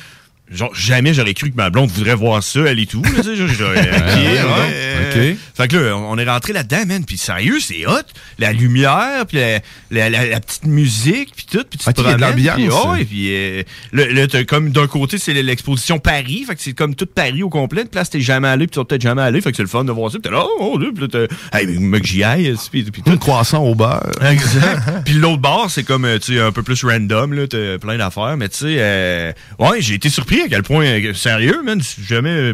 Genre, 0.50 0.74
jamais 0.74 1.14
j'aurais 1.14 1.34
cru 1.34 1.52
que 1.52 1.58
ma 1.58 1.70
blonde 1.70 1.90
voudrait 1.90 2.16
voir 2.16 2.42
ça, 2.42 2.62
elle 2.62 2.80
et 2.80 2.86
tout. 2.86 3.02
Là, 3.04 3.22
j'aurais- 3.22 3.80
ouais, 3.82 4.44
ouais. 4.44 5.38
Fait 5.56 5.68
que 5.68 5.76
là, 5.76 5.98
on 5.98 6.18
est 6.18 6.24
rentré 6.30 6.54
là-dedans, 6.54 6.86
man. 6.86 7.04
Puis 7.06 7.18
sérieux, 7.18 7.60
c'est 7.60 7.86
hot. 7.86 7.92
La 8.40 8.54
lumière, 8.54 9.26
puis 9.28 9.38
la, 9.40 9.60
la- 9.92 10.10
la- 10.10 10.26
la 10.28 10.40
petite 10.40 10.66
musique, 10.66 11.34
puis 11.36 11.46
tout. 11.52 11.66
Puis 11.70 11.80
tu 11.80 11.86
te 11.94 12.02
il 12.02 12.04
y 12.06 12.08
a 12.10 12.14
de 12.14 12.18
promènes, 12.20 12.36
puis, 12.36 12.44
l'ambiance. 12.46 12.98
puis 13.10 13.28
euh, 13.36 13.64
là, 13.92 14.06
là, 14.08 14.28
t'as 14.28 14.44
comme 14.46 14.70
d'un 14.70 14.88
côté, 14.88 15.18
c'est 15.18 15.34
l'exposition 15.34 16.00
Paris. 16.00 16.46
Fait 16.48 16.56
que 16.56 16.62
c'est 16.62 16.74
comme 16.74 16.96
tout 16.96 17.08
Paris 17.08 17.44
au 17.44 17.50
complet. 17.50 17.84
De 17.84 17.90
place, 17.90 18.10
t'es 18.10 18.22
jamais 18.22 18.48
allé, 18.48 18.68
puis 18.68 18.74
tu 18.74 18.80
vas 18.80 18.86
peut-être 18.86 19.02
jamais 19.02 19.24
allé. 19.24 19.42
Fait 19.42 19.52
que 19.52 19.58
c'est 19.58 19.64
le 19.64 19.70
fun 19.70 19.84
de 19.84 19.92
voir 19.92 20.12
ça. 20.12 20.20
Puis 20.20 20.30
t'es 20.30 20.36
là, 20.36 20.44
oh, 20.46 20.78
oh, 20.78 20.80
puis 20.80 21.08
là, 21.12 21.28
hey, 21.54 21.68
mais 21.80 22.00
que 22.00 22.08
j'y 22.08 22.24
aille, 22.24 22.56
puis, 22.72 22.84
puis 22.84 23.02
tout. 23.02 23.12
Un 23.12 23.18
croissant 23.18 23.64
au 23.66 23.76
beurre. 23.76 24.12
Exact. 24.22 25.04
Puis 25.06 25.16
l'autre 25.16 25.42
bord, 25.42 25.70
c'est 25.72 25.84
comme, 25.84 26.06
euh, 26.06 26.20
tu 26.20 26.36
sais, 26.36 26.40
un 26.42 26.52
peu 26.52 26.64
plus 26.64 26.84
random, 26.86 27.34
là, 27.34 27.48
t'as 27.48 27.78
plein 27.80 27.98
d'affaires. 27.98 28.38
Mais 28.38 28.48
tu 28.50 28.58
sais, 28.60 28.76
euh, 28.80 29.32
ouais, 29.60 29.82
j'ai 29.82 29.96
été 29.96 30.10
surpris 30.10 30.37
à 30.42 30.48
quel 30.48 30.64
point, 30.64 30.86
euh, 30.86 31.14
sérieux, 31.14 31.62
man, 31.64 31.82
si 31.82 32.04
jamais, 32.04 32.30
euh, 32.30 32.54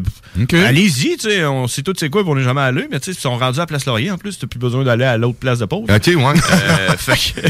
allez-y, 0.51 1.17
tu 1.17 1.29
sais, 1.29 1.45
on 1.45 1.67
sait 1.67 1.81
tout 1.81 1.93
c'est 1.97 2.09
quoi, 2.09 2.23
on 2.25 2.35
n'est 2.35 2.43
jamais 2.43 2.61
allé. 2.61 2.87
Mais 2.91 2.99
tu 2.99 3.05
sais, 3.05 3.17
ils 3.17 3.21
sont 3.21 3.37
rendus 3.37 3.59
à 3.59 3.65
Place 3.65 3.85
Laurier, 3.85 4.11
en 4.11 4.17
plus, 4.17 4.37
t'as 4.37 4.47
plus 4.47 4.59
besoin 4.59 4.83
d'aller 4.83 5.05
à 5.05 5.17
l'autre 5.17 5.39
place 5.39 5.59
de 5.59 5.65
pause. 5.65 5.87
Ok, 5.89 6.07
ouais. 6.07 6.15
Euh, 6.15 6.93
fait, 6.97 7.33
que, 7.33 7.47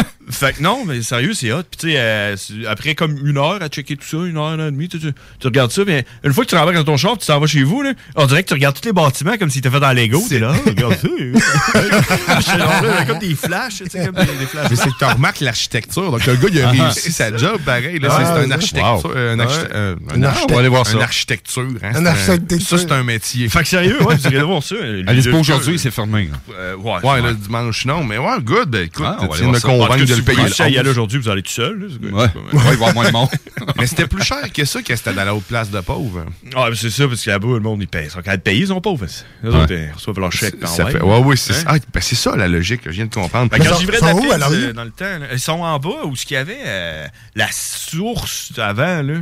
fait 0.30 0.54
que 0.56 0.62
non, 0.62 0.84
mais 0.86 1.02
sérieux, 1.02 1.34
c'est 1.34 1.52
hot. 1.52 1.62
Puis 1.70 1.78
tu 1.78 1.88
sais, 1.90 1.94
euh, 1.98 2.36
après 2.68 2.94
comme 2.94 3.16
une 3.26 3.38
heure 3.38 3.58
à 3.62 3.68
checker 3.68 3.96
tout 3.96 4.06
ça, 4.06 4.16
une 4.26 4.36
heure, 4.36 4.54
une 4.54 4.60
heure 4.60 4.68
et 4.68 4.72
demie, 4.72 4.88
tu, 4.88 4.98
tu, 4.98 5.12
tu 5.40 5.46
regardes 5.46 5.70
ça, 5.72 5.82
mais 5.86 6.04
une 6.24 6.32
fois 6.32 6.44
que 6.44 6.50
tu 6.50 6.56
rembarques 6.56 6.76
dans 6.76 6.84
ton 6.84 6.96
char, 6.96 7.16
tu 7.18 7.26
t'en 7.26 7.38
vas 7.40 7.46
chez 7.46 7.62
vous, 7.62 7.82
là, 7.82 7.92
on 8.16 8.26
dirait 8.26 8.42
que 8.42 8.48
tu 8.48 8.54
regardes 8.54 8.78
tous 8.80 8.86
les 8.86 8.92
bâtiments 8.92 9.36
comme 9.38 9.50
s'ils 9.50 9.60
étaient 9.60 9.70
fait 9.70 9.80
dans 9.80 9.92
Lego. 9.92 10.22
T'es 10.28 10.38
là, 10.38 10.52
regarde 10.66 10.96
ça. 10.96 12.56
Là, 12.56 13.04
comme 13.06 13.18
des 13.18 13.34
flashs, 13.34 13.78
tu 13.78 13.90
sais, 13.90 14.06
comme 14.06 14.14
des, 14.24 14.32
des 14.38 14.46
flashs. 14.46 14.70
Mais 14.70 14.76
c'est 14.76 14.90
que 14.90 14.98
tu 14.98 15.04
remarques 15.04 15.40
l'architecture. 15.40 16.10
Donc, 16.10 16.24
le 16.26 16.36
gars, 16.36 16.48
il 16.50 16.60
a 16.60 16.68
Ah. 16.68 16.70
réussi 16.84 17.12
sa 17.12 17.36
job, 17.36 17.60
pareil. 17.64 17.98
Là, 17.98 18.08
Ah, 18.10 18.18
c'est 18.36 18.46
un 18.46 18.50
architecture. 18.50 19.04
Wow. 19.04 19.16
Un 19.16 19.38
architecte- 19.38 19.70
Ouais. 19.72 19.76
euh, 19.76 19.94
Un 20.14 20.22
un- 20.22 20.26
architecte. 20.26 20.50
On 20.50 20.54
va 20.54 20.60
aller 20.60 20.68
voir 20.68 20.86
ça. 20.86 20.92
Une 20.94 21.02
architecture. 21.02 21.62
hein, 21.82 21.90
Un 21.90 21.92
c'est 21.94 21.98
un- 22.00 22.06
architecture. 22.06 22.68
Ça, 22.68 22.78
c'est 22.78 22.92
un 22.92 23.02
métier. 23.04 23.48
Fait 23.48 23.60
que 23.60 23.68
sérieux, 23.68 24.02
ouais, 24.02 24.16
vous 24.16 24.26
irez 24.28 24.42
voir 24.42 24.62
ça. 24.62 24.74
Allez, 25.06 25.22
c'est 25.22 25.30
pas 25.30 25.36
aujourd'hui, 25.38 25.78
c'est 25.78 25.90
fermé. 25.90 26.28
là. 26.30 26.54
Euh, 26.58 26.76
ouais, 26.76 27.00
Ouais, 27.02 27.22
le 27.22 27.34
dimanche, 27.34 27.84
non. 27.86 28.02
Mais 28.04 28.18
ouais, 28.18 28.40
good. 28.42 28.74
Écoute, 28.74 29.04
Ah, 29.06 29.18
on 29.20 29.26
va 29.26 29.36
tu 29.36 29.44
me 29.44 29.60
convaincre 29.60 30.04
si 30.16 30.20
le 30.20 30.26
vous 30.26 30.32
payer. 30.36 30.48
pensez 30.48 30.62
à 30.62 30.68
y 30.68 30.72
le 30.72 30.78
aller 30.80 30.88
11. 30.88 30.92
aujourd'hui, 30.92 31.18
vous 31.20 31.28
allez 31.28 31.42
tout 31.42 31.50
seul. 31.52 31.88
Ouais, 32.02 32.12
ouais, 32.12 32.28
il 32.52 32.58
va 32.58 32.70
y 32.70 32.72
avoir 32.74 32.94
moins 32.94 33.06
de 33.06 33.12
monde. 33.12 33.28
Mais 33.78 33.86
c'était 33.86 34.06
plus 34.06 34.22
cher 34.24 34.38
que 34.52 34.64
ça 34.64 34.82
que 34.82 34.94
c'était 34.96 35.12
dans 35.14 35.24
l'autre 35.24 35.46
place 35.46 35.70
de 35.70 35.80
pauvre. 35.80 36.26
Ah, 36.54 36.68
c'est 36.74 36.90
ça, 36.90 37.06
parce 37.08 37.22
que 37.24 37.30
là-bas, 37.30 37.48
le 37.48 37.60
monde, 37.60 37.80
ils 37.82 37.88
payent. 37.88 38.08
Ils 38.14 38.22
quand 38.22 38.30
même 38.30 38.40
payés, 38.40 38.60
ils 38.62 38.66
sont 38.68 38.80
pauvres. 38.80 39.06
Les 39.42 39.50
Ouais. 39.50 39.56
autres, 39.56 39.72
ils 39.72 39.92
reçoivent 39.94 40.18
leur 40.20 40.32
chèque. 40.32 40.54
Ça 40.64 40.86
fait, 40.86 41.00
ouais, 41.02 41.18
oui, 41.24 41.36
c'est 41.36 41.52
Hein? 41.52 41.56
ça. 41.56 41.64
Ah, 41.68 41.76
ben, 41.94 42.00
c'est 42.00 42.14
ça 42.16 42.36
la 42.36 42.48
logique, 42.48 42.80
je 42.84 42.90
viens 42.90 43.06
de 43.06 43.14
comprendre. 43.14 43.50
Ben, 43.50 43.58
quand 43.58 43.64
la 43.64 43.76
Sont 43.76 44.16
où, 44.18 44.32
euh, 44.32 44.72
dans 44.72 44.84
le 44.84 44.90
temps, 44.90 45.04
ils 45.32 45.38
sont 45.40 45.52
en 45.62 45.78
bas 45.78 46.04
où 46.04 46.14
ce 46.16 46.24
qu'il 46.26 46.34
y 46.34 46.38
avait 46.38 46.58
euh, 46.64 47.06
la 47.34 47.48
source 47.52 48.52
avant. 48.58 49.02
Là. 49.02 49.14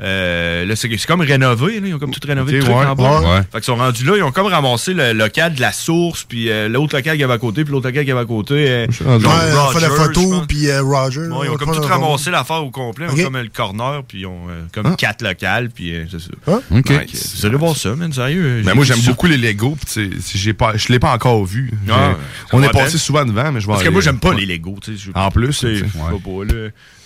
Euh, 0.00 0.64
là, 0.64 0.76
c'est 0.76 0.88
comme 1.06 1.20
rénové. 1.20 1.80
Là. 1.80 1.86
Ils 1.88 1.94
ont 1.94 1.98
comme 1.98 2.10
tout 2.12 2.20
rénové 2.26 2.52
Ok, 2.54 2.58
le 2.58 2.64
truc 2.64 2.76
ouais, 2.76 2.86
en 2.86 2.94
bas. 2.94 3.20
ouais. 3.20 3.40
Fait 3.42 3.58
qu'ils 3.58 3.64
sont 3.64 3.76
rendus 3.76 4.04
là. 4.04 4.14
Ils 4.16 4.22
ont 4.22 4.32
comme 4.32 4.46
ramassé 4.46 4.94
le 4.94 5.12
local 5.12 5.54
de 5.54 5.60
la 5.60 5.72
source, 5.72 6.24
puis 6.24 6.50
euh, 6.50 6.68
l'autre 6.68 6.96
local 6.96 7.12
qu'il 7.14 7.20
y 7.20 7.24
avait 7.24 7.32
à 7.34 7.38
côté, 7.38 7.64
puis 7.64 7.72
l'autre 7.72 7.86
local 7.86 8.02
qu'il 8.02 8.08
y 8.08 8.12
avait 8.12 8.20
à 8.20 8.24
côté. 8.24 8.54
euh, 8.68 8.86
Ouais, 8.86 9.72
fait 9.74 9.80
la 9.80 9.90
photo, 9.90 10.21
puis 10.48 10.68
euh, 10.68 10.82
Roger. 10.82 11.22
Ils 11.26 11.32
ont 11.32 11.54
on 11.54 11.56
comme 11.56 11.74
tout 11.74 11.80
ramassé 11.82 12.30
l'affaire 12.30 12.64
au 12.64 12.70
complet. 12.70 13.06
Ils 13.14 13.20
ont 13.22 13.24
comme 13.24 13.36
le 13.38 13.48
corner, 13.48 14.02
puis 14.06 14.20
ils 14.20 14.26
ont 14.26 14.48
euh, 14.48 14.62
comme 14.72 14.86
Ah. 14.86 14.94
quatre 14.96 15.22
locales, 15.22 15.70
puis 15.70 15.94
euh, 15.94 16.04
c'est 16.10 16.20
ça. 16.20 16.28
Ah, 16.46 16.58
ok. 16.70 16.90
Ouais, 16.90 17.06
Vous 17.36 17.46
allez 17.46 17.56
voir 17.56 17.76
ça, 17.76 17.94
man, 17.94 18.12
sérieux. 18.12 18.62
Ben 18.64 18.74
moi, 18.74 18.84
j'aime 18.84 19.00
beaucoup 19.00 19.26
les 19.26 19.36
Lego. 19.38 19.76
si 19.86 20.10
j'ai 20.38 20.52
pas, 20.52 20.76
je 20.76 20.88
l'ai 20.88 20.98
pas 20.98 21.12
encore 21.12 21.44
vu. 21.44 21.70
Ah, 21.90 22.14
on 22.52 22.62
est 22.62 22.68
passé 22.70 22.98
souvent 22.98 23.24
devant, 23.24 23.52
mais 23.52 23.60
je 23.60 23.66
vais 23.66 23.72
Parce 23.72 23.84
que 23.84 23.88
moi, 23.90 24.00
j'aime 24.00 24.18
pas 24.18 24.34
les 24.34 24.46
Lego, 24.46 24.76
tu 24.82 24.96
sais. 24.96 25.04
je- 25.06 25.10
En 25.14 25.30
plus, 25.30 25.62
là. 25.64 25.70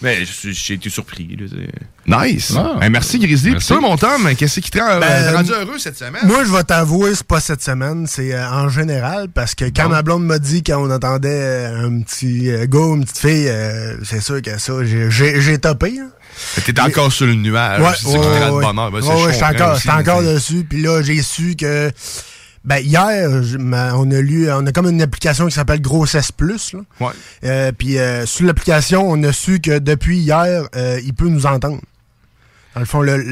Mais 0.02 0.18
j'ai 0.26 0.74
été 0.74 0.90
surpris, 0.90 1.36
là. 1.40 1.46
c'est- 1.48 1.86
Nice. 2.08 2.54
Ah. 2.56 2.76
Ben, 2.78 2.90
merci, 2.90 3.18
Grizzly. 3.18 3.50
Puis 3.50 3.52
Merci. 3.54 3.68
toi, 3.68 3.80
mon 3.80 3.96
Tom, 3.96 4.28
qu'est-ce 4.36 4.60
qui 4.60 4.70
te 4.70 4.78
rend 4.78 5.00
Ben, 5.00 5.34
rendu 5.34 5.50
heureux 5.52 5.78
cette 5.78 5.96
semaine? 5.98 6.20
Moi, 6.24 6.44
je 6.44 6.52
vais 6.52 6.62
t'avouer, 6.62 7.14
c'est 7.14 7.26
pas 7.26 7.40
cette 7.40 7.62
semaine, 7.62 8.06
c'est 8.06 8.32
euh, 8.34 8.48
en 8.48 8.68
général, 8.68 9.28
parce 9.34 9.54
que 9.54 9.64
quand 9.64 9.88
ma 9.88 10.02
blonde 10.02 10.24
m'a 10.24 10.38
dit 10.38 10.62
qu'on 10.62 10.88
entendait 10.90 11.28
euh, 11.30 11.86
un 11.88 12.00
petit 12.02 12.50
euh, 12.50 12.66
gars, 12.66 12.94
une 12.94 13.05
petite 13.06 13.18
fille, 13.18 13.48
euh, 13.48 13.96
c'est 14.04 14.20
sûr 14.20 14.42
que 14.42 14.58
ça, 14.58 14.72
j'ai- 14.84 15.58
topé. 15.58 15.94
hein. 15.98 16.10
T'es 16.64 16.78
encore 16.80 17.10
sur 17.10 17.26
le 17.26 17.34
nuage. 17.34 17.80
Ouais, 17.80 17.88
c'est 17.98 18.10
ça 18.12 18.18
qui 18.18 18.26
ouais, 18.26 18.50
bonheur. 18.50 18.90
Ben, 18.90 18.98
ouais, 19.00 19.32
je 19.32 19.44
encore, 19.44 19.76
aussi, 19.76 19.90
encore 19.90 20.22
dessus. 20.22 20.66
Puis 20.68 20.82
là, 20.82 21.00
j'ai 21.02 21.22
su 21.22 21.56
que. 21.56 21.90
Ben, 22.64 22.78
hier, 22.78 23.42
je- 23.42 23.56
on 23.58 24.10
a 24.10 24.20
lu, 24.20 24.50
on 24.50 24.66
a 24.66 24.72
comme 24.72 24.88
une 24.88 25.00
application 25.00 25.46
qui 25.46 25.52
s'appelle 25.54 25.80
Grossesse 25.80 26.32
Plus. 26.32 26.72
Là. 26.74 26.80
Ouais. 27.00 27.12
Euh, 27.44 27.72
puis 27.72 27.96
euh, 27.98 28.26
sur 28.26 28.44
l'application, 28.44 29.08
on 29.08 29.22
a 29.22 29.32
su 29.32 29.60
que 29.60 29.78
depuis 29.78 30.18
hier, 30.18 30.64
il 31.02 31.14
peut 31.14 31.28
nous 31.28 31.46
entendre. 31.46 31.80
Dans 32.76 32.80
le 32.80 32.86
fond, 32.86 33.00
le- 33.00 33.22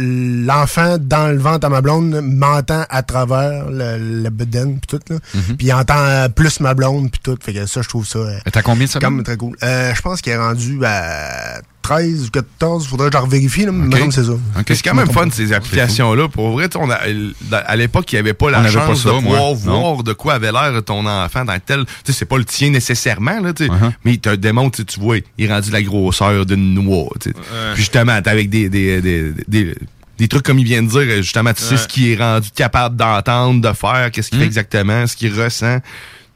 l'enfant 0.46 0.96
dans 0.98 1.28
le 1.30 1.36
ventre 1.36 1.66
à 1.66 1.68
ma 1.68 1.82
blonde 1.82 2.18
m'entend 2.22 2.86
à 2.88 3.02
travers 3.02 3.66
le, 3.70 4.22
le 4.22 4.30
bedaine 4.30 4.78
puis 4.80 4.98
tout. 4.98 5.00
là. 5.12 5.18
Mhm. 5.34 5.56
Puis 5.58 5.66
il 5.66 5.72
entend 5.74 5.98
euh, 5.98 6.28
plus 6.30 6.60
ma 6.60 6.72
blonde 6.72 7.10
puis 7.10 7.20
tout. 7.22 7.36
Fait 7.42 7.52
que 7.52 7.66
ça, 7.66 7.82
je 7.82 7.88
trouve 7.90 8.06
ça. 8.06 8.20
euh, 8.20 8.38
T'as 8.50 8.62
combien 8.62 8.86
semaines? 8.86 9.02
comme 9.02 9.22
très 9.22 9.36
cool. 9.36 9.54
Euh, 9.62 9.92
je 9.94 10.00
pense 10.00 10.22
qu'il 10.22 10.32
est 10.32 10.38
rendu 10.38 10.82
à 10.86 11.60
13 11.84 12.26
ou 12.26 12.30
14. 12.30 12.86
Faudrait 12.88 13.10
que 13.10 13.16
je 13.16 13.22
revérifie, 13.22 13.66
là. 13.66 13.72
mais 13.72 14.10
c'est 14.10 14.24
ça. 14.24 14.32
C'est 14.66 14.82
quand 14.82 14.94
même 14.94 15.10
fun, 15.10 15.28
ces 15.30 15.52
applications-là. 15.52 16.28
Pour 16.28 16.50
vrai, 16.52 16.68
tu 16.68 16.78
sais, 16.78 16.84
on 16.84 16.90
a- 16.90 17.56
à 17.58 17.76
l'époque, 17.76 18.10
il 18.12 18.16
n'y 18.16 18.20
avait 18.20 18.32
pas 18.34 18.50
la 18.50 18.60
On 18.60 18.68
chance 18.68 19.02
pas 19.02 19.10
ça, 19.10 19.16
de 19.16 19.22
moi. 19.22 19.38
pouvoir 19.38 19.54
Non. 19.66 19.80
voir 19.92 20.02
de 20.02 20.12
quoi 20.14 20.34
avait 20.34 20.50
l'air 20.50 20.82
ton 20.84 21.06
enfant 21.06 21.44
dans 21.44 21.58
tel. 21.64 21.84
Tu 21.84 21.92
sais, 22.12 22.18
c'est 22.18 22.24
pas 22.24 22.38
le 22.38 22.44
tien 22.46 22.70
nécessairement, 22.70 23.38
là, 23.40 23.52
tu 23.52 23.66
sais, 23.66 23.70
Uh-huh. 23.70 23.92
mais 24.04 24.14
il 24.14 24.18
te 24.18 24.34
démontre, 24.34 24.76
tu 24.76 24.82
sais, 24.82 24.86
tu 24.86 25.00
vois, 25.00 25.18
il 25.38 25.44
est 25.44 25.52
rendu 25.52 25.70
la 25.70 25.82
grosseur 25.82 26.46
d'une 26.46 26.74
noix. 26.74 27.08
tu 27.20 27.30
sais. 27.30 27.34
Puis 27.74 27.82
justement, 27.82 28.20
t'es 28.22 28.30
avec 28.30 28.48
des, 28.50 28.68
des, 28.70 29.00
des, 29.02 29.32
des, 29.46 29.74
des 30.18 30.28
trucs 30.28 30.42
comme 30.44 30.58
il 30.58 30.64
vient 30.64 30.82
de 30.82 30.88
dire, 30.88 31.22
justement, 31.22 31.52
tu 31.52 31.62
sais 31.62 31.76
ce 31.76 31.86
qu'il 31.86 32.08
est 32.08 32.16
rendu 32.16 32.48
capable 32.54 32.96
d'entendre, 32.96 33.60
de 33.60 33.72
faire, 33.76 34.10
qu'est-ce 34.10 34.30
qu'il 34.30 34.38
fait 34.38 34.44
exactement, 34.46 35.06
ce 35.06 35.16
qu'il 35.16 35.38
ressent. 35.38 35.78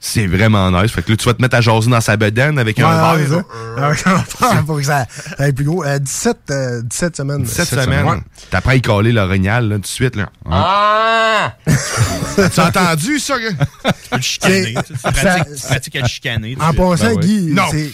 C'est 0.01 0.27
vraiment 0.29 0.71
nice. 0.71 0.93
Fait 0.93 1.03
que 1.03 1.11
là, 1.11 1.17
tu 1.17 1.25
vas 1.25 1.35
te 1.35 1.43
mettre 1.43 1.57
à 1.57 1.61
jaser 1.61 1.91
dans 1.91 2.01
sa 2.01 2.17
bedaine 2.17 2.59
avec 2.61 2.79
un 2.79 2.85
Ouais, 3.15 3.25
verre. 3.25 3.39
ouais, 3.39 3.83
Avec 3.83 4.07
un 4.07 4.15
verre 4.15 4.65
pour 4.65 4.77
que 4.77 4.85
ça 4.85 5.07
ça 5.37 5.43
aille 5.45 5.53
plus 5.53 5.65
gros. 5.65 5.85
Euh, 5.85 5.99
17, 5.99 6.37
euh, 6.51 6.83
17 6.83 7.17
semaines. 7.17 7.43
17 7.43 7.69
semaines. 7.69 8.23
T'apprends 8.51 8.71
à 8.71 8.75
y 8.77 8.81
coller 8.83 9.11
l'orignal, 9.13 9.69
là, 9.69 9.75
tout 9.77 9.81
de 9.83 9.87
suite, 9.89 10.15
là. 10.15 10.31
Ah! 10.49 11.53
T'as 12.55 12.69
entendu, 12.69 13.19
ça, 13.19 13.35
gars? 13.41 13.49
Tu 13.51 14.09
peux 14.11 14.17
le 14.17 14.23
chicaner. 14.23 14.75
C'est- 14.75 14.93
tu 14.95 14.99
pratiques, 15.03 15.63
pratiques 15.67 15.97
à 15.97 16.01
le 16.03 16.09
chicaner. 16.09 16.57
En 16.61 16.73
passant, 16.75 17.15
Guy, 17.17 17.51
Non. 17.53 17.65
c'est. 17.71 17.91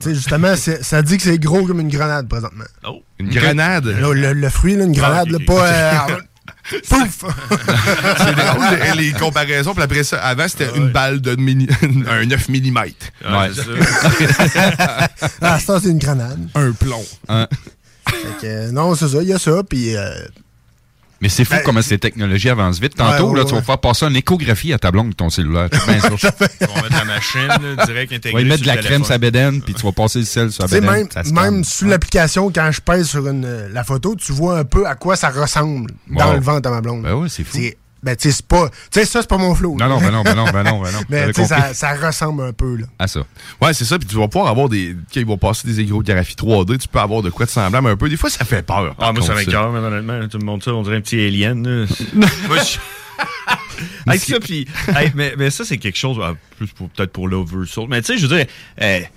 tu 0.00 0.08
sais, 0.08 0.14
justement, 0.14 0.54
ça 0.56 1.02
dit 1.02 1.16
que 1.16 1.22
c'est 1.24 1.38
gros 1.38 1.66
comme 1.66 1.80
une 1.80 1.88
grenade 1.90 2.28
présentement. 2.28 2.64
Oh. 2.86 3.02
Une 3.18 3.28
grenade? 3.28 3.86
Le, 3.86 4.12
le- 4.14 4.32
le 4.34 4.48
fruit, 4.48 4.76
là, 4.76 4.84
une 4.84 4.92
grenade, 4.92 5.28
Ah, 5.30 5.34
ok, 5.34 5.40
là, 5.40 5.46
pas. 5.46 5.66
euh, 6.14 6.16
Pouf! 6.88 7.24
C'est 8.18 8.34
drôle, 8.34 8.78
les, 8.96 9.02
les 9.02 9.12
comparaisons. 9.12 9.74
Puis 9.74 9.82
après 9.82 10.04
ça, 10.04 10.18
avant, 10.24 10.46
c'était 10.48 10.70
une 10.76 10.90
balle 10.90 11.20
de 11.20 11.34
mini- 11.36 11.68
un 12.08 12.24
9 12.26 12.48
mm. 12.48 12.76
Ouais, 12.76 13.50
c'est 13.54 14.58
ah, 15.40 15.58
ça, 15.58 15.80
c'est 15.80 15.88
une 15.90 15.98
grenade. 15.98 16.48
Un 16.54 16.72
plomb. 16.72 17.04
Hein? 17.28 17.48
Fait 18.08 18.40
que, 18.40 18.70
non, 18.70 18.94
c'est 18.94 19.08
ça, 19.08 19.22
il 19.22 19.28
y 19.28 19.32
a 19.32 19.38
ça, 19.38 19.62
puis. 19.68 19.96
euh, 19.96 20.10
Mais 21.20 21.28
c'est 21.28 21.44
fou 21.44 21.54
Ben, 21.54 21.62
comment 21.64 21.82
ces 21.82 21.98
technologies 21.98 22.48
avancent 22.48 22.80
vite. 22.80 22.94
Tantôt, 22.94 23.24
Ouais, 23.24 23.30
ouais, 23.32 23.38
là, 23.40 23.44
tu 23.44 23.50
vas 23.52 23.58
ouais. 23.58 23.62
faire 23.64 23.78
passer 23.78 24.06
une 24.06 24.16
échographie 24.16 24.72
à 24.72 24.78
ta 24.78 24.90
blonde 24.90 25.06
avec 25.06 25.16
ton 25.18 25.28
cellulaire. 25.30 25.68
Bien 25.70 26.00
ça. 26.00 26.08
On 26.10 26.16
va 26.74 26.82
mettre 26.82 26.96
la 26.96 27.04
machine, 27.04 27.46
là, 27.76 27.84
direct 27.86 28.10
Tu 28.10 28.16
intégrée. 28.16 28.32
vas 28.32 28.40
y 28.40 28.44
mettre 28.50 28.62
de 28.62 28.66
la 28.68 28.76
crème 28.78 29.02
sur 29.04 29.12
la 29.12 29.18
bédaine, 29.18 29.60
puis 29.60 29.74
tu 29.74 29.82
vas 29.82 29.92
passer 29.92 30.20
le 30.20 30.24
sel 30.24 30.50
sur 30.50 30.62
la 30.64 30.68
bédaine. 30.68 30.90
même, 30.90 31.08
ça 31.10 31.22
même 31.24 31.62
sur 31.64 31.88
l'application, 31.88 32.50
quand 32.50 32.70
je 32.72 32.80
pèse 32.80 33.06
sur 33.08 33.26
une, 33.28 33.68
la 33.72 33.84
photo, 33.84 34.16
tu 34.16 34.32
vois 34.32 34.58
un 34.60 34.64
peu 34.64 34.86
à 34.86 34.94
quoi 34.94 35.14
ça 35.16 35.28
ressemble 35.30 35.90
dans 36.08 36.28
Wow. 36.30 36.34
le 36.34 36.40
ventre 36.40 36.68
à 36.68 36.72
ma 36.72 36.80
blonde. 36.80 37.02
Ben 37.02 37.12
oui, 37.14 37.28
c'est 37.30 37.44
fou. 37.44 37.58
Ben, 38.02 38.16
tu 38.16 38.30
sais, 38.30 38.36
c'est 38.36 38.46
pas. 38.46 38.68
Tu 38.90 39.00
sais, 39.00 39.04
ça, 39.04 39.20
c'est 39.20 39.28
pas 39.28 39.36
mon 39.36 39.54
flow. 39.54 39.76
Non, 39.78 39.86
non, 39.88 39.98
ben 40.00 40.10
non, 40.10 40.22
ben 40.22 40.34
non, 40.34 40.44
ben 40.50 40.62
non, 40.62 40.80
ben 40.82 40.90
non. 40.90 41.00
Mais, 41.10 41.32
tu 41.32 41.42
sais, 41.42 41.46
ça, 41.46 41.74
ça 41.74 41.92
ressemble 41.94 42.42
un 42.44 42.52
peu, 42.52 42.76
là. 42.76 42.86
À 42.98 43.06
ça. 43.06 43.20
Ouais, 43.60 43.74
c'est 43.74 43.84
ça. 43.84 43.98
Puis 43.98 44.08
tu 44.08 44.16
vas 44.16 44.26
pouvoir 44.26 44.50
avoir 44.50 44.68
des. 44.70 44.96
Quand 45.12 45.20
ils 45.20 45.26
vont 45.26 45.36
passer 45.36 45.68
des 45.68 45.80
échographies 45.80 46.34
3D, 46.34 46.78
tu 46.78 46.88
peux 46.88 46.98
avoir 46.98 47.20
de 47.22 47.28
quoi 47.28 47.44
de 47.44 47.50
semblable 47.50 47.88
un 47.88 47.96
peu. 47.96 48.08
Des 48.08 48.16
fois, 48.16 48.30
ça 48.30 48.44
fait 48.46 48.62
peur. 48.62 48.94
Ah, 48.98 49.12
moi, 49.12 49.22
ça 49.22 49.34
m'écoeure, 49.34 49.70
mais 49.72 49.80
honnêtement. 49.80 50.26
Tout 50.28 50.38
le 50.38 50.44
monde 50.46 50.62
ça, 50.62 50.72
on 50.72 50.82
dirait 50.82 50.96
un 50.96 51.00
petit 51.02 51.20
alien. 51.20 51.62
là. 51.66 51.86
Moi, 52.48 52.56
je- 52.58 52.78
Hey, 54.10 54.18
ça, 54.18 54.40
puis, 54.40 54.66
hey, 54.96 55.12
mais, 55.14 55.34
mais 55.38 55.50
ça, 55.50 55.64
c'est 55.64 55.76
quelque 55.78 55.98
chose, 55.98 56.18
ah, 56.22 56.32
plus 56.56 56.68
pour- 56.68 56.88
peut-être 56.90 57.12
pour 57.12 57.28
l'oversource. 57.28 57.86
Mais 57.90 58.00
tu 58.02 58.12
sais, 58.14 58.18
je 58.18 58.26
veux 58.26 58.36
dire, 58.36 58.46
hey, 58.78 59.08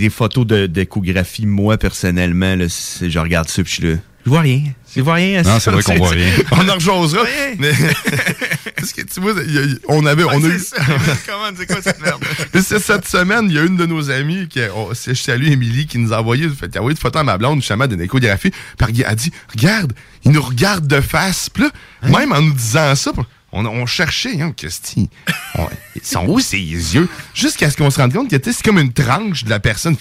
des 0.00 0.10
photos 0.10 0.46
de- 0.46 0.66
d'échographie, 0.66 1.46
moi, 1.46 1.76
personnellement, 1.78 2.54
là, 2.54 2.66
je 2.66 3.18
regarde 3.18 3.48
ça, 3.48 3.62
puis 3.62 3.70
je 3.72 3.76
suis 3.80 3.90
là. 3.92 3.96
Je 4.24 4.30
vois 4.30 4.40
rien. 4.40 4.62
Je 4.94 5.00
vois 5.00 5.14
rien. 5.14 5.40
à 5.40 5.42
Non, 5.42 5.58
c'est 5.60 5.70
vrai 5.70 5.82
qu'on 5.82 5.96
voit 5.96 6.10
rien. 6.10 6.30
On 6.52 6.68
en 6.68 6.74
rejosera. 6.74 7.22
Mais- 7.58 7.72
Parce 8.76 8.92
que 8.92 9.02
tu 9.02 9.20
vois, 9.20 9.32
y 9.42 9.58
a- 9.58 9.62
on 9.88 10.04
avait. 10.06 10.24
on 10.24 10.30
a 10.44 10.46
eu. 10.48 10.60
Comment, 11.26 11.50
c'est 11.56 11.66
quoi 11.66 11.80
cette 11.82 12.00
merde? 12.00 12.22
Cette 12.82 13.06
semaine, 13.08 13.46
il 13.48 13.54
y 13.54 13.58
a 13.58 13.62
une 13.64 13.76
de 13.76 13.86
nos 13.86 14.10
amies, 14.10 14.46
qui, 14.48 14.60
c'est- 14.94 15.14
je 15.14 15.22
salue 15.22 15.48
Émilie, 15.48 15.86
qui 15.86 15.98
nous 15.98 16.12
a 16.12 16.20
envoyé, 16.20 16.48
fait, 16.50 16.76
envoyé 16.76 16.94
une 16.94 17.00
photo 17.00 17.18
à 17.18 17.24
ma 17.24 17.38
blonde, 17.38 17.60
justement, 17.60 17.86
d'une 17.86 18.00
échographie. 18.00 18.50
Puis 18.50 19.00
elle 19.00 19.04
a 19.06 19.14
dit, 19.14 19.32
regarde, 19.54 19.92
il 20.24 20.32
nous 20.32 20.42
regarde 20.42 20.86
de 20.86 21.00
face. 21.00 21.48
Puis 21.50 21.64
là, 21.64 21.70
même 22.18 22.32
en 22.32 22.40
nous 22.42 22.52
disant 22.54 22.94
ça, 22.94 23.12
on, 23.52 23.64
on 23.66 23.86
cherchait, 23.86 24.40
hein, 24.40 24.52
qu'est-ce 24.56 24.80
qu'ils 24.82 25.08
on- 25.56 25.68
Ils 25.96 26.04
sont 26.04 26.26
où 26.26 26.40
ses 26.40 26.58
yeux? 26.58 27.08
Jusqu'à 27.34 27.70
ce 27.70 27.76
qu'on 27.76 27.90
se 27.90 27.98
rende 28.00 28.12
compte 28.12 28.30
que 28.30 28.36
c'est 28.52 28.62
comme 28.62 28.78
une 28.78 28.92
tranche 28.92 29.44
de 29.44 29.50
la 29.50 29.60
personne. 29.60 29.96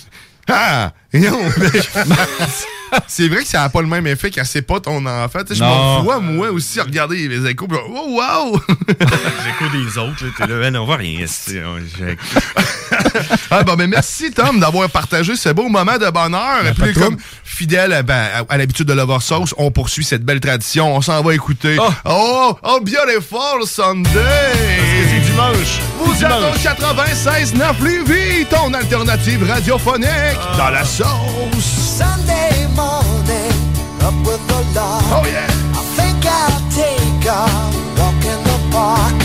Ah! 0.49 0.93
Non, 1.13 1.39
c'est 3.07 3.27
vrai 3.27 3.43
que 3.43 3.47
ça 3.47 3.59
n'a 3.59 3.69
pas 3.69 3.81
le 3.81 3.87
même 3.87 4.05
effet 4.07 4.31
quand 4.31 4.43
c'est 4.45 4.61
pas 4.61 4.79
ton 4.79 5.05
enfant. 5.05 5.39
Je 5.49 5.59
Non. 5.59 5.99
me 5.99 6.03
vois, 6.03 6.19
moi 6.19 6.49
aussi, 6.51 6.79
regarder 6.79 7.27
les 7.27 7.45
échos. 7.49 7.67
puis, 7.67 7.77
Oh, 7.87 8.19
wow! 8.19 8.61
J'écoute 8.89 9.71
des 9.73 9.97
autres, 9.97 10.25
t'es 10.37 10.47
là, 10.47 10.59
ben, 10.59 10.75
on 10.77 10.85
voit 10.85 10.97
rien. 10.97 11.25
Ah, 13.51 13.63
bon, 13.63 13.75
mais 13.77 13.87
merci, 13.87 14.31
Tom, 14.31 14.59
d'avoir 14.59 14.89
partagé 14.89 15.35
ce 15.35 15.49
beau 15.49 15.67
moment 15.69 15.97
de 15.97 16.09
bonheur. 16.11 16.65
Et 16.67 16.73
puis, 16.73 16.93
comme 16.93 17.17
fidèle 17.43 17.93
à, 17.93 18.03
ben, 18.03 18.27
à, 18.47 18.53
à 18.53 18.57
l'habitude 18.57 18.85
de 18.87 18.93
Lover 18.93 19.17
Sauce, 19.21 19.53
on 19.57 19.71
poursuit 19.71 20.03
cette 20.03 20.23
belle 20.23 20.39
tradition. 20.39 20.95
On 20.95 21.01
s'en 21.01 21.21
va 21.23 21.33
écouter. 21.33 21.77
Oh, 22.05 22.57
oh, 22.63 22.79
beautiful 22.81 23.65
Sunday! 23.65 24.53
c'est 25.09 25.19
dimanche. 25.31 25.79
Vous 25.99 26.11
êtes 26.13 26.19
Dimanche. 26.19 26.55
au 26.55 26.59
96.9 26.59 27.83
Lévis, 27.83 28.45
ton 28.45 28.73
alternative 28.73 29.49
radiophonique 29.49 30.07
dans 30.57 30.69
la 30.69 30.83
sauce. 30.85 31.97
Sunday 31.97 32.48
up 34.09 34.17
with 34.25 34.43
the 34.47 34.61
Lord. 34.75 35.05
Oh 35.17 35.25
yeah. 35.33 35.45
I 35.79 35.83
think 35.97 36.19
I'll 36.41 36.63
take 36.81 37.23
a 37.29 37.43
walk 37.99 38.21
in 38.33 38.39
the 38.49 38.59
park. 38.73 39.17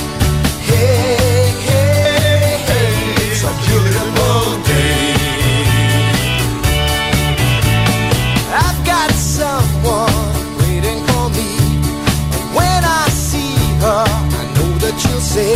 Hey, 0.68 1.48
hey, 1.68 2.60
hey, 2.68 2.92
it's 3.24 3.42
a 3.50 3.52
beautiful 3.64 4.40
day. 4.68 5.14
I've 8.64 8.80
got 8.92 9.10
someone 9.12 10.34
waiting 10.60 11.00
for 11.08 11.26
me. 11.38 11.50
And 12.36 12.46
when 12.58 12.80
I 13.02 13.04
see 13.28 13.56
her, 13.84 14.04
I 14.40 14.44
know 14.54 14.70
that 14.82 14.94
she'll 15.00 15.26
say, 15.36 15.54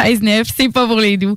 96.9, 0.00 0.50
c'est 0.56 0.68
pas 0.70 0.86
pour 0.86 0.98
les 0.98 1.16
doux. 1.16 1.36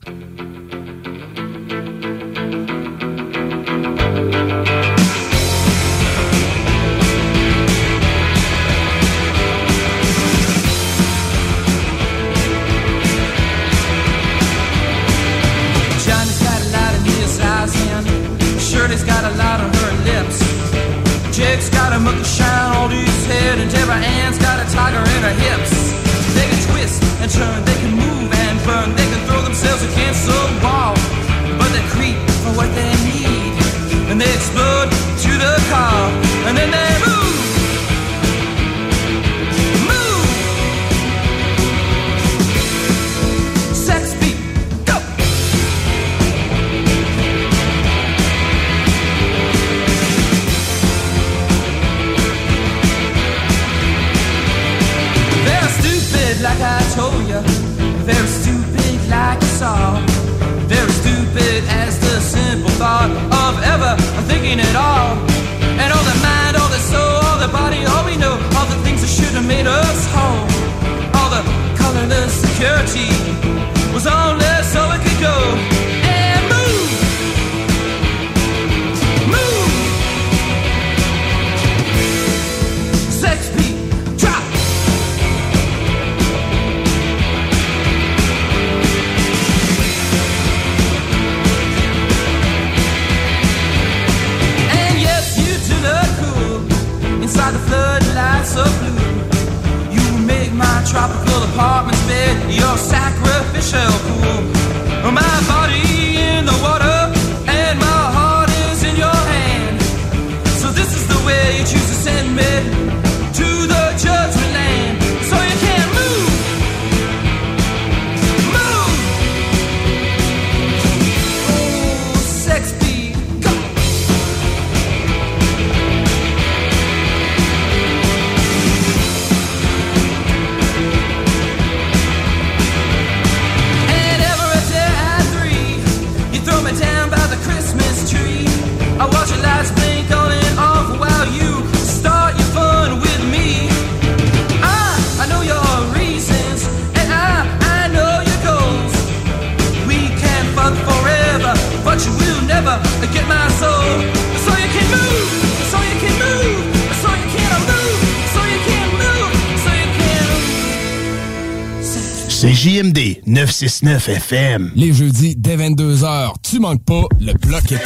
969 163.54 164.10
FM. 164.10 164.72
Les 164.76 164.92
jeudis 164.94 165.36
dès 165.36 165.56
22h, 165.56 166.34
tu 166.42 166.60
manques 166.60 166.84
pas 166.86 167.04
le 167.20 167.34
bloc 167.34 167.70
hip 167.70 167.78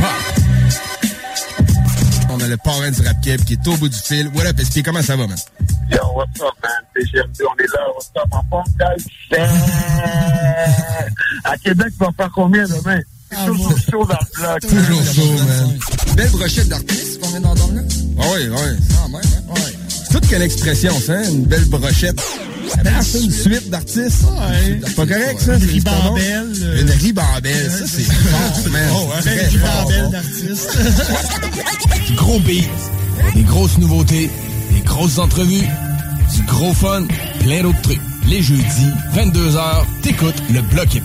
On 2.29 2.39
a 2.39 2.47
le 2.47 2.55
parrain 2.55 2.89
du 2.89 3.01
rap 3.01 3.17
Keb 3.21 3.43
qui 3.43 3.53
est 3.53 3.67
au 3.67 3.75
bout 3.75 3.89
du 3.89 3.97
fil. 3.97 4.31
What 4.33 4.45
up, 4.45 4.55
SP? 4.63 4.79
Comment 4.81 5.01
ça 5.01 5.17
va, 5.17 5.27
man? 5.27 5.37
Yo, 5.91 5.97
what's 6.15 6.39
up, 6.39 6.53
man? 6.63 6.71
C'est 6.95 7.03
GMD, 7.11 7.41
on 7.41 7.61
est 7.61 7.67
là. 7.73 7.81
What's 7.93 8.11
up, 8.15 8.33
en? 8.49 8.63
Yeah! 9.29 9.49
À 11.43 11.57
Québec, 11.57 11.87
tu 11.97 12.05
vas 12.05 12.11
faire 12.15 12.31
combien 12.33 12.63
demain? 12.63 13.01
C'est 13.29 13.45
toujours 13.45 13.77
chaud 13.91 14.05
dans 14.05 14.17
le 14.21 14.39
bloc. 14.39 14.61
Toujours 14.61 15.03
chaud, 15.03 15.33
man. 15.47 15.79
Belle 16.15 16.29
brochette 16.29 16.69
d'artistes 16.69 17.19
qu'on 17.19 17.27
vient 17.27 17.41
d'entendre 17.41 17.73
là? 17.73 17.81
Ah 18.19 18.23
oui, 18.35 18.47
oui. 18.49 18.57
Ah, 18.93 19.07
ouais, 19.09 19.53
ouais. 19.53 19.73
C'est 19.89 20.13
toute 20.13 20.29
quelle 20.29 20.43
expression, 20.43 20.97
ça, 20.97 21.15
hein? 21.15 21.23
Une 21.29 21.43
belle 21.43 21.65
brochette. 21.65 22.21
C'est 23.01 23.21
une 23.23 23.31
suite 23.31 23.69
d'artistes. 23.69 24.25
C'est 24.85 24.95
pas 24.95 25.05
correct, 25.05 25.39
ça? 25.39 25.55
Une 25.55 25.63
ribambelle. 25.63 26.51
euh, 26.63 26.81
Une 26.81 26.89
ribambelle, 26.89 27.71
ça, 27.71 27.85
c'est 27.87 28.03
fort, 28.03 28.71
man. 28.71 28.89
Oh, 28.93 29.09
ouais, 29.25 29.33
une 29.33 29.47
ribambelle 29.59 30.03
bon. 30.03 30.09
d'artistes. 30.11 30.77
Du 32.07 32.13
gros 32.15 32.39
beat, 32.39 32.69
des 33.35 33.43
grosses 33.43 33.77
nouveautés, 33.77 34.29
des 34.73 34.81
grosses 34.81 35.17
entrevues, 35.17 35.67
du 36.35 36.41
gros 36.43 36.73
fun, 36.73 37.03
plein 37.39 37.61
d'autres 37.63 37.81
trucs. 37.81 38.01
Les 38.27 38.41
jeudis, 38.41 38.91
22h, 39.15 39.85
t'écoutes 40.01 40.43
le 40.53 40.61
bloc 40.61 40.93
hip 40.95 41.03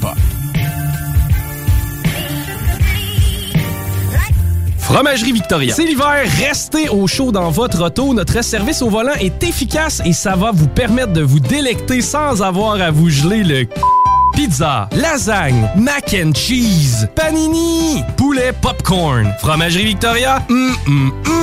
Fromagerie 4.93 5.32
Victoria. 5.32 5.74
C'est 5.74 5.86
l'hiver, 5.86 6.23
restez 6.39 6.90
au 6.90 7.06
chaud 7.06 7.32
dans 7.32 7.48
votre 7.48 7.82
auto. 7.82 8.12
Notre 8.12 8.44
service 8.44 8.82
au 8.82 8.90
volant 8.90 9.14
est 9.19 9.43
efficace 9.43 10.02
et 10.05 10.12
ça 10.12 10.36
va 10.36 10.51
vous 10.52 10.69
permettre 10.69 11.14
de 11.14 11.23
vous 11.23 11.40
délecter 11.40 12.02
sans 12.02 12.43
avoir 12.43 12.78
à 12.78 12.90
vous 12.90 13.09
geler 13.09 13.43
le 13.43 13.66
Pizza, 14.35 14.90
lasagne, 14.93 15.66
mac 15.77 16.14
and 16.14 16.32
cheese, 16.35 17.09
panini, 17.14 18.05
poulet 18.19 18.52
popcorn. 18.60 19.32
Fromagerie 19.39 19.86
Victoria, 19.86 20.44
hum, 20.51 20.77
hum, 20.86 21.12
hum. 21.27 21.43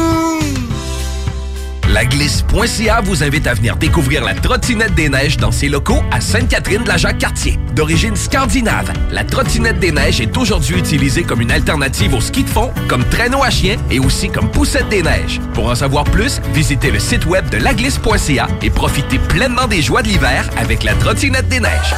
La 1.91 2.05
glisse.ca 2.05 3.01
vous 3.01 3.23
invite 3.23 3.47
à 3.47 3.55
venir 3.55 3.77
découvrir 3.77 4.23
la 4.23 4.35
trottinette 4.35 4.93
des 4.93 5.09
neiges 5.09 5.37
dans 5.37 5.51
ses 5.51 5.69
locaux 5.69 6.03
à 6.11 6.21
Sainte-Catherine 6.21 6.83
de 6.83 6.87
la 6.87 6.97
Jacques-Cartier. 6.97 7.57
D'origine 7.79 8.17
scandinave, 8.17 8.91
la 9.09 9.23
trottinette 9.23 9.79
des 9.79 9.93
neiges 9.93 10.19
est 10.19 10.35
aujourd'hui 10.35 10.77
utilisée 10.77 11.23
comme 11.23 11.39
une 11.39 11.49
alternative 11.49 12.13
au 12.13 12.19
ski 12.19 12.43
de 12.43 12.49
fond, 12.49 12.73
comme 12.89 13.05
traîneau 13.05 13.41
à 13.41 13.49
chien 13.49 13.77
et 13.89 13.99
aussi 13.99 14.29
comme 14.29 14.51
poussette 14.51 14.89
des 14.89 15.01
neiges. 15.01 15.39
Pour 15.53 15.69
en 15.69 15.75
savoir 15.75 16.03
plus, 16.03 16.41
visitez 16.53 16.91
le 16.91 16.99
site 16.99 17.25
web 17.25 17.49
de 17.49 17.55
laglisse.ca 17.55 18.49
et 18.61 18.69
profitez 18.69 19.17
pleinement 19.17 19.65
des 19.65 19.81
joies 19.81 20.01
de 20.01 20.09
l'hiver 20.09 20.49
avec 20.57 20.83
la 20.83 20.93
trottinette 20.95 21.47
des 21.47 21.61
neiges. 21.61 21.95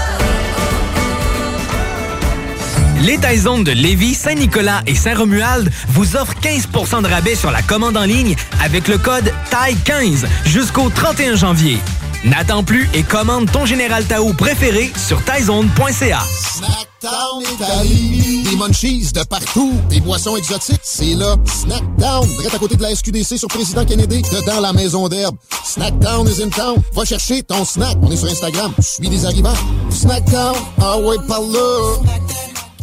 Les 3.01 3.17
Taizones 3.17 3.63
de 3.63 3.71
Lévis, 3.71 4.13
Saint-Nicolas 4.13 4.83
et 4.85 4.93
Saint-Romuald 4.93 5.71
vous 5.87 6.15
offrent 6.15 6.35
15% 6.43 7.01
de 7.01 7.07
rabais 7.07 7.33
sur 7.33 7.49
la 7.49 7.63
commande 7.63 7.97
en 7.97 8.05
ligne 8.05 8.35
avec 8.63 8.87
le 8.87 8.99
code 8.99 9.33
TAI15 9.49 10.27
jusqu'au 10.45 10.91
31 10.91 11.37
janvier. 11.37 11.79
N'attends 12.23 12.63
plus 12.63 12.87
et 12.93 13.01
commande 13.01 13.51
ton 13.51 13.65
Général 13.65 14.05
Tao 14.05 14.31
préféré 14.33 14.91
sur 14.95 15.23
taizone.ca. 15.23 16.19
Snackdown 16.29 17.43
Italie. 17.53 18.43
Des 18.43 18.55
munchies 18.57 19.11
de 19.11 19.23
partout. 19.23 19.73
Des 19.89 19.99
boissons 20.01 20.37
exotiques. 20.37 20.81
C'est 20.83 21.15
là. 21.15 21.35
Snackdown. 21.45 22.27
Direct 22.27 22.53
à 22.53 22.59
côté 22.59 22.75
de 22.75 22.83
la 22.83 22.93
SQDC 22.93 23.39
sur 23.39 23.47
Président 23.47 23.83
Kennedy. 23.85 24.21
Dedans 24.21 24.59
la 24.61 24.71
maison 24.71 25.07
d'herbe. 25.07 25.35
Snackdown 25.63 26.27
is 26.27 26.43
in 26.43 26.49
town. 26.49 26.75
Va 26.93 27.05
chercher 27.05 27.41
ton 27.41 27.65
snack. 27.65 27.97
On 28.03 28.11
est 28.11 28.17
sur 28.17 28.29
Instagram. 28.29 28.71
Suis 28.79 29.09
des 29.09 29.25
arrivants. 29.25 29.57
Snackdown. 29.89 30.55
Ah 30.79 30.99
ouais, 30.99 31.17
par 31.27 31.41
là. 31.41 31.97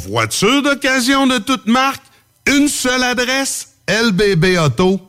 Voiture 0.09 0.63
d'occasion 0.63 1.27
de 1.29 1.39
toute 1.39 1.67
marque, 1.67 2.03
une 2.47 2.67
seule 2.67 3.03
adresse, 3.05 3.69
lbbauto.com. 3.89 5.08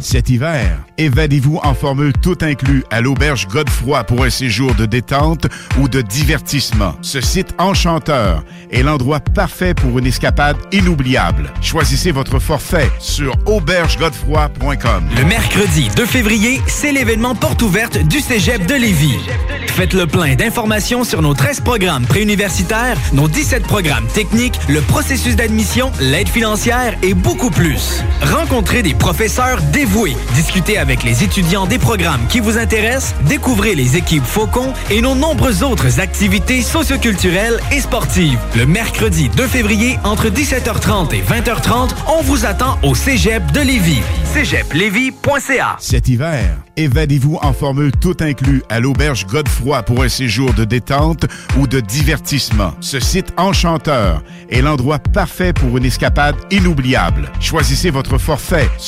Cet 0.00 0.30
hiver, 0.30 0.78
évadez-vous 0.98 1.58
en 1.64 1.74
formule 1.74 2.12
tout 2.12 2.38
inclus 2.42 2.84
à 2.92 3.00
l'auberge 3.00 3.48
Godefroy 3.48 4.04
pour 4.04 4.22
un 4.22 4.30
séjour 4.30 4.72
de 4.76 4.86
détente 4.86 5.48
ou 5.80 5.88
de 5.88 6.00
divertissement. 6.00 6.94
Ce 7.02 7.20
site 7.20 7.52
enchanteur 7.58 8.44
est 8.70 8.84
l'endroit 8.84 9.18
parfait 9.18 9.74
pour 9.74 9.98
une 9.98 10.06
escapade 10.06 10.56
inoubliable. 10.70 11.52
Choisissez 11.60 12.12
votre 12.12 12.38
forfait 12.38 12.88
sur 13.00 13.34
aubergegodefroy.com. 13.46 15.08
Le 15.16 15.24
mercredi 15.24 15.88
2 15.96 16.06
février, 16.06 16.60
c'est 16.68 16.92
l'événement 16.92 17.34
porte 17.34 17.62
ouverte 17.62 17.98
du 17.98 18.20
Cégep 18.20 18.64
de 18.66 18.74
Lévis. 18.74 19.18
Faites 19.66 19.92
le 19.92 20.06
plein 20.06 20.36
d'informations 20.36 21.02
sur 21.02 21.20
nos 21.20 21.34
13 21.34 21.60
programmes 21.60 22.06
préuniversitaires, 22.06 22.96
nos 23.12 23.28
17 23.28 23.64
programmes 23.64 24.06
techniques, 24.06 24.58
le 24.68 24.80
processus 24.82 25.34
d'admission, 25.34 25.90
l'aide 26.00 26.28
financière 26.28 26.96
et 27.02 27.12
beaucoup 27.12 27.50
plus. 27.50 28.02
Rencontrez 28.22 28.82
des 28.82 28.94
professeurs 28.94 29.15
dévoués, 29.72 30.14
discutez 30.34 30.76
avec 30.76 31.02
les 31.02 31.24
étudiants 31.24 31.66
des 31.66 31.78
programmes 31.78 32.20
qui 32.28 32.38
vous 32.38 32.58
intéressent, 32.58 33.14
découvrez 33.26 33.74
les 33.74 33.96
équipes 33.96 34.24
Faucon 34.24 34.74
et 34.90 35.00
nos 35.00 35.14
nombreuses 35.14 35.62
autres 35.62 36.00
activités 36.00 36.60
socioculturelles 36.60 37.58
et 37.72 37.80
sportives. 37.80 38.38
Le 38.54 38.66
mercredi 38.66 39.30
2 39.30 39.46
février, 39.46 39.98
entre 40.04 40.28
17h30 40.28 41.14
et 41.14 41.22
20h30, 41.22 41.90
on 42.08 42.22
vous 42.22 42.44
attend 42.44 42.78
au 42.82 42.94
Cégep 42.94 43.52
de 43.52 43.60
Lévis. 43.60 44.02
cégeplevy.ca 44.34 45.76
Cet 45.78 46.08
hiver, 46.08 46.58
évadez-vous 46.76 47.38
en 47.40 47.54
formule 47.54 47.92
tout 47.92 48.16
inclus 48.20 48.62
à 48.68 48.80
l'auberge 48.80 49.26
Godefroy 49.26 49.82
pour 49.82 50.02
un 50.02 50.10
séjour 50.10 50.52
de 50.52 50.64
détente 50.64 51.24
ou 51.58 51.66
de 51.66 51.80
divertissement. 51.80 52.74
Ce 52.80 53.00
site 53.00 53.32
enchanteur 53.38 54.22
est 54.50 54.60
l'endroit 54.60 54.98
parfait 54.98 55.54
pour 55.54 55.78
une 55.78 55.86
escapade 55.86 56.36
inoubliable. 56.50 57.32
Choisissez 57.40 57.88
votre 57.88 58.18
forfait 58.18 58.68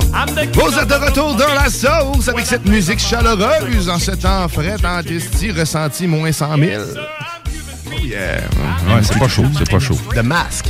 Vous 0.00 0.78
êtes 0.78 0.88
de 0.88 0.94
retour 0.94 1.34
dans 1.34 1.54
la 1.54 1.70
sauce 1.70 2.28
avec 2.28 2.46
cette 2.46 2.66
musique 2.66 3.00
chaleureuse 3.00 3.88
en 3.88 3.98
ce 3.98 4.12
temps 4.12 4.48
frais, 4.48 4.76
en 4.84 5.02
Christie, 5.02 5.50
ressenti 5.50 6.06
moins 6.06 6.32
100 6.32 6.56
000. 6.56 6.82
Oh 7.86 7.90
yeah. 8.02 8.36
Ouais, 8.88 9.02
c'est 9.02 9.18
pas 9.18 9.28
chaud, 9.28 9.44
c'est 9.56 9.70
pas 9.70 9.78
chaud. 9.78 9.98
The 10.14 10.22
Mask. 10.22 10.66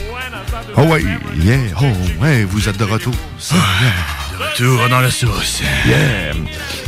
Oh 0.76 0.82
ouais, 0.82 1.04
yeah. 1.42 1.58
Oh 1.80 2.22
ouais, 2.22 2.44
vous 2.44 2.68
êtes 2.68 2.78
de 2.78 2.84
retour. 2.84 3.14
Ça, 3.38 3.56
yeah. 3.56 4.48
Retour 4.50 4.88
dans 4.88 5.00
la 5.00 5.10
sauce. 5.10 5.62
Yeah. 5.86 6.34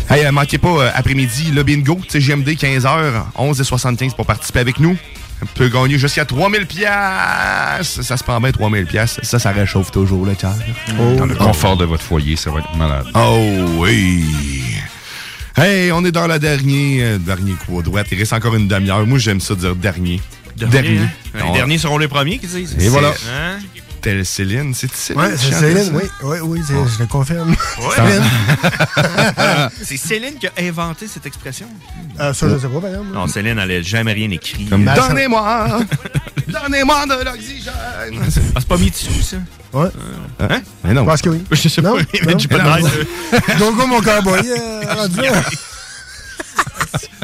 Hey, 0.09 0.25
euh, 0.25 0.33
manquez 0.33 0.59
pas, 0.59 0.69
euh, 0.69 0.91
après-midi, 0.95 1.53
le 1.53 1.63
bingo, 1.63 2.01
GMD, 2.13 2.49
15h, 2.49 3.23
11h75 3.39 4.15
pour 4.17 4.27
participer 4.27 4.61
avec 4.61 4.81
nous. 4.81 4.97
On 5.43 5.47
peut 5.55 5.69
gagner 5.69 5.99
jusqu'à 5.99 6.25
3000 6.25 6.67
pièces. 6.67 8.01
Ça 8.03 8.17
se 8.17 8.23
prend 8.25 8.41
bien 8.41 8.53
3000 8.53 8.87
pièces. 8.87 9.19
Ça, 9.23 9.39
ça 9.39 9.51
réchauffe 9.53 9.91
toujours 9.91 10.27
le 10.27 10.35
cœur. 10.35 10.55
Dans 11.17 11.27
le 11.27 11.35
confort 11.35 11.77
de 11.77 11.85
votre 11.85 12.03
foyer, 12.03 12.37
ça 12.37 12.51
va 12.51 12.61
être 12.61 12.75
malade. 12.77 13.07
Oh 13.15 13.41
oui. 13.79 14.25
Hey, 15.57 15.91
on 15.93 16.05
est 16.05 16.13
dans 16.13 16.27
la 16.27 16.39
dernière, 16.39 17.15
euh, 17.15 17.19
dernier 17.19 17.53
coup 17.53 17.81
à 17.81 17.83
droite. 17.83 18.07
Il 18.13 18.19
reste 18.19 18.33
encore 18.33 18.55
une 18.55 18.69
demi-heure. 18.69 19.07
Moi, 19.07 19.19
j'aime 19.19 19.41
ça 19.41 19.55
dire 19.55 19.75
dernier. 19.75 20.21
Dernier, 20.57 20.99
hein? 20.99 21.09
Les 21.35 21.43
On- 21.43 21.53
derniers 21.55 21.79
seront 21.79 21.99
les 21.99 22.09
premiers, 22.09 22.39
qui 22.39 22.47
disent? 22.47 22.77
Et 22.79 22.89
voilà. 22.89 23.09
Hein? 23.09 23.59
Telle 24.01 24.25
Céline. 24.25 24.73
C'est 24.75 24.93
Céline. 24.95 25.23
Ouais, 25.23 25.37
c'est 25.37 25.53
Céline, 25.53 25.85
ça? 25.85 25.93
oui, 25.95 26.03
oui, 26.23 26.39
oui, 26.43 26.61
je 26.69 26.99
le 26.99 27.07
confirme. 27.07 27.51
Ouais. 27.51 27.97
Céline. 27.97 28.25
C'est 29.85 29.97
Céline 29.97 30.35
qui 30.39 30.47
a 30.47 30.53
inventé 30.61 31.07
cette 31.07 31.27
expression. 31.27 31.67
Euh, 32.19 32.33
ça, 32.33 32.49
je 32.49 32.59
sais 32.59 32.69
pas, 32.69 32.81
par 32.81 32.91
exemple. 32.91 33.09
Non, 33.13 33.27
Céline, 33.27 33.59
elle 33.59 33.69
n'a 33.69 33.83
jamais 33.83 34.13
rien 34.13 34.31
écrit. 34.31 34.65
Donnez-moi, 34.65 35.81
donnez-moi 36.49 37.07
de 37.07 37.25
l'oxygène. 37.25 37.73
Ah, 37.77 38.25
c'est 38.31 38.67
pas 38.69 38.77
mis 38.77 38.91
dessous, 38.91 39.11
ça? 39.23 39.37
Ouais. 39.73 39.89
Hein? 40.41 40.61
Mais 40.85 40.93
non. 40.95 41.03
Je 41.05 41.07
pense 41.11 41.23
que 41.23 41.29
oui. 41.31 41.45
Je 41.51 41.69
sais 41.69 41.81
Non? 41.83 41.97
pas, 41.97 42.03
mais 42.27 42.33
Non? 42.33 42.39
j'ai 42.39 42.49
pas 42.49 42.59
de 42.59 42.65
Non. 42.83 43.59
Gogo, 43.59 43.87
mon 43.87 44.01
cowboy, 44.01 44.41
euh. 44.49 44.83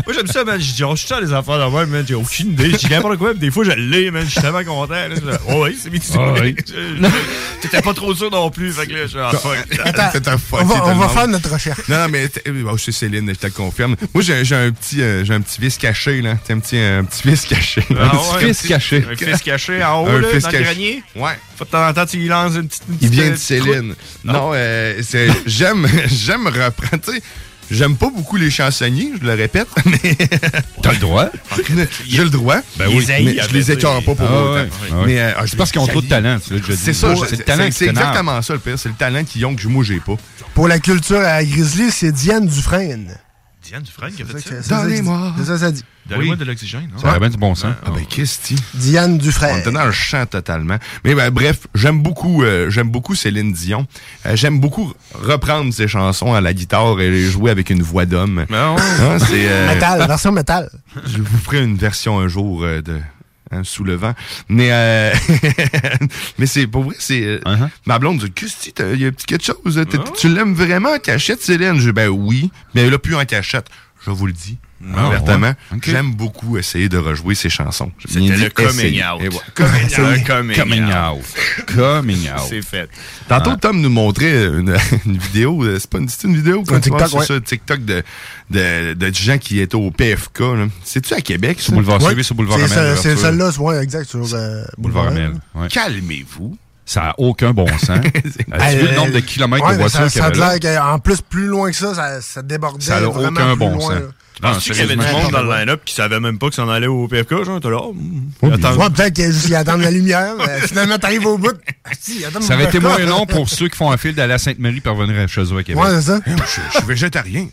Moi, 0.06 0.14
j'aime 0.14 0.26
ça, 0.28 0.44
man. 0.44 0.60
Je 0.60 0.72
dis, 0.72 0.84
oh, 0.84 0.94
je 0.94 1.20
les 1.24 1.32
affaires 1.32 1.58
de 1.68 1.74
même, 1.76 1.88
man. 1.90 2.04
J'ai 2.06 2.14
aucune 2.14 2.52
idée. 2.52 2.70
Je 2.70 2.76
dis 2.76 2.88
n'importe 2.90 3.16
quoi, 3.16 3.32
mais 3.34 3.40
des 3.40 3.50
fois, 3.50 3.64
je 3.64 3.72
l'ai, 3.72 4.10
man. 4.12 4.24
Je 4.24 4.30
suis 4.30 4.40
tellement 4.40 4.62
content. 4.62 4.94
Là. 4.94 5.38
Oh, 5.48 5.64
oui, 5.64 5.76
c'est 5.80 5.90
mis 5.90 5.98
dessous. 5.98 6.12
Ah 6.20 6.34
oui. 6.40 6.54
T'étais 7.60 7.82
pas 7.82 7.92
trop 7.92 8.14
sûr 8.14 8.30
non 8.30 8.50
plus. 8.50 8.70
Fait 8.72 8.86
que 8.86 8.92
là, 8.92 9.02
je 9.02 9.06
suis 9.08 9.18
ah, 9.18 9.30
fuck. 9.32 9.56
T'es 10.12 10.28
un 10.28 10.38
fucké 10.38 10.62
on 10.62 10.66
va- 10.66 10.86
on 10.86 10.94
va 10.96 11.08
faire 11.08 11.26
notre 11.26 11.52
recherche. 11.52 11.88
Non, 11.88 11.98
non, 11.98 12.08
mais 12.08 12.28
bon, 12.62 12.76
je 12.76 12.82
suis 12.82 12.92
Céline, 12.92 13.28
je 13.28 13.34
te 13.34 13.46
le 13.46 13.52
confirme. 13.52 13.96
Moi, 14.14 14.22
j'ai 14.22 14.54
un 14.54 14.70
petit, 14.70 15.02
euh, 15.02 15.24
j'ai 15.24 15.34
un 15.34 15.40
petit 15.40 15.60
vice 15.60 15.76
caché, 15.78 16.22
là. 16.22 16.36
T'as 16.46 16.54
un 16.54 16.60
petit, 16.60 16.78
un 16.78 17.04
petit 17.04 17.26
vice 17.28 17.44
caché. 17.46 17.82
Ah 17.98 18.04
un 18.04 18.08
petit 18.10 18.34
ouais, 18.46 18.54
fils 18.54 18.68
caché. 18.68 19.04
Un 19.10 19.16
fils 19.16 19.42
caché 19.42 19.82
en 19.82 20.02
haut, 20.04 20.08
Un 20.08 20.20
là, 20.20 20.28
fils 20.28 20.44
dans 20.44 20.50
caché. 20.50 20.58
le 20.64 20.70
grenier. 20.70 21.02
Ouais. 21.16 21.38
Faut 21.56 21.64
de 21.64 21.70
temps 21.70 21.88
en 21.88 21.92
temps, 21.92 22.06
tu 22.06 22.18
y 22.18 22.28
lances 22.28 22.54
une 22.54 22.68
petite. 22.68 22.82
une 22.88 22.98
Il 23.00 23.08
vient 23.08 23.24
euh, 23.24 23.26
de 23.30 23.32
petite 23.32 23.46
Céline. 23.46 23.94
Non, 24.24 24.50
euh, 24.54 25.00
c'est- 25.02 25.28
j'aime, 25.46 25.88
j'aime 26.06 26.46
reprendre, 26.46 27.02
tu 27.04 27.12
sais. 27.14 27.22
J'aime 27.70 27.97
pas 27.97 28.10
beaucoup 28.14 28.36
les 28.36 28.51
chansonniers, 28.51 29.10
je 29.20 29.26
le 29.26 29.34
répète, 29.34 29.66
mais. 29.86 29.98
T'as 30.82 30.93
le 30.93 30.98
droit? 30.98 31.28
J'ai 32.09 32.22
le 32.22 32.30
droit. 32.30 32.59
Ben 32.78 32.86
oui. 32.88 33.05
Mais 33.09 33.36
je 33.48 33.52
les 33.52 33.72
écœure 33.72 33.94
pas 34.05 34.14
pour 34.14 34.20
Ah 34.20 34.43
autant. 34.43 34.55
ouais, 34.55 34.68
ah 34.93 34.94
ouais. 34.98 35.06
Mais, 35.06 35.20
euh, 35.20 35.32
C'est 35.47 35.56
parce 35.56 35.72
qu'ils 35.72 35.80
ont 35.80 35.86
trop 35.86 36.01
de 36.02 36.09
talent. 36.09 36.38
C'est 36.76 36.93
ça, 36.93 37.14
c'est 37.28 37.48
exactement 37.48 38.43
ça 38.43 38.52
le 38.52 38.60
pire. 38.60 38.78
C'est 38.78 38.88
le 38.88 38.94
talent 38.94 39.24
qu'ils 39.24 39.44
ont 39.47 39.55
que 39.56 39.66
moi 39.68 39.82
j'ai 39.84 40.01
pas. 40.01 40.16
Pour 40.55 40.68
la 40.68 40.78
culture 40.78 41.20
à 41.20 41.44
Grizzly, 41.44 41.90
c'est 41.90 42.12
Diane 42.12 42.47
Dufresne. 42.47 43.16
Diane 43.66 43.82
Dufresne 43.82 44.12
qui 44.12 44.22
a 44.22 44.26
fait 44.26 44.62
ça. 44.62 44.82
Donnez-moi. 44.82 45.32
C'est 45.38 45.44
ça, 45.44 45.59
ça 45.59 45.72
dit. 45.72 45.84
Donnez-moi 46.09 46.36
de 46.36 46.44
l'oxygène. 46.44 46.88
non? 46.93 46.98
Ça 47.01 47.09
aurait 47.09 47.18
bien 47.18 47.30
du 47.30 47.36
bon 47.36 47.55
sens. 47.56 47.74
Ah 47.84 47.90
ben 47.90 48.05
Christy. 48.06 48.55
Diane 48.74 49.14
On 49.14 49.16
Dufresne. 49.16 49.59
était 49.59 49.72
dans 49.72 49.84
le 49.84 49.90
champ 49.93 50.24
totalement. 50.26 50.76
Mais 51.05 51.14
ben, 51.16 51.30
bref, 51.30 51.66
j'aime 51.74 52.01
beaucoup, 52.01 52.44
euh, 52.44 52.70
j'aime 52.70 52.88
beaucoup 52.90 53.14
Céline 53.16 53.52
Dion. 53.52 53.86
Euh, 54.24 54.36
j'aime 54.36 54.60
beaucoup 54.60 54.93
reprendre 55.14 55.72
ses 55.74 55.88
chansons 55.88 56.32
à 56.32 56.40
la 56.40 56.55
guitare 56.55 57.01
et 57.01 57.10
les 57.10 57.24
jouer 57.28 57.51
avec 57.51 57.70
une 57.70 57.82
voix 57.82 58.06
d'homme. 58.06 58.47
Ouais. 58.48 58.56
Hein, 58.56 58.76
c'est, 59.18 59.48
euh, 59.48 59.66
Metal, 59.74 60.06
version 60.06 60.30
métal. 60.30 60.70
je 61.05 61.18
vous 61.20 61.38
ferai 61.38 61.64
une 61.64 61.76
version 61.76 62.20
un 62.20 62.28
jour 62.28 62.62
euh, 62.62 62.80
de 62.82 63.01
hein, 63.51 63.62
sous 63.64 63.85
le 63.85 63.94
vent. 63.94 64.14
Mais 64.48 64.68
euh, 64.73 65.12
mais 66.39 66.47
c'est 66.47 66.66
pour 66.66 66.85
vrai, 66.85 66.97
c'est 66.98 67.23
euh, 67.23 67.39
Uh-huh. 67.47 67.68
ma 67.86 67.98
blonde 67.98 68.18
dit 68.18 68.32
Christy, 68.32 68.73
t'as- 68.73 68.93
il 68.93 69.01
y 69.01 69.06
a 69.06 69.12
petit 69.12 69.27
quelque 69.27 69.44
chose. 69.44 69.82
t'es- 69.89 69.98
Tu 70.18 70.28
l'aimes 70.28 70.55
vraiment 70.55 70.90
en 70.94 70.98
cachette, 70.98 71.43
Céline? 71.43 71.77
Je 71.78 71.86
dis 71.86 71.93
ben 71.93 72.09
oui, 72.09 72.51
mais 72.74 72.82
elle 72.82 72.94
a 72.94 72.98
plus 72.98 73.14
en 73.14 73.24
cachette. 73.24 73.66
Je 74.05 74.10
vous 74.10 74.27
le 74.27 74.32
dis. 74.32 74.59
Ah, 74.94 75.06
ouvertement, 75.08 75.46
ouais. 75.48 75.76
Ok. 75.76 75.84
j'aime 75.88 76.12
beaucoup 76.12 76.58
essayer 76.58 76.88
de 76.90 76.98
rejouer 76.98 77.34
ses 77.34 77.48
chansons. 77.48 77.90
C'était 78.06 78.36
le 78.36 78.50
coming 78.50 79.02
out. 79.02 79.42
Coming 79.54 79.84
out. 79.86 80.56
Coming 80.56 80.84
out. 80.84 81.16
out. 81.16 81.66
Coming 81.74 82.28
out. 82.34 82.42
C'est 82.48 82.60
fait. 82.62 82.88
Tantôt, 83.26 83.56
Tom 83.56 83.80
nous 83.80 83.88
montrait 83.88 84.44
une, 84.44 84.76
une 85.06 85.16
vidéo. 85.16 85.64
euh, 85.64 85.78
C'est 85.78 85.88
pas 85.88 85.98
une, 85.98 86.08
une 86.24 86.36
vidéo 86.36 86.62
quand 86.66 86.74
tu 86.76 86.90
TikTok, 86.90 87.08
vois, 87.08 87.20
ouais. 87.20 87.26
ça, 87.26 87.40
TikTok 87.40 87.84
de, 87.86 88.02
de, 88.50 88.92
de 88.94 89.14
gens 89.14 89.38
qui 89.38 89.60
étaient 89.60 89.74
au 89.76 89.90
PFK. 89.90 90.42
C'est-tu 90.84 91.14
à 91.14 91.22
Québec? 91.22 91.58
Sur? 91.60 91.72
Boulevard 91.72 92.00
Ouais. 92.02 92.08
Suivi, 92.08 92.24
sur 92.24 92.34
Boulevard 92.34 92.58
C'est 92.68 92.76
Amel. 92.78 92.96
C'est 92.98 93.16
celle-là, 93.16 93.52
c'est- 93.52 93.58
ouais, 93.60 93.82
exact, 93.82 94.04
sur 94.10 94.26
euh, 94.34 94.62
Boulevard 94.76 95.06
Amel. 95.08 95.32
ouais. 95.54 95.68
Calmez-vous. 95.68 96.56
Ça 96.84 97.00
n'a 97.00 97.14
aucun 97.18 97.52
bon 97.52 97.66
sens. 97.78 97.88
As-tu 97.90 98.76
vu 98.76 98.86
le 98.88 98.94
nombre 98.94 99.12
de 99.12 99.18
kilomètres 99.20 99.64
Ouais, 99.66 99.72
de 99.72 99.80
voitures 99.80 100.00
ça, 100.02 100.06
qu'il 100.08 100.18
y 100.18 100.38
ça 100.38 100.46
a 100.46 100.50
avait 100.50 100.60
qu'en 100.76 100.98
plus, 101.00 101.20
plus 101.20 101.46
loin 101.46 101.70
que 101.70 101.76
ça, 101.76 102.20
ça, 102.20 102.42
débordait 102.42 102.84
Ça 102.84 102.98
a 102.98 103.00
vraiment 103.00 103.40
aucun 103.40 103.56
bon 103.56 103.80
sens. 103.80 103.92
Là. 104.42 104.56
Tu 104.60 104.70
qu'il 104.70 104.80
y 104.80 104.84
avait 104.84 104.96
du 104.96 105.12
monde 105.12 105.32
dans 105.32 105.42
le 105.42 105.50
line-up 105.50 105.82
qui 105.84 105.94
savait 105.94 106.20
même 106.20 106.38
pas 106.38 106.48
que 106.48 106.54
ça 106.54 106.64
en 106.64 106.68
allait 106.68 106.86
au 106.86 107.08
PFK, 107.08 107.44
genre, 107.44 107.60
t'es 107.60 107.70
là. 107.70 107.78
oh, 107.80 107.94
attends. 108.52 108.76
ouais, 108.76 108.90
peut-être 108.90 109.14
qu'il 109.14 109.24
y 109.24 109.26
a 109.28 109.30
juste 109.30 109.46
qui 109.46 109.54
attendent 109.54 109.82
la 109.82 109.90
lumière. 109.90 110.34
mais 110.38 110.60
finalement, 110.66 110.98
t'arrives 110.98 111.26
au 111.26 111.38
bout. 111.38 111.54
Ah, 111.84 111.90
si, 111.98 112.24
Ça 112.40 112.54
aurait 112.54 112.64
été 112.64 112.80
moins 112.80 112.98
long 112.98 113.26
pour 113.26 113.48
ceux 113.48 113.68
qui 113.68 113.76
font 113.76 113.90
un 113.90 113.96
fil 113.96 114.14
d'aller 114.14 114.34
à 114.34 114.38
Sainte-Marie 114.38 114.80
pour 114.80 114.96
revenir 114.96 115.28
chez 115.28 115.42
eux 115.42 115.56
à 115.58 115.62
Québec. 115.62 115.82
Ouais, 115.82 115.90
c'est 115.94 116.02
ça. 116.02 116.20
Je 116.26 116.78
suis 116.78 116.86
végétarien. 116.86 117.48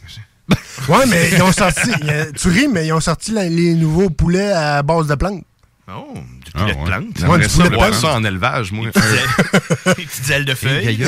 Ouais, 0.90 1.06
mais 1.08 1.30
ils 1.32 1.42
ont 1.42 1.52
sorti. 1.52 1.90
tu 2.36 2.48
ris, 2.50 2.68
mais 2.68 2.88
ils 2.88 2.94
ont 2.94 3.00
sorti 3.00 3.32
les 3.32 3.76
nouveaux 3.76 4.10
poulets 4.10 4.52
à 4.52 4.84
base 4.84 5.08
de 5.08 5.16
plantes. 5.16 5.44
Oh, 5.90 6.14
du 6.46 6.52
poulet 6.52 6.74
de 6.76 6.86
plante. 6.86 7.06
J'aimerais 7.20 7.40
du 7.40 7.50
ça 7.50 7.70
voir 7.70 7.94
ça 7.94 8.14
en 8.14 8.24
élevage, 8.24 8.72
moi. 8.72 8.86
Des 8.86 10.06
petites 10.06 10.30
ailes 10.30 10.46
de 10.46 10.56
feuilles. 10.56 10.98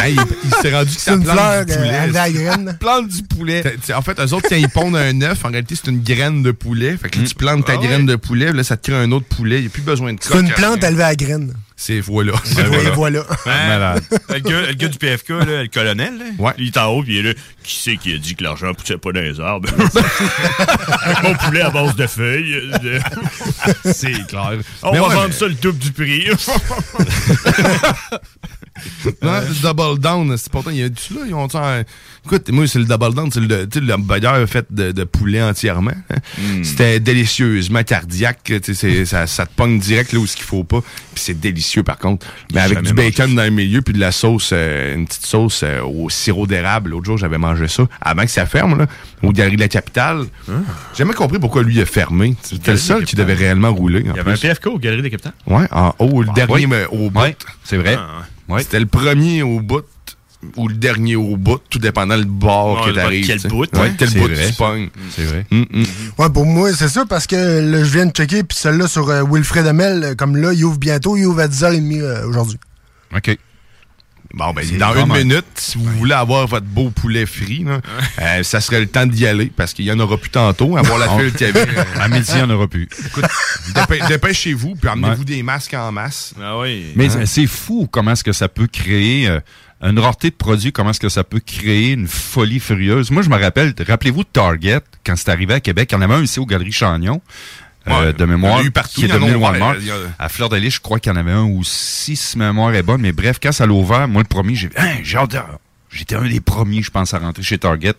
Hey, 0.00 0.14
il 0.14 0.22
il 0.44 0.54
s'est 0.62 0.72
rendu 0.72 0.94
que 0.94 1.00
C'est 1.00 1.10
ça 1.10 1.14
une 1.14 1.24
plante 1.24 1.36
fleur 1.36 1.64
du 1.66 1.72
poulet. 1.74 1.90
à 1.90 2.06
la 2.06 2.30
graine. 2.30 2.76
plante 2.80 3.08
du 3.08 3.22
poulet. 3.24 3.64
en 3.94 4.02
fait, 4.02 4.20
eux 4.20 4.32
autres, 4.32 4.48
quand 4.48 4.54
ils 4.56 4.68
pondent 4.68 4.94
un 4.96 5.20
œuf, 5.22 5.44
en 5.44 5.48
réalité, 5.48 5.74
c'est 5.74 5.90
une 5.90 6.02
graine 6.04 6.42
de 6.44 6.52
poulet. 6.52 6.96
Fait 6.96 7.10
que 7.10 7.18
là, 7.18 7.24
tu 7.26 7.34
plantes 7.34 7.66
ta 7.66 7.72
Ah 7.72 7.78
ouais. 7.78 7.86
graine 7.86 8.06
de 8.06 8.14
poulet, 8.14 8.52
là, 8.52 8.62
ça 8.62 8.76
te 8.76 8.88
crée 8.90 9.00
un 9.02 9.10
autre 9.10 9.26
poulet. 9.26 9.56
Il 9.56 9.62
n'y 9.62 9.66
a 9.66 9.70
plus 9.70 9.82
besoin 9.82 10.12
de 10.12 10.18
C'est 10.22 10.38
une 10.38 10.50
plante 10.52 10.84
élevée 10.84 11.02
à 11.02 11.16
graine. 11.16 11.52
C'est 11.80 12.00
voilà. 12.00 12.32
Et 12.58 12.90
voilà. 12.90 13.20
Ouais. 13.20 14.00
Le, 14.30 14.38
gars, 14.40 14.66
le 14.66 14.74
gars 14.74 14.88
du 14.88 14.98
PFK, 14.98 15.28
là, 15.28 15.62
le 15.62 15.68
colonel, 15.68 16.18
là, 16.18 16.54
il 16.58 16.66
est 16.66 16.76
en 16.76 16.86
haut, 16.88 17.04
puis 17.04 17.18
il 17.18 17.24
est 17.24 17.32
là. 17.32 17.38
Qui 17.62 17.80
c'est 17.80 17.96
qui 17.96 18.14
a 18.14 18.18
dit 18.18 18.34
que 18.34 18.42
l'argent 18.42 18.74
poussait 18.74 18.98
pas 18.98 19.12
dans 19.12 19.20
les 19.20 19.38
arbres? 19.38 19.68
Un 21.06 21.22
bon 21.22 21.34
poulet 21.36 21.60
à 21.60 21.70
base 21.70 21.94
de 21.94 22.08
feuilles. 22.08 22.68
C'est 23.84 24.26
clair. 24.26 24.54
On 24.82 24.92
Mais 24.92 24.98
va 24.98 25.06
ouais, 25.06 25.14
vendre 25.14 25.32
ça 25.32 25.46
le 25.46 25.54
double 25.54 25.78
du 25.78 25.92
prix. 25.92 26.28
Non, 29.22 29.32
le 29.40 29.62
double 29.62 29.98
down, 30.00 30.36
c'est 30.36 30.50
pourtant, 30.50 30.70
il 30.70 30.76
y 30.78 30.82
a 30.82 30.88
du 30.88 31.00
là, 31.14 31.20
ils 31.26 31.34
ont 31.34 31.48
un- 31.56 31.82
Écoute, 32.24 32.50
moi, 32.50 32.66
c'est 32.66 32.78
le 32.78 32.84
double 32.84 33.14
down, 33.14 33.30
c'est 33.32 33.40
le, 33.40 33.68
tu 33.68 33.78
sais, 33.78 33.84
le 33.84 33.94
hamburger 33.94 34.46
fait 34.48 34.66
de, 34.70 34.92
de 34.92 35.04
poulet 35.04 35.42
entièrement. 35.42 35.92
hein. 36.10 36.16
Hmm. 36.38 36.64
C'était 36.64 37.00
délicieusement 37.00 37.82
cardiaque, 37.82 38.52
ça, 39.04 39.26
ça 39.26 39.46
te 39.46 39.54
pogne 39.54 39.78
direct 39.78 40.12
là 40.12 40.18
où 40.18 40.26
ce 40.26 40.36
qu'il 40.36 40.44
faut 40.44 40.64
pas. 40.64 40.80
Puis 41.14 41.22
c'est 41.24 41.38
délicieux, 41.40 41.82
par 41.82 41.98
contre. 41.98 42.26
Mais 42.52 42.60
avec 42.60 42.82
du 42.82 42.92
bacon 42.92 43.34
dans 43.34 43.44
le 43.44 43.50
milieu, 43.50 43.82
puis 43.82 43.94
de 43.94 44.00
la 44.00 44.12
sauce, 44.12 44.50
euh, 44.52 44.94
une 44.94 45.06
petite 45.06 45.26
sauce 45.26 45.62
euh, 45.64 45.80
au 45.82 46.10
sirop 46.10 46.46
d'érable. 46.46 46.90
L'autre 46.90 47.06
jour, 47.06 47.18
j'avais 47.18 47.38
mangé 47.38 47.68
ça, 47.68 47.84
avant 48.00 48.22
que 48.22 48.30
ça 48.30 48.46
ferme, 48.46 48.78
là, 48.78 48.86
au 49.22 49.32
Galerie 49.32 49.56
de 49.56 49.60
la 49.62 49.68
Capitale. 49.68 50.24
J'ai 50.46 50.54
jamais 50.98 51.14
compris 51.14 51.38
pourquoi 51.38 51.62
lui 51.62 51.80
a 51.80 51.86
fermé. 51.86 52.36
C'était 52.42 52.72
le 52.72 52.76
seul 52.78 53.04
qui 53.04 53.16
devait 53.16 53.34
réellement 53.34 53.72
rouler. 53.72 54.00
Il 54.04 54.14
y 54.14 54.18
avait 54.18 54.32
un 54.32 54.36
PFK 54.36 54.66
au 54.66 54.78
Galerie 54.78 55.02
des 55.02 55.10
Capitales? 55.10 55.32
Ouais, 55.46 55.66
en 55.70 55.94
haut, 55.98 56.22
le 56.22 56.32
dernier 56.34 56.52
oui. 56.54 56.66
mais 56.66 56.84
au 56.90 57.10
bout. 57.10 57.20
c'est 57.64 57.76
vrai. 57.76 57.96
Ouais. 57.96 58.02
C'était 58.58 58.80
le 58.80 58.86
premier 58.86 59.42
au 59.42 59.60
bout 59.60 59.84
ou 60.56 60.68
le 60.68 60.74
dernier 60.74 61.16
au 61.16 61.36
bout, 61.36 61.58
tout 61.68 61.80
dépendant 61.80 62.16
le 62.16 62.22
bord 62.24 62.80
Ouais, 62.86 62.90
que 62.92 62.94
t'arrives. 62.94 63.26
quel 63.26 63.36
tu 63.38 63.42
sais. 63.42 63.48
bout, 63.48 63.66
Ouais, 63.74 63.80
ouais. 63.80 63.92
quel 63.98 64.08
C'est 64.08 64.20
bout 64.20 64.28
vrai. 64.28 64.46
tu 64.48 64.52
pognes. 64.54 64.88
C'est 65.10 65.24
vrai. 65.24 65.46
Hum, 65.50 65.66
hum. 65.74 65.84
Ouais, 66.16 66.30
pour 66.30 66.46
moi, 66.46 66.72
c'est 66.72 66.88
ça, 66.88 67.04
parce 67.06 67.26
que 67.26 67.34
là, 67.36 67.82
je 67.82 67.90
viens 67.92 68.06
de 68.06 68.12
checker, 68.12 68.44
puis 68.44 68.56
celle-là 68.56 68.86
sur 68.86 69.08
euh, 69.10 69.24
Wilfred 69.28 69.66
Amel, 69.66 70.04
euh, 70.04 70.14
comme 70.14 70.36
là, 70.36 70.52
il 70.52 70.64
ouvre 70.64 70.78
bientôt, 70.78 71.16
il 71.16 71.26
ouvre 71.26 71.40
à 71.40 71.48
10h30 71.48 72.00
euh, 72.00 72.26
aujourd'hui. 72.28 72.56
OK. 73.16 73.36
Bon, 74.34 74.52
ben, 74.52 74.62
dans 74.78 74.94
une 74.94 75.10
minute, 75.12 75.46
si 75.54 75.78
vous 75.78 75.84
voulez 75.84 76.12
avoir 76.12 76.46
votre 76.46 76.66
beau 76.66 76.90
poulet 76.90 77.24
frit, 77.24 77.64
là, 77.64 77.80
euh, 78.20 78.42
ça 78.42 78.60
serait 78.60 78.80
le 78.80 78.86
temps 78.86 79.06
d'y 79.06 79.26
aller 79.26 79.46
parce 79.54 79.72
qu'il 79.72 79.86
y 79.86 79.90
en 79.92 79.98
aura 80.00 80.18
plus 80.18 80.28
tantôt. 80.30 80.76
Avoir 80.76 80.98
la 80.98 81.08
file 81.18 81.32
qu'il 81.32 81.46
y 81.46 81.50
avait. 81.50 81.60
euh, 81.78 81.84
À 81.98 82.08
midi, 82.08 82.28
il 82.32 82.36
n'y 82.36 82.42
en 82.42 82.50
aura 82.50 82.68
plus. 82.68 82.88
Écoute, 83.06 83.24
dépê- 83.74 84.06
dépêchez-vous, 84.08 84.74
puis 84.74 84.90
amenez-vous 84.90 85.20
Ouais. 85.20 85.24
des 85.24 85.42
masques 85.42 85.72
en 85.74 85.90
masse. 85.92 86.34
Ah 86.40 86.58
oui. 86.58 86.92
Mais 86.94 87.06
Hein? 87.16 87.24
c'est- 87.24 87.46
fou 87.46 87.88
comment 87.90 88.12
est-ce 88.12 88.22
que 88.24 88.32
ça 88.32 88.48
peut 88.48 88.66
créer 88.66 89.28
euh, 89.28 89.40
une 89.80 89.98
rareté 89.98 90.28
de 90.28 90.34
produits, 90.34 90.72
comment 90.72 90.90
est-ce 90.90 91.00
que 91.00 91.08
ça 91.08 91.24
peut 91.24 91.40
créer 91.40 91.92
une 91.92 92.06
folie 92.08 92.60
furieuse. 92.60 93.10
Moi, 93.10 93.22
je 93.22 93.30
me 93.30 93.36
rappelle, 93.40 93.74
rappelez-vous 93.86 94.24
de 94.24 94.28
Target, 94.32 94.80
quand 95.06 95.16
c'est 95.16 95.30
arrivé 95.30 95.54
à 95.54 95.60
Québec, 95.60 95.88
il 95.90 95.94
y 95.94 95.98
en 95.98 96.02
avait 96.02 96.14
un 96.14 96.22
ici 96.22 96.38
au 96.38 96.44
Galerie 96.46 96.72
Chagnon. 96.72 97.22
Euh, 97.90 98.06
Ouais, 98.06 98.12
de 98.12 98.24
mémoire, 98.24 98.54
il 98.54 98.56
y 98.56 98.60
en 98.60 98.64
a 98.64 98.66
eu 98.66 98.70
partout, 98.70 99.00
qui 99.00 99.04
est 99.06 99.08
devenu 99.08 99.30
le 99.32 99.36
Walmart. 99.36 99.72
a- 100.18 100.24
À 100.24 100.28
Fleur 100.28 100.48
de 100.48 100.56
Lys, 100.56 100.74
je 100.74 100.80
crois 100.80 100.98
qu'il 101.00 101.12
y 101.12 101.14
en 101.14 101.18
avait 101.18 101.32
un 101.32 101.44
ou 101.44 101.62
six, 101.64 102.16
si 102.16 102.38
mémoire 102.38 102.74
est 102.74 102.82
bonne. 102.82 103.00
Mais 103.00 103.12
bref, 103.12 103.38
quand 103.42 103.52
ça 103.52 103.66
l'a 103.66 103.72
ouvert, 103.72 104.08
moi, 104.08 104.22
le 104.22 104.28
premier, 104.28 104.54
j'ai 104.54 104.70
hein, 104.76 104.96
j'ai 105.02 105.16
hâte 105.18 105.32
de- 105.32 105.38
J'étais 105.90 106.16
un 106.16 106.28
des 106.28 106.40
premiers, 106.40 106.82
je 106.82 106.90
pense, 106.90 107.14
à 107.14 107.18
rentrer 107.18 107.42
chez 107.42 107.56
Target. 107.58 107.94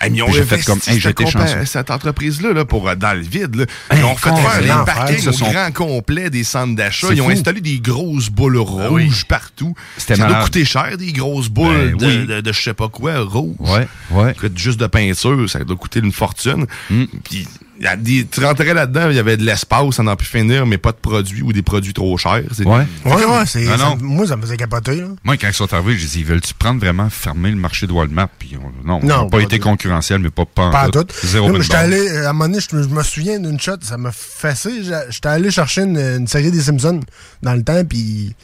Hey, 0.00 0.12
mais 0.12 0.20
j'ai 0.32 0.44
fait 0.44 0.62
comme, 0.64 0.78
hey, 0.86 1.00
j'étais 1.00 1.26
chanceux. 1.26 1.64
cette 1.64 1.90
entreprise-là 1.90 2.52
là, 2.52 2.64
pour 2.64 2.88
euh, 2.88 2.94
dans 2.94 3.14
le 3.14 3.20
vide. 3.20 3.56
Là. 3.56 3.64
Hey, 3.90 3.98
ils 3.98 4.04
ont 4.04 4.14
fait 4.14 4.30
faire 4.30 4.60
l'enfer. 4.62 4.84
parkings 4.94 5.26
au 5.26 5.32
sont- 5.32 5.50
grand 5.50 5.72
complet 5.72 6.30
des 6.30 6.44
centres 6.44 6.76
d'achat. 6.76 7.08
Ils 7.12 7.20
ont 7.20 7.28
installé 7.30 7.60
des 7.60 7.80
grosses 7.80 8.30
boules 8.30 8.58
rouges 8.58 8.88
oui. 8.92 9.10
partout. 9.28 9.74
Ça 9.96 10.14
doit 10.16 10.44
coûter 10.44 10.64
cher, 10.64 10.96
des 10.96 11.12
grosses 11.12 11.48
boules 11.48 11.74
Ben 11.90 11.96
de, 11.96 12.06
oui. 12.06 12.26
de, 12.28 12.40
de 12.40 12.52
je 12.52 12.62
sais 12.62 12.74
pas 12.74 12.88
quoi, 12.88 13.18
rouges. 13.18 13.56
Ouais, 13.58 13.88
ouais. 14.12 14.36
Juste 14.54 14.78
de 14.78 14.86
peinture, 14.86 15.50
ça 15.50 15.64
doit 15.64 15.76
coûter 15.76 15.98
une 15.98 16.12
fortune. 16.12 16.66
Hmm. 16.90 17.06
Puis 17.24 17.48
des, 17.96 18.26
tu 18.26 18.44
rentrais 18.44 18.74
là-dedans, 18.74 19.08
il 19.10 19.16
y 19.16 19.18
avait 19.18 19.36
de 19.36 19.44
l'espace, 19.44 19.98
on 19.98 20.06
en 20.06 20.16
pu 20.16 20.24
finir, 20.24 20.66
mais 20.66 20.78
pas 20.78 20.92
de 20.92 20.96
produits 20.96 21.42
ou 21.42 21.52
des 21.52 21.62
produits 21.62 21.92
trop 21.94 22.16
chers. 22.18 22.42
Ouais. 22.58 22.66
Ouais, 22.66 22.86
ouais, 23.04 23.46
c'est, 23.46 23.66
Ah 23.68 23.78
ça- 23.78 23.84
non. 23.84 23.96
moi, 24.00 24.26
ça 24.26 24.36
me 24.36 24.42
faisait 24.42 24.56
capoter, 24.56 24.96
là. 24.96 25.06
Moi, 25.24 25.36
quand 25.36 25.48
ils 25.48 25.54
sont 25.54 25.72
arrivés, 25.72 25.96
j'ai 25.96 26.06
dit, 26.08 26.24
veulent-tu 26.24 26.54
prendre 26.54 26.80
vraiment 26.80 27.08
fermer 27.10 27.50
le 27.50 27.56
marché 27.56 27.86
de 27.86 27.92
Walmart? 27.92 28.28
Puis 28.38 28.56
on- 28.56 28.86
non, 28.86 29.00
on 29.02 29.06
Non, 29.06 29.16
n'a 29.24 29.24
pas 29.24 29.38
pas 29.38 29.42
été 29.42 29.58
concurrentiel, 29.58 30.18
mais 30.20 30.30
pas, 30.30 30.44
pas, 30.44 30.66
en 30.66 30.70
Pas 30.70 30.80
à 30.82 30.88
tout. 30.90 31.06
Zéro 31.24 31.48
allé, 31.72 32.08
à 32.18 32.30
un 32.30 32.32
moment 32.32 32.48
donné, 32.48 32.58
je 32.60 32.76
me- 32.76 33.02
souviens 33.02 33.38
d'une 33.38 33.60
shot, 33.60 33.76
ça 33.82 33.96
m'a 33.96 34.10
fessé. 34.12 34.82
J'étais 35.10 35.28
allé 35.28 35.50
chercher 35.50 35.82
une, 35.82 35.98
une 35.98 36.26
série 36.26 36.50
des 36.50 36.60
Simpsons 36.60 37.00
dans 37.42 37.54
le 37.54 37.62
temps, 37.62 37.84
puis 37.84 38.34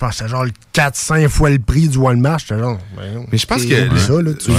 pense 0.00 0.18
que 0.20 0.28
genre 0.28 0.44
le 0.44 0.50
4-5 0.74 1.28
fois 1.28 1.50
le 1.50 1.58
prix 1.58 1.88
du 1.88 1.98
Walmart. 1.98 2.38
Genre, 2.40 2.78
ben 2.96 3.14
non, 3.14 3.26
Mais 3.30 3.38
je 3.38 3.46
pense 3.46 3.64
que. 3.64 3.86
oublie 3.86 4.00
ça, 4.00 4.12
là, 4.22 4.30
tu 4.34 4.50
Ouais. 4.50 4.56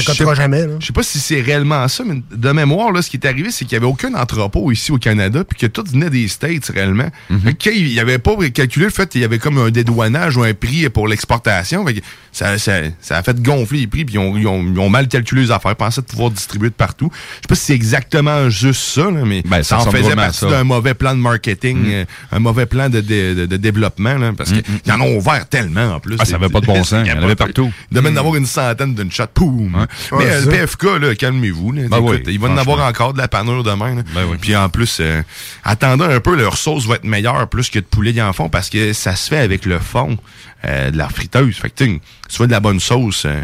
Je 0.00 0.34
jamais. 0.34 0.66
Là. 0.66 0.74
Je 0.80 0.86
sais 0.86 0.92
pas 0.92 1.02
si 1.02 1.18
c'est 1.18 1.40
réellement 1.40 1.86
ça, 1.88 2.04
mais 2.04 2.22
de 2.30 2.52
mémoire, 2.52 2.92
là, 2.92 3.02
ce 3.02 3.10
qui 3.10 3.16
est 3.16 3.26
arrivé, 3.26 3.50
c'est 3.50 3.64
qu'il 3.64 3.76
n'y 3.78 3.84
avait 3.84 3.92
aucun 3.92 4.14
entrepôt 4.14 4.70
ici 4.72 4.92
au 4.92 4.98
Canada, 4.98 5.42
puis 5.44 5.58
que 5.58 5.66
tout 5.66 5.84
venait 5.90 6.10
des 6.10 6.28
States 6.28 6.66
réellement. 6.72 7.08
Fait 7.44 7.54
que 7.54 7.64
quand 7.64 7.74
il 7.76 7.86
n'y 7.88 8.00
avait 8.00 8.18
pas 8.18 8.34
calculé 8.50 8.86
le 8.86 8.90
fait 8.92 9.08
qu'il 9.08 9.20
y 9.20 9.24
avait 9.24 9.38
comme 9.38 9.58
un 9.58 9.70
dédouanage 9.70 10.36
ou 10.36 10.42
un 10.44 10.54
prix 10.54 10.88
pour 10.88 11.08
l'exportation. 11.08 11.84
Fait 11.86 11.94
que 11.94 12.00
Ça, 12.30 12.56
ça, 12.58 12.74
ça 13.00 13.16
a 13.16 13.22
fait 13.22 13.42
gonfler 13.42 13.80
les 13.80 13.86
prix, 13.88 14.04
puis 14.04 14.14
ils 14.14 14.18
ont, 14.18 14.36
ils 14.36 14.46
ont- 14.46 14.62
ils 14.62 14.78
ont 14.78 14.88
mal 14.88 15.08
calculé 15.08 15.42
les 15.42 15.50
affaires, 15.50 15.74
pensaient 15.74 16.02
de 16.02 16.06
pouvoir 16.06 16.30
distribuer 16.30 16.68
de 16.68 16.74
partout. 16.74 17.10
Je 17.12 17.18
sais 17.36 17.40
pas 17.48 17.54
si 17.56 17.64
c'est 17.64 17.74
exactement 17.74 18.48
juste 18.48 18.80
ça, 18.80 19.10
là, 19.10 19.24
mais 19.26 19.42
Ben, 19.44 19.62
ça 19.64 19.80
ça 19.80 19.88
en 19.88 19.90
faisait 19.90 20.14
partie 20.14 20.44
d'un 20.46 20.62
mauvais 20.62 20.94
plan 20.94 21.14
de 21.16 21.20
marketing, 21.20 21.78
Mm. 21.78 21.90
euh, 21.90 22.04
un 22.32 22.38
mauvais 22.38 22.66
plan 22.66 22.88
de, 22.88 23.00
de, 23.00 23.34
de- 23.34 23.46
de 23.46 23.56
développement, 23.56 24.14
là, 24.18 24.32
parce 24.36 24.52
Mm, 24.52 24.60
qu'ils 24.82 24.92
en 24.92 25.00
ont 25.00 25.16
ouvert 25.16 25.48
tellement 25.48 25.94
en 25.94 26.00
plus. 26.00 26.16
Ah, 26.18 26.24
ça 26.24 26.36
avait 26.36 26.48
pas 26.48 26.60
de 26.60 26.66
bon 26.66 26.82
sens, 26.84 27.06
il 27.06 27.10
y 27.10 27.12
en 27.12 27.22
avait 27.22 27.34
partout. 27.36 27.70
Il 27.90 27.96
devait 27.96 28.10
en 28.10 28.16
avoir 28.16 28.34
une 28.36 28.46
centaine 28.46 28.94
d'une 28.94 29.10
shot, 29.12 29.26
poum. 29.32 29.86
Mais 30.12 30.16
Ouais, 30.18 30.40
le. 30.40 30.48
PFK, 30.50 30.84
là, 31.00 31.14
calmez-vous. 31.14 31.72
là. 31.72 31.82
Ben 31.88 31.98
Écoute, 31.98 32.22
oui, 32.26 32.32
il 32.34 32.38
va 32.40 32.48
en 32.48 32.56
avoir 32.56 32.86
encore 32.86 33.12
de 33.12 33.18
la 33.18 33.28
panure 33.28 33.62
demain. 33.62 33.96
là. 33.96 34.02
Ben 34.14 34.24
oui. 34.28 34.36
Puis 34.40 34.54
en 34.56 34.68
plus, 34.68 34.98
euh, 35.00 35.22
attendez 35.64 36.04
un 36.04 36.20
peu, 36.20 36.36
leur 36.36 36.56
sauce 36.56 36.86
va 36.86 36.96
être 36.96 37.04
meilleure 37.04 37.48
plus 37.48 37.70
que 37.70 37.78
de 37.78 37.84
poulet 37.84 38.10
ils 38.10 38.22
en 38.22 38.32
font 38.32 38.48
parce 38.48 38.70
que 38.70 38.92
ça 38.92 39.14
se 39.16 39.28
fait 39.28 39.38
avec 39.38 39.64
le 39.64 39.78
fond 39.78 40.16
euh, 40.64 40.90
de 40.90 40.96
la 40.98 41.08
friteuse. 41.08 41.56
Fait 41.56 41.70
que, 41.70 41.84
tu 41.84 42.00
de 42.46 42.50
la 42.50 42.60
bonne 42.60 42.80
sauce, 42.80 43.24
euh, 43.26 43.40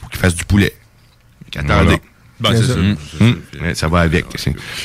faut 0.00 0.08
qu'il 0.08 0.18
fasse 0.20 0.34
du 0.34 0.44
poulet. 0.44 0.74
Fait 1.44 1.60
qu'attendez. 1.62 1.98
Ben, 2.40 2.54
c'est 2.54 2.62
ça. 2.68 2.74
Hum, 2.74 2.96
hum. 3.20 3.40
Ouais, 3.60 3.74
ça 3.74 3.88
va 3.88 4.00
avec. 4.00 4.26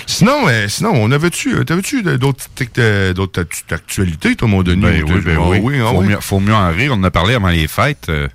Sinon, 0.07 0.47
euh, 0.47 0.67
sinon, 0.67 0.91
on 0.95 1.11
avait-tu, 1.11 1.53
euh, 1.55 1.63
t'avais-tu 1.63 2.01
de- 2.01 2.17
d'autres 2.17 2.49
petites, 2.49 2.80
euh, 2.80 3.13
d'autres 3.13 3.45
actualités, 3.71 4.35
toi, 4.35 4.47
mon 4.47 4.63
Denis? 4.63 4.81
Ben 4.81 5.03
ou 5.03 5.13
oui, 5.13 5.21
ben 5.23 5.38
Ah 5.39 5.49
oui. 5.49 5.75
ah 5.81 5.89
faut, 5.91 5.97
oui. 5.99 6.07
mieux, 6.07 6.17
faut 6.19 6.39
mieux 6.39 6.53
en 6.53 6.69
rire. 6.71 6.93
On 6.93 6.99
en 6.99 7.03
a 7.03 7.11
parlé 7.11 7.35
avant 7.35 7.49
les 7.49 7.67
fêtes. 7.67 8.07
Euh, 8.09 8.27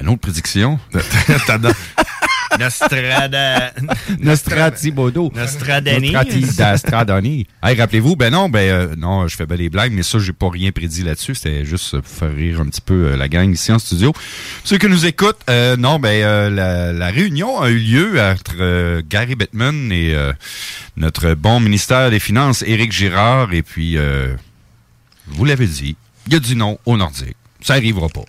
une 0.00 0.08
autre 0.10 0.20
prédiction. 0.20 0.78
Nostrada... 2.58 3.72
Nostrati 4.20 4.90
Bodo. 4.90 5.30
Nostradani. 5.34 6.12
Nostrati 6.12 6.56
d'Astradani. 6.56 7.46
Hey, 7.62 7.76
rappelez-vous, 7.76 8.16
ben 8.16 8.30
non, 8.32 8.48
ben 8.48 8.68
euh, 8.70 8.94
non, 8.96 9.28
je 9.28 9.36
fais 9.36 9.46
bien 9.46 9.56
des 9.56 9.68
blagues, 9.68 9.92
mais 9.92 10.02
ça, 10.02 10.18
j'ai 10.18 10.32
pas 10.32 10.48
rien 10.50 10.72
prédit 10.72 11.02
là-dessus. 11.02 11.34
C'était 11.34 11.64
juste 11.64 11.98
pour 12.00 12.06
faire 12.10 12.34
rire 12.34 12.60
un 12.60 12.66
petit 12.66 12.80
peu 12.80 13.08
euh, 13.12 13.16
la 13.16 13.28
gang 13.28 13.52
ici 13.52 13.72
en 13.72 13.78
studio. 13.78 14.12
Ceux 14.64 14.78
qui 14.78 14.88
nous 14.88 15.06
écoutent, 15.06 15.40
euh, 15.50 15.76
non, 15.76 15.98
ben 15.98 16.22
euh, 16.22 16.50
la, 16.50 16.92
la 16.92 17.06
réunion 17.08 17.60
a 17.60 17.70
eu 17.70 17.78
lieu 17.78 18.20
entre 18.20 18.56
euh, 18.60 19.02
Gary 19.08 19.34
Bettman 19.34 19.92
et 19.92 20.14
euh, 20.14 20.32
notre 20.96 21.34
bon 21.34 21.60
ministère 21.60 22.10
des 22.10 22.20
Finances, 22.20 22.62
Éric 22.66 22.92
Girard, 22.92 23.52
et 23.52 23.62
puis 23.62 23.96
euh, 23.96 24.34
vous 25.26 25.44
l'avez 25.44 25.66
dit, 25.66 25.96
il 26.26 26.34
a 26.34 26.38
dit 26.38 26.56
non 26.56 26.78
au 26.86 26.96
Nordique. 26.96 27.36
Ça 27.60 27.74
arrivera 27.74 28.08
pas. 28.08 28.24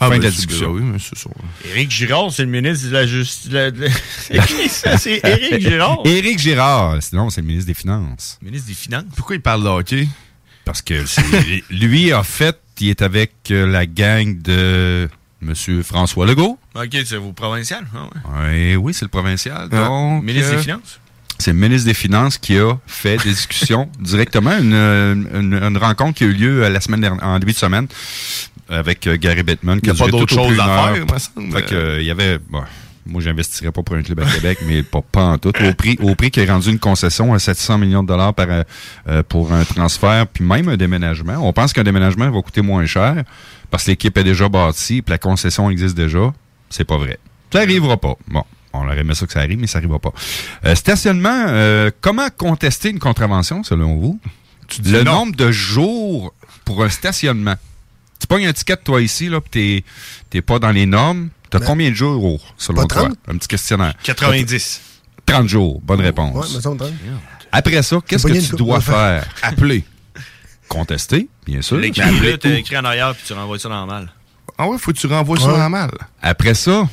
Ah, 0.00 0.06
fin 0.06 0.10
ben, 0.10 0.18
de 0.18 0.24
la 0.24 0.30
discussion. 0.30 0.70
oui, 0.70 0.82
mais 0.82 0.98
c'est 0.98 1.18
ça. 1.18 1.28
Éric 1.64 1.90
Girard, 1.90 2.32
c'est 2.32 2.44
le 2.44 2.50
ministre 2.50 2.86
de 2.88 2.92
la 2.92 3.06
Justice. 3.06 3.50
C'est 4.28 4.46
qui 4.46 4.68
ça? 4.68 4.96
C'est 4.96 5.20
Éric 5.24 5.60
Girard. 5.60 5.98
Éric 6.04 6.38
Girard, 6.38 7.02
sinon 7.02 7.30
c'est 7.30 7.40
le 7.40 7.46
ministre 7.48 7.66
des 7.66 7.74
Finances. 7.74 8.38
Ministre 8.42 8.68
des 8.68 8.74
Finances? 8.74 9.04
Pourquoi 9.16 9.36
il 9.36 9.42
parle 9.42 9.64
de 9.64 9.68
hockey? 9.68 10.08
Parce 10.64 10.82
que 10.82 11.04
lui, 11.70 12.12
en 12.14 12.22
fait, 12.22 12.58
il 12.80 12.90
est 12.90 13.02
avec 13.02 13.32
euh, 13.50 13.66
la 13.66 13.86
gang 13.86 14.40
de 14.40 15.08
M. 15.42 15.54
François 15.82 16.26
Legault. 16.26 16.58
OK, 16.74 16.96
c'est 17.04 17.16
vos 17.16 17.32
provincial. 17.32 17.84
Ah 17.94 18.04
ouais. 18.04 18.74
Ouais, 18.74 18.76
oui, 18.76 18.94
c'est 18.94 19.04
le 19.04 19.10
provincial. 19.10 19.68
Donc, 19.68 20.22
Ministre 20.22 20.52
euh, 20.52 20.56
des 20.56 20.62
Finances? 20.62 21.00
C'est 21.40 21.52
le 21.52 21.58
ministre 21.58 21.86
des 21.86 21.94
Finances 21.94 22.36
qui 22.36 22.58
a 22.58 22.74
fait 22.86 23.16
des 23.18 23.30
discussions 23.30 23.88
directement, 24.00 24.58
une, 24.58 24.74
une, 24.74 25.54
une 25.54 25.76
rencontre 25.78 26.18
qui 26.18 26.24
a 26.24 26.26
eu 26.26 26.32
lieu 26.32 26.64
euh, 26.64 26.68
la 26.68 26.80
semaine 26.80 27.00
dernière, 27.00 27.24
en 27.24 27.38
début 27.38 27.52
de 27.52 27.58
semaine 27.58 27.86
avec 28.68 29.06
euh, 29.06 29.16
Gary 29.16 29.42
Bettman. 29.42 29.80
qui 29.80 29.90
Il 29.90 29.96
y 29.96 30.00
a 30.00 30.04
pas 30.04 30.10
d'autre 30.10 30.32
chose 30.34 30.58
à 30.60 30.64
faire. 30.94 31.06
Fait 31.52 31.62
que, 31.66 31.74
euh, 31.74 32.00
il 32.00 32.06
y 32.06 32.10
avait... 32.10 32.38
bon, 32.50 32.62
Moi, 33.06 33.22
j'investirais 33.22 33.72
pas 33.72 33.82
pour 33.82 33.96
un 33.96 34.02
club 34.02 34.20
à 34.20 34.26
Québec, 34.26 34.58
mais 34.66 34.82
pas, 34.82 35.00
pas 35.00 35.24
en 35.24 35.38
tout. 35.38 35.52
Au 35.64 35.72
prix, 35.74 35.98
au 36.02 36.14
prix 36.14 36.30
qui 36.30 36.40
est 36.40 36.50
rendu 36.50 36.70
une 36.70 36.78
concession 36.78 37.32
à 37.32 37.38
700 37.38 37.78
millions 37.78 38.02
de 38.02 38.08
dollars 38.08 38.34
par, 38.34 38.46
euh, 38.50 39.22
pour 39.28 39.52
un 39.52 39.64
transfert, 39.64 40.26
puis 40.26 40.44
même 40.44 40.68
un 40.68 40.76
déménagement. 40.76 41.36
On 41.40 41.52
pense 41.52 41.72
qu'un 41.72 41.84
déménagement 41.84 42.30
va 42.30 42.42
coûter 42.42 42.60
moins 42.62 42.84
cher 42.86 43.24
parce 43.70 43.84
que 43.84 43.90
l'équipe 43.92 44.16
est 44.18 44.24
déjà 44.24 44.48
bâtie, 44.48 45.02
puis 45.02 45.10
la 45.12 45.18
concession 45.18 45.70
existe 45.70 45.96
déjà. 45.96 46.32
C'est 46.70 46.84
pas 46.84 46.98
vrai. 46.98 47.18
Ça 47.52 47.60
arrivera 47.60 47.96
pas. 47.96 48.14
Bon. 48.28 48.44
On 48.74 48.84
aurait 48.84 48.98
aimé 48.98 49.14
ça 49.14 49.26
que 49.26 49.32
ça 49.32 49.40
arrive, 49.40 49.58
mais 49.58 49.66
ça 49.66 49.78
n'arrivera 49.78 49.98
pas. 49.98 50.12
Euh, 50.66 50.74
stationnement, 50.74 51.46
euh, 51.48 51.90
comment 52.02 52.28
contester 52.36 52.90
une 52.90 52.98
contravention, 52.98 53.62
selon 53.64 53.96
vous? 53.96 54.20
dis 54.80 54.92
Le 54.92 55.02
non. 55.02 55.12
nombre 55.20 55.36
de 55.36 55.50
jours 55.50 56.34
pour 56.66 56.84
un 56.84 56.90
stationnement. 56.90 57.54
Tu 58.20 58.26
pognes 58.26 58.46
un 58.46 58.52
ticket, 58.52 58.76
toi, 58.78 59.00
ici, 59.00 59.28
là, 59.28 59.40
puis 59.40 59.50
t'es, 59.50 59.84
t'es 60.30 60.42
pas 60.42 60.58
dans 60.58 60.70
les 60.70 60.86
normes. 60.86 61.28
T'as 61.50 61.60
combien 61.60 61.88
de 61.90 61.94
jours, 61.94 62.22
oh, 62.22 62.40
selon 62.58 62.82
Pas 62.86 62.94
toi? 62.94 63.02
30? 63.08 63.18
Un 63.28 63.38
petit 63.38 63.48
questionnaire. 63.48 63.94
90. 64.02 64.80
30 65.24 65.48
jours. 65.48 65.80
Bonne 65.82 66.00
réponse. 66.00 66.34
Ouais, 66.34 66.56
me 66.56 66.60
semble 66.60 66.78
30. 66.78 66.92
Après 67.52 67.82
ça, 67.82 67.98
qu'est-ce 68.06 68.26
que 68.26 68.32
tu 68.50 68.56
dois 68.56 68.80
faire? 68.80 69.26
Appeler. 69.42 69.84
Contester, 70.68 71.28
bien 71.46 71.62
sûr. 71.62 71.78
L'écrit, 71.78 72.38
t'as 72.38 72.50
écrit 72.50 72.76
en 72.76 72.84
arrière, 72.84 73.14
puis 73.14 73.24
tu 73.26 73.32
renvoies 73.32 73.58
ça 73.58 73.68
malle. 73.68 74.12
Ah 74.58 74.68
ouais, 74.68 74.76
faut 74.78 74.92
que 74.92 74.98
tu 74.98 75.06
renvoies 75.06 75.38
ça 75.38 75.52
Ouais. 75.54 75.68
malle. 75.68 75.90
Après 76.20 76.54
ça, 76.54 76.86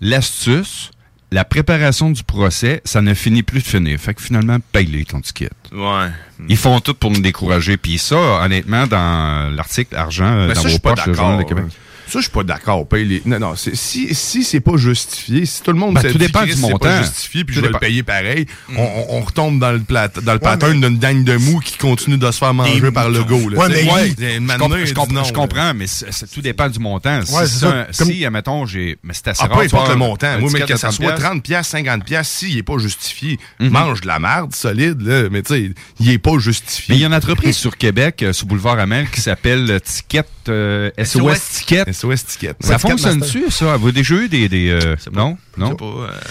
l'astuce, 0.00 0.90
la 1.30 1.44
préparation 1.44 2.10
du 2.10 2.22
procès, 2.24 2.80
ça 2.84 3.02
ne 3.02 3.12
finit 3.14 3.42
plus 3.42 3.60
de 3.60 3.66
finir. 3.66 3.98
Fait 4.00 4.14
que 4.14 4.22
finalement, 4.22 4.58
paye-les 4.72 5.04
ton 5.04 5.20
ticket. 5.20 5.50
Ouais. 5.72 6.08
Ils 6.48 6.56
font 6.56 6.80
tout 6.80 6.94
pour 6.94 7.10
nous 7.10 7.20
décourager. 7.20 7.76
Puis 7.76 7.98
ça, 7.98 8.16
honnêtement, 8.16 8.86
dans 8.86 9.54
l'article 9.54 9.94
Argent, 9.96 10.30
Ben, 10.34 10.48
dans 10.48 10.54
ça, 10.54 10.60
je 10.60 10.66
vos 10.66 10.70
suis 10.70 10.78
pas 10.78 10.94
poches, 10.94 11.06
le 11.06 11.14
Journal 11.14 11.38
de 11.38 11.42
d'accord. 11.42 11.56
Québec. 11.58 11.72
Ça, 12.08 12.18
je 12.18 12.22
suis 12.22 12.30
pas 12.32 12.42
d'accord. 12.42 12.86
Les... 12.92 13.22
Non, 13.26 13.38
non, 13.38 13.54
si, 13.56 14.14
si 14.14 14.44
c'est 14.44 14.60
pas 14.60 14.76
justifié, 14.76 15.44
si 15.46 15.62
tout 15.62 15.72
le 15.72 15.78
monde 15.78 15.94
Ben, 15.94 16.02
tout 16.02 16.12
dit, 16.18 16.26
dépend 16.26 16.44
du 16.44 16.56
montant. 16.56 16.78
pas 16.78 17.02
justifié, 17.02 17.44
puis 17.44 17.54
Tout 17.54 17.60
je 17.60 17.66
vais 17.66 17.68
dépend. 17.68 17.78
le 17.82 17.86
payer 17.86 18.02
pareil, 18.02 18.46
on, 18.76 18.82
on- 19.10 19.20
retombe 19.20 19.58
dans 19.60 19.72
le, 19.72 19.80
plat, 19.80 20.08
dans 20.08 20.32
le 20.32 20.38
pattern 20.38 20.78
mais- 20.78 20.88
d'une 20.88 20.98
dingue 20.98 21.24
de 21.24 21.36
mou 21.36 21.60
qui 21.60 21.76
continue 21.76 22.16
de 22.18 22.30
se 22.30 22.38
faire 22.38 22.54
manger 22.54 22.90
par 22.92 23.10
le 23.10 23.22
go. 23.24 23.48
Là, 23.50 23.58
Ouais, 23.58 23.68
mais 23.68 23.74
ouais, 23.92 24.08
il 24.08 24.16
Je 24.16 24.94
comprends, 24.94 25.08
il 25.08 25.14
non, 25.14 25.24
je 25.24 25.32
mais 25.74 25.86
tout 26.32 26.40
dépend 26.40 26.68
du 26.68 26.78
montant. 26.78 27.20
Si, 27.24 27.34
Ouais, 27.34 27.42
c'est 27.42 27.48
c'est 27.52 27.58
ça. 27.60 27.68
un- 27.68 27.84
Comme- 27.96 28.08
si, 28.12 28.24
admettons, 28.24 28.66
j'ai. 28.66 28.96
Mais 29.02 29.12
c'est 29.14 29.28
assez 29.28 29.42
Ah, 29.44 29.48
rare. 29.48 29.58
peu 29.58 29.64
importe 29.64 29.88
le 29.90 29.96
montant. 29.96 30.38
Moi, 30.40 30.50
mais 30.52 30.60
que 30.60 30.76
ça 30.76 30.88
30 30.88 30.92
soit 30.94 31.06
piastres. 31.06 31.24
30 31.26 31.42
pièces, 31.42 31.66
50 31.68 32.04
pièces, 32.04 32.28
s'il 32.28 32.56
est 32.56 32.62
pas 32.62 32.78
justifié, 32.78 33.38
Mhm. 33.60 33.68
mange 33.70 34.00
de 34.00 34.06
la 34.06 34.18
merde 34.18 34.54
solide, 34.54 35.00
là, 35.02 35.28
mais 35.30 35.42
tu 35.42 35.54
sais, 35.54 35.70
il 36.00 36.10
est 36.10 36.18
pas 36.18 36.38
justifié. 36.38 36.86
Mais 36.88 36.96
il 36.96 37.00
y 37.00 37.04
a 37.04 37.08
une 37.08 37.14
entreprise 37.14 37.56
sur 37.56 37.76
Québec, 37.76 38.22
euh, 38.22 38.32
sur 38.32 38.46
Boulevard 38.46 38.78
Amel, 38.78 39.08
qui 39.10 39.20
s'appelle 39.20 39.70
euh, 39.70 39.78
Ticket 39.80 40.24
euh, 40.48 40.90
SOS 41.04 41.40
Ticket. 41.58 41.84
SOS 41.98 42.24
Ticket. 42.26 42.54
Ça 42.60 42.78
fonctionne-tu, 42.78 43.50
ça? 43.50 43.76
Vous 43.76 43.88
avez 43.88 43.92
déjà 43.92 44.14
eu 44.14 44.28
des. 44.28 44.48
des 44.48 44.70
euh, 44.70 44.96
non? 45.12 45.36
Non? 45.56 45.76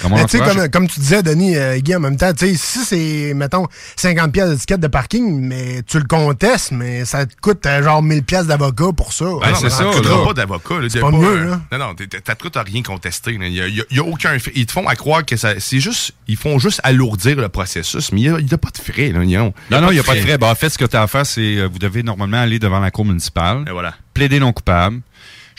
Mais 0.09 0.23
tu 0.25 0.37
sais, 0.37 0.41
entourage, 0.41 0.55
comme, 0.55 0.69
comme 0.69 0.87
tu 0.87 0.99
disais, 1.01 1.21
Denis, 1.21 1.57
euh, 1.57 1.77
Guy, 1.79 1.95
en 1.95 1.99
même 1.99 2.15
temps, 2.17 2.31
tu 2.33 2.47
sais, 2.47 2.55
si 2.55 2.79
c'est, 2.85 3.33
mettons, 3.33 3.65
50 3.97 4.31
pièces 4.31 4.49
de 4.51 4.55
ticket 4.55 4.77
de 4.77 4.87
parking, 4.87 5.41
mais 5.41 5.81
tu 5.85 5.97
le 5.99 6.05
contestes, 6.05 6.71
mais 6.71 7.03
ça 7.03 7.25
te 7.25 7.33
coûte 7.41 7.65
euh, 7.65 7.83
genre 7.83 8.01
1000 8.01 8.23
pièces 8.23 8.47
d'avocat 8.47 8.91
pour 8.95 9.11
ça. 9.11 9.25
Ben, 9.41 9.53
c'est 9.55 9.69
ça, 9.69 9.83
là. 9.83 9.91
pas 10.01 10.25
pas 10.27 10.33
d'avocat. 10.33 10.75
C'est 10.89 10.99
T'as 10.99 11.01
pas 11.01 11.11
mieux, 11.11 11.27
euh, 11.27 11.49
là. 11.49 11.61
Non, 11.73 11.87
non, 11.89 11.95
t'as 12.23 12.35
tout 12.35 12.51
à 12.55 12.63
rien 12.63 12.81
contesté. 12.83 13.33
Il 13.39 13.53
y 13.53 13.61
a, 13.61 13.67
il 13.67 13.75
y 13.75 13.81
a- 13.81 13.85
il 13.89 13.97
y 13.97 13.99
a 13.99 14.03
aucun. 14.03 14.37
Ils 14.55 14.65
te 14.65 14.71
font 14.71 14.87
à 14.87 14.95
croire 14.95 15.25
que 15.25 15.35
ça, 15.35 15.59
c'est 15.59 15.79
juste, 15.79 16.13
ils 16.27 16.37
font 16.37 16.57
juste 16.59 16.79
alourdir 16.83 17.35
le 17.37 17.49
processus, 17.49 18.11
mais 18.11 18.21
il 18.21 18.31
n'y 18.45 18.53
a, 18.53 18.57
pas 18.57 18.69
de 18.69 18.77
frais. 18.77 19.09
Là, 19.11 19.19
Non, 19.19 19.53
non, 19.71 19.91
il 19.91 19.95
n'y 19.95 19.99
a 19.99 20.03
pas 20.03 20.15
de 20.15 20.21
frais. 20.21 20.37
Ben, 20.37 20.49
en 20.49 20.55
fait, 20.55 20.69
ce 20.69 20.77
que 20.77 20.85
tu 20.85 20.95
as 20.95 21.01
à 21.01 21.07
faire, 21.07 21.25
c'est 21.25 21.57
euh, 21.57 21.67
vous 21.71 21.79
devez 21.79 22.03
normalement 22.03 22.37
aller 22.41 22.59
devant 22.59 22.79
la 22.79 22.91
cour 22.91 23.05
municipale. 23.05 23.65
Et 23.67 23.71
voilà. 23.71 23.93
Plaider 24.13 24.39
non 24.39 24.53
coupable. 24.53 25.01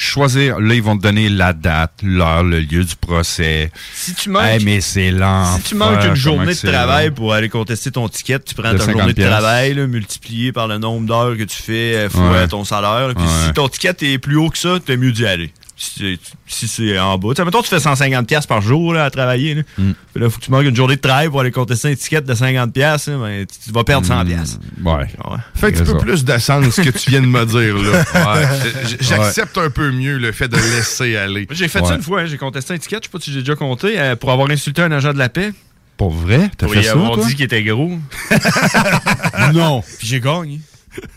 Choisir, 0.00 0.60
là, 0.60 0.74
ils 0.74 0.82
vont 0.82 0.96
te 0.96 1.02
donner 1.02 1.28
la 1.28 1.52
date, 1.52 1.90
l'heure, 2.04 2.44
le 2.44 2.60
lieu 2.60 2.84
du 2.84 2.94
procès. 2.94 3.72
Si 3.92 4.14
tu 4.14 4.30
manques- 4.30 4.60
Eh, 4.60 4.64
mais 4.64 4.80
c'est 4.80 5.10
lent. 5.10 5.56
Si 5.56 5.62
tu 5.64 5.74
manques 5.74 6.04
une 6.04 6.14
journée 6.14 6.54
de 6.54 6.68
travail 6.70 7.10
pour 7.10 7.34
aller 7.34 7.48
contester 7.48 7.90
ton 7.90 8.08
ticket, 8.08 8.38
tu 8.38 8.54
prends 8.54 8.70
ta 8.70 8.78
50 8.78 8.96
journée 8.96 9.12
de 9.12 9.26
travail 9.26 9.74
là, 9.74 9.88
multiplié 9.88 10.52
par 10.52 10.68
le 10.68 10.78
nombre 10.78 11.04
d'heures 11.04 11.36
que 11.36 11.42
tu 11.42 11.60
fais 11.60 11.96
euh, 11.96 12.08
fois 12.10 12.30
Ouais. 12.30 12.46
ton 12.46 12.64
salaire. 12.64 13.12
Puis 13.16 13.24
Ouais. 13.24 13.46
si 13.48 13.52
ton 13.54 13.68
ticket 13.68 13.96
est 14.02 14.18
plus 14.18 14.36
haut 14.36 14.50
que 14.50 14.58
ça, 14.58 14.78
t'es 14.84 14.96
mieux 14.96 15.10
d'y 15.10 15.26
aller. 15.26 15.52
Si, 15.80 15.90
c'est- 15.96 16.18
si 16.48 16.66
c'est 16.66 16.98
en 16.98 17.16
bas. 17.18 17.28
Tu 17.30 17.36
sais, 17.36 17.44
mettons, 17.44 17.62
tu 17.62 17.68
fais 17.68 17.78
150$ 17.78 18.24
piastres 18.26 18.48
par 18.48 18.60
jour 18.60 18.92
là, 18.92 19.04
à 19.04 19.10
travailler. 19.10 19.54
Là. 19.54 19.62
Mm. 19.78 19.92
Puis 20.12 20.22
là, 20.22 20.28
faut 20.28 20.38
que 20.40 20.44
tu 20.44 20.50
manques 20.50 20.64
une 20.64 20.74
journée 20.74 20.96
de 20.96 21.00
travail 21.00 21.28
pour 21.28 21.40
aller 21.40 21.52
contester 21.52 21.88
un 21.92 21.94
ticket 21.94 22.20
de 22.20 22.34
50$, 22.34 22.72
piastres, 22.72 23.10
là, 23.10 23.16
ben, 23.18 23.46
tu, 23.46 23.58
tu 23.66 23.72
vas 23.72 23.84
perdre 23.84 24.04
100$. 24.06 24.26
piastres. 24.26 24.58
Ouais. 24.84 25.06
Fait 25.54 25.68
un 25.68 25.70
petit 25.70 25.84
peu 25.84 25.98
plus 25.98 26.24
de 26.24 26.38
sens 26.38 26.74
que 26.74 26.90
tu 26.90 27.10
viens 27.10 27.20
de 27.20 27.26
me 27.26 27.46
dire. 27.46 27.76
là. 27.76 28.04
Ouais. 28.34 28.44
Ouais. 28.44 28.96
J'accepte 29.00 29.56
un 29.56 29.70
peu 29.70 29.92
mieux 29.92 30.18
le 30.18 30.32
fait 30.32 30.48
de 30.48 30.56
laisser 30.56 31.16
aller. 31.16 31.46
J'ai 31.52 31.68
fait 31.68 31.84
ça 31.84 31.94
une 31.94 32.02
fois, 32.02 32.22
hein, 32.22 32.26
j'ai 32.26 32.38
contesté 32.38 32.74
un 32.74 32.78
ticket, 32.78 32.96
je 32.96 33.04
sais 33.04 33.10
pas 33.12 33.18
si 33.20 33.32
j'ai 33.32 33.40
déjà 33.40 33.54
compté, 33.54 33.98
euh, 34.00 34.16
pour 34.16 34.32
avoir 34.32 34.50
insulté 34.50 34.82
un 34.82 34.90
agent 34.90 35.12
de 35.12 35.18
la 35.18 35.28
paix. 35.28 35.52
Pour 35.96 36.10
vrai? 36.10 36.50
T'as 36.58 36.66
fait 36.68 36.80
y 36.80 36.84
ça, 36.84 36.92
avoir 36.92 37.12
toi? 37.14 37.24
dit 37.24 37.34
qu'il 37.36 37.44
était 37.44 37.62
gros. 37.62 37.92
non. 39.52 39.82
Puis 39.98 40.06
j'ai 40.08 40.20
gagné. 40.20 40.60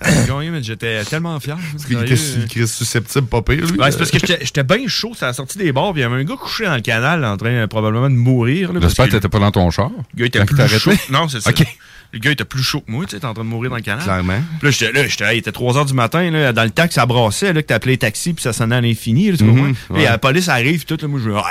J'ai 0.05 0.27
gagné, 0.27 0.49
mais 0.49 0.63
j'étais 0.63 1.03
tellement 1.05 1.39
fier. 1.39 1.57
Parce 1.71 1.85
qu'il 1.85 1.97
était 1.97 2.13
était 2.13 2.67
susceptible, 2.67 3.27
pas 3.27 3.41
pire, 3.41 3.65
lui. 3.65 3.79
Ouais, 3.79 3.91
c'est 3.91 3.97
parce 3.97 4.11
que 4.11 4.19
j'étais 4.19 4.63
bien 4.63 4.87
chaud, 4.87 5.13
ça 5.15 5.29
a 5.29 5.33
sorti 5.33 5.57
des 5.57 5.71
puis 5.71 5.81
il 5.95 5.99
y 5.99 6.03
avait 6.03 6.15
un 6.15 6.23
gars 6.23 6.35
couché 6.35 6.65
dans 6.65 6.75
le 6.75 6.81
canal 6.81 7.23
en 7.25 7.37
train 7.37 7.49
euh, 7.49 7.67
probablement 7.67 8.09
de 8.09 8.15
mourir. 8.15 8.71
J'espère 8.81 9.07
que 9.07 9.11
t'étais 9.11 9.29
pas 9.29 9.39
dans 9.39 9.51
ton 9.51 9.69
char. 9.71 9.89
Le 10.15 10.19
gars 10.19 10.25
était 10.25 10.45
plus 10.45 10.79
chaud. 10.79 10.91
Non, 11.09 11.27
c'est 11.27 11.41
ça. 11.41 11.51
Le 12.13 12.19
gars 12.19 12.31
était 12.31 12.43
plus 12.43 12.61
chaud 12.61 12.81
que 12.81 12.91
moi, 12.91 13.05
tu 13.05 13.11
sais, 13.11 13.19
t'es 13.21 13.25
en 13.25 13.33
train 13.33 13.45
de 13.45 13.49
mourir 13.49 13.69
dans 13.69 13.77
le 13.77 13.81
canal. 13.81 14.03
Clairement. 14.03 14.41
Puis 14.59 14.67
là, 14.67 14.71
j'étais 14.71 14.91
là, 14.91 15.07
j'étais 15.07 15.35
il 15.35 15.39
était 15.39 15.51
3 15.53 15.75
h 15.75 15.87
du 15.87 15.93
matin, 15.93 16.29
là, 16.29 16.51
dans 16.51 16.63
le 16.63 16.69
temps 16.69 16.85
que 16.87 16.93
ça 16.93 17.05
brassait, 17.05 17.53
là, 17.53 17.61
que 17.61 17.67
t'appelais 17.67 17.93
les 17.93 17.97
taxis, 17.99 18.33
puis 18.33 18.43
ça 18.43 18.51
sonnait 18.51 18.75
à 18.75 18.81
l'infini, 18.81 19.31
là, 19.31 19.37
tu 19.37 19.45
Mhm? 19.45 19.73
Puis 19.73 19.95
ouais. 19.97 20.03
la 20.03 20.17
police 20.17 20.49
arrive, 20.49 20.83
puis 20.83 20.97
tout, 20.97 21.01
là, 21.01 21.07
moi, 21.07 21.21
je 21.23 21.29
ouais, 21.29 21.41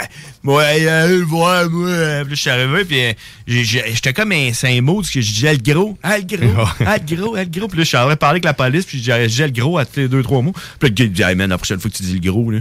moi, 0.43 0.65
hey, 0.65 0.87
allez 0.87 1.16
le 1.19 1.24
voir, 1.24 1.70
moi. 1.70 1.89
Puis 1.91 1.97
là, 1.97 2.24
je 2.28 2.35
suis 2.35 2.51
arrivé, 2.51 2.85
puis 2.85 3.01
euh, 3.01 3.12
j'étais 3.47 4.12
comme 4.12 4.32
un 4.32 4.53
Saint-Mot, 4.53 4.97
parce 4.97 5.11
que 5.11 5.20
je 5.23 5.32
disais 5.32 5.53
le 5.55 5.73
gros, 5.73 5.97
ah, 6.03 6.19
le 6.19 6.24
gros, 6.24 6.65
ah, 6.87 6.97
le 6.99 7.16
gros, 7.16 7.35
ah, 7.37 7.45
le 7.45 7.51
gros. 7.51 7.69
Puis 7.69 7.78
là, 7.78 7.85
je 7.85 7.89
suis 7.89 7.97
parler 7.97 8.16
avec 8.23 8.45
la 8.45 8.55
police, 8.55 8.85
puis 8.85 9.03
je 9.03 9.27
disais 9.27 9.47
le 9.47 9.53
gros 9.53 9.78
à 9.78 9.87
tous 9.87 10.01
les 10.01 10.09
deux, 10.09 10.23
trois 10.23 10.43
mots. 10.43 10.53
Puis 10.53 10.89
là, 10.89 10.89
le 10.89 10.95
gars, 10.95 11.05
il 11.05 11.11
me 11.11 11.15
dit, 11.15 11.23
hey, 11.23 11.35
man, 11.37 11.51
la 11.51 11.57
prochaine 11.57 11.81
fois 11.81 11.91
que 11.91 11.97
tu 11.97 12.03
dis 12.03 12.19
le 12.19 12.31
gros, 12.31 12.51
là. 12.51 12.59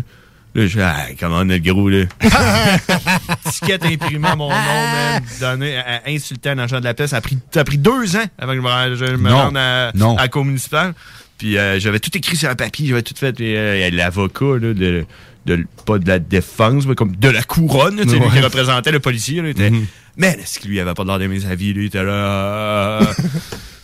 Là, 0.56 0.66
je 0.68 0.80
ah, 0.80 0.96
comment 1.20 1.38
on 1.38 1.50
a 1.50 1.54
le 1.54 1.60
gros, 1.60 1.90
là? 1.90 2.06
Ticket 3.52 3.80
imprimé 3.86 4.28
à 4.28 4.36
mon 4.36 4.50
nom, 4.50 4.56
man. 4.56 5.24
Donné, 5.40 5.78
à- 5.78 6.02
à 6.06 6.10
insulter 6.10 6.50
un 6.50 6.58
agent 6.60 6.80
de 6.80 6.86
la 6.86 6.94
paix. 6.94 7.08
Ça 7.08 7.18
a 7.18 7.22
pris, 7.22 7.38
ça 7.54 7.60
a 7.62 7.64
pris 7.64 7.78
deux 7.78 8.16
ans 8.16 8.26
avant 8.38 8.54
que 8.54 8.58
je 8.96 9.16
me, 9.16 9.32
rende- 9.32 9.58
à, 9.58 9.92
Non. 9.94 10.18
à 10.18 10.24
la 10.24 10.28
cour 10.28 10.46
municipale. 10.46 10.94
Puis 11.38 11.58
euh, 11.58 11.80
j'avais 11.80 12.00
tout 12.00 12.16
écrit 12.18 12.36
sur 12.36 12.50
un 12.50 12.56
papier, 12.56 12.88
j'avais 12.88 13.04
tout 13.04 13.14
fait. 13.16 13.32
Puis, 13.34 13.56
euh, 13.56 13.78
il 13.78 13.82
y 13.82 13.84
a 13.84 13.90
l'avocat, 13.92 14.58
là, 14.60 14.74
de, 14.74 15.06
de- 15.46 15.66
pas 15.86 16.00
de 16.00 16.08
la 16.08 16.20
défense, 16.20 16.86
mais 16.88 16.96
comme 16.96 17.16
de 17.16 17.30
la 17.30 17.44
couronne, 17.44 17.98
là, 17.98 18.04
lui 18.04 18.16
Ouais. 18.16 18.30
qui 18.34 18.40
représentait 18.40 18.92
le 18.92 19.00
policier. 19.00 19.42
Là, 19.42 19.50
était, 19.50 19.70
Mhm. 19.70 19.86
Mais 20.18 20.38
est-ce 20.42 20.60
qu'il 20.60 20.72
lui 20.72 20.80
avait 20.82 20.94
pas 20.96 21.06
l'air 21.06 21.18
d'aimer 21.20 21.40
sa 21.40 21.56
vie? 21.56 21.74
Lui, 21.74 21.84
il 21.86 21.88
était 21.88 22.04
là. 22.04 23.00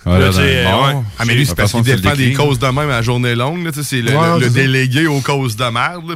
Ah, 0.08 0.20
là, 0.20 0.30
là, 0.30 0.32
ouais. 0.32 1.02
Ah, 1.18 1.26
mais 1.26 1.34
lui, 1.34 1.46
c'est 1.48 1.56
parce 1.56 1.72
qu'il 1.72 1.82
défend 1.82 2.16
des 2.16 2.34
causes 2.34 2.60
de 2.60 2.66
même 2.68 2.78
à 2.90 2.98
la 2.98 3.02
journée 3.02 3.34
longue. 3.34 3.64
là, 3.66 3.72
tu 3.72 3.80
sais, 3.84 3.84
C'est 3.84 4.02
le, 4.02 4.16
Ouais, 4.16 4.40
le- 4.40 4.46
le 4.46 4.50
délégué 4.52 5.08
aux 5.08 5.20
causes 5.22 5.56
de 5.56 5.64
merde. 5.66 6.08
Là, 6.08 6.16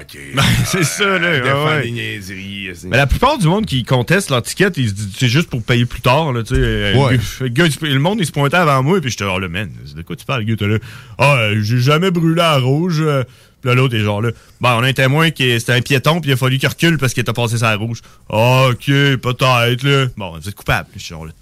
OK. 0.00 0.18
c'est 0.66 0.82
ça, 0.84 1.18
là. 1.18 1.30
Ouais, 1.30 1.64
ouais. 1.76 1.82
des 1.84 1.90
niaiseries. 1.92 2.70
Mais 2.86 2.96
la 2.96 3.06
plupart 3.06 3.38
du 3.38 3.46
monde 3.46 3.64
qui 3.66 3.84
conteste 3.84 4.30
leur 4.30 4.42
ticket, 4.42 4.70
ils 4.76 4.88
se 4.88 4.94
disent 4.94 5.08
c'est 5.18 5.28
juste 5.28 5.48
pour 5.50 5.62
payer 5.62 5.84
plus 5.86 6.00
tard. 6.00 6.32
Là, 6.32 6.42
tu 6.42 6.54
sais. 6.54 6.60
Euh, 6.60 6.94
Ouais. 6.96 7.18
Le, 7.40 7.48
gars, 7.48 7.66
le 7.82 7.98
monde, 7.98 8.18
il 8.20 8.26
se 8.26 8.32
pointait 8.32 8.56
avant 8.56 8.82
moi, 8.82 9.00
puis 9.00 9.10
j'étais 9.10 9.24
genre, 9.24 9.38
le 9.38 9.48
man, 9.48 9.70
c'est 9.86 9.94
de 9.96 10.02
quoi 10.02 10.16
tu 10.16 10.24
parles, 10.24 10.42
le 10.44 10.54
gars, 10.56 10.66
là. 10.66 10.78
Ah, 11.18 11.34
euh, 11.36 11.60
j'ai 11.62 11.78
jamais 11.78 12.10
brûlé 12.10 12.40
à 12.40 12.56
rouge. 12.58 12.98
euh. 13.00 13.22
Puis 13.60 13.68
là, 13.68 13.76
l'autre 13.76 13.94
est 13.94 14.00
genre 14.00 14.20
là. 14.20 14.30
Bon, 14.60 14.70
on 14.70 14.82
a 14.82 14.88
un 14.88 14.92
témoin 14.92 15.30
qui 15.30 15.60
c'était 15.60 15.74
un 15.74 15.80
piéton, 15.80 16.20
puis 16.20 16.30
il 16.30 16.34
a 16.34 16.36
fallu 16.36 16.58
qu'il 16.58 16.68
recule 16.68 16.98
parce 16.98 17.14
qu'il 17.14 17.20
était 17.20 17.32
passé 17.32 17.54
la 17.60 17.76
rouge. 17.76 18.00
Ah, 18.28 18.66
ok, 18.70 18.86
peut-être, 18.86 19.82
là. 19.84 20.06
Bon, 20.16 20.36
vous 20.36 20.48
êtes 20.48 20.54
coupable. 20.56 20.88
Je 20.96 21.00
suis 21.00 21.10
genre 21.10 21.26
là, 21.26 21.32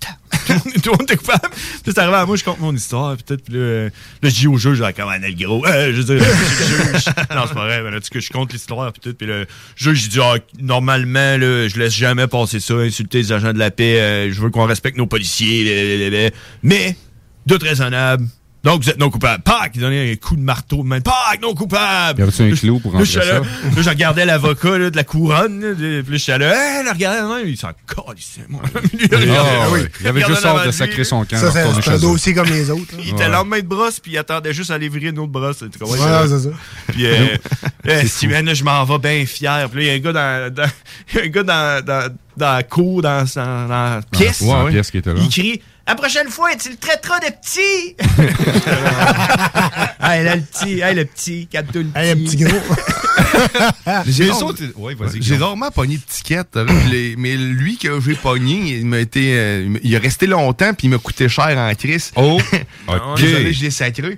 tout 0.83 0.91
le 0.91 0.99
monde 0.99 1.11
est 1.11 1.17
coupable? 1.17 1.49
Puis 1.51 1.93
c'est 1.95 1.99
à 1.99 2.27
moi, 2.27 2.37
je 2.37 2.45
compte 2.45 2.61
mon 2.61 2.75
histoire, 2.75 3.17
peut-être, 3.17 3.45
puis 3.45 3.55
euh, 3.57 3.91
là, 4.23 4.29
je 4.29 4.35
dis 4.35 4.47
au 4.47 4.57
juge, 4.57 4.79
genre, 4.79 4.91
comment 4.95 5.13
le 5.13 5.35
gros? 5.35 5.65
Euh, 5.67 5.93
je 5.95 6.03
dis, 6.03 6.19
juge. 6.19 7.05
Non, 7.35 7.45
c'est 7.47 7.55
pas 7.55 7.65
vrai, 7.67 7.83
mais 7.83 7.91
là, 7.91 8.01
tu 8.01 8.09
sais, 8.13 8.21
je 8.21 8.33
compte 8.33 8.53
l'histoire, 8.53 8.93
puis 8.93 9.01
tout, 9.01 9.17
puis 9.17 9.27
le 9.27 9.47
juge, 9.77 10.05
il 10.05 10.09
dit, 10.11 10.21
ah, 10.21 10.37
normalement, 10.61 11.37
là, 11.37 11.69
je 11.69 11.79
laisse 11.79 11.95
jamais 11.95 12.27
passer 12.27 12.61
ça, 12.61 12.75
insulter 12.75 13.19
les 13.19 13.33
agents 13.33 13.53
de 13.53 13.59
la 13.59 13.71
paix, 13.71 14.01
euh, 14.01 14.33
je 14.33 14.41
veux 14.41 14.51
qu'on 14.51 14.67
respecte 14.67 14.97
nos 14.97 15.07
policiers, 15.07 16.33
mais, 16.63 16.97
doute 17.47 17.63
raisonnable. 17.63 18.27
Donc, 18.63 18.83
vous 18.83 18.91
êtes 18.91 18.99
non 18.99 19.11
coupable. 19.11 19.43
Pac! 19.43 19.73
Il 19.75 19.81
donnait 19.81 20.13
un 20.13 20.17
coup 20.17 20.37
de 20.37 20.43
marteau 20.43 20.79
de 20.79 20.89
main. 20.89 21.01
Pac! 21.01 21.41
Non 21.41 21.55
coupable! 21.55 22.21
Y 22.21 22.23
avait-tu 22.23 22.43
un 22.43 22.55
clou 22.55 22.79
pour 22.79 22.93
rentrer 22.93 23.07
ça? 23.07 23.25
là, 23.25 23.43
je 23.77 23.89
regardais 23.89 24.27
l'avocat 24.27 24.79
de 24.79 24.97
la 24.97 25.05
couronne. 25.05 25.75
Puis 25.77 26.03
là, 26.03 26.03
je 26.07 26.17
suis 26.17 26.33
là, 26.33 26.39
hey, 26.39 26.85
là, 26.85 26.93
regardez, 26.93 27.21
non, 27.23 27.39
il 27.45 27.57
s'en 27.57 27.71
calissait, 27.87 28.45
moi. 28.49 28.63
Ah. 28.75 28.79
Il 30.01 30.07
avait 30.07 30.25
juste 30.27 30.45
hâte 30.45 30.67
de 30.67 30.71
sacrer 30.71 31.05
son 31.05 31.25
camp. 31.25 31.37
Ça, 31.37 31.51
c'est 31.51 31.91
un 31.91 31.99
dossier 31.99 32.35
comme 32.35 32.49
les 32.49 32.71
autres. 32.71 32.97
là. 32.97 33.03
Il 33.05 33.11
était 33.11 33.29
lendemain 33.29 33.61
de 33.61 33.67
brosse, 33.67 34.01
puis 34.01 34.13
il 34.13 34.19
attendait 34.19 34.53
juste 34.53 34.71
à 34.71 34.75
aller 34.75 34.89
virer 34.89 35.09
une 35.09 35.19
autre 35.19 35.33
brosse. 35.33 35.59
Tu 35.73 35.79
comprends? 35.79 35.95
Ouais, 35.95 36.29
c'est 36.29 36.41
ça. 36.41 36.51
Puis, 36.89 37.07
euh, 37.07 37.37
euh, 37.87 38.03
si, 38.07 38.27
là, 38.27 38.55
je 38.55 38.65
m'en 38.65 38.85
vais 38.85 38.99
bien 38.99 39.27
fier. 39.27 39.69
Puis 39.71 39.79
là, 39.79 39.83
il 39.83 39.87
y 39.87 39.91
a 39.91 39.95
un 39.95 39.99
gars 39.99 40.13
dans, 40.13 40.55
dans, 40.55 40.71
il 41.13 41.17
y 41.17 41.21
a 41.21 41.25
un 41.25 41.29
gars 41.29 41.43
dans, 41.43 41.85
dans, 41.85 42.15
dans 42.37 42.55
la 42.55 42.63
cour, 42.63 43.03
dans, 43.03 43.25
la 43.37 44.01
pièce. 44.11 44.41
Ouais, 44.41 44.49
ouais. 44.49 44.65
La 44.65 44.71
pièce 44.71 44.91
qui 44.91 44.99
était 44.99 45.15
là. 45.15 45.21
Il 45.21 45.29
crie 45.29 45.63
La 45.91 45.97
prochaine 45.97 46.29
fois, 46.29 46.55
tu 46.55 46.69
le 46.69 46.77
traiteras 46.77 47.19
de 47.19 47.33
petit. 47.43 47.97
hey, 50.01 50.23
là, 50.23 50.37
le 50.37 50.43
petit, 50.43 50.79
hey, 50.79 50.95
le 50.95 51.05
petit, 51.05 51.49
capte 51.49 51.75
le 51.75 51.83
petit. 51.83 51.99
Hey, 51.99 52.11
un 52.13 52.15
petit 52.15 52.37
gros. 52.37 52.61
J'ai 54.07 54.31
ouais, 54.31 55.37
rarement 55.37 55.73
pogné 55.73 55.97
de 55.97 56.03
tickets. 56.03 56.57
les- 56.93 57.17
mais 57.17 57.37
lui 57.37 57.77
que 57.77 58.01
j'ai 58.01 58.15
pogné, 58.15 58.77
il 58.79 58.87
m'a 58.87 58.99
été, 58.99 59.35
euh, 59.37 59.79
il 59.83 59.93
est 59.93 59.99
resté 59.99 60.29
longtemps 60.29 60.75
puis 60.75 60.87
il 60.87 60.91
m'a 60.91 60.99
coûté 60.99 61.29
cher 61.29 61.59
en 61.59 61.75
crise. 61.75 62.13
Oh, 62.15 62.41
ok. 62.87 63.21
Désolé, 63.21 63.53
je 63.53 63.63
l'ai 63.65 63.71
sacré. 63.73 64.17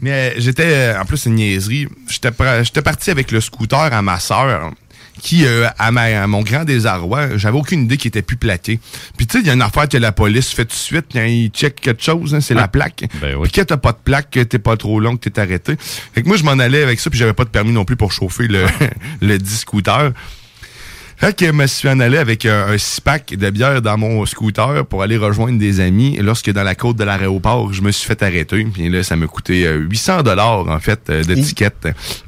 Mais 0.00 0.10
euh, 0.10 0.34
j'étais, 0.38 0.66
euh, 0.66 1.00
en 1.00 1.04
plus, 1.04 1.18
c'est 1.18 1.30
une 1.30 1.36
niaiserie. 1.36 1.86
J'étais 2.08 2.82
parti 2.82 3.10
avec 3.12 3.30
le 3.30 3.40
scooter 3.40 3.78
à 3.92 4.02
ma 4.02 4.18
sœur. 4.18 4.72
Qui, 5.20 5.44
euh, 5.44 5.68
à, 5.78 5.92
ma- 5.92 6.22
à 6.22 6.26
mon 6.26 6.42
grand 6.42 6.64
désarroi, 6.64 7.36
j'avais 7.36 7.56
aucune 7.58 7.84
idée 7.84 7.96
qu'il 7.96 8.08
était 8.08 8.22
plus 8.22 8.36
plaqué. 8.36 8.80
Puis 9.16 9.26
tu 9.26 9.34
sais, 9.36 9.40
il 9.42 9.46
y 9.46 9.50
a 9.50 9.52
une 9.52 9.62
affaire 9.62 9.88
que 9.88 9.96
la 9.98 10.10
police 10.10 10.48
fait 10.50 10.64
tout 10.64 10.70
de 10.70 10.72
suite 10.74 11.06
quand 11.12 11.22
il 11.22 11.50
check 11.50 11.80
quelque 11.80 12.02
chose, 12.02 12.34
hein, 12.34 12.40
c'est 12.40 12.54
la 12.54 12.66
plaque. 12.66 13.04
Ben 13.20 13.36
Puis 13.42 13.52
quand 13.52 13.64
t'as 13.66 13.76
pas 13.76 13.92
de 13.92 13.98
plaque, 14.02 14.30
que 14.30 14.40
t'es 14.40 14.58
pas 14.58 14.76
trop 14.76 14.98
long, 15.00 15.16
que 15.16 15.28
t'es 15.28 15.40
arrêté. 15.40 15.76
Fait 16.14 16.22
que 16.22 16.28
moi, 16.28 16.36
je 16.36 16.44
m'en 16.44 16.52
allais 16.52 16.82
avec 16.82 16.98
ça, 16.98 17.10
puis 17.10 17.18
j'avais 17.18 17.34
pas 17.34 17.44
de 17.44 17.50
permis 17.50 17.72
non 17.72 17.84
plus 17.84 17.96
pour 17.96 18.10
chauffer 18.10 18.48
le, 18.48 18.64
le 19.20 19.38
10 19.38 19.58
scooter. 19.60 20.12
Fait 21.22 21.36
que 21.36 21.46
je 21.46 21.52
me 21.52 21.68
suis 21.68 21.88
en 21.88 22.00
allé 22.00 22.18
avec 22.18 22.44
un, 22.46 22.66
un 22.66 22.76
six-pack 22.78 23.34
de 23.36 23.50
bière 23.50 23.80
dans 23.80 23.96
mon 23.96 24.26
scooter 24.26 24.84
pour 24.86 25.04
aller 25.04 25.16
rejoindre 25.16 25.56
des 25.56 25.78
amis. 25.78 26.16
Et 26.18 26.22
lorsque 26.22 26.50
dans 26.50 26.64
la 26.64 26.74
côte 26.74 26.96
de 26.96 27.04
l'aéroport, 27.04 27.72
je 27.72 27.80
me 27.80 27.92
suis 27.92 28.08
fait 28.08 28.20
arrêter. 28.24 28.64
Puis 28.74 28.88
là, 28.88 29.04
ça 29.04 29.14
m'a 29.14 29.28
coûté 29.28 29.64
euh, 29.64 29.76
800 29.88 30.22
dollars 30.24 30.66
en 30.68 30.80
fait 30.80 30.98
euh, 31.10 31.22
de 31.22 31.34
ticket. 31.36 31.70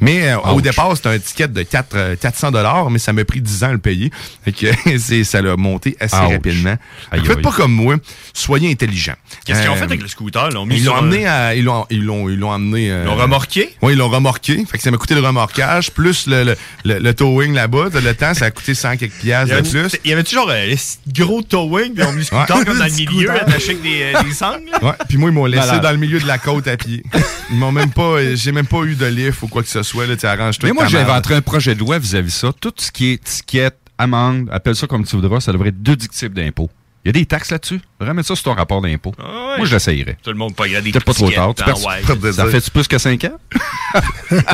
Mais 0.01 0.29
euh, 0.31 0.39
au 0.39 0.61
départ, 0.61 0.93
c'était 0.95 1.09
un 1.09 1.19
ticket 1.19 1.49
de 1.49 1.63
4, 1.65 1.87
euh, 1.97 2.15
400 2.15 2.53
dollars, 2.53 2.89
mais 2.89 3.01
ça 3.01 3.13
m'a 3.13 3.25
pris 3.25 3.41
10 3.41 3.65
ans 3.65 3.71
à 3.71 3.73
le 3.73 3.79
payer. 3.79 4.13
Fait 4.45 4.53
que 4.53 4.67
c'est, 4.99 5.25
ça 5.25 5.43
l'a 5.43 5.57
monté 5.57 5.97
assez 5.99 6.15
Ouch. 6.15 6.31
rapidement. 6.33 6.77
Aïe, 7.11 7.21
Faites 7.25 7.39
aïe. 7.39 7.43
pas 7.43 7.51
comme 7.51 7.73
moi. 7.73 7.97
Soyez 8.33 8.71
intelligents. 8.71 9.17
Qu'est-ce 9.45 9.61
qu'ils 9.63 9.71
ont 9.71 9.73
Euh, 9.73 9.77
fait 9.77 9.85
avec 9.85 10.03
le 10.03 10.09
scooter? 10.09 10.47
Ils 10.51 10.55
l'ont 10.55 10.67
mis 10.67 10.77
ils 10.77 10.85
l'ont 10.85 10.93
sur 10.93 11.03
un- 11.03 11.07
amené 11.09 11.27
à, 11.27 11.57
ils 11.57 11.65
l'ont, 11.65 11.85
ils 11.91 12.05
l'ont, 12.05 12.29
ils 12.29 12.39
l'ont 12.39 12.53
amené. 12.53 12.93
euh, 12.93 13.03
Ils 13.03 13.07
l'ont 13.09 13.17
remorqué? 13.17 13.71
Oui, 13.83 13.95
ils 13.95 13.99
l'ont 13.99 14.09
remorqué. 14.09 14.65
Fait 14.71 14.79
que 14.79 14.85
ça 14.85 14.93
m'a 14.93 14.99
coûté 14.99 15.17
le 15.17 15.21
remorquage, 15.21 15.91
plus 15.91 16.29
le, 16.29 16.45
le, 16.45 16.57
le, 16.85 17.01
le 17.01 17.13
towing 17.15 17.55
là-bas. 17.55 17.87
Le 17.93 18.15
temps, 18.15 18.35
ça 18.35 18.45
a 18.45 18.51
coûté 18.53 18.75
100 18.89 18.97
quelques 18.97 19.13
Il 19.15 19.19
y 19.19 19.23
piastres 19.23 19.49
de 19.49 19.53
avait, 19.59 19.71
plus. 19.89 19.99
il 20.05 20.11
y 20.11 20.13
avait 20.13 20.25
toujours 20.25 20.51
un 20.51 20.75
gros 21.09 21.43
towing, 21.43 21.95
puis 21.95 22.07
mis 22.09 22.17
le 22.17 22.23
scooter 22.23 22.57
Ouais. 22.57 22.65
comme 22.65 22.79
dans 22.79 22.85
le 22.85 22.91
milieu, 23.11 23.31
attaché 23.31 23.71
avec 23.71 23.83
des, 23.83 24.13
euh, 24.15 24.23
des 24.23 24.33
sangles. 24.35 24.71
Ouais, 24.83 24.93
puis 25.09 25.17
moi, 25.19 25.31
ils 25.31 25.33
m'ont 25.35 25.47
laissé 25.47 25.67
Malade. 25.67 25.83
dans 25.83 25.91
le 25.93 25.97
milieu 25.99 26.21
de 26.21 26.27
la 26.27 26.39
côte 26.39 26.67
à 26.69 26.77
pied. 26.77 27.03
Ils 27.51 27.57
m'ont 27.57 27.73
même 27.73 27.91
pas, 27.91 28.35
j'ai 28.35 28.53
même 28.53 28.67
pas 28.67 28.83
eu 28.85 28.95
de 28.95 29.07
lift 29.07 29.43
ou 29.43 29.49
quoi 29.49 29.63
que 29.63 29.69
ce 29.69 29.83
soit, 29.83 30.07
là, 30.07 30.17
tu 30.17 30.27
arranges-toi. 30.27 30.69
Mais 30.69 30.75
moi, 30.75 30.87
j'ai 30.87 30.99
inventé 30.99 31.35
un 31.35 31.41
projet 31.43 31.75
de 31.75 31.81
loi 31.81 31.99
vis-à-vis 31.99 32.35
ça. 32.35 32.53
Tout 32.61 32.73
ce 32.77 32.91
qui 32.93 33.13
est 33.13 33.23
ticket, 33.25 33.71
amende, 33.99 34.49
appelle 34.53 34.75
ça 34.77 34.87
comme 34.87 35.05
tu 35.05 35.17
voudras, 35.17 35.41
ça 35.41 35.53
devrait 35.53 35.69
être 35.71 35.83
déductible 35.83 36.35
d'impôt. 36.35 36.69
Il 37.05 37.09
y 37.09 37.11
a 37.11 37.13
des 37.13 37.27
taxes 37.27 37.51
là-dessus. 37.51 37.81
Remets 38.01 38.23
ça 38.23 38.35
sur 38.35 38.45
ton 38.45 38.55
rapport 38.55 38.81
d'impôt. 38.81 39.13
Ah 39.19 39.23
ouais. 39.51 39.57
Moi, 39.59 39.67
je 39.67 39.75
l'essayerais. 39.75 40.17
Tout 40.23 40.31
le 40.31 40.37
monde 40.37 40.55
pas 40.55 40.63
regarder 40.63 40.91
Peut-être 40.91 41.05
pas 41.05 41.13
trop 41.13 41.31
tard. 41.31 41.55
Tu 41.55 41.63
Ah, 41.63 41.67
perds- 41.67 42.23
ouais. 42.23 42.33
Ça 42.33 42.47
fait-tu 42.47 42.71
plus 42.71 42.89
que 42.89 42.97
5 42.99 43.25
ans? 43.25 43.39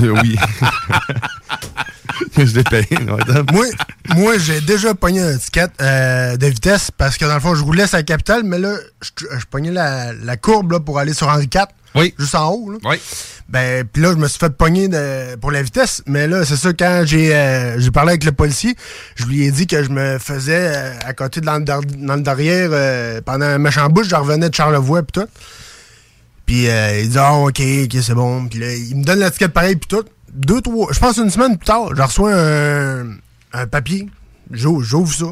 Euh, 0.03 0.15
oui. 0.23 0.37
je 2.37 2.55
l'ai 2.57 2.65
payé. 2.65 2.87
ouais. 2.91 3.43
moi, 3.53 3.67
moi 4.17 4.39
j'ai 4.39 4.61
déjà 4.61 4.95
pogné 4.95 5.21
un 5.21 5.37
ticket 5.37 5.69
euh, 5.81 6.37
de 6.37 6.47
vitesse 6.47 6.91
parce 6.97 7.17
que 7.17 7.25
dans 7.25 7.35
le 7.35 7.41
fond, 7.41 7.55
je 7.55 7.63
roulais 7.63 7.87
sur 7.87 7.97
la 7.97 8.03
capitale, 8.03 8.43
mais 8.45 8.59
là, 8.59 8.75
je, 9.03 9.27
je 9.39 9.45
pognais 9.47 9.71
la, 9.71 10.13
la 10.13 10.37
courbe 10.37 10.73
là, 10.73 10.81
pour 10.81 10.99
aller 10.99 11.15
sur 11.15 11.29
Henri 11.29 11.49
IV. 11.53 11.67
Oui. 11.95 12.15
Juste 12.19 12.35
en 12.37 12.53
haut. 12.53 12.71
Là. 12.71 12.79
Oui. 12.85 13.01
Ben, 13.49 13.85
puis 13.85 14.01
là, 14.01 14.11
je 14.13 14.17
me 14.17 14.29
suis 14.29 14.39
fait 14.39 14.51
pogner 14.51 14.87
de- 14.87 15.35
pour 15.37 15.51
la 15.51 15.61
vitesse. 15.61 16.03
Mais 16.07 16.29
là, 16.29 16.45
c'est 16.45 16.57
ça, 16.57 16.73
quand 16.73 17.03
j'ai 17.05 17.35
euh, 17.35 17.81
j'ai 17.81 17.91
parlé 17.91 18.11
avec 18.11 18.25
le 18.25 18.31
policier, 18.33 18.77
je 19.17 19.25
lui 19.27 19.45
ai 19.45 19.51
dit 19.51 19.67
que 19.67 19.83
je 19.83 19.91
me 19.91 20.19
faisais 20.19 20.73
euh, 20.73 20.93
à 21.05 21.13
côté 21.15 21.41
de 21.41 21.47
dans, 21.47 21.59
le 22.17 22.21
derrière 22.23 22.71
euh, 22.73 23.21
pendant 23.25 23.47
un 23.47 23.59
méchant 23.59 23.89
bouche. 23.89 24.07
Je 24.09 24.15
revenais 24.15 24.49
de 24.49 24.55
Charlevoix, 24.55 25.03
puis 25.03 25.21
tout. 25.21 25.29
Puis 26.47 26.67
il 26.67 27.09
dit, 27.09 27.19
ah, 27.19 27.35
ok, 27.35 27.61
ok, 27.85 27.97
c'est 28.03 28.15
bon. 28.15 28.47
Puis 28.49 28.59
là, 28.61 28.73
il 28.73 28.97
me 28.97 29.05
donne 29.05 29.19
la 29.21 29.31
ticket 29.31 29.49
pareil, 29.49 29.77
puis 29.77 29.89
tout. 29.89 30.05
Deux, 30.33 30.61
trois, 30.61 30.93
je 30.93 30.99
pense 30.99 31.17
une 31.19 31.31
semaine 31.31 31.57
plus 31.59 31.67
tard, 31.67 31.95
je 31.95 32.03
reçois 32.03 32.35
un, 32.35 33.07
un 33.53 33.67
papier. 33.67 34.09
J'ouvre 34.51 35.13
ça. 35.13 35.27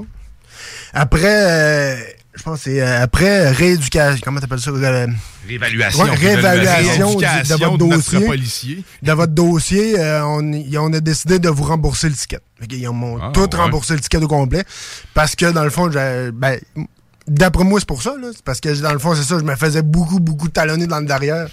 Après, 0.92 1.26
euh, 1.26 1.96
je 2.38 2.42
pense 2.44 2.58
que 2.58 2.70
c'est 2.70 2.80
euh, 2.80 3.02
après 3.02 3.50
rééducation. 3.50 4.20
Comment 4.24 4.40
t'appelles 4.40 4.60
ça? 4.60 4.70
Euh, 4.70 5.06
Réévaluation. 5.46 6.04
Ouais, 6.04 6.10
réévaluation 6.14 7.14
de 7.14 7.64
votre 7.64 7.78
de 7.78 7.94
dossier. 7.94 8.20
policier. 8.26 8.84
De 9.02 9.12
votre 9.12 9.32
dossier, 9.32 9.98
euh, 9.98 10.24
on, 10.24 10.92
a 10.92 11.00
décidé 11.00 11.38
de 11.38 11.48
vous 11.48 11.64
rembourser 11.64 12.08
le 12.08 12.14
ticket. 12.14 12.38
Fait 12.60 12.66
qu'ils 12.66 12.88
ont 12.88 13.18
Ah, 13.20 13.30
tout 13.34 13.40
ouais. 13.40 13.56
remboursé 13.60 13.94
le 13.94 14.00
ticket 14.00 14.18
au 14.18 14.28
complet. 14.28 14.64
Parce 15.14 15.34
que 15.34 15.50
dans 15.50 15.64
le 15.64 15.70
fond, 15.70 15.88
ben, 15.88 16.58
d'après 17.26 17.64
moi, 17.64 17.80
c'est 17.80 17.88
pour 17.88 18.02
ça. 18.02 18.14
Là. 18.20 18.28
C'est 18.32 18.44
parce 18.44 18.60
que 18.60 18.68
dans 18.80 18.92
le 18.92 18.98
fond, 19.00 19.14
c'est 19.14 19.24
ça, 19.24 19.38
je 19.38 19.44
me 19.44 19.56
faisais 19.56 19.82
beaucoup, 19.82 20.20
beaucoup 20.20 20.48
talonner 20.48 20.86
dans 20.86 21.00
le 21.00 21.06
derrière. 21.06 21.48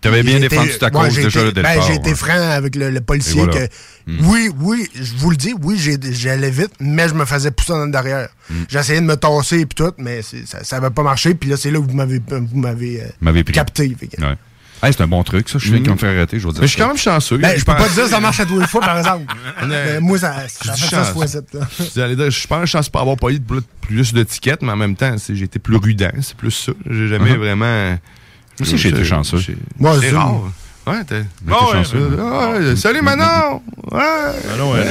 T'avais 0.00 0.22
bien 0.22 0.38
J'ai 0.38 0.48
défendu 0.48 0.68
été- 0.70 0.78
ta 0.78 0.90
cause 0.90 1.14
déjà 1.14 1.28
été- 1.28 1.38
là, 1.44 1.50
dès 1.52 1.60
le 1.60 1.62
ben, 1.62 1.72
départ, 1.74 1.86
J'ai 1.86 1.94
été 1.94 2.14
franc 2.14 2.50
avec 2.50 2.74
le, 2.76 2.90
le 2.90 3.00
policier 3.02 3.44
voilà. 3.44 3.66
que 3.66 3.72
oui, 4.22 4.48
oui, 4.58 4.88
je 4.94 5.12
vous 5.16 5.30
le 5.30 5.36
dis, 5.36 5.54
oui, 5.60 5.78
j'allais 6.12 6.50
vite, 6.50 6.72
mais 6.80 7.08
je 7.08 7.14
me 7.14 7.24
faisais 7.26 7.50
pousser 7.50 7.72
dans 7.72 7.84
le 7.84 7.90
derrière. 7.92 8.28
J'essayais 8.68 9.00
de 9.00 9.06
me 9.06 9.16
tasser 9.16 9.60
et 9.60 9.66
tout, 9.66 9.92
mais 9.98 10.22
ça 10.22 10.64
ça 10.64 10.76
avait 10.78 10.90
pas 10.90 11.02
marché. 11.02 11.34
Puis 11.34 11.50
là, 11.50 11.56
c'est 11.58 11.70
là 11.70 11.78
que 11.80 11.84
vous 11.84 11.94
m'avez 11.96 12.18
vous 12.18 12.58
m'avez 12.58 13.02
euh, 13.02 13.42
capté. 13.52 13.90
Que- 13.90 14.22
Ouais. 14.22 14.36
Hey, 14.82 14.94
c'est 14.94 15.02
un 15.02 15.06
bon 15.08 15.22
truc, 15.22 15.46
ça. 15.50 15.58
Je 15.58 15.66
suis 15.68 15.78
Mm. 15.78 15.82
qui 15.82 15.90
me 15.90 15.96
fait 15.98 16.06
arrêter, 16.08 16.40
je 16.40 16.46
veux 16.46 16.52
dire. 16.54 16.62
Mais 16.62 16.66
je 16.66 16.72
suis 16.72 16.80
quand 16.80 16.88
même 16.88 16.96
chanceux. 16.96 17.36
Ben, 17.36 17.50
je 17.54 17.62
peux 17.66 17.72
pense- 17.72 17.82
pas 17.82 17.88
te 17.90 17.92
dire 17.94 18.04
que 18.04 18.08
ça 18.10 18.20
marche 18.20 18.40
à 18.40 18.46
tous 18.46 18.58
les 18.58 18.66
fois, 18.66 18.80
par 18.80 18.96
exemple. 18.96 19.34
Mais 19.68 20.00
moi, 20.00 20.18
ça, 20.18 20.34
Je 20.46 20.66
ça 20.68 20.72
fait 20.74 20.86
ça 20.88 21.04
fois-ci. 21.04 21.36
là. 21.52 21.60
J'allais 21.94 22.16
dire, 22.16 22.30
Je 22.30 22.46
pense 22.46 22.66
chance 22.70 22.88
pas 22.88 23.00
avoir 23.02 23.16
payé 23.18 23.38
de 23.38 23.44
plus, 23.82 24.14
tickets, 24.24 24.62
mais 24.62 24.72
en 24.72 24.76
même 24.76 24.96
temps, 24.96 25.14
j'ai 25.28 25.44
été 25.44 25.58
plus 25.58 25.76
rudent. 25.76 26.08
C'est 26.22 26.34
plus 26.34 26.50
ça. 26.50 26.72
J'ai 26.88 27.08
jamais 27.08 27.32
Uh-huh. 27.32 27.36
vraiment. 27.36 27.98
Moi 28.60 28.68
aussi, 28.68 28.78
j'ai 28.78 28.88
été 28.90 29.04
chanceux. 29.04 29.38
Moi 29.78 29.92
C'est 30.00 30.06
aussi. 30.06 30.14
rare. 30.16 30.34
Ouais, 30.86 31.04
t'es. 31.04 31.22
Mais 31.44 31.52
t'es 31.52 31.72
chanceux. 31.76 32.18
Ah 32.18 32.50
ouais, 32.52 32.74
salut 32.74 33.02
Manon! 33.02 33.60
Ouais! 33.92 34.00
Manon 34.50 34.76
est 34.76 34.84
là. 34.84 34.90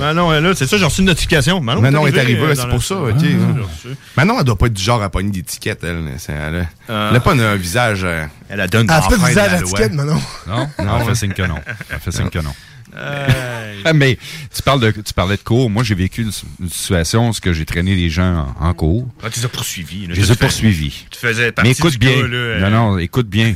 Manon 0.00 0.32
est 0.32 0.40
là. 0.40 0.52
C'est 0.56 0.66
ça, 0.66 0.78
j'ai 0.78 0.84
reçu 0.84 1.00
une 1.02 1.06
notification. 1.08 1.60
Manon, 1.60 1.82
Manon 1.82 2.06
est 2.06 2.18
arrivée, 2.18 2.40
euh, 2.42 2.54
c'est 2.54 2.68
pour 2.68 2.82
ça, 2.82 2.94
Ah, 2.98 3.10
ok. 3.10 3.22
hein. 3.22 3.90
Manon, 4.16 4.36
elle 4.38 4.44
doit 4.44 4.56
pas 4.56 4.66
être 4.66 4.72
du 4.72 4.82
genre 4.82 5.02
à 5.02 5.10
pogner 5.10 5.42
tickets, 5.42 5.84
elle. 5.84 6.04
C'est- 6.18 6.32
Elle, 6.32 6.66
Ah. 6.88 7.08
elle 7.10 7.16
a 7.16 7.20
pas 7.20 7.32
un, 7.34 7.38
un 7.38 7.56
visage. 7.56 8.00
euh, 8.04 8.24
Elle 8.48 8.60
a 8.62 8.66
donne 8.66 8.86
Elle 8.88 8.90
a 8.90 8.96
d'enfant 9.00 9.10
pas 9.10 9.16
de 9.16 9.22
de 9.22 9.26
visage 9.28 9.52
à 9.52 9.62
ticket, 9.62 9.88
Manon. 9.90 10.20
Non, 10.48 10.68
non, 10.82 10.98
elle 11.00 11.06
fait 11.06 11.14
signe 11.14 11.32
que 11.32 11.42
non. 11.42 11.56
Elle 11.90 11.98
fait 12.00 12.12
signe 12.12 12.30
que 12.30 12.38
non. 12.38 12.54
Euh, 12.96 13.82
Ah, 13.84 13.92
Mais 13.92 14.18
tu, 14.54 14.62
parles 14.62 14.80
de, 14.80 14.90
tu 14.90 15.12
parlais 15.14 15.36
de 15.36 15.42
cours. 15.42 15.70
Moi, 15.70 15.84
j'ai 15.84 15.94
vécu 15.94 16.22
une, 16.22 16.32
une 16.60 16.68
situation 16.70 17.30
où 17.30 17.52
j'ai 17.52 17.64
traîné 17.66 17.94
les 17.94 18.10
gens 18.10 18.52
en, 18.60 18.68
en 18.68 18.74
cours. 18.74 19.06
ah, 19.22 19.30
tu 19.30 19.38
les 19.40 19.46
as 19.46 19.48
poursuivis. 19.48 20.06
là. 20.06 20.14
Je 20.14 20.20
les 20.20 20.26
Tu 20.26 20.32
ai 20.32 20.36
poursuivis. 20.36 21.04
Tu 21.10 21.18
faisais 21.18 21.52
partie 21.52 21.68
Mais 21.70 21.76
écoute 21.76 21.92
du 21.92 21.98
bien. 21.98 22.20
gars, 22.22 22.26
là, 22.28 22.70
Non, 22.70 22.70
non, 22.92 22.98
écoute 22.98 23.28
bien. 23.28 23.54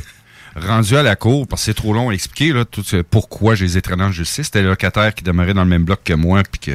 Rendu 0.55 0.95
à 0.97 1.03
la 1.03 1.15
cour, 1.15 1.47
parce 1.47 1.61
que 1.61 1.65
c'est 1.67 1.73
trop 1.73 1.93
long 1.93 2.09
à 2.09 2.13
expliquer, 2.13 2.51
là, 2.53 2.65
tout 2.65 2.83
ce- 2.83 3.01
pourquoi 3.01 3.55
je 3.55 3.63
les 3.63 3.77
ai 3.77 3.81
traînés 3.81 4.03
en 4.03 4.11
justice. 4.11 4.45
C'était 4.47 4.61
le 4.61 4.69
locataire 4.69 5.13
qui 5.15 5.23
demeurait 5.23 5.53
dans 5.53 5.63
le 5.63 5.69
même 5.69 5.85
bloc 5.85 6.01
que 6.03 6.13
moi, 6.13 6.43
puis 6.43 6.59
que, 6.59 6.71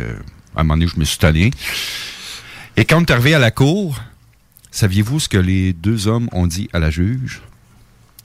à 0.55 0.61
un 0.61 0.63
moment 0.65 0.75
donné, 0.79 0.91
je 0.93 0.99
me 0.99 1.05
suis 1.05 1.19
tanné. 1.19 1.51
Et 2.79 2.85
quand 2.85 2.99
on 2.99 3.05
est 3.05 3.11
arrivé 3.11 3.35
à 3.35 3.39
la 3.39 3.51
cour, 3.51 3.99
saviez-vous 4.71 5.21
ce 5.21 5.29
que 5.29 5.37
les 5.39 5.73
deux 5.75 6.09
hommes 6.09 6.29
ont 6.33 6.47
dit 6.47 6.69
à 6.73 6.79
la 6.79 6.91
juge? 6.91 7.43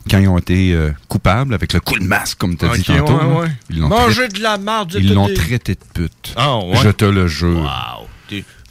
Quand 0.10 0.18
ils 0.18 0.28
ont 0.28 0.38
été 0.38 0.74
euh, 0.74 0.92
coupables, 1.08 1.54
avec 1.54 1.74
le 1.74 1.80
coup 1.80 1.98
de 2.00 2.04
masque, 2.04 2.38
comme 2.40 2.58
tu 2.58 2.66
as 2.66 2.70
dit 2.76 2.84
tantôt. 2.84 3.14
ouais, 3.18 3.42
ouais. 3.42 3.48
Ils 3.70 3.80
l'ont 3.80 3.90
traité- 3.90 4.28
de 4.30 4.42
la 4.44 4.58
marde, 4.58 4.96
Ils 4.98 5.14
l'ont 5.14 5.34
traité 5.34 5.76
de 5.76 5.80
pute. 5.94 6.34
Ah, 6.36 6.58
ouais. 6.58 6.78
Je 6.84 6.90
te 6.90 7.06
le 7.06 7.28
jure. 7.28 7.60
Wow. 7.62 8.08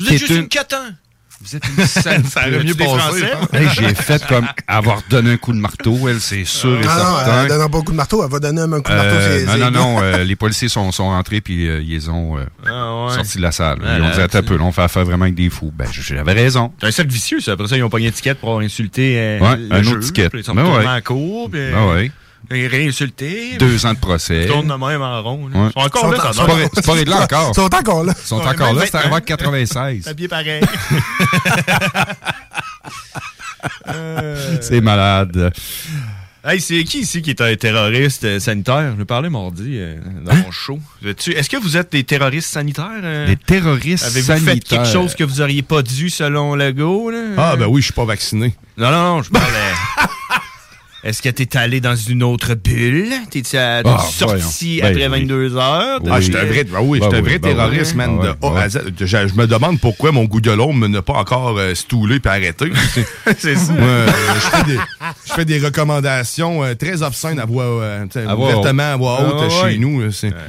Vous 0.01 0.07
T'es 0.07 0.15
êtes 0.15 0.19
juste 0.19 0.31
une- 0.31 0.36
une 0.39 0.48
catin. 0.48 0.94
Vous 1.42 1.56
êtes 1.56 1.62
une 1.78 1.86
sale 1.86 2.24
Ça 2.26 2.40
aurait 2.48 2.62
mieux 2.64 2.74
passé. 2.74 2.90
Français, 2.98 3.32
Hey, 3.54 3.68
j'ai 3.72 3.94
fait 3.94 4.24
comme 4.26 4.46
avoir 4.66 5.00
donné 5.08 5.32
un 5.32 5.36
coup 5.38 5.52
de 5.52 5.58
marteau, 5.58 6.08
elle, 6.08 6.20
c'est 6.20 6.44
sûr 6.44 6.78
et 6.78 6.84
Non, 6.84 6.88
non, 6.90 7.16
certain. 7.16 7.42
elle 7.42 7.48
donne 7.48 7.70
pas 7.70 7.78
un 7.78 7.82
coup 7.82 7.92
de 7.92 7.96
marteau, 7.96 8.22
elle 8.24 8.30
va 8.30 8.38
donner 8.40 8.60
un 8.60 8.68
coup 8.80 8.90
de 8.90 8.96
marteau. 8.96 9.14
Euh, 9.14 9.46
non, 9.46 9.56
non, 9.58 9.70
non, 9.70 10.02
euh, 10.02 10.24
les 10.24 10.36
policiers 10.36 10.68
sont, 10.68 10.92
sont 10.92 11.08
rentrés 11.08 11.40
puis 11.40 11.66
euh, 11.68 11.80
ils 11.82 12.10
ont 12.10 12.36
euh, 12.38 12.44
Ah, 12.66 13.06
ouais. 13.06 13.14
sortis 13.14 13.38
de 13.38 13.42
la 13.42 13.52
salle. 13.52 13.78
Ah, 13.82 13.96
ils 13.96 14.02
ont 14.02 14.08
là, 14.08 14.14
dit, 14.14 14.20
attends 14.20 14.38
un 14.38 14.42
peu, 14.42 14.56
là, 14.58 14.64
on 14.64 14.72
fait 14.72 14.82
affaire 14.82 15.04
vraiment 15.04 15.22
avec 15.24 15.34
des 15.34 15.48
fous. 15.48 15.72
Ben, 15.74 15.86
j'avais 15.90 16.32
raison. 16.32 16.72
C'est 16.80 16.86
un 16.88 16.90
cercle 16.90 17.10
vicieux, 17.12 17.40
ça. 17.40 17.52
Après 17.52 17.68
ça, 17.68 17.76
ils 17.76 17.82
ont 17.82 17.88
pogné 17.90 18.04
une 18.06 18.10
étiquette 18.12 18.38
pour 18.38 18.50
avoir 18.50 18.64
insulté 18.64 19.14
euh, 19.18 19.38
Ouais, 19.40 19.56
le 19.56 19.74
un 19.74 19.80
autre 19.86 20.00
ticket. 20.00 20.28
Ils 20.34 20.44
sont 20.44 20.54
Ben 20.54 20.64
ouais. 20.66 20.86
en 20.86 21.00
cour. 21.00 21.50
Puis, 21.50 21.60
Ben 21.72 21.86
ouais. 21.94 22.12
Réinsulté. 22.50 23.56
Deux 23.58 23.86
ans 23.86 23.92
de 23.94 23.98
procès. 23.98 24.42
Ils 24.42 24.48
tournent 24.48 24.66
de 24.68 24.74
même 24.74 25.02
en 25.02 25.22
rond. 25.22 25.44
Ouais. 25.52 25.68
Ils 25.68 25.72
sont 25.72 25.78
encore 25.86 26.10
là, 26.10 26.18
ça 26.18 26.30
C'est 26.32 26.46
pas, 26.46 26.54
ré- 26.54 26.68
c'est 26.74 26.86
pas 26.86 26.92
réglé 26.92 27.14
encore. 27.14 27.48
Ils 27.52 27.54
sont 27.54 27.74
encore 27.74 28.04
là. 28.04 28.14
Ils 28.20 28.26
sont 28.26 28.36
encore 28.40 28.72
là, 28.74 28.82
c'est 28.86 28.94
arrivé 28.96 29.14
en 29.14 29.20
96. 29.20 30.04
Papier 30.04 30.28
pareil. 30.28 30.60
Euh, 33.88 34.56
C'est 34.62 34.80
malade. 34.80 35.52
Hey, 36.42 36.58
c'est 36.58 36.82
qui 36.84 37.00
ici 37.00 37.20
qui 37.20 37.28
est 37.30 37.40
un 37.42 37.54
terroriste 37.54 38.24
euh, 38.24 38.40
sanitaire? 38.40 38.94
Je 38.98 39.02
parlais 39.04 39.28
mardi 39.28 39.76
euh, 39.78 39.98
dans 40.24 40.34
mon 40.34 40.50
show. 40.50 40.78
Est-ce 41.04 41.50
que 41.50 41.58
vous 41.58 41.76
êtes 41.76 41.92
des 41.92 42.02
terroristes 42.02 42.48
sanitaires? 42.50 42.88
euh? 43.02 43.26
Des 43.26 43.36
terroristes 43.36 44.06
Avez-vous 44.06 44.32
fait 44.32 44.38
sanitaires. 44.38 44.82
quelque 44.82 44.90
chose 44.90 45.14
que 45.14 45.22
vous 45.22 45.42
auriez 45.42 45.60
pas 45.60 45.82
dû 45.82 46.08
selon 46.08 46.54
Legault? 46.54 47.10
Là? 47.10 47.18
Ah, 47.36 47.56
ben 47.56 47.66
oui, 47.66 47.82
je 47.82 47.86
suis 47.86 47.92
pas 47.92 48.06
vacciné. 48.06 48.54
Non, 48.78 48.90
non, 48.90 49.16
non, 49.16 49.22
je 49.22 49.30
parle... 49.30 49.44
Est-ce 51.02 51.22
que 51.22 51.28
t'es 51.31 51.56
allé 51.56 51.81
dans 51.81 51.97
une 51.97 52.22
autre 52.22 52.55
bulle? 52.55 53.09
T'es-tu 53.31 53.56
Ah, 53.56 53.82
sorti 54.10 54.81
voyons. 54.81 54.86
après 54.97 55.09
Ben, 55.09 55.20
22 55.27 55.56
heures? 55.56 56.01
Ah, 56.10 56.20
je 56.20 56.24
suis 56.27 56.36
un 56.36 56.44
vrai, 56.44 56.66
ah 56.74 56.82
oui, 56.82 57.01
Ben 57.01 57.06
un 57.06 57.09
vrai 57.20 57.20
oui, 57.22 57.39
ben 57.39 57.56
terroriste, 57.56 57.93
oui. 57.93 57.97
man, 57.97 58.18
Ben 58.18 58.32
de 58.32 58.36
oui, 58.43 58.60
A 58.60 58.68
Z. 58.68 58.81
Je, 58.98 59.06
je 59.06 59.35
me 59.35 59.47
demande 59.47 59.81
pourquoi 59.81 60.12
mon 60.12 60.24
goût 60.24 60.40
de 60.43 60.51
l'ombre 60.51 60.86
n'a 60.89 61.01
pas 61.02 61.14
encore 61.14 61.56
euh, 61.59 61.74
stoulé 61.74 62.20
puis 62.20 62.28
arrêté. 62.31 62.70
C'est 63.39 63.55
ça. 63.56 63.72
Euh, 63.72 64.06
je, 64.35 64.40
fais 64.56 64.64
des, 64.64 64.78
je 65.27 65.32
fais 65.32 65.44
des 65.47 65.59
recommandations 65.59 66.62
euh, 66.64 66.74
très 66.74 67.02
obscènes 67.02 67.39
à 67.39 67.47
voix, 67.47 67.64
À 67.64 68.35
voix 68.35 68.48
ouvertement 68.51 68.93
à 68.93 68.97
voix 68.97 69.20
haute 69.22 69.51
Ah, 69.51 69.68
chez 69.70 69.78
nous. 69.78 70.02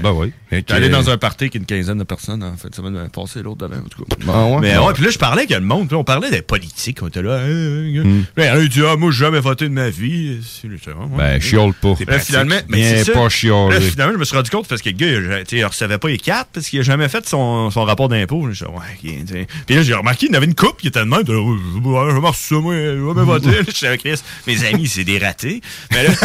Ben 0.03 0.11
oui. 0.11 0.31
T'es 0.49 0.73
allé 0.73 0.89
dans 0.89 1.09
un 1.09 1.17
party 1.17 1.45
avec 1.45 1.55
une 1.55 1.65
quinzaine 1.65 1.97
de 1.97 2.03
personnes 2.03 2.43
en 2.43 2.57
fait, 2.57 2.75
ça 2.75 2.81
m'a 2.81 3.07
passé 3.07 3.41
l'autre 3.41 3.67
devant, 3.67 3.79
en 3.79 3.87
tout 3.87 4.03
cas. 4.03 4.15
Ah 4.27 4.45
ouais? 4.47 4.57
Mais 4.59 4.77
Ouais. 4.77 4.91
puis 4.93 5.03
là, 5.05 5.09
je 5.09 5.17
parlais 5.17 5.43
avec 5.43 5.51
le 5.51 5.61
monde, 5.61 5.87
puis 5.87 5.95
on 5.95 6.03
parlait 6.03 6.29
des 6.29 6.41
politiques, 6.41 6.99
on 7.01 7.07
était 7.07 7.21
là. 7.21 7.35
Hein, 7.35 7.45
hein, 7.47 7.93
hein. 7.95 8.03
Hmm. 8.03 8.23
Puis 8.35 8.43
là, 8.45 8.59
il 8.59 8.67
dit, 8.67 8.81
ah, 8.85 8.97
moi, 8.97 9.11
j'ai 9.11 9.19
jamais 9.19 9.39
voté 9.39 9.69
de 9.69 9.73
ma 9.73 9.89
vie. 9.89 10.39
C'est 10.43 10.67
le 10.67 10.79
terrain, 10.79 11.07
ouais. 11.11 11.17
Ben, 11.17 11.41
chiole 11.41 11.73
pas. 11.73 11.93
Là, 12.07 12.19
finalement, 12.19 12.55
mais 12.67 13.03
pas 13.05 13.29
chialer. 13.29 13.73
Là, 13.75 13.81
finalement, 13.81 14.13
je 14.13 14.17
me 14.19 14.25
suis 14.25 14.35
rendu 14.35 14.49
compte 14.49 14.67
parce 14.67 14.81
que 14.81 14.89
le 14.89 14.95
gars, 14.95 15.07
il, 15.07 15.57
il 15.57 15.65
recevait 15.65 15.97
pas 15.97 16.07
les 16.09 16.17
cartes 16.17 16.49
parce 16.53 16.67
qu'il 16.69 16.79
a 16.79 16.83
jamais 16.83 17.07
fait 17.09 17.27
son, 17.27 17.69
son 17.71 17.83
rapport 17.83 18.09
d'impôt. 18.09 18.47
Je 18.51 18.65
dis, 18.65 18.71
ouais. 18.71 19.45
Puis 19.65 19.75
là, 19.75 19.83
j'ai 19.83 19.93
remarqué, 19.93 20.25
il 20.27 20.29
y 20.29 20.35
en 20.35 20.37
avait 20.37 20.45
une 20.47 20.55
coupe 20.55 20.77
qui 20.81 20.87
était 20.87 20.99
de 20.99 21.05
même. 21.05 21.23
j'ai 21.25 21.33
reçu 21.33 22.43
ça, 22.47 22.55
moi, 22.55 22.73
jamais 22.75 23.23
voté. 23.23 23.47
Là, 23.51 23.57
Je 23.67 23.71
suis 23.75 23.87
avec 23.87 24.01
Chris. 24.01 24.21
Mes 24.47 24.63
amis, 24.65 24.87
c'est 24.87 25.03
des 25.03 25.17
ratés. 25.19 25.61
Mais 25.91 26.03
là, 26.07 26.09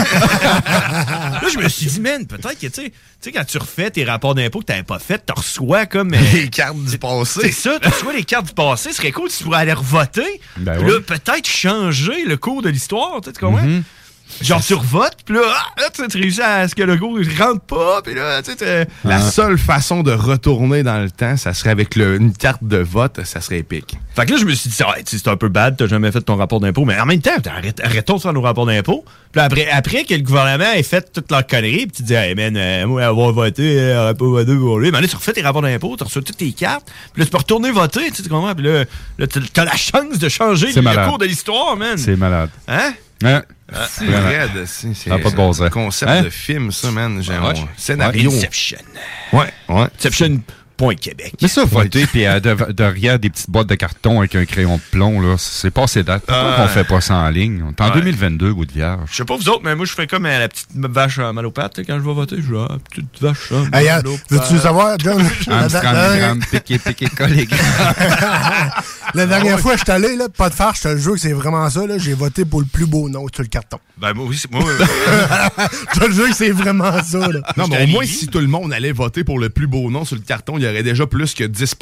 là, 1.42 1.48
je 1.52 1.58
me 1.58 1.68
suis 1.68 1.86
dit, 1.86 2.00
man, 2.00 2.26
peut-être 2.26 2.58
que, 2.58 2.66
tu 2.66 2.82
sais, 2.82 2.90
tu 2.90 2.92
sais, 3.20 3.32
quand 3.32 3.44
tu 3.44 3.58
refais 3.58 3.90
tes 3.90 4.04
rapports 4.04 4.34
d'impôt 4.34 4.60
que 4.60 4.66
t'avais 4.66 4.82
pas 4.82 4.98
fait, 4.98 5.22
tu 5.26 5.32
reçois 5.34 5.86
comme. 5.86 6.12
euh, 6.14 6.18
Les 6.34 6.48
cartes 6.48 6.76
du 6.78 6.98
passé. 6.98 7.40
C'est 7.42 7.52
ça, 7.52 7.78
tu 7.80 7.88
reçois 7.88 8.12
les 8.12 8.24
cartes 8.24 8.46
du 8.46 8.52
passé. 8.54 8.90
Ce 8.90 8.96
serait 8.96 9.12
cool 9.12 9.30
si 9.30 9.38
tu 9.38 9.44
pourrais 9.44 9.60
aller 9.60 9.72
revoter. 9.72 10.40
Ben 10.58 10.76
Puis 10.76 10.84
ouais. 10.84 10.92
là, 10.92 11.00
peut-être 11.00 11.46
changer 11.48 12.24
le 12.26 12.36
cours 12.36 12.62
de 12.62 12.68
l'histoire. 12.68 13.20
Tu 13.22 13.28
sais, 13.28 13.32
tu 13.32 13.40
comprends? 13.40 13.62
Mhm. 13.62 13.82
Genre, 14.40 14.62
tu 14.62 14.74
revotes, 14.74 15.16
puis 15.24 15.34
là, 15.34 15.40
ah, 15.46 15.80
là, 15.80 15.84
tu 16.08 16.18
réussis 16.18 16.42
à 16.42 16.68
ce 16.68 16.74
que 16.74 16.82
le 16.82 16.96
go 16.96 17.18
il 17.18 17.40
rentre 17.40 17.60
pas, 17.60 18.02
puis 18.02 18.14
là, 18.14 18.42
tu 18.42 18.50
sais, 18.50 18.56
t'es- 18.56 18.86
La 19.04 19.20
seule 19.20 19.56
façon 19.56 20.02
de 20.02 20.12
retourner 20.12 20.82
dans 20.82 20.98
le 21.02 21.10
temps, 21.10 21.36
ça 21.36 21.54
serait 21.54 21.70
avec 21.70 21.94
le- 21.96 22.16
une 22.16 22.32
carte 22.34 22.62
de 22.62 22.76
vote, 22.78 23.20
ça 23.24 23.40
serait 23.40 23.58
épique. 23.60 23.96
Fait 24.14 24.26
que 24.26 24.32
là, 24.32 24.38
je 24.38 24.44
me 24.44 24.54
suis 24.54 24.68
dit, 24.68 24.82
ouais, 24.82 25.02
tu 25.04 25.16
sais, 25.16 25.22
c'est 25.24 25.30
un 25.30 25.36
peu 25.36 25.48
bad, 25.48 25.76
t'as 25.76 25.86
jamais 25.86 26.12
fait 26.12 26.20
ton 26.20 26.36
rapport 26.36 26.60
d'impôt, 26.60 26.84
mais 26.84 26.98
en 27.00 27.06
même 27.06 27.20
temps, 27.20 27.30
arrête, 27.46 27.80
arrêtons 27.82 28.16
de 28.16 28.20
faire 28.22 28.32
nos 28.32 28.42
rapports 28.42 28.66
d'impôt. 28.66 29.04
Puis 29.32 29.40
après, 29.40 29.68
après 29.70 30.04
que 30.04 30.14
le 30.14 30.22
gouvernement 30.22 30.72
ait 30.72 30.82
fait 30.82 31.12
toute 31.12 31.30
leur 31.30 31.46
connerie, 31.46 31.86
puis 31.86 31.96
tu 31.96 32.02
te 32.02 32.08
dis, 32.08 32.14
hey 32.14 32.34
man, 32.34 32.56
euh, 32.56 32.86
moi, 32.86 33.04
avoir 33.04 33.32
voté, 33.32 33.78
euh, 33.80 34.12
pas 34.12 34.24
voté 34.24 34.54
pour 34.54 34.78
lui. 34.78 34.90
Mais 34.90 35.00
là, 35.00 35.08
tu 35.08 35.16
refais 35.16 35.32
tes 35.32 35.42
rapports 35.42 35.62
d'impôt, 35.62 35.94
tu 35.96 36.04
reçois 36.04 36.22
toutes 36.22 36.36
tes 36.36 36.52
cartes, 36.52 36.86
puis 37.14 37.20
là, 37.20 37.24
tu 37.26 37.30
peux 37.30 37.38
retourner 37.38 37.70
voter, 37.70 38.10
tu 38.10 38.22
sais, 38.22 38.28
comprends? 38.28 38.54
Puis 38.54 38.64
là, 38.66 38.84
là 39.18 39.26
t'as 39.26 39.64
la 39.64 39.76
chance 39.76 40.18
de 40.18 40.28
changer 40.28 40.72
le 40.72 40.82
malade. 40.82 41.08
cours 41.08 41.18
de 41.18 41.24
l'histoire, 41.26 41.76
man. 41.76 41.96
C'est 41.96 42.16
malade. 42.16 42.50
Hein? 42.68 42.92
Hein? 43.24 43.42
C'est 43.88 44.04
Vraiment. 44.04 44.28
raide, 44.28 44.66
c'est 44.66 44.88
de 44.88 44.94
c'est 44.94 45.34
bon 45.36 45.52
un 45.60 45.70
concept 45.70 46.10
Hein? 46.10 46.22
de 46.22 46.30
film, 46.30 46.70
ça, 46.70 46.90
man. 46.92 47.20
J'ai 47.20 47.32
Ouais. 47.32 47.58
un 47.58 47.68
scénario. 47.76 48.30
Inception. 48.32 48.78
Ouais, 49.32 49.52
ouais. 49.68 49.86
Inception. 49.98 50.40
Point 50.76 50.94
Québec. 50.96 51.34
Mais 51.40 51.48
ça, 51.48 51.64
voter, 51.64 52.06
puis 52.06 52.26
euh, 52.26 52.38
de, 52.40 52.72
derrière 52.72 53.18
des 53.18 53.30
petites 53.30 53.48
boîtes 53.50 53.66
de 53.68 53.74
carton 53.74 54.18
avec 54.18 54.34
un 54.34 54.44
crayon 54.44 54.76
de 54.76 54.82
plomb, 54.90 55.20
là, 55.20 55.36
c'est 55.38 55.70
passé 55.70 56.02
date. 56.02 56.24
Pourquoi 56.26 56.54
Ah. 56.58 56.62
qu'on 56.62 56.68
fait 56.68 56.84
pas 56.84 57.00
ça 57.00 57.14
en 57.14 57.28
ligne? 57.30 57.62
On 57.66 57.70
est 57.70 57.80
en 57.80 57.86
Ouais. 57.88 57.94
2022, 58.02 58.52
goût 58.52 58.66
de 58.66 58.72
vierge. 58.72 59.00
Je 59.10 59.16
sais 59.16 59.24
pas 59.24 59.36
vous 59.36 59.48
autres, 59.48 59.62
mais 59.64 59.74
moi, 59.74 59.86
je 59.86 59.92
fais 59.92 60.06
comme 60.06 60.26
euh, 60.26 60.38
la 60.38 60.48
petite 60.48 60.68
vache 60.74 61.18
à 61.18 61.32
mal 61.32 61.46
aux 61.46 61.50
pattes, 61.50 61.78
là, 61.78 61.84
quand 61.86 61.94
je 61.98 62.04
vais 62.04 62.12
voter. 62.14 62.36
Je 62.38 62.52
vois, 62.52 62.68
ah, 62.70 62.76
petite 62.90 63.06
vache 63.22 63.52
à 63.72 63.80
Hey, 63.82 63.88
euh, 63.88 64.00
aux 64.04 64.18
Veux-tu 64.34 64.58
savoir, 64.58 64.98
John? 64.98 65.22
la, 65.46 65.58
Amstram, 65.64 66.18
gram, 66.18 66.40
piqué, 66.50 66.78
piqué, 66.78 67.06
collé. 67.08 67.48
la 69.14 69.26
dernière 69.26 69.58
fois 69.60 69.72
que 69.72 69.78
je 69.78 69.84
suis 69.84 69.92
allé, 69.92 70.16
là, 70.16 70.28
pas 70.28 70.48
de 70.50 70.54
farce, 70.54 70.78
je 70.78 70.82
te 70.84 70.88
le 70.88 70.98
jure 70.98 71.14
que 71.14 71.20
c'est 71.20 71.32
vraiment 71.32 71.68
ça. 71.70 71.86
là, 71.86 71.98
J'ai 71.98 72.14
voté 72.14 72.44
pour 72.44 72.60
le 72.60 72.66
plus 72.66 72.86
beau 72.86 73.08
nom 73.08 73.26
sur 73.32 73.42
le 73.42 73.48
carton. 73.48 73.78
Ben, 73.98 74.12
moi 74.12 74.26
aussi, 74.26 74.46
moi. 74.50 74.62
je 75.94 76.00
te 76.00 76.06
le 76.06 76.12
jure 76.12 76.28
que 76.28 76.34
c'est 76.34 76.50
vraiment 76.50 77.02
ça. 77.02 77.18
Là. 77.18 77.40
Non, 77.56 77.66
mais 77.68 77.84
au 77.84 77.86
moins, 77.86 78.04
si 78.04 78.26
tout 78.28 78.40
le 78.40 78.46
monde 78.46 78.72
allait 78.72 78.92
voter 78.92 79.24
pour 79.24 79.38
le 79.38 79.48
plus 79.48 79.66
beau 79.66 79.90
nom 79.90 80.04
sur 80.04 80.16
le 80.16 80.22
carton, 80.22 80.58
il 80.58 80.65
y 80.66 80.70
aurait 80.70 80.82
déjà 80.82 81.06
plus 81.06 81.34
que 81.34 81.44
10 81.44 81.74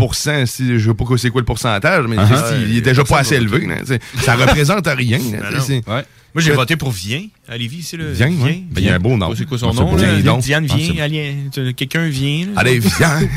si, 0.46 0.78
Je 0.78 0.88
sais 0.88 0.94
pas 0.94 1.04
c'est 1.16 1.30
quoi 1.30 1.40
le 1.40 1.44
pourcentage, 1.46 2.06
mais 2.08 2.16
Ah, 2.18 2.26
si, 2.26 2.32
ouais, 2.54 2.62
il 2.68 2.76
est 2.78 2.80
déjà 2.80 3.04
pas 3.04 3.18
assez 3.18 3.36
élevé. 3.36 3.66
là, 3.66 3.76
ça 4.22 4.34
représente 4.36 4.86
rien. 4.86 5.18
là, 5.18 5.50
Ben 5.86 6.02
Moi, 6.34 6.42
j'ai 6.42 6.50
voté 6.52 6.76
pour 6.76 6.90
Vien, 6.90 7.26
à 7.48 7.56
Lévis, 7.56 7.82
c'est 7.82 7.96
le. 7.96 8.10
Viens, 8.12 8.26
ouais. 8.28 8.62
Ben, 8.70 8.80
il 8.80 8.84
y 8.86 8.88
a 8.88 8.96
un 8.96 8.98
beau 8.98 9.16
nom. 9.16 9.32
C'est 9.36 9.46
quoi 9.46 9.56
son 9.58 9.72
nom, 9.72 9.94
là? 9.94 10.36
Diane 10.38 10.66
Ah, 10.70 10.76
vient, 10.76 11.34
quelqu'un 11.76 12.08
vient. 12.08 12.46
là. 12.46 12.52
Allez, 12.56 12.78
viens. 12.80 13.08
Allez, 13.18 13.28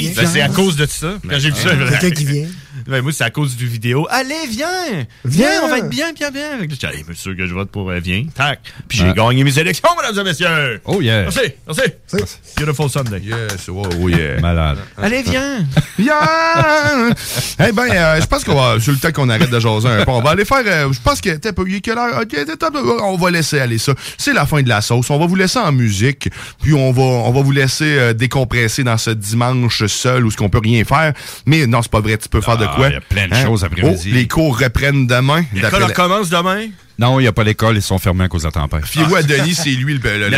viens. 0.00 0.12
Ben, 0.16 0.26
c'est 0.26 0.40
à 0.40 0.48
cause 0.48 0.76
de 0.76 0.86
ça. 0.86 1.18
Quand 1.28 1.38
j'ai 1.38 1.50
vu 1.50 1.56
ça, 1.56 1.70
Quelqu'un 1.76 2.10
qui 2.10 2.24
vient. 2.24 2.46
Ben, 2.88 3.02
moi, 3.02 3.12
c'est 3.12 3.24
à 3.24 3.30
cause 3.30 3.56
du 3.56 3.66
vidéo. 3.66 4.06
Allez, 4.10 4.34
viens! 4.48 4.68
Viens! 5.24 5.48
Viens, 5.50 5.62
on 5.64 5.68
va 5.68 5.78
être 5.78 5.88
bien, 5.88 6.12
bien, 6.12 6.30
bien. 6.30 6.58
Fait 6.60 6.66
que 6.66 6.72
J'étais, 6.74 6.86
allez, 6.86 7.04
c'est 7.08 7.16
sûr 7.16 7.36
que 7.36 7.46
je 7.46 7.54
vote 7.54 7.70
pour 7.70 7.90
euh, 7.90 7.98
Viens. 7.98 8.24
Tac. 8.34 8.60
Puis 8.88 8.98
j'ai 8.98 9.08
Ah. 9.08 9.12
gagné 9.12 9.42
mes 9.44 9.58
élections, 9.58 9.88
mesdames 10.00 10.24
et 10.26 10.28
messieurs. 10.28 10.80
Oh 10.84 11.00
yeah. 11.00 11.22
Merci, 11.22 11.40
merci. 11.66 11.82
Beautiful 12.56 12.88
Sunday. 12.90 13.20
Yes, 13.20 13.68
oh, 13.68 13.82
oh, 14.00 14.08
yeah. 14.08 14.40
Malade. 14.40 14.78
Allez, 15.00 15.22
viens! 15.22 15.64
Viens! 15.98 16.14
eh 17.66 17.72
ben, 17.72 17.90
euh, 17.90 18.20
je 18.20 18.26
pense 18.26 18.44
qu'on 18.44 18.54
va, 18.54 18.78
sur 18.80 18.92
le 18.92 18.98
temps 18.98 19.12
qu'on 19.12 19.28
arrête 19.28 19.50
de 19.50 19.60
jaser 19.60 19.88
un 19.88 20.04
peu, 20.04 20.10
on 20.10 20.20
va 20.22 20.30
aller 20.30 20.44
faire, 20.44 20.62
euh, 20.66 20.92
je 20.92 21.00
pense 21.00 21.20
que, 21.20 21.30
t'as 21.36 21.52
pas 21.52 21.62
eu 21.62 21.80
quelle 21.80 21.98
heure? 21.98 22.20
Ok, 22.22 22.36
t'as- 22.46 22.56
t'as- 22.56 22.80
on 23.02 23.16
va 23.16 23.30
laisser 23.30 23.58
aller 23.60 23.78
ça. 23.78 23.92
C'est 24.18 24.32
la 24.32 24.46
fin 24.46 24.62
de 24.62 24.68
la 24.68 24.80
sauce. 24.80 25.10
On 25.10 25.18
va 25.18 25.26
vous 25.26 25.34
laisser 25.36 25.58
en 25.58 25.72
musique, 25.72 26.28
puis 26.62 26.74
on 26.74 26.92
va, 26.92 27.02
on 27.02 27.30
va 27.32 27.40
vous 27.42 27.50
laisser 27.52 27.96
euh, 27.98 28.12
décompresser 28.12 28.84
dans 28.84 28.98
ce 28.98 29.10
dimanche 29.10 29.84
seul 29.86 30.24
où 30.26 30.30
ce 30.30 30.36
qu'on 30.36 30.48
peut 30.48 30.60
rien 30.62 30.84
faire. 30.84 31.12
Mais 31.46 31.66
non, 31.66 31.82
c'est 31.82 31.90
pas 31.90 32.00
vrai, 32.00 32.16
tu 32.18 32.28
peux 32.28 32.40
faire 32.40 32.58
de 32.58 32.64
Ah, 32.66 32.74
quoi? 32.76 32.88
il 32.88 32.92
y 32.92 32.96
a 32.96 33.00
plein 33.00 33.28
de 33.28 33.34
Hein? 33.34 33.44
choses 33.44 33.64
après-midi. 33.64 34.08
Oh, 34.10 34.14
les 34.14 34.28
cours 34.28 34.58
reprennent 34.58 35.06
demain. 35.06 35.44
L'école 35.52 35.70
d'après 35.70 35.80
la- 35.88 35.94
commence 35.94 36.28
demain? 36.30 36.66
Non, 36.98 37.18
il 37.20 37.24
n'y 37.24 37.28
a 37.28 37.32
pas 37.32 37.44
l'école, 37.44 37.76
ils 37.76 37.82
sont 37.82 37.98
fermés 37.98 38.24
à 38.24 38.28
cause 38.28 38.42
de 38.42 38.48
la 38.48 38.52
tempête. 38.52 38.86
Fiez-vous 38.86 39.16
à 39.16 39.22
Denis, 39.22 39.54
c'est 39.54 39.68
lui 39.70 39.94
le, 39.94 40.00
le, 40.02 40.28
le-. 40.30 40.36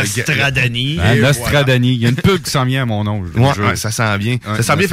Ah, 1.01 1.15
Nostradani. 1.15 1.93
Il 1.93 2.01
y 2.01 2.05
a 2.05 2.09
une 2.09 2.15
pub 2.15 2.41
qui 2.41 2.49
s'en 2.51 2.65
vient 2.65 2.83
à 2.83 2.85
mon 2.85 3.03
nom. 3.03 3.21
Ouais, 3.35 3.75
ça 3.75 3.91
sent 3.91 4.17
bien. 4.17 4.33
Ouais, 4.45 4.61
ça 4.61 4.75
sent 4.75 4.75
bien. 4.75 4.87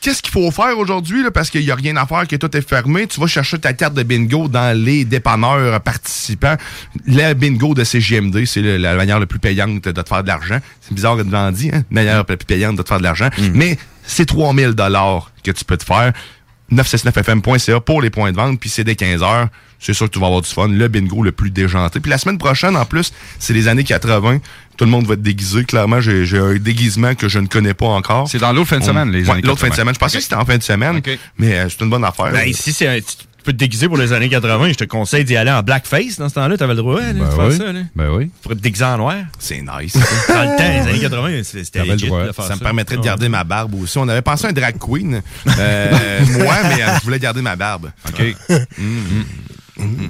Qu'est-ce 0.00 0.20
qu'il 0.20 0.32
faut 0.32 0.50
faire 0.50 0.76
aujourd'hui, 0.78 1.22
parce 1.32 1.48
qu'il 1.48 1.62
n'y 1.64 1.70
a 1.70 1.74
rien 1.74 1.96
à 1.96 2.04
faire, 2.06 2.28
que 2.28 2.36
tout 2.36 2.54
est 2.54 2.68
fermé? 2.68 3.06
Tu 3.06 3.18
vas 3.18 3.26
chercher 3.26 3.58
ta 3.58 3.72
carte 3.72 3.94
de 3.94 4.02
bingo 4.02 4.48
dans 4.48 4.76
les 4.78 5.06
dépanneurs 5.06 5.80
participants. 5.80 6.56
Le 7.06 7.32
bingo 7.32 7.72
de 7.72 7.84
CGMD, 7.84 8.44
c'est 8.44 8.60
la 8.76 8.96
manière 8.96 9.18
la 9.18 9.24
plus 9.24 9.38
payante 9.38 9.82
de 9.82 9.90
te 9.92 10.06
faire 10.06 10.22
de 10.22 10.28
l'argent. 10.28 10.58
C'est 10.82 10.92
bizarre 10.92 11.16
de 11.16 11.22
dit, 11.52 11.70
hein? 11.72 11.84
La 11.90 12.02
manière 12.02 12.16
la 12.18 12.24
plus 12.24 12.36
payante 12.36 12.76
de 12.76 12.82
te 12.82 12.88
faire 12.88 12.98
de 12.98 13.02
l'argent. 13.02 13.30
Mais 13.54 13.78
c'est 14.06 14.26
3000 14.26 14.70
dollars 14.72 15.30
que 15.42 15.50
tu 15.50 15.64
peux 15.64 15.76
te 15.76 15.84
faire. 15.84 16.12
969fm.ca 16.72 17.80
pour 17.80 18.00
les 18.02 18.10
points 18.10 18.32
de 18.32 18.36
vente, 18.36 18.58
puis 18.58 18.70
c'est 18.70 18.84
dès 18.84 18.96
15 18.96 19.22
heures. 19.22 19.48
C'est 19.78 19.92
sûr 19.92 20.06
que 20.06 20.12
tu 20.14 20.18
vas 20.18 20.26
avoir 20.26 20.40
du 20.40 20.48
fun. 20.48 20.68
Le 20.68 20.88
bingo 20.88 21.22
le 21.22 21.30
plus 21.32 21.50
déjanté. 21.50 22.00
Puis 22.00 22.10
la 22.10 22.16
semaine 22.16 22.38
prochaine, 22.38 22.74
en 22.74 22.86
plus, 22.86 23.12
c'est 23.38 23.52
les 23.52 23.68
années 23.68 23.84
80. 23.84 24.38
Tout 24.78 24.84
le 24.86 24.90
monde 24.90 25.06
va 25.06 25.12
être 25.14 25.22
déguisé. 25.22 25.64
Clairement, 25.64 26.00
j'ai 26.00 26.24
j'ai 26.24 26.38
un 26.38 26.54
déguisement 26.54 27.14
que 27.14 27.28
je 27.28 27.38
ne 27.38 27.46
connais 27.46 27.74
pas 27.74 27.86
encore. 27.86 28.28
C'est 28.28 28.38
dans 28.38 28.52
l'autre 28.52 28.68
fin 28.70 28.78
de 28.78 28.82
On- 28.82 28.86
semaine, 28.86 29.10
les 29.10 29.24
Ouais, 29.24 29.30
années 29.32 29.42
L'autre 29.42 29.60
fin 29.60 29.66
de 29.66 29.72
80. 29.72 29.82
semaine. 29.82 29.94
Je 29.94 29.98
pensais 30.00 30.16
que 30.18 30.22
c'était 30.24 30.36
en 30.36 30.44
fin 30.46 30.56
de 30.56 30.62
semaine, 30.62 31.02
mais 31.36 31.58
euh, 31.58 31.68
c'est 31.68 31.84
une 31.84 31.90
bonne 31.90 32.04
affaire. 32.04 32.32
Ben, 32.32 32.48
ici, 32.48 32.72
c'est 32.72 33.04
peux 33.44 33.52
te 33.52 33.58
déguiser 33.58 33.88
pour 33.88 33.96
les 33.96 34.12
années 34.12 34.28
80. 34.28 34.70
Je 34.70 34.74
te 34.74 34.84
conseille 34.84 35.24
d'y 35.24 35.36
aller 35.36 35.50
en 35.50 35.62
blackface 35.62 36.18
dans 36.18 36.28
ce 36.28 36.34
temps-là. 36.34 36.56
T'avais 36.56 36.74
le 36.74 36.80
droit 36.82 37.00
là, 37.00 37.12
de 37.12 37.18
faire 37.18 37.46
oui. 37.46 37.56
ça. 37.56 37.72
Là. 37.72 37.80
Ben 37.94 38.10
oui. 38.10 38.30
Pour 38.42 38.52
te 38.52 38.56
déguiser 38.56 38.84
en 38.84 38.96
noir. 38.96 39.16
C'est 39.38 39.60
nice. 39.60 39.94
Dans 40.28 40.42
le 40.42 40.56
temps, 40.56 40.84
les 40.84 40.90
années 40.90 41.00
80, 41.00 41.42
c'était 41.44 41.84
legit 41.84 42.06
droit. 42.06 42.26
de 42.26 42.32
faire 42.32 42.44
Ça 42.44 42.54
me 42.56 42.60
permettrait 42.60 42.96
de 42.96 43.02
garder 43.02 43.28
ma 43.28 43.44
barbe 43.44 43.74
aussi. 43.80 43.98
On 43.98 44.08
avait 44.08 44.22
pensé 44.22 44.46
à 44.46 44.50
un 44.50 44.52
drag 44.52 44.76
queen. 44.78 45.22
Euh, 45.58 46.20
moi, 46.38 46.54
mais 46.64 46.82
euh, 46.82 46.86
je 46.98 47.04
voulais 47.04 47.18
garder 47.18 47.42
ma 47.42 47.56
barbe. 47.56 47.90
OK. 48.08 48.36
Mm. 48.78 49.22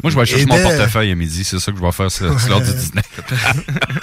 Moi, 0.02 0.10
je 0.10 0.14
vais 0.14 0.20
aller 0.20 0.26
chercher 0.30 0.42
Et 0.42 0.46
mon 0.46 0.56
dès- 0.56 0.62
portefeuille 0.62 1.10
à 1.12 1.14
midi. 1.14 1.44
C'est 1.44 1.58
ça 1.58 1.72
que 1.72 1.78
je 1.78 1.82
vais 1.82 1.92
faire 1.92 2.10
sur 2.10 2.40
sur 2.40 2.48
l'heure 2.50 2.60
du 2.60 2.72
dîner. 2.72 3.02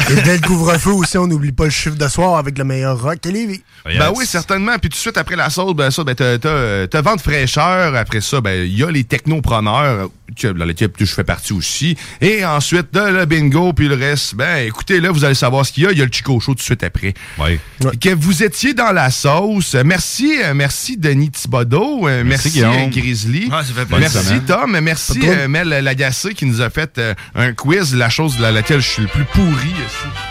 Et 0.09 0.21
dès 0.21 0.37
le 0.37 0.41
couvre-feu 0.47 0.91
aussi, 0.91 1.17
on 1.17 1.27
n'oublie 1.27 1.51
pas 1.51 1.65
le 1.65 1.69
chiffre 1.69 1.95
de 1.95 2.07
soir 2.07 2.37
avec 2.37 2.57
le 2.57 2.63
meilleur 2.63 3.01
rock 3.01 3.25
et 3.25 3.31
Lévis. 3.31 3.61
Ben 3.85 4.11
oui, 4.15 4.25
certainement. 4.25 4.73
Puis 4.79 4.89
tout 4.89 4.95
de 4.95 5.01
suite 5.01 5.17
après 5.17 5.35
la 5.35 5.49
sauce, 5.49 5.73
ben 5.75 5.89
ça, 5.91 6.03
ben 6.03 6.15
t'as, 6.15 6.37
t'as, 6.37 6.87
t'as 6.87 7.01
vente 7.01 7.21
fraîcheur. 7.21 7.95
Après 7.95 8.21
ça, 8.21 8.41
ben 8.41 8.65
il 8.65 8.77
y 8.77 8.83
a 8.83 8.91
les 8.91 9.03
technopreneurs, 9.03 10.09
dans 10.43 10.65
l'équipe 10.65 10.95
je 10.99 11.05
fais 11.05 11.23
partie 11.23 11.53
aussi. 11.53 11.95
Et 12.21 12.45
ensuite, 12.45 12.93
de 12.93 12.99
le 12.99 13.25
bingo, 13.25 13.73
puis 13.73 13.87
le 13.87 13.95
reste. 13.95 14.35
Ben 14.35 14.65
écoutez, 14.67 14.99
là, 14.99 15.11
vous 15.11 15.23
allez 15.25 15.35
savoir 15.35 15.65
ce 15.65 15.71
qu'il 15.71 15.83
y 15.83 15.87
a. 15.87 15.91
Il 15.91 15.97
y 15.97 16.01
a 16.01 16.05
le 16.05 16.11
Chico 16.11 16.39
Show 16.39 16.51
tout 16.53 16.55
de 16.59 16.61
suite 16.61 16.83
après. 16.83 17.13
Oui. 17.39 17.59
Que 17.99 18.09
vous 18.13 18.43
étiez 18.43 18.73
dans 18.73 18.91
la 18.91 19.09
sauce. 19.09 19.75
Merci, 19.85 20.37
euh, 20.43 20.53
merci 20.53 20.97
Denis 20.97 21.31
Thibodeau. 21.31 22.07
Euh, 22.07 22.23
Merci, 22.23 22.25
Merci, 22.25 22.49
Guillaume. 22.51 22.73
euh, 22.73 22.87
Grizzly. 22.87 23.49
Ah, 23.51 23.63
ça 23.63 23.73
fait 23.73 23.85
plaisir. 23.85 23.99
merci 23.99 24.27
semaine. 24.27 24.45
Tom. 24.45 24.79
Merci 24.79 25.19
Mel 25.49 25.69
Lagacé 25.69 26.33
qui 26.33 26.45
nous 26.45 26.61
a 26.61 26.69
fait 26.69 26.99
un 27.35 27.53
quiz, 27.53 27.95
la 27.95 28.09
chose 28.09 28.37
de 28.37 28.41
la- 28.41 28.51
laquelle 28.51 28.81
je 28.81 28.89
suis 28.89 29.01
le 29.03 29.07
plus 29.07 29.25
pourri 29.25 29.67
ici. 29.69 30.30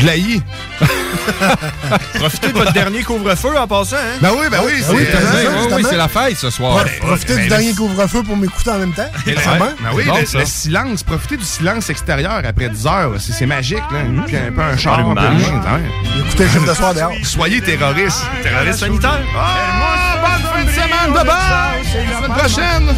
Je 0.00 0.06
l'haïs. 0.06 0.42
Profitez 2.14 2.48
de 2.48 2.52
votre 2.52 2.72
dernier 2.72 3.02
couvre-feu 3.02 3.56
en 3.58 3.66
passant. 3.66 3.96
Hein? 3.96 4.18
Ben 4.20 4.30
oui, 4.38 4.46
ben 4.50 4.58
oui, 4.64 4.72
c'est 4.80 4.92
oui, 4.92 5.04
t'as 5.10 5.18
raison. 5.18 5.50
Oui, 5.68 5.72
oui, 5.76 5.82
c'est 5.88 5.96
la 5.96 6.08
fête 6.08 6.36
ce 6.36 6.50
soir. 6.50 6.84
Pro- 6.84 7.06
Profitez 7.08 7.34
ben, 7.34 7.42
du 7.42 7.48
dernier 7.48 7.74
couvre-feu 7.74 8.22
pour 8.22 8.36
m'écouter 8.36 8.70
en 8.70 8.78
même 8.78 8.92
temps. 8.92 9.08
Ben, 9.26 9.36
Ça 9.38 9.50
va 9.50 9.56
bien? 9.56 9.74
ben 9.80 9.90
oui, 9.94 10.04
Bon, 10.06 10.16
le, 10.18 10.26
ça? 10.26 10.38
le 10.38 10.44
silence, 10.46 11.02
profitez 11.02 11.36
du 11.36 11.44
silence 11.44 11.90
extérieur 11.90 12.40
après 12.44 12.68
10 12.68 12.86
heures, 12.86 13.12
c'est 13.18 13.32
c'est 13.32 13.46
magique, 13.46 13.82
là. 13.90 13.98
Puis 14.26 14.36
un 14.36 14.52
peu 14.52 14.62
un 14.62 14.76
char, 14.76 15.00
un 15.00 15.14
peu. 15.14 15.20
Écoutez 16.26 16.44
le 16.44 16.50
chiffre 16.50 16.66
de 16.68 16.74
soir 16.74 16.94
dehors. 16.94 17.12
Soyez 17.24 17.60
terroristes. 17.60 18.24
Terroriste 18.42 18.78
sanitaire. 18.80 19.18
Ah, 19.36 20.16
bonne 20.22 20.52
fin 20.52 20.64
de 20.64 20.70
semaine, 20.70 21.12
bye 21.14 21.24
bye! 21.24 21.82
La 22.08 22.16
semaine 22.16 22.38
prochaine! 22.38 22.88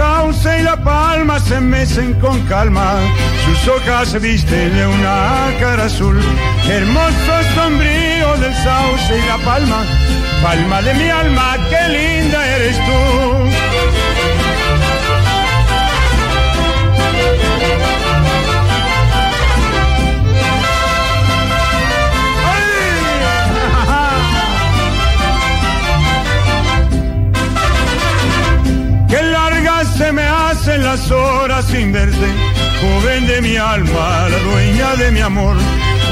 Sauce 0.00 0.60
y 0.60 0.62
la 0.62 0.78
palma 0.78 1.38
se 1.38 1.60
mecen 1.60 2.14
con 2.20 2.40
calma, 2.46 2.94
sus 3.44 3.68
hojas 3.68 4.08
se 4.08 4.18
visten 4.18 4.74
de 4.74 4.86
una 4.86 5.52
cara 5.60 5.84
azul. 5.84 6.18
Hermoso 6.66 7.34
sombrío 7.54 8.34
del 8.38 8.54
sauce 8.64 9.18
y 9.18 9.26
la 9.28 9.36
palma, 9.44 9.84
palma 10.42 10.80
de 10.80 10.94
mi 10.94 11.10
alma, 11.10 11.58
qué 11.68 11.82
linda 11.92 12.56
eres 12.56 12.78
tú. 12.78 13.29
Hacen 30.60 30.82
las 30.82 31.10
horas 31.10 31.64
sin 31.70 31.90
verte, 31.90 32.26
joven 32.82 33.26
de 33.26 33.40
mi 33.40 33.56
alma, 33.56 34.28
la 34.28 34.38
dueña 34.50 34.94
de 34.96 35.10
mi 35.10 35.20
amor, 35.20 35.56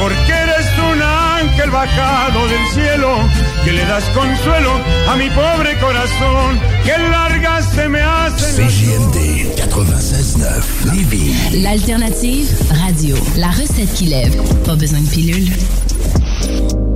porque 0.01 0.33
eres 0.33 0.67
un 0.91 1.03
ángel 1.03 1.71
bajado 1.71 2.49
del 2.49 2.67
cielo, 2.73 3.19
que 3.65 3.73
le 3.73 3.85
das 3.85 4.05
consuelo 4.15 4.71
a 5.07 5.17
mi 5.17 5.29
pobre 5.31 5.79
corazón. 5.79 6.59
Qué 6.83 6.97
largas 7.11 7.67
se 7.75 7.89
me 7.91 8.01
hacen 8.01 8.69
CJMD 8.69 9.17
96.9 9.71 10.95
Lévis. 10.95 11.63
L'alternative 11.63 12.49
radio. 12.71 13.17
La 13.37 13.51
recette 13.51 13.93
qui 13.93 14.07
lève. 14.07 14.35
Pas 14.65 14.77
besoin 14.77 15.01
de 15.01 15.11
pilule. 15.11 16.88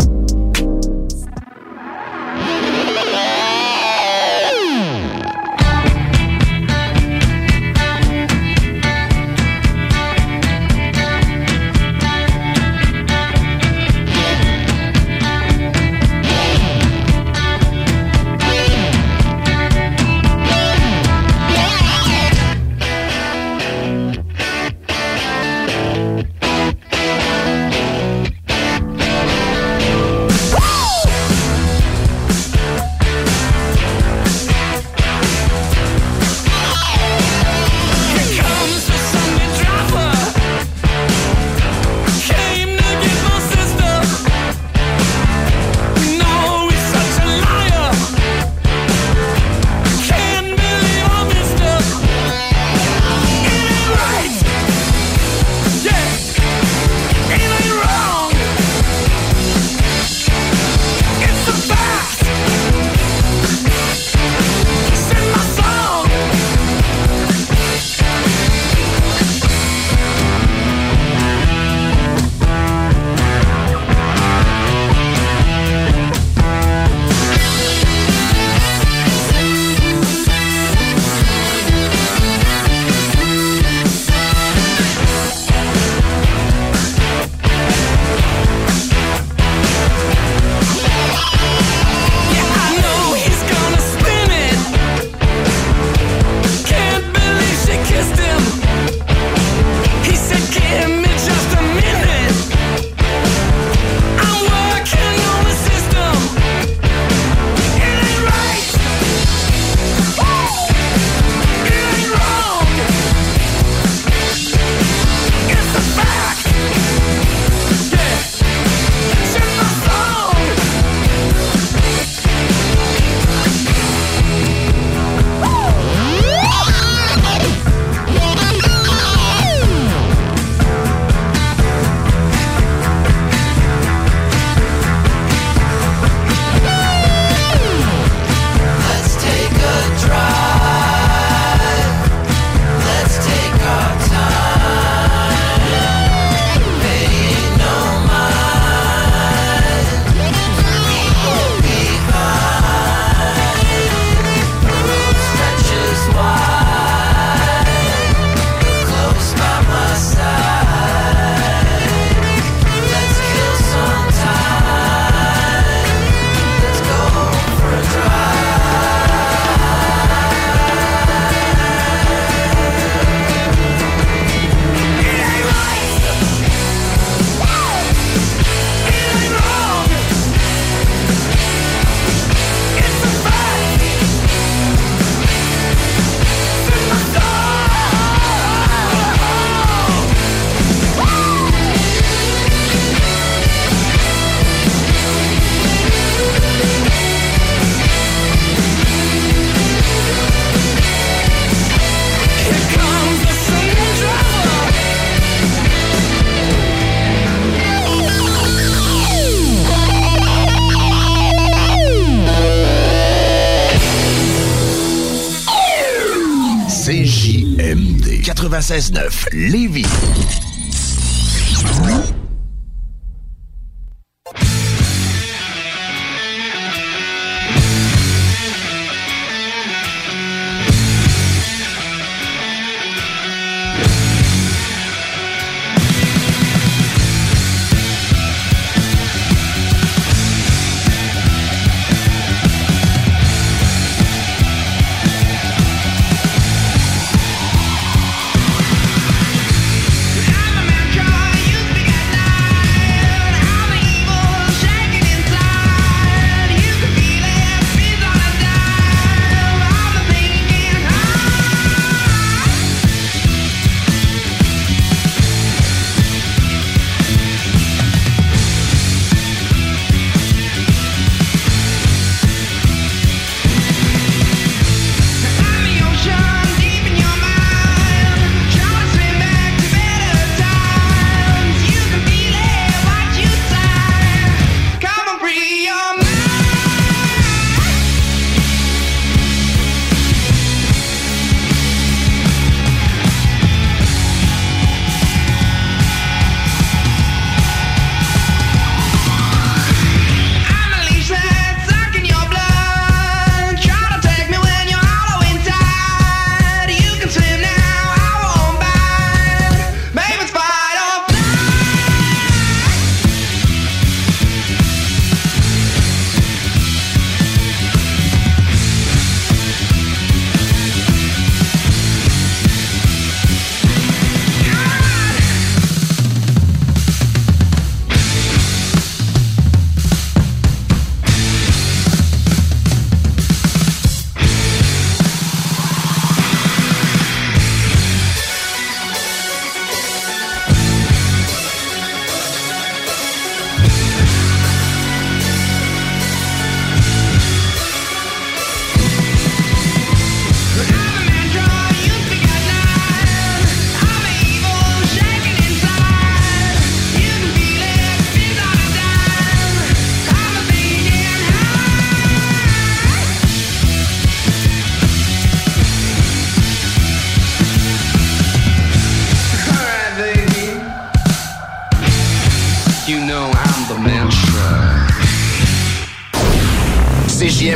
96.9 218.73 219.29
Lévis. 219.33 219.82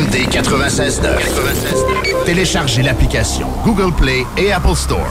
CJMD 0.06 0.28
96.9. 0.30 2.24
Téléchargez 2.24 2.82
l'application 2.82 3.48
Google 3.64 3.92
Play 3.92 4.24
et 4.36 4.52
Apple 4.52 4.74
Store. 4.74 5.06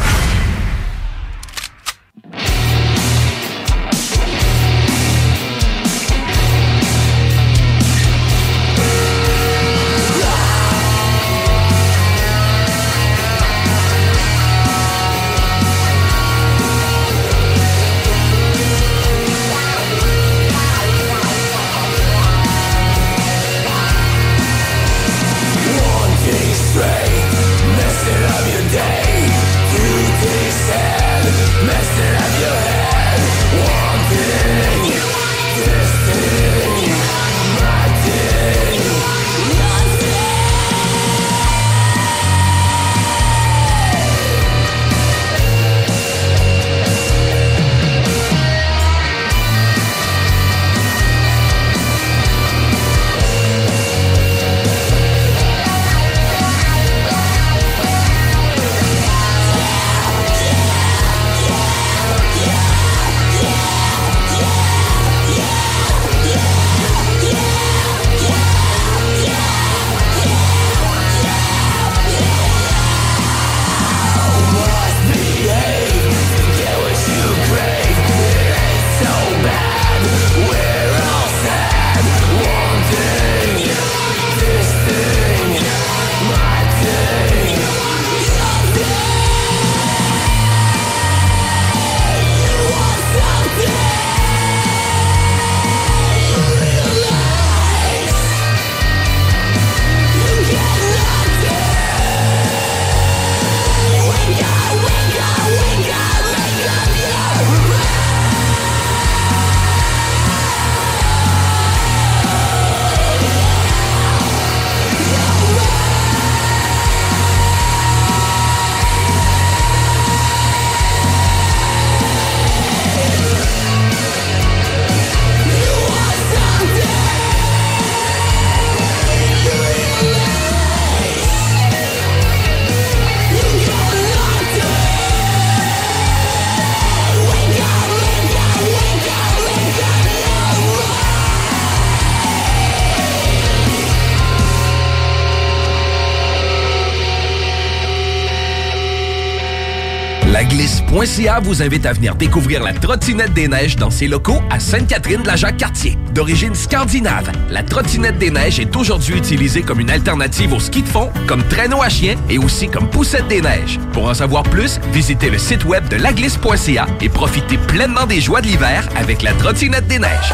Laglisse.ca 151.06 151.40
vous 151.40 151.61
invite 151.61 151.86
à 151.86 151.94
venir 151.94 152.15
découvrir 152.15 152.64
la 152.64 152.73
trottinette 152.73 153.34
des 153.34 153.48
neiges 153.48 153.76
dans 153.76 153.91
ses 153.91 154.07
locaux 154.07 154.41
à 154.49 154.60
Sainte-Catherine-de-la-Jacques-Cartier. 154.60 155.99
D'origine 156.15 156.56
scandinave, 156.56 157.32
la 157.52 157.61
trottinette 157.61 158.18
des 158.18 158.32
neiges 158.32 158.60
est 158.60 158.76
aujourd'hui 158.76 159.15
utilisée 159.15 159.61
comme 159.61 159.80
une 159.80 159.91
alternative 159.91 160.53
au 160.53 160.60
ski 160.60 160.82
de 160.82 160.88
fond, 160.88 161.11
comme 161.27 161.44
traîneau 161.44 161.84
à 161.84 161.90
chien 161.90 162.15
et 162.27 162.40
aussi 162.40 162.69
comme 162.69 162.90
poussette 162.90 163.27
des 163.27 163.41
neiges. 163.41 163.80
Pour 163.94 164.10
en 164.10 164.15
savoir 164.15 164.41
plus, 164.41 164.80
visitez 164.94 165.30
le 165.30 165.38
site 165.38 165.64
web 165.65 165.88
de 165.90 165.98
laglisse.ca 165.98 166.88
et 167.02 167.10
profitez 167.10 167.60
pleinement 167.60 168.07
des 168.07 168.19
joies 168.19 168.41
de 168.41 168.48
l'hiver 168.48 168.90
avec 168.95 169.22
la 169.22 169.34
trottinette 169.34 169.88
des 169.88 169.99
neiges. 169.99 170.34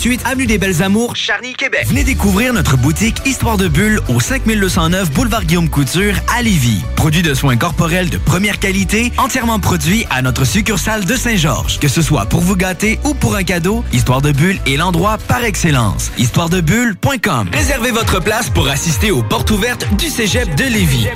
3648 0.00 0.20
Avenue 0.24 0.46
des 0.46 0.58
Belles 0.58 0.82
Amours, 0.82 1.14
Charny, 1.14 1.54
Québec. 1.54 1.84
Venez 1.86 2.04
découvrir 2.04 2.54
notre 2.54 2.76
boutique 2.76 3.20
Histoire 3.26 3.56
de 3.58 3.68
Bulle 3.68 4.00
au 4.08 4.18
5209 4.18 5.10
Boulevard 5.12 5.44
Guillaume 5.44 5.68
Couture 5.68 6.14
à 6.34 6.42
Lévis. 6.42 6.82
Produit 6.96 7.22
de 7.22 7.34
soins 7.34 7.56
corporels 7.56 8.08
de 8.08 8.16
première 8.16 8.58
qualité, 8.58 9.12
entièrement 9.18 9.58
produit 9.58 10.06
à 10.10 10.22
notre 10.22 10.44
succursale 10.46 11.04
de 11.04 11.16
Saint-Georges. 11.16 11.78
Que 11.78 11.88
ce 11.88 12.00
soit 12.02 12.26
pour 12.26 12.40
vous 12.40 12.56
gâter 12.56 12.98
ou 13.04 13.14
pour 13.14 13.36
un 13.36 13.42
cadeau, 13.42 13.84
Histoire 13.92 14.22
de 14.22 14.32
Bulle 14.32 14.58
est 14.66 14.76
l'endroit 14.76 15.18
par 15.18 15.44
excellence. 15.44 16.10
Histoiredebulle.com. 16.18 17.50
Réservez 17.52 17.90
votre 17.90 18.22
place 18.22 18.48
pour 18.48 18.68
assister 18.68 19.10
aux 19.10 19.22
portes 19.22 19.50
ouvertes 19.50 19.86
du 19.96 20.08
Cégep 20.08 20.54
de 20.54 20.64
Lévis. 20.64 21.08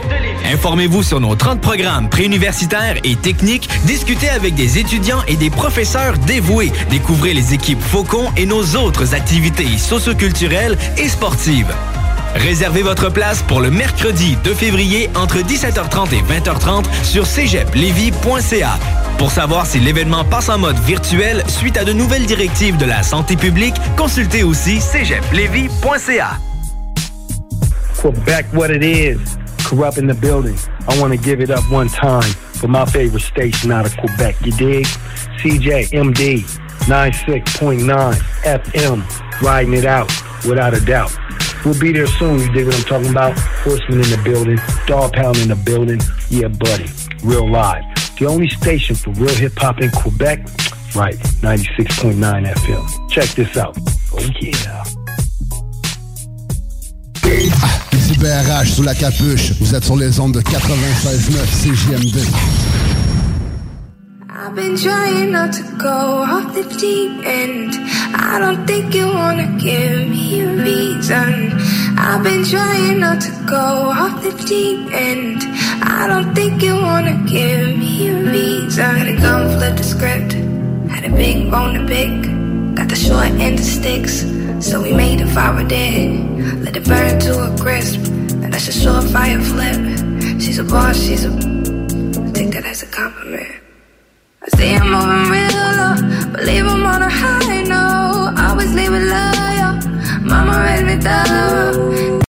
Informez-vous 0.52 1.02
sur 1.02 1.20
nos 1.20 1.34
30 1.34 1.60
programmes 1.60 2.10
préuniversitaires 2.10 2.96
et 3.02 3.16
techniques, 3.16 3.68
discutez 3.86 4.28
avec 4.28 4.54
des 4.54 4.78
étudiants 4.78 5.22
et 5.26 5.36
des 5.36 5.48
professeurs 5.48 6.18
dévoués, 6.18 6.70
découvrez 6.90 7.32
les 7.32 7.54
équipes 7.54 7.80
Faucon 7.80 8.30
et 8.36 8.44
nos 8.44 8.62
autres 8.76 9.14
activités 9.14 9.78
socioculturelles 9.78 10.76
et 10.96 11.08
sportives. 11.08 11.72
Réservez 12.34 12.82
votre 12.82 13.10
place 13.10 13.42
pour 13.42 13.60
le 13.60 13.70
mercredi 13.70 14.36
2 14.42 14.54
février 14.54 15.08
entre 15.14 15.38
17h30 15.38 16.14
et 16.14 16.22
20h30 16.22 16.84
sur 17.04 17.26
cégeplevy.ca. 17.26 18.78
Pour 19.18 19.30
savoir 19.30 19.66
si 19.66 19.78
l'événement 19.78 20.24
passe 20.24 20.48
en 20.48 20.58
mode 20.58 20.78
virtuel 20.80 21.44
suite 21.46 21.76
à 21.76 21.84
de 21.84 21.92
nouvelles 21.92 22.26
directives 22.26 22.76
de 22.76 22.86
la 22.86 23.02
santé 23.02 23.36
publique, 23.36 23.74
consultez 23.96 24.42
aussi 24.42 24.80
cégeplevy.ca. 24.80 26.38
What 28.52 28.70
it 28.70 28.82
is. 28.82 29.18
Corrupt 29.64 29.98
in 29.98 30.06
the 30.08 30.14
building. 30.14 30.58
I 30.88 31.00
want 31.00 31.12
to 31.12 31.16
give 31.16 31.40
it 31.40 31.50
up 31.50 31.62
one 31.70 31.88
time 31.88 32.34
for 32.52 32.68
my 32.68 32.84
favorite 32.84 33.22
station 33.22 33.72
out 33.72 33.86
of 33.86 33.96
Quebec. 33.96 34.36
You 34.44 34.52
dig? 34.52 34.86
CJMD 35.38 36.63
96.9 36.86 38.14
FM. 38.42 39.40
Riding 39.42 39.74
it 39.74 39.84
out 39.84 40.10
without 40.46 40.74
a 40.74 40.80
doubt. 40.84 41.16
We'll 41.64 41.78
be 41.78 41.92
there 41.92 42.06
soon. 42.06 42.38
You 42.38 42.52
dig 42.52 42.66
what 42.66 42.76
I'm 42.76 42.82
talking 42.82 43.10
about? 43.10 43.38
Horseman 43.38 44.00
in 44.00 44.10
the 44.10 44.20
building. 44.22 44.58
Dog 44.86 45.12
pound 45.14 45.38
in 45.38 45.48
the 45.48 45.56
building. 45.56 46.00
Yeah, 46.28 46.48
buddy. 46.48 46.90
Real 47.22 47.50
live. 47.50 47.84
The 48.18 48.26
only 48.26 48.48
station 48.48 48.94
for 48.94 49.10
real 49.12 49.34
hip 49.34 49.56
hop 49.56 49.80
in 49.80 49.90
Quebec. 49.90 50.46
Right. 50.94 51.18
96.9 51.42 52.14
FM. 52.20 53.10
Check 53.10 53.28
this 53.30 53.56
out. 53.56 53.76
Oh, 54.12 54.20
yeah. 54.40 54.84
BRH 58.18 58.68
sous 58.68 58.82
la 58.82 58.94
capuche. 58.94 59.52
Vous 59.60 59.74
êtes 59.74 59.84
sur 59.84 59.96
les 59.96 60.20
ondes 60.20 60.32
de 60.32 60.40
96.9 60.40 61.46
CJMD. 61.62 62.93
I've 64.44 64.54
been 64.54 64.76
trying 64.76 65.32
not 65.32 65.54
to 65.54 65.62
go 65.78 65.88
off 65.88 66.54
the 66.54 66.64
deep 66.78 67.24
end. 67.24 67.72
I 68.14 68.38
don't 68.38 68.66
think 68.66 68.94
you 68.94 69.06
wanna 69.06 69.46
give 69.58 70.06
me 70.06 70.42
a 70.42 70.48
reason. 70.62 71.50
I've 71.96 72.22
been 72.22 72.44
trying 72.44 73.00
not 73.00 73.22
to 73.22 73.32
go 73.48 73.56
off 73.56 74.22
the 74.22 74.32
deep 74.44 74.92
end. 74.92 75.40
I 75.82 76.06
don't 76.06 76.34
think 76.34 76.62
you 76.62 76.74
wanna 76.74 77.16
give 77.26 77.78
me 77.78 78.08
a 78.10 78.16
reason. 78.20 78.84
Had 78.84 79.08
a 79.08 79.16
gun, 79.16 79.56
flip 79.56 79.76
the 79.78 79.82
script. 79.82 80.34
Had 80.92 81.06
a 81.06 81.16
big 81.16 81.50
bone 81.50 81.72
to 81.78 81.86
pick. 81.86 82.12
Got 82.76 82.90
the 82.90 82.96
short 82.96 83.32
end 83.40 83.58
of 83.58 83.64
sticks. 83.64 84.26
So 84.60 84.82
we 84.82 84.92
made 84.92 85.22
a 85.22 85.26
fire 85.28 85.66
dead. 85.66 86.62
Let 86.62 86.76
it 86.76 86.84
burn 86.84 87.18
to 87.20 87.32
a 87.48 87.56
crisp. 87.56 88.00
And 88.42 88.52
that's 88.52 88.68
a 88.68 88.72
surefire 88.72 89.42
flip. 89.52 89.80
She's 90.38 90.58
a 90.58 90.64
boss, 90.64 91.00
she's 91.00 91.24
a. 91.24 91.30
I 91.30 92.30
take 92.32 92.50
that 92.52 92.66
as 92.66 92.82
a 92.82 92.86
compliment. 92.86 93.63
I 94.52 94.76
I'm 94.76 94.90
moving 94.90 95.30
real 95.32 95.52
low, 95.78 96.32
but 96.32 96.44
leave 96.44 96.66
'em 96.66 96.84
on 96.86 97.02
a 97.02 97.08
high. 97.08 97.44
Always 98.54 98.74
leave 98.74 98.92
it 98.92 99.00
loyal. 99.00 99.72
Mama 100.22 100.60
raised 100.64 100.86
me 100.86 100.96
thorough. 101.00 102.20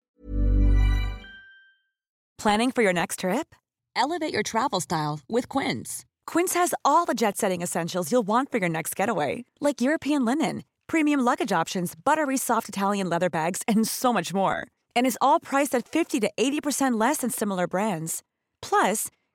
Planning 2.38 2.70
for 2.70 2.82
your 2.82 2.92
next 2.92 3.20
trip? 3.20 3.54
Elevate 3.96 4.32
your 4.32 4.42
travel 4.42 4.80
style 4.80 5.20
with 5.28 5.48
Quince. 5.48 6.04
Quince 6.26 6.54
has 6.54 6.74
all 6.84 7.04
the 7.04 7.14
jet 7.14 7.36
setting 7.36 7.62
essentials 7.62 8.10
you'll 8.10 8.26
want 8.26 8.50
for 8.50 8.58
your 8.58 8.68
next 8.68 8.96
getaway, 8.96 9.44
like 9.60 9.80
European 9.80 10.24
linen, 10.24 10.64
premium 10.86 11.20
luggage 11.20 11.52
options, 11.52 11.94
buttery 11.94 12.36
soft 12.36 12.68
Italian 12.68 13.08
leather 13.08 13.30
bags, 13.30 13.62
and 13.68 13.86
so 13.86 14.12
much 14.12 14.32
more. 14.34 14.66
And 14.96 15.06
is 15.06 15.18
all 15.20 15.40
priced 15.40 15.74
at 15.74 15.88
50 15.88 16.20
to 16.20 16.30
80% 16.38 16.98
less 16.98 17.18
than 17.18 17.30
similar 17.30 17.66
brands. 17.66 18.22
Plus, 18.62 19.08